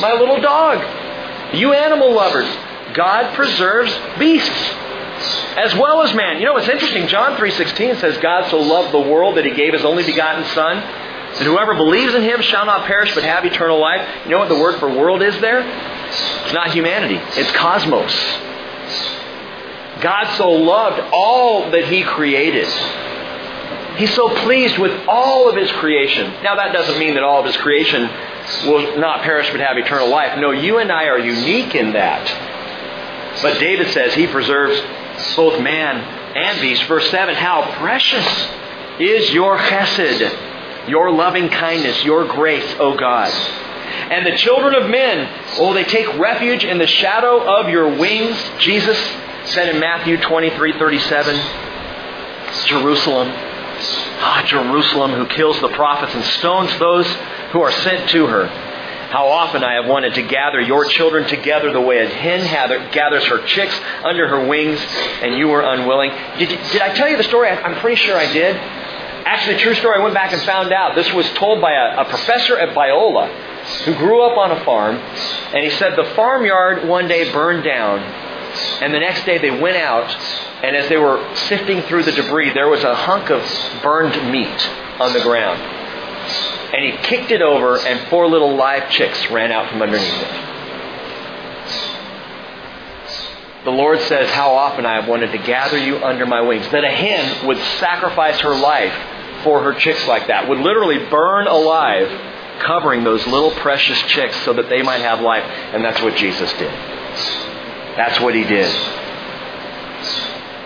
my 0.00 0.12
little 0.12 0.40
dog. 0.40 0.78
You 1.54 1.72
animal 1.72 2.12
lovers, 2.12 2.48
God 2.94 3.34
preserves 3.34 3.96
beasts 4.18 4.70
as 5.56 5.74
well 5.74 6.02
as 6.02 6.14
man. 6.14 6.38
You 6.38 6.46
know 6.46 6.54
what's 6.54 6.68
interesting? 6.68 7.06
John 7.08 7.36
3:16 7.36 7.96
says 7.96 8.16
God 8.18 8.50
so 8.50 8.58
loved 8.58 8.92
the 8.92 9.00
world 9.00 9.36
that 9.36 9.44
he 9.44 9.52
gave 9.52 9.72
his 9.72 9.84
only 9.84 10.04
begotten 10.04 10.44
son 10.46 10.82
that 11.38 11.44
whoever 11.44 11.74
believes 11.74 12.14
in 12.14 12.22
him 12.22 12.42
shall 12.42 12.66
not 12.66 12.86
perish 12.86 13.14
but 13.14 13.24
have 13.24 13.44
eternal 13.44 13.78
life. 13.78 14.06
You 14.24 14.30
know 14.30 14.38
what 14.38 14.48
the 14.48 14.58
word 14.58 14.78
for 14.78 14.88
world 14.88 15.22
is 15.22 15.38
there? 15.40 15.60
It's 15.60 16.52
not 16.52 16.72
humanity. 16.72 17.20
It's 17.40 17.50
cosmos. 17.52 18.12
God 20.02 20.36
so 20.36 20.50
loved 20.50 21.00
all 21.12 21.70
that 21.70 21.84
he 21.84 22.02
created 22.02 22.66
He's 23.96 24.14
so 24.14 24.28
pleased 24.44 24.78
with 24.78 25.06
all 25.06 25.48
of 25.48 25.56
His 25.56 25.70
creation. 25.72 26.32
Now, 26.42 26.56
that 26.56 26.72
doesn't 26.72 26.98
mean 26.98 27.14
that 27.14 27.22
all 27.22 27.40
of 27.40 27.46
His 27.46 27.56
creation 27.58 28.08
will 28.66 28.98
not 28.98 29.22
perish 29.22 29.50
but 29.50 29.60
have 29.60 29.76
eternal 29.76 30.08
life. 30.08 30.38
No, 30.38 30.50
you 30.50 30.78
and 30.78 30.90
I 30.90 31.06
are 31.06 31.18
unique 31.18 31.74
in 31.74 31.92
that. 31.92 32.24
But 33.42 33.58
David 33.58 33.88
says 33.92 34.14
He 34.14 34.26
preserves 34.26 34.80
both 35.36 35.60
man 35.62 35.96
and 36.36 36.60
beast. 36.60 36.84
Verse 36.84 37.08
7 37.10 37.34
How 37.34 37.70
precious 37.76 38.26
is 38.98 39.30
your 39.32 39.58
chesed, 39.58 40.51
your 40.88 41.10
loving 41.10 41.48
kindness, 41.48 42.04
your 42.04 42.26
grace, 42.26 42.74
O 42.78 42.96
God. 42.96 43.30
And 44.10 44.26
the 44.26 44.36
children 44.36 44.74
of 44.74 44.90
men, 44.90 45.28
oh, 45.58 45.74
they 45.74 45.84
take 45.84 46.18
refuge 46.18 46.64
in 46.64 46.78
the 46.78 46.86
shadow 46.86 47.42
of 47.58 47.68
your 47.68 47.96
wings. 47.96 48.36
Jesus 48.58 48.98
said 49.46 49.68
in 49.74 49.80
Matthew 49.80 50.16
23 50.18 50.78
37, 50.78 51.34
Jerusalem, 52.66 53.28
Ah, 54.24 54.44
Jerusalem, 54.46 55.12
who 55.12 55.26
kills 55.26 55.60
the 55.60 55.68
prophets 55.70 56.14
and 56.14 56.24
stones 56.24 56.78
those 56.78 57.06
who 57.50 57.60
are 57.60 57.72
sent 57.72 58.08
to 58.10 58.26
her. 58.26 58.46
How 58.46 59.26
often 59.26 59.62
I 59.62 59.74
have 59.74 59.86
wanted 59.86 60.14
to 60.14 60.22
gather 60.22 60.60
your 60.60 60.86
children 60.86 61.26
together 61.28 61.72
the 61.72 61.80
way 61.80 61.98
a 61.98 62.08
hen 62.08 62.40
gathers 62.92 63.24
her 63.26 63.44
chicks 63.44 63.78
under 64.04 64.28
her 64.28 64.46
wings, 64.46 64.80
and 65.20 65.36
you 65.36 65.48
were 65.48 65.60
unwilling. 65.60 66.12
Did, 66.38 66.48
did 66.48 66.80
I 66.80 66.94
tell 66.94 67.08
you 67.08 67.16
the 67.16 67.24
story? 67.24 67.50
I'm 67.50 67.78
pretty 67.80 67.96
sure 67.96 68.16
I 68.16 68.32
did. 68.32 68.56
Actually, 69.24 69.58
true 69.58 69.74
story. 69.74 69.98
I 69.98 70.02
went 70.02 70.14
back 70.14 70.32
and 70.32 70.42
found 70.42 70.72
out. 70.72 70.94
This 70.94 71.12
was 71.12 71.28
told 71.32 71.60
by 71.60 71.72
a, 71.72 72.00
a 72.00 72.04
professor 72.04 72.58
at 72.58 72.74
Biola 72.74 73.28
who 73.84 73.94
grew 73.94 74.22
up 74.22 74.36
on 74.36 74.50
a 74.50 74.64
farm, 74.64 74.96
and 74.96 75.64
he 75.64 75.70
said 75.70 75.96
the 75.96 76.14
farmyard 76.14 76.88
one 76.88 77.08
day 77.08 77.30
burned 77.32 77.64
down, 77.64 78.00
and 78.82 78.92
the 78.92 78.98
next 78.98 79.24
day 79.24 79.38
they 79.38 79.50
went 79.50 79.76
out 79.76 80.10
and 80.62 80.76
as 80.76 80.88
they 80.88 80.96
were 80.96 81.20
sifting 81.34 81.82
through 81.82 82.04
the 82.04 82.12
debris, 82.12 82.52
there 82.52 82.68
was 82.68 82.84
a 82.84 82.94
hunk 82.94 83.30
of 83.30 83.42
burned 83.82 84.14
meat 84.30 84.68
on 85.00 85.12
the 85.12 85.20
ground. 85.20 85.60
And 86.72 86.84
he 86.84 86.96
kicked 87.02 87.32
it 87.32 87.42
over, 87.42 87.78
and 87.80 88.08
four 88.08 88.28
little 88.28 88.54
live 88.54 88.88
chicks 88.88 89.28
ran 89.28 89.50
out 89.50 89.68
from 89.70 89.82
underneath 89.82 90.22
it. 90.22 90.51
The 93.64 93.70
Lord 93.70 94.00
says, 94.00 94.30
How 94.30 94.50
often 94.54 94.84
I 94.86 94.94
have 94.94 95.08
wanted 95.08 95.32
to 95.32 95.38
gather 95.38 95.78
you 95.78 95.98
under 95.98 96.26
my 96.26 96.40
wings. 96.40 96.68
That 96.70 96.84
a 96.84 96.90
hen 96.90 97.46
would 97.46 97.58
sacrifice 97.78 98.40
her 98.40 98.54
life 98.54 98.92
for 99.44 99.62
her 99.62 99.74
chicks 99.74 100.06
like 100.06 100.26
that, 100.28 100.48
would 100.48 100.58
literally 100.58 100.98
burn 101.06 101.46
alive, 101.46 102.08
covering 102.60 103.04
those 103.04 103.26
little 103.26 103.50
precious 103.52 104.00
chicks 104.02 104.36
so 104.44 104.52
that 104.54 104.68
they 104.68 104.82
might 104.82 105.00
have 105.00 105.20
life. 105.20 105.44
And 105.44 105.84
that's 105.84 106.00
what 106.02 106.16
Jesus 106.16 106.52
did. 106.54 106.72
That's 107.96 108.20
what 108.20 108.34
he 108.34 108.44
did 108.44 108.70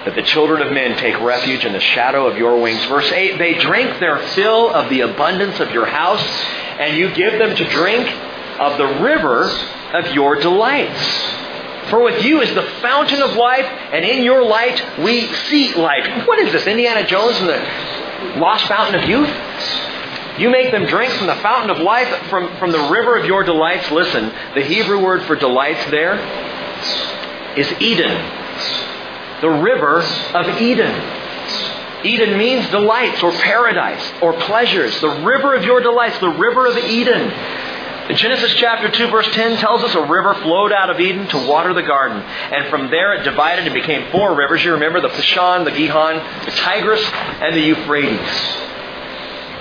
that 0.06 0.14
the 0.14 0.22
children 0.22 0.62
of 0.62 0.72
men 0.72 0.96
take 0.98 1.20
refuge 1.20 1.64
in 1.64 1.72
the 1.72 1.80
shadow 1.80 2.28
of 2.28 2.38
your 2.38 2.62
wings. 2.62 2.82
Verse 2.84 3.10
8, 3.10 3.38
they 3.38 3.54
drink 3.54 3.98
their 3.98 4.18
fill 4.28 4.72
of 4.72 4.88
the 4.88 5.00
abundance 5.00 5.58
of 5.58 5.72
your 5.72 5.84
house, 5.84 6.24
and 6.78 6.96
you 6.96 7.12
give 7.12 7.40
them 7.40 7.56
to 7.56 7.64
drink 7.70 8.08
of 8.60 8.78
the 8.78 8.86
river 9.02 9.50
of 9.94 10.14
your 10.14 10.36
delights. 10.36 11.45
For 11.90 12.02
with 12.02 12.24
you 12.24 12.40
is 12.40 12.54
the 12.54 12.62
fountain 12.80 13.22
of 13.22 13.36
life, 13.36 13.64
and 13.64 14.04
in 14.04 14.24
your 14.24 14.44
light 14.44 14.98
we 14.98 15.26
see 15.48 15.74
life. 15.74 16.26
What 16.26 16.38
is 16.40 16.52
this, 16.52 16.66
Indiana 16.66 17.06
Jones 17.06 17.36
and 17.38 17.48
the 17.48 18.38
lost 18.40 18.66
fountain 18.66 19.00
of 19.00 19.08
youth? 19.08 19.30
You 20.38 20.50
make 20.50 20.70
them 20.70 20.84
drink 20.84 21.12
from 21.14 21.28
the 21.28 21.36
fountain 21.36 21.70
of 21.70 21.78
life, 21.78 22.08
from, 22.28 22.54
from 22.58 22.72
the 22.72 22.88
river 22.90 23.16
of 23.16 23.24
your 23.24 23.42
delights. 23.42 23.90
Listen, 23.90 24.32
the 24.54 24.62
Hebrew 24.62 25.02
word 25.02 25.22
for 25.22 25.34
delights 25.36 25.90
there 25.90 26.16
is 27.56 27.72
Eden 27.80 28.36
the 29.40 29.50
river 29.50 30.02
of 30.34 30.60
Eden. 30.60 30.94
Eden 32.04 32.38
means 32.38 32.68
delights 32.70 33.22
or 33.22 33.32
paradise 33.32 34.12
or 34.22 34.32
pleasures. 34.32 34.98
The 35.00 35.24
river 35.24 35.54
of 35.54 35.64
your 35.64 35.80
delights, 35.80 36.18
the 36.18 36.28
river 36.28 36.66
of 36.66 36.76
Eden. 36.76 37.30
Genesis 38.14 38.54
chapter 38.54 38.88
2 38.88 39.10
verse 39.10 39.28
10 39.32 39.56
tells 39.56 39.82
us 39.82 39.94
a 39.94 40.06
river 40.06 40.34
flowed 40.34 40.72
out 40.72 40.90
of 40.90 41.00
Eden 41.00 41.26
to 41.28 41.48
water 41.48 41.74
the 41.74 41.82
garden. 41.82 42.18
And 42.18 42.68
from 42.70 42.88
there 42.88 43.14
it 43.14 43.24
divided 43.24 43.66
and 43.66 43.74
became 43.74 44.10
four 44.12 44.34
rivers. 44.36 44.64
You 44.64 44.72
remember 44.72 45.00
the 45.00 45.08
Pishon, 45.08 45.64
the 45.64 45.72
Gihon, 45.72 46.16
the 46.44 46.52
Tigris, 46.52 47.02
and 47.42 47.56
the 47.56 47.60
Euphrates. 47.60 48.56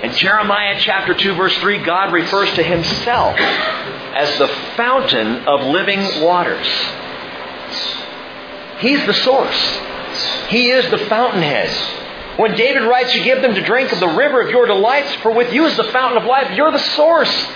In 0.04 0.12
Jeremiah 0.12 0.76
chapter 0.78 1.12
2 1.12 1.34
verse 1.34 1.56
3, 1.58 1.78
God 1.78 2.12
refers 2.12 2.52
to 2.54 2.62
himself 2.62 3.36
as 3.38 4.38
the 4.38 4.48
fountain 4.76 5.44
of 5.46 5.62
living 5.62 6.22
waters. 6.22 6.66
He's 8.78 9.04
the 9.06 9.14
source. 9.14 9.78
He 10.48 10.70
is 10.70 10.88
the 10.90 10.98
fountainhead. 10.98 11.70
When 12.38 12.54
David 12.54 12.84
writes, 12.84 13.14
You 13.14 13.24
give 13.24 13.42
them 13.42 13.54
to 13.54 13.64
drink 13.64 13.90
of 13.92 13.98
the 13.98 14.08
river 14.08 14.40
of 14.40 14.50
your 14.50 14.66
delights, 14.66 15.12
for 15.16 15.32
with 15.32 15.52
you 15.52 15.64
is 15.64 15.76
the 15.76 15.84
fountain 15.84 16.22
of 16.22 16.28
life. 16.28 16.54
You're 16.54 16.70
the 16.70 16.78
source 16.78 17.48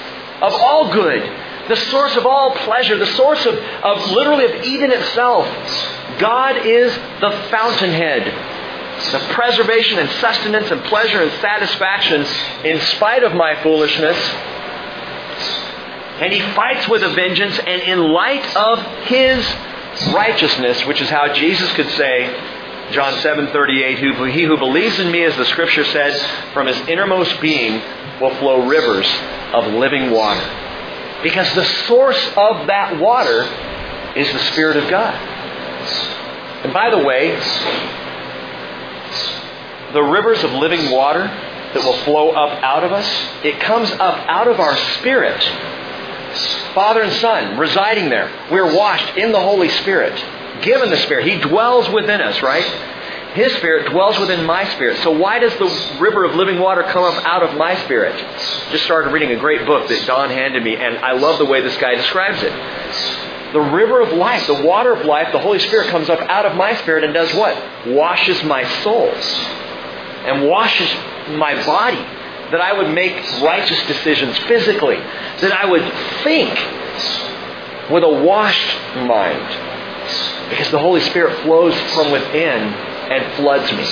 of 0.42 0.52
all 0.54 0.92
good, 0.92 1.22
the 1.68 1.76
source 1.76 2.16
of 2.16 2.26
all 2.26 2.54
pleasure, 2.56 2.98
the 2.98 3.06
source 3.06 3.44
of, 3.46 3.54
of 3.54 4.10
literally 4.10 4.44
of 4.44 4.64
Eden 4.64 4.90
itself. 4.90 5.46
God 6.18 6.66
is 6.66 6.92
the 7.20 7.30
fountainhead. 7.50 8.24
The 9.12 9.32
preservation 9.32 9.98
and 9.98 10.10
sustenance 10.20 10.70
and 10.70 10.82
pleasure 10.84 11.22
and 11.22 11.30
satisfaction 11.40 12.26
in 12.64 12.80
spite 12.80 13.22
of 13.22 13.32
my 13.34 13.62
foolishness. 13.62 14.16
And 16.20 16.32
he 16.32 16.40
fights 16.54 16.86
with 16.88 17.02
a 17.02 17.08
vengeance, 17.10 17.58
and 17.58 17.80
in 17.82 18.12
light 18.12 18.44
of 18.56 18.78
his 19.06 19.46
righteousness, 20.12 20.84
which 20.84 21.00
is 21.00 21.08
how 21.08 21.32
Jesus 21.32 21.72
could 21.72 21.88
say, 21.92 22.26
John 22.92 23.14
7:38, 23.14 23.98
who, 23.98 24.24
he 24.24 24.42
who 24.42 24.58
believes 24.58 24.98
in 24.98 25.10
me, 25.10 25.24
as 25.24 25.34
the 25.36 25.46
scripture 25.46 25.84
said, 25.84 26.20
from 26.52 26.66
his 26.66 26.76
innermost 26.88 27.40
being 27.40 27.80
will 28.20 28.34
flow 28.36 28.66
rivers 28.66 29.06
of 29.55 29.72
living 29.74 30.10
water. 30.10 30.40
Because 31.22 31.52
the 31.55 31.64
source 31.86 32.20
of 32.36 32.66
that 32.66 32.98
water 32.98 33.43
is 34.16 34.32
the 34.32 34.39
Spirit 34.52 34.77
of 34.77 34.89
God. 34.89 35.14
And 36.64 36.72
by 36.72 36.90
the 36.90 36.98
way, 36.98 37.31
the 39.93 40.02
rivers 40.02 40.43
of 40.44 40.52
living 40.52 40.90
water 40.90 41.22
that 41.24 41.85
will 41.85 41.97
flow 42.05 42.31
up 42.31 42.62
out 42.62 42.85
of 42.85 42.93
us, 42.93 43.06
it 43.44 43.60
comes 43.60 43.90
up 43.93 44.16
out 44.28 44.48
of 44.48 44.60
our 44.60 44.77
spirit. 44.77 45.40
Father 46.74 47.02
and 47.02 47.12
Son 47.14 47.59
residing 47.59 48.09
there. 48.09 48.31
We're 48.51 48.74
washed 48.74 49.16
in 49.16 49.32
the 49.32 49.40
Holy 49.40 49.68
Spirit, 49.68 50.14
given 50.62 50.90
the 50.90 50.97
Spirit. 50.98 51.27
He 51.27 51.40
dwells 51.40 51.89
within 51.90 52.20
us, 52.20 52.43
right? 52.43 52.64
His 53.35 53.52
Spirit 53.57 53.93
dwells 53.93 54.19
within 54.19 54.44
my 54.44 54.65
spirit. 54.74 54.98
So 54.98 55.12
why 55.12 55.39
does 55.39 55.55
the 55.55 55.98
river 56.01 56.24
of 56.24 56.35
living 56.35 56.59
water 56.59 56.82
come 56.82 57.05
up 57.05 57.24
out 57.24 57.44
of 57.44 57.57
my 57.57 57.77
spirit? 57.85 58.16
Just 58.73 58.85
started 58.85 59.12
reading 59.12 59.31
a 59.31 59.36
great 59.36 59.65
book 59.66 59.89
that 59.89 60.05
Don 60.07 60.31
handed 60.31 60.65
me, 60.65 60.77
and 60.77 60.98
I 60.98 61.12
love 61.12 61.39
the 61.39 61.44
way 61.44 61.61
this 61.61 61.77
guy 61.77 61.94
describes 61.94 62.43
it. 62.43 62.52
The 63.52 63.61
river 63.61 64.01
of 64.01 64.12
life, 64.12 64.47
the 64.47 64.62
water 64.62 64.93
of 64.93 65.05
life, 65.05 65.32
the 65.32 65.39
Holy 65.39 65.61
Spirit 65.61 65.89
comes 65.89 66.09
up 66.09 66.20
out 66.20 66.44
of 66.44 66.57
my 66.57 66.74
spirit 66.77 67.05
and 67.05 67.15
does 67.15 67.32
what? 67.35 67.57
Washes 67.86 68.43
my 68.44 68.65
soul 68.82 69.12
and 70.24 70.48
washes 70.48 70.93
my 71.36 71.55
body. 71.65 72.02
That 72.51 72.61
I 72.61 72.73
would 72.73 72.93
make 72.93 73.12
righteous 73.43 73.81
decisions 73.86 74.36
physically. 74.39 74.97
That 74.97 75.52
I 75.52 75.66
would 75.66 75.82
think 76.24 76.51
with 77.90 78.02
a 78.02 78.23
washed 78.24 78.77
mind. 78.97 80.51
Because 80.51 80.70
the 80.73 80.81
Holy 80.81 81.01
Spirit 81.01 81.43
flows 81.43 81.78
from 81.93 82.11
within 82.11 82.89
and 83.11 83.35
floods 83.35 83.70
me 83.73 83.85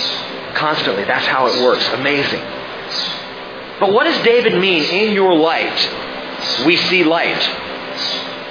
constantly. 0.54 1.04
That's 1.04 1.26
how 1.26 1.46
it 1.46 1.62
works. 1.62 1.86
Amazing. 1.88 2.40
But 3.80 3.92
what 3.92 4.04
does 4.04 4.22
David 4.24 4.58
mean, 4.60 4.84
in 4.84 5.12
your 5.12 5.34
light, 5.34 6.64
we 6.64 6.76
see 6.76 7.04
light? 7.04 7.42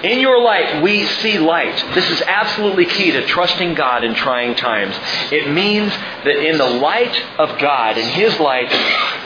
In 0.04 0.20
your 0.20 0.40
light, 0.42 0.84
we 0.84 1.06
see 1.06 1.40
light. 1.40 1.84
This 1.96 2.10
is 2.10 2.22
absolutely 2.22 2.86
key 2.86 3.12
to 3.12 3.26
trusting 3.26 3.74
God 3.74 4.04
in 4.04 4.14
trying 4.14 4.56
times. 4.56 4.96
It 5.32 5.52
means 5.52 5.92
that 5.92 6.38
in 6.38 6.58
the 6.58 6.70
light 6.70 7.20
of 7.40 7.58
God, 7.60 7.98
in 7.98 8.08
His 8.10 8.40
light, 8.40 8.72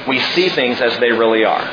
we 0.07 0.19
see 0.19 0.49
things 0.49 0.79
as 0.79 0.97
they 0.99 1.11
really 1.11 1.43
are. 1.43 1.65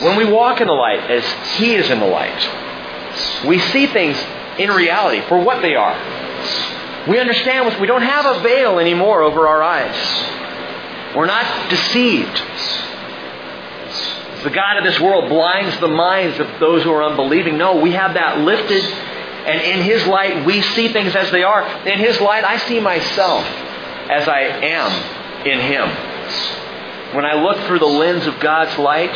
When 0.00 0.16
we 0.16 0.24
walk 0.30 0.60
in 0.60 0.66
the 0.66 0.74
light 0.74 1.10
as 1.10 1.24
He 1.56 1.74
is 1.74 1.88
in 1.88 2.00
the 2.00 2.06
light, 2.06 3.46
we 3.46 3.58
see 3.58 3.86
things 3.86 4.18
in 4.58 4.70
reality 4.70 5.22
for 5.22 5.42
what 5.42 5.62
they 5.62 5.74
are. 5.74 6.23
We 7.08 7.18
understand 7.18 7.80
we 7.80 7.86
don't 7.86 8.02
have 8.02 8.24
a 8.36 8.40
veil 8.40 8.78
anymore 8.78 9.22
over 9.22 9.46
our 9.46 9.62
eyes. 9.62 11.14
We're 11.14 11.26
not 11.26 11.70
deceived. 11.70 12.42
The 14.42 14.50
God 14.50 14.78
of 14.78 14.84
this 14.84 15.00
world 15.00 15.28
blinds 15.28 15.78
the 15.80 15.88
minds 15.88 16.38
of 16.38 16.60
those 16.60 16.82
who 16.82 16.92
are 16.92 17.04
unbelieving. 17.04 17.56
No, 17.56 17.76
we 17.76 17.92
have 17.92 18.14
that 18.14 18.40
lifted, 18.40 18.82
and 18.82 19.60
in 19.60 19.82
His 19.82 20.06
light, 20.06 20.44
we 20.44 20.60
see 20.60 20.92
things 20.92 21.14
as 21.14 21.30
they 21.30 21.42
are. 21.42 21.66
In 21.86 21.98
His 21.98 22.20
light, 22.20 22.44
I 22.44 22.58
see 22.58 22.80
myself 22.80 23.44
as 24.10 24.28
I 24.28 24.40
am 24.40 25.46
in 25.46 25.60
Him. 25.60 25.88
When 27.14 27.24
I 27.24 27.34
look 27.42 27.58
through 27.66 27.78
the 27.78 27.86
lens 27.86 28.26
of 28.26 28.40
God's 28.40 28.76
light, 28.78 29.14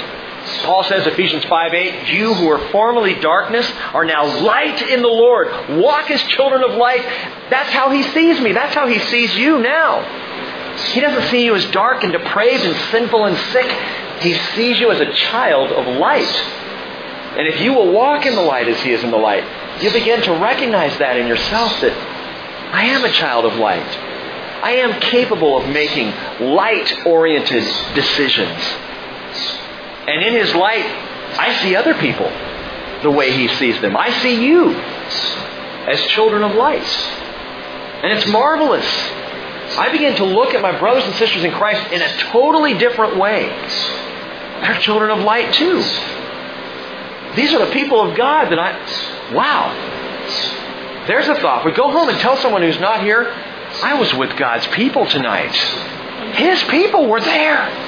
Paul 0.62 0.84
says, 0.84 1.06
Ephesians 1.06 1.44
5 1.44 1.74
8, 1.74 2.08
you 2.08 2.34
who 2.34 2.46
were 2.46 2.68
formerly 2.70 3.14
darkness 3.14 3.70
are 3.92 4.04
now 4.04 4.24
light 4.44 4.80
in 4.82 5.02
the 5.02 5.08
Lord. 5.08 5.48
Walk 5.78 6.10
as 6.10 6.22
children 6.22 6.62
of 6.62 6.76
light. 6.76 7.02
That's 7.50 7.70
how 7.70 7.90
He 7.90 8.02
sees 8.02 8.40
me. 8.40 8.52
That's 8.52 8.74
how 8.74 8.86
He 8.86 8.98
sees 8.98 9.36
you 9.36 9.58
now. 9.58 10.02
He 10.92 11.00
doesn't 11.00 11.30
see 11.30 11.44
you 11.44 11.54
as 11.54 11.64
dark 11.70 12.04
and 12.04 12.12
depraved 12.12 12.64
and 12.64 12.76
sinful 12.90 13.24
and 13.24 13.36
sick. 13.52 13.70
He 14.20 14.34
sees 14.54 14.78
you 14.78 14.90
as 14.90 15.00
a 15.00 15.12
child 15.12 15.72
of 15.72 15.98
light. 15.98 16.34
And 17.36 17.46
if 17.46 17.60
you 17.60 17.74
will 17.74 17.92
walk 17.92 18.26
in 18.26 18.34
the 18.34 18.42
light 18.42 18.68
as 18.68 18.80
He 18.80 18.92
is 18.92 19.02
in 19.04 19.10
the 19.10 19.16
light, 19.16 19.44
you 19.82 19.92
begin 19.92 20.22
to 20.22 20.32
recognize 20.32 20.96
that 20.98 21.16
in 21.16 21.26
yourself 21.26 21.80
that 21.80 21.92
I 22.72 22.84
am 22.84 23.04
a 23.04 23.10
child 23.10 23.44
of 23.44 23.56
light. 23.56 23.98
I 24.62 24.72
am 24.72 25.00
capable 25.00 25.56
of 25.56 25.68
making 25.68 26.10
light 26.40 27.06
oriented 27.06 27.62
decisions. 27.94 28.60
And 30.08 30.24
in 30.24 30.34
His 30.34 30.54
light, 30.54 30.86
I 31.38 31.62
see 31.62 31.76
other 31.76 31.94
people 31.94 32.30
the 33.02 33.10
way 33.10 33.30
He 33.30 33.46
sees 33.48 33.80
them. 33.82 33.96
I 33.96 34.10
see 34.22 34.42
you 34.42 34.74
as 34.74 36.00
children 36.06 36.42
of 36.42 36.54
light. 36.54 36.86
And 38.02 38.12
it's 38.12 38.26
marvelous. 38.28 38.86
I 39.76 39.90
begin 39.92 40.16
to 40.16 40.24
look 40.24 40.54
at 40.54 40.62
my 40.62 40.78
brothers 40.78 41.04
and 41.04 41.14
sisters 41.16 41.44
in 41.44 41.52
Christ 41.52 41.92
in 41.92 42.00
a 42.00 42.08
totally 42.32 42.74
different 42.78 43.18
way. 43.18 43.48
They're 44.62 44.80
children 44.80 45.10
of 45.10 45.24
light 45.24 45.52
too. 45.52 45.82
These 47.36 47.52
are 47.52 47.64
the 47.66 47.72
people 47.72 48.00
of 48.00 48.16
God 48.16 48.50
that 48.50 48.58
I, 48.58 49.32
wow. 49.34 49.74
There's 51.06 51.28
a 51.28 51.34
thought. 51.36 51.64
We 51.64 51.72
go 51.72 51.90
home 51.90 52.08
and 52.08 52.18
tell 52.18 52.36
someone 52.38 52.62
who's 52.62 52.80
not 52.80 53.02
here, 53.02 53.30
I 53.82 53.94
was 54.00 54.12
with 54.14 54.36
God's 54.36 54.66
people 54.68 55.06
tonight. 55.06 55.54
His 56.34 56.62
people 56.64 57.06
were 57.06 57.20
there. 57.20 57.87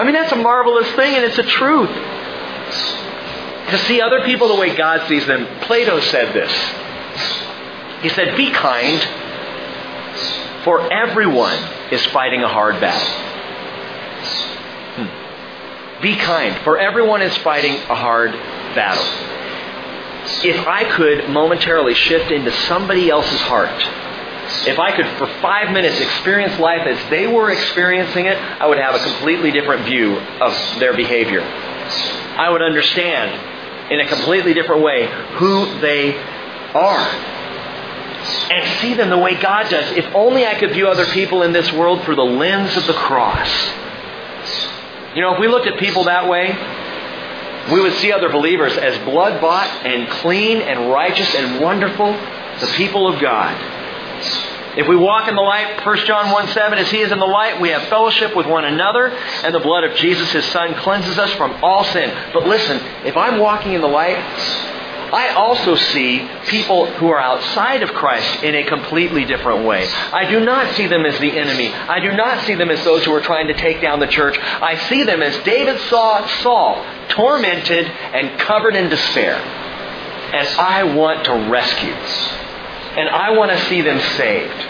I 0.00 0.04
mean, 0.04 0.14
that's 0.14 0.32
a 0.32 0.36
marvelous 0.36 0.90
thing, 0.92 1.14
and 1.14 1.26
it's 1.26 1.36
a 1.36 1.42
truth. 1.42 1.90
To 1.90 3.78
see 3.86 4.00
other 4.00 4.24
people 4.24 4.48
the 4.48 4.54
way 4.54 4.74
God 4.74 5.06
sees 5.06 5.26
them, 5.26 5.46
Plato 5.60 6.00
said 6.00 6.32
this. 6.32 6.50
He 8.00 8.08
said, 8.08 8.34
Be 8.34 8.50
kind, 8.50 8.98
for 10.64 10.90
everyone 10.90 11.62
is 11.92 12.02
fighting 12.06 12.42
a 12.42 12.48
hard 12.48 12.80
battle. 12.80 13.08
Hmm. 14.96 16.02
Be 16.02 16.16
kind, 16.16 16.56
for 16.64 16.78
everyone 16.78 17.20
is 17.20 17.36
fighting 17.36 17.74
a 17.74 17.94
hard 17.94 18.32
battle. 18.74 19.04
If 20.48 20.66
I 20.66 20.84
could 20.96 21.28
momentarily 21.28 21.92
shift 21.92 22.30
into 22.30 22.50
somebody 22.50 23.10
else's 23.10 23.42
heart, 23.42 23.68
if 24.66 24.78
I 24.78 24.92
could, 24.94 25.06
for 25.18 25.26
five 25.40 25.72
minutes, 25.72 26.00
experience 26.00 26.58
life 26.58 26.86
as 26.86 27.10
they 27.10 27.26
were 27.26 27.50
experiencing 27.50 28.26
it, 28.26 28.36
I 28.36 28.66
would 28.66 28.78
have 28.78 28.94
a 28.94 28.98
completely 28.98 29.50
different 29.50 29.84
view 29.86 30.18
of 30.18 30.52
their 30.78 30.94
behavior. 30.94 31.42
I 31.42 32.50
would 32.50 32.62
understand 32.62 33.92
in 33.92 34.00
a 34.00 34.06
completely 34.06 34.54
different 34.54 34.82
way 34.82 35.06
who 35.34 35.78
they 35.80 36.16
are. 36.74 37.40
And 38.50 38.80
see 38.80 38.94
them 38.94 39.08
the 39.08 39.18
way 39.18 39.40
God 39.40 39.70
does. 39.70 39.96
If 39.96 40.04
only 40.14 40.46
I 40.46 40.54
could 40.54 40.72
view 40.72 40.88
other 40.88 41.06
people 41.06 41.42
in 41.42 41.52
this 41.52 41.72
world 41.72 42.02
through 42.02 42.16
the 42.16 42.22
lens 42.22 42.76
of 42.76 42.86
the 42.86 42.92
cross. 42.92 43.48
You 45.14 45.22
know, 45.22 45.34
if 45.34 45.40
we 45.40 45.48
looked 45.48 45.66
at 45.66 45.78
people 45.78 46.04
that 46.04 46.28
way, 46.28 46.56
we 47.72 47.80
would 47.80 47.94
see 47.94 48.12
other 48.12 48.28
believers 48.28 48.76
as 48.76 48.96
blood 49.04 49.40
bought 49.40 49.68
and 49.86 50.08
clean 50.08 50.58
and 50.58 50.90
righteous 50.90 51.34
and 51.34 51.60
wonderful, 51.60 52.12
the 52.60 52.72
people 52.76 53.08
of 53.08 53.20
God. 53.20 53.79
If 54.76 54.86
we 54.86 54.94
walk 54.94 55.28
in 55.28 55.34
the 55.34 55.42
light, 55.42 55.84
1 55.84 56.06
John 56.06 56.30
1 56.30 56.48
7, 56.48 56.78
as 56.78 56.90
He 56.90 56.98
is 56.98 57.10
in 57.10 57.18
the 57.18 57.26
light, 57.26 57.60
we 57.60 57.70
have 57.70 57.82
fellowship 57.88 58.36
with 58.36 58.46
one 58.46 58.64
another, 58.64 59.08
and 59.08 59.52
the 59.52 59.60
blood 59.60 59.82
of 59.82 59.96
Jesus, 59.96 60.30
His 60.30 60.44
Son, 60.46 60.74
cleanses 60.74 61.18
us 61.18 61.32
from 61.34 61.52
all 61.62 61.82
sin. 61.84 62.10
But 62.32 62.46
listen, 62.46 62.80
if 63.04 63.16
I'm 63.16 63.38
walking 63.38 63.72
in 63.72 63.80
the 63.80 63.88
light, 63.88 64.16
I 65.12 65.30
also 65.30 65.74
see 65.74 66.28
people 66.46 66.86
who 66.86 67.08
are 67.08 67.18
outside 67.18 67.82
of 67.82 67.92
Christ 67.92 68.44
in 68.44 68.54
a 68.54 68.62
completely 68.64 69.24
different 69.24 69.66
way. 69.66 69.88
I 69.88 70.30
do 70.30 70.38
not 70.38 70.74
see 70.76 70.86
them 70.86 71.04
as 71.04 71.18
the 71.18 71.36
enemy. 71.36 71.72
I 71.72 71.98
do 71.98 72.12
not 72.12 72.44
see 72.44 72.54
them 72.54 72.70
as 72.70 72.84
those 72.84 73.04
who 73.04 73.12
are 73.12 73.20
trying 73.20 73.48
to 73.48 73.54
take 73.54 73.80
down 73.82 73.98
the 73.98 74.06
church. 74.06 74.38
I 74.38 74.76
see 74.88 75.02
them 75.02 75.20
as 75.20 75.36
David 75.42 75.80
saw 75.88 76.24
Saul, 76.42 76.86
tormented 77.08 77.86
and 77.86 78.38
covered 78.38 78.76
in 78.76 78.88
despair. 78.88 79.34
And 79.34 80.46
I 80.60 80.84
want 80.94 81.24
to 81.24 81.32
rescue 81.50 81.96
and 82.96 83.08
I 83.08 83.30
want 83.36 83.50
to 83.50 83.58
see 83.66 83.82
them 83.82 84.00
saved. 84.16 84.66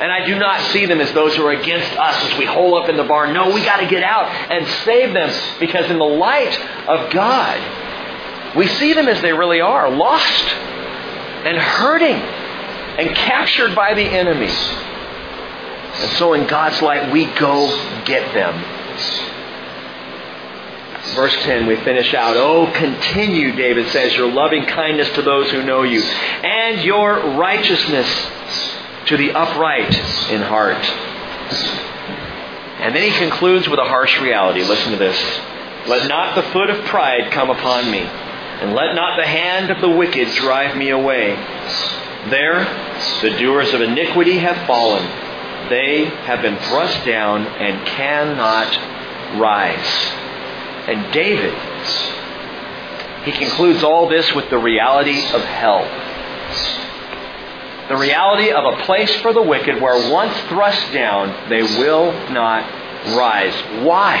And 0.00 0.10
I 0.10 0.26
do 0.26 0.36
not 0.38 0.60
see 0.72 0.86
them 0.86 1.00
as 1.00 1.12
those 1.12 1.36
who 1.36 1.46
are 1.46 1.52
against 1.52 1.92
us 1.96 2.24
as 2.24 2.38
we 2.38 2.44
hole 2.44 2.76
up 2.76 2.88
in 2.88 2.96
the 2.96 3.04
barn. 3.04 3.32
No, 3.32 3.52
we 3.52 3.64
got 3.64 3.76
to 3.76 3.86
get 3.86 4.02
out 4.02 4.26
and 4.26 4.66
save 4.84 5.12
them 5.12 5.30
because 5.60 5.90
in 5.90 5.98
the 5.98 6.04
light 6.04 6.58
of 6.88 7.12
God, 7.12 8.56
we 8.56 8.66
see 8.66 8.94
them 8.94 9.06
as 9.06 9.22
they 9.22 9.32
really 9.32 9.60
are, 9.60 9.90
lost 9.90 10.44
and 11.44 11.56
hurting 11.56 12.16
and 12.16 13.14
captured 13.14 13.74
by 13.74 13.94
the 13.94 14.02
enemy. 14.02 14.50
And 14.50 16.10
so 16.12 16.32
in 16.34 16.46
God's 16.46 16.82
light, 16.82 17.12
we 17.12 17.26
go 17.26 17.68
get 18.04 18.34
them. 18.34 18.54
Verse 21.14 21.34
10, 21.42 21.66
we 21.66 21.76
finish 21.76 22.14
out. 22.14 22.36
Oh, 22.36 22.72
continue, 22.74 23.52
David 23.52 23.88
says, 23.88 24.14
your 24.14 24.30
loving 24.32 24.64
kindness 24.64 25.10
to 25.10 25.22
those 25.22 25.50
who 25.50 25.62
know 25.62 25.82
you, 25.82 26.00
and 26.00 26.82
your 26.82 27.36
righteousness 27.36 28.06
to 29.06 29.16
the 29.16 29.32
upright 29.32 29.92
in 30.30 30.40
heart. 30.42 30.82
And 32.80 32.94
then 32.94 33.02
he 33.10 33.18
concludes 33.18 33.68
with 33.68 33.78
a 33.78 33.84
harsh 33.84 34.20
reality. 34.20 34.62
Listen 34.62 34.92
to 34.92 34.96
this. 34.96 35.18
Let 35.86 36.08
not 36.08 36.36
the 36.36 36.42
foot 36.50 36.70
of 36.70 36.84
pride 36.86 37.32
come 37.32 37.50
upon 37.50 37.90
me, 37.90 37.98
and 37.98 38.72
let 38.72 38.94
not 38.94 39.16
the 39.16 39.26
hand 39.26 39.70
of 39.70 39.80
the 39.80 39.90
wicked 39.90 40.28
drive 40.36 40.76
me 40.76 40.90
away. 40.90 41.34
There, 42.30 42.64
the 43.20 43.36
doers 43.38 43.74
of 43.74 43.80
iniquity 43.80 44.38
have 44.38 44.66
fallen. 44.68 45.02
They 45.68 46.04
have 46.04 46.42
been 46.42 46.56
thrust 46.56 47.04
down 47.04 47.46
and 47.46 47.84
cannot 47.86 48.76
rise. 49.40 50.21
And 50.88 51.12
David, 51.12 51.54
he 53.24 53.32
concludes 53.32 53.84
all 53.84 54.08
this 54.08 54.32
with 54.34 54.50
the 54.50 54.58
reality 54.58 55.18
of 55.32 55.42
hell. 55.44 55.84
The 57.88 57.96
reality 57.96 58.50
of 58.50 58.64
a 58.64 58.82
place 58.84 59.14
for 59.20 59.32
the 59.32 59.42
wicked 59.42 59.80
where 59.80 60.10
once 60.10 60.36
thrust 60.48 60.92
down, 60.92 61.48
they 61.48 61.62
will 61.62 62.12
not 62.30 62.64
rise. 63.16 63.54
Why? 63.84 64.18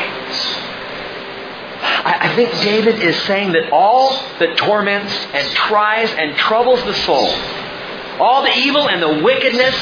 I 2.04 2.32
think 2.34 2.50
David 2.62 3.00
is 3.02 3.20
saying 3.22 3.52
that 3.52 3.72
all 3.72 4.10
that 4.38 4.56
torments 4.56 5.12
and 5.32 5.48
tries 5.50 6.10
and 6.12 6.36
troubles 6.36 6.82
the 6.84 6.94
soul, 6.94 7.28
all 8.20 8.42
the 8.42 8.56
evil 8.56 8.88
and 8.88 9.02
the 9.02 9.22
wickedness 9.24 9.74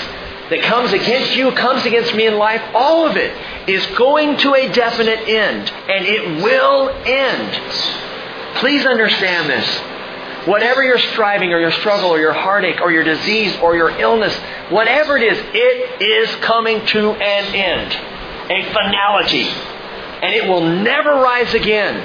that 0.51 0.63
comes 0.63 0.93
against 0.93 1.37
you, 1.37 1.53
comes 1.53 1.87
against 1.87 2.15
me 2.15 2.27
in 2.27 2.37
life, 2.37 2.61
all 2.75 3.07
of 3.07 3.17
it 3.17 3.33
is 3.69 3.87
going 3.97 4.37
to 4.39 4.55
a 4.55 4.69
definite 4.73 5.21
end. 5.29 5.71
And 5.71 6.07
it 6.07 6.43
will 6.43 6.89
end. 6.89 8.57
Please 8.57 8.85
understand 8.85 9.49
this. 9.49 10.47
Whatever 10.47 10.83
your 10.83 10.99
striving 10.99 11.53
or 11.53 11.61
your 11.61 11.71
struggle 11.71 12.11
or 12.11 12.19
your 12.19 12.33
heartache 12.33 12.81
or 12.81 12.91
your 12.91 13.05
disease 13.05 13.57
or 13.59 13.77
your 13.77 13.91
illness, 13.91 14.35
whatever 14.71 15.17
it 15.17 15.23
is, 15.23 15.39
it 15.55 16.03
is 16.03 16.35
coming 16.37 16.85
to 16.87 17.13
an 17.13 17.55
end. 17.55 17.93
A 18.51 18.73
finality. 18.73 19.45
And 19.45 20.35
it 20.35 20.49
will 20.49 20.67
never 20.67 21.15
rise 21.15 21.55
again. 21.55 21.97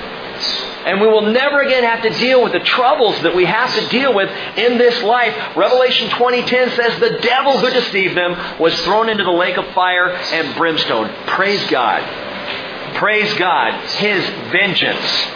And 0.85 1.01
we 1.01 1.07
will 1.07 1.31
never 1.31 1.61
again 1.61 1.83
have 1.83 2.03
to 2.03 2.11
deal 2.11 2.43
with 2.43 2.53
the 2.53 2.59
troubles 2.59 3.19
that 3.21 3.35
we 3.35 3.45
have 3.45 3.73
to 3.75 3.87
deal 3.89 4.13
with 4.13 4.29
in 4.57 4.77
this 4.77 5.01
life. 5.03 5.35
Revelation 5.55 6.09
20:10 6.09 6.75
says 6.75 6.99
the 6.99 7.19
devil 7.19 7.57
who 7.57 7.69
deceived 7.71 8.15
them 8.15 8.59
was 8.59 8.79
thrown 8.83 9.09
into 9.09 9.23
the 9.23 9.31
lake 9.31 9.57
of 9.57 9.65
fire 9.73 10.09
and 10.11 10.55
brimstone. 10.55 11.09
Praise 11.25 11.65
God. 11.69 12.03
Praise 12.95 13.33
God. 13.33 13.73
His 13.97 14.23
vengeance 14.51 15.27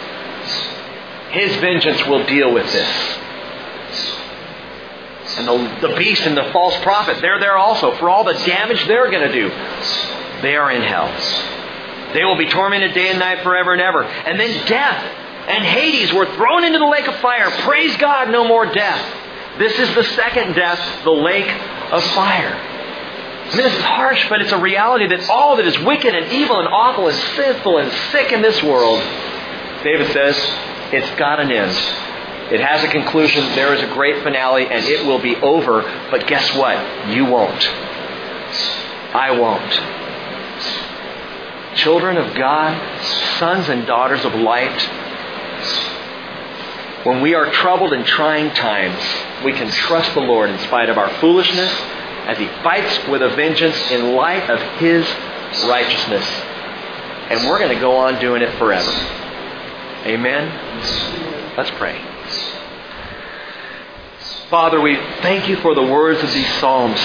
his 1.30 1.54
vengeance 1.56 2.04
will 2.06 2.26
deal 2.26 2.52
with 2.52 2.70
this. 2.72 3.18
And 5.38 5.46
the, 5.46 5.88
the 5.88 5.96
beast 5.96 6.22
and 6.22 6.36
the 6.36 6.50
false 6.52 6.76
prophet, 6.82 7.18
they're 7.20 7.38
there 7.38 7.56
also 7.56 7.96
for 7.96 8.10
all 8.10 8.24
the 8.24 8.34
damage 8.34 8.84
they're 8.86 9.10
going 9.10 9.26
to 9.26 9.32
do. 9.32 9.48
They 10.42 10.56
are 10.56 10.70
in 10.72 10.82
hell. 10.82 11.08
They 12.12 12.24
will 12.24 12.36
be 12.36 12.48
tormented 12.48 12.94
day 12.94 13.10
and 13.10 13.20
night 13.20 13.42
forever 13.42 13.72
and 13.72 13.80
ever. 13.80 14.02
And 14.02 14.40
then 14.40 14.66
death 14.66 15.29
and 15.48 15.64
Hades 15.64 16.12
were 16.12 16.26
thrown 16.34 16.64
into 16.64 16.78
the 16.78 16.86
lake 16.86 17.06
of 17.06 17.16
fire. 17.16 17.50
Praise 17.62 17.96
God, 17.96 18.30
no 18.30 18.46
more 18.46 18.66
death. 18.66 19.58
This 19.58 19.78
is 19.78 19.94
the 19.94 20.04
second 20.04 20.54
death, 20.54 21.04
the 21.04 21.10
lake 21.10 21.50
of 21.92 22.02
fire. 22.12 22.54
I 22.54 23.56
mean, 23.56 23.64
this 23.64 23.74
is 23.74 23.82
harsh, 23.82 24.28
but 24.28 24.40
it's 24.40 24.52
a 24.52 24.60
reality 24.60 25.08
that 25.08 25.28
all 25.28 25.56
that 25.56 25.66
is 25.66 25.76
wicked 25.80 26.14
and 26.14 26.32
evil 26.32 26.60
and 26.60 26.68
awful 26.68 27.08
and 27.08 27.16
sinful 27.34 27.78
and 27.78 27.90
sick 28.12 28.30
in 28.32 28.42
this 28.42 28.62
world, 28.62 29.00
David 29.82 30.12
says, 30.12 30.36
it's 30.92 31.10
got 31.18 31.40
an 31.40 31.50
end. 31.50 31.72
It 32.52 32.60
has 32.60 32.82
a 32.82 32.88
conclusion. 32.88 33.44
There 33.54 33.74
is 33.74 33.82
a 33.82 33.86
great 33.92 34.22
finale, 34.22 34.66
and 34.66 34.84
it 34.84 35.06
will 35.06 35.20
be 35.20 35.36
over. 35.36 35.82
But 36.10 36.26
guess 36.26 36.54
what? 36.56 37.08
You 37.08 37.24
won't. 37.24 37.68
I 39.14 39.30
won't. 39.30 39.72
Children 41.76 42.16
of 42.16 42.34
God, 42.34 42.76
sons 43.38 43.68
and 43.68 43.86
daughters 43.86 44.24
of 44.24 44.34
light, 44.34 44.80
when 47.04 47.22
we 47.22 47.34
are 47.34 47.50
troubled 47.50 47.94
in 47.94 48.04
trying 48.04 48.52
times, 48.54 49.02
we 49.42 49.52
can 49.52 49.70
trust 49.70 50.12
the 50.12 50.20
Lord 50.20 50.50
in 50.50 50.58
spite 50.58 50.90
of 50.90 50.98
our 50.98 51.08
foolishness 51.14 51.72
as 52.26 52.36
He 52.36 52.46
fights 52.62 53.08
with 53.08 53.22
a 53.22 53.30
vengeance 53.30 53.90
in 53.90 54.14
light 54.14 54.50
of 54.50 54.60
His 54.78 55.06
righteousness. 55.66 56.26
And 57.30 57.48
we're 57.48 57.58
going 57.58 57.74
to 57.74 57.80
go 57.80 57.96
on 57.96 58.20
doing 58.20 58.42
it 58.42 58.52
forever. 58.58 58.90
Amen? 60.04 61.56
Let's 61.56 61.70
pray. 61.72 61.98
Father, 64.50 64.80
we 64.80 64.96
thank 65.22 65.48
you 65.48 65.56
for 65.56 65.74
the 65.74 65.82
words 65.82 66.22
of 66.22 66.32
these 66.32 66.52
Psalms. 66.58 67.00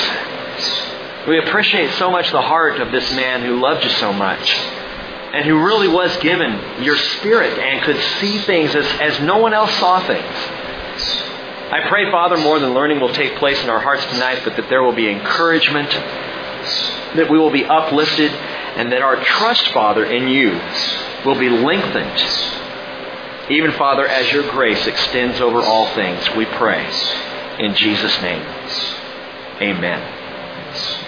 We 1.27 1.39
appreciate 1.39 1.91
so 1.91 2.11
much 2.11 2.31
the 2.31 2.41
heart 2.41 2.81
of 2.81 2.91
this 2.91 3.15
man 3.15 3.43
who 3.43 3.61
loved 3.61 3.83
you 3.83 3.89
so 3.91 4.11
much 4.11 4.59
and 5.35 5.45
who 5.45 5.63
really 5.63 5.87
was 5.87 6.15
given 6.17 6.83
your 6.83 6.97
spirit 6.97 7.59
and 7.59 7.83
could 7.83 7.99
see 8.19 8.39
things 8.39 8.73
as, 8.73 8.85
as 8.99 9.19
no 9.21 9.37
one 9.37 9.53
else 9.53 9.71
saw 9.75 9.99
things. 10.05 10.35
I 11.71 11.85
pray, 11.87 12.09
Father, 12.09 12.37
more 12.37 12.59
than 12.59 12.73
learning 12.73 12.99
will 12.99 13.13
take 13.13 13.35
place 13.35 13.61
in 13.61 13.69
our 13.69 13.79
hearts 13.79 14.05
tonight, 14.05 14.41
but 14.43 14.55
that 14.55 14.69
there 14.69 14.81
will 14.81 14.95
be 14.95 15.09
encouragement, 15.09 15.89
that 17.15 17.27
we 17.29 17.37
will 17.37 17.51
be 17.51 17.65
uplifted, 17.65 18.31
and 18.31 18.91
that 18.91 19.01
our 19.01 19.21
trust, 19.23 19.67
Father, 19.69 20.05
in 20.05 20.27
you 20.27 20.59
will 21.25 21.37
be 21.37 21.49
lengthened 21.49 22.55
even, 23.49 23.73
Father, 23.73 24.07
as 24.07 24.31
your 24.31 24.49
grace 24.49 24.87
extends 24.87 25.39
over 25.39 25.61
all 25.61 25.85
things, 25.93 26.27
we 26.35 26.45
pray. 26.45 26.83
In 27.59 27.75
Jesus' 27.75 28.19
name, 28.21 28.41
amen. 29.61 31.04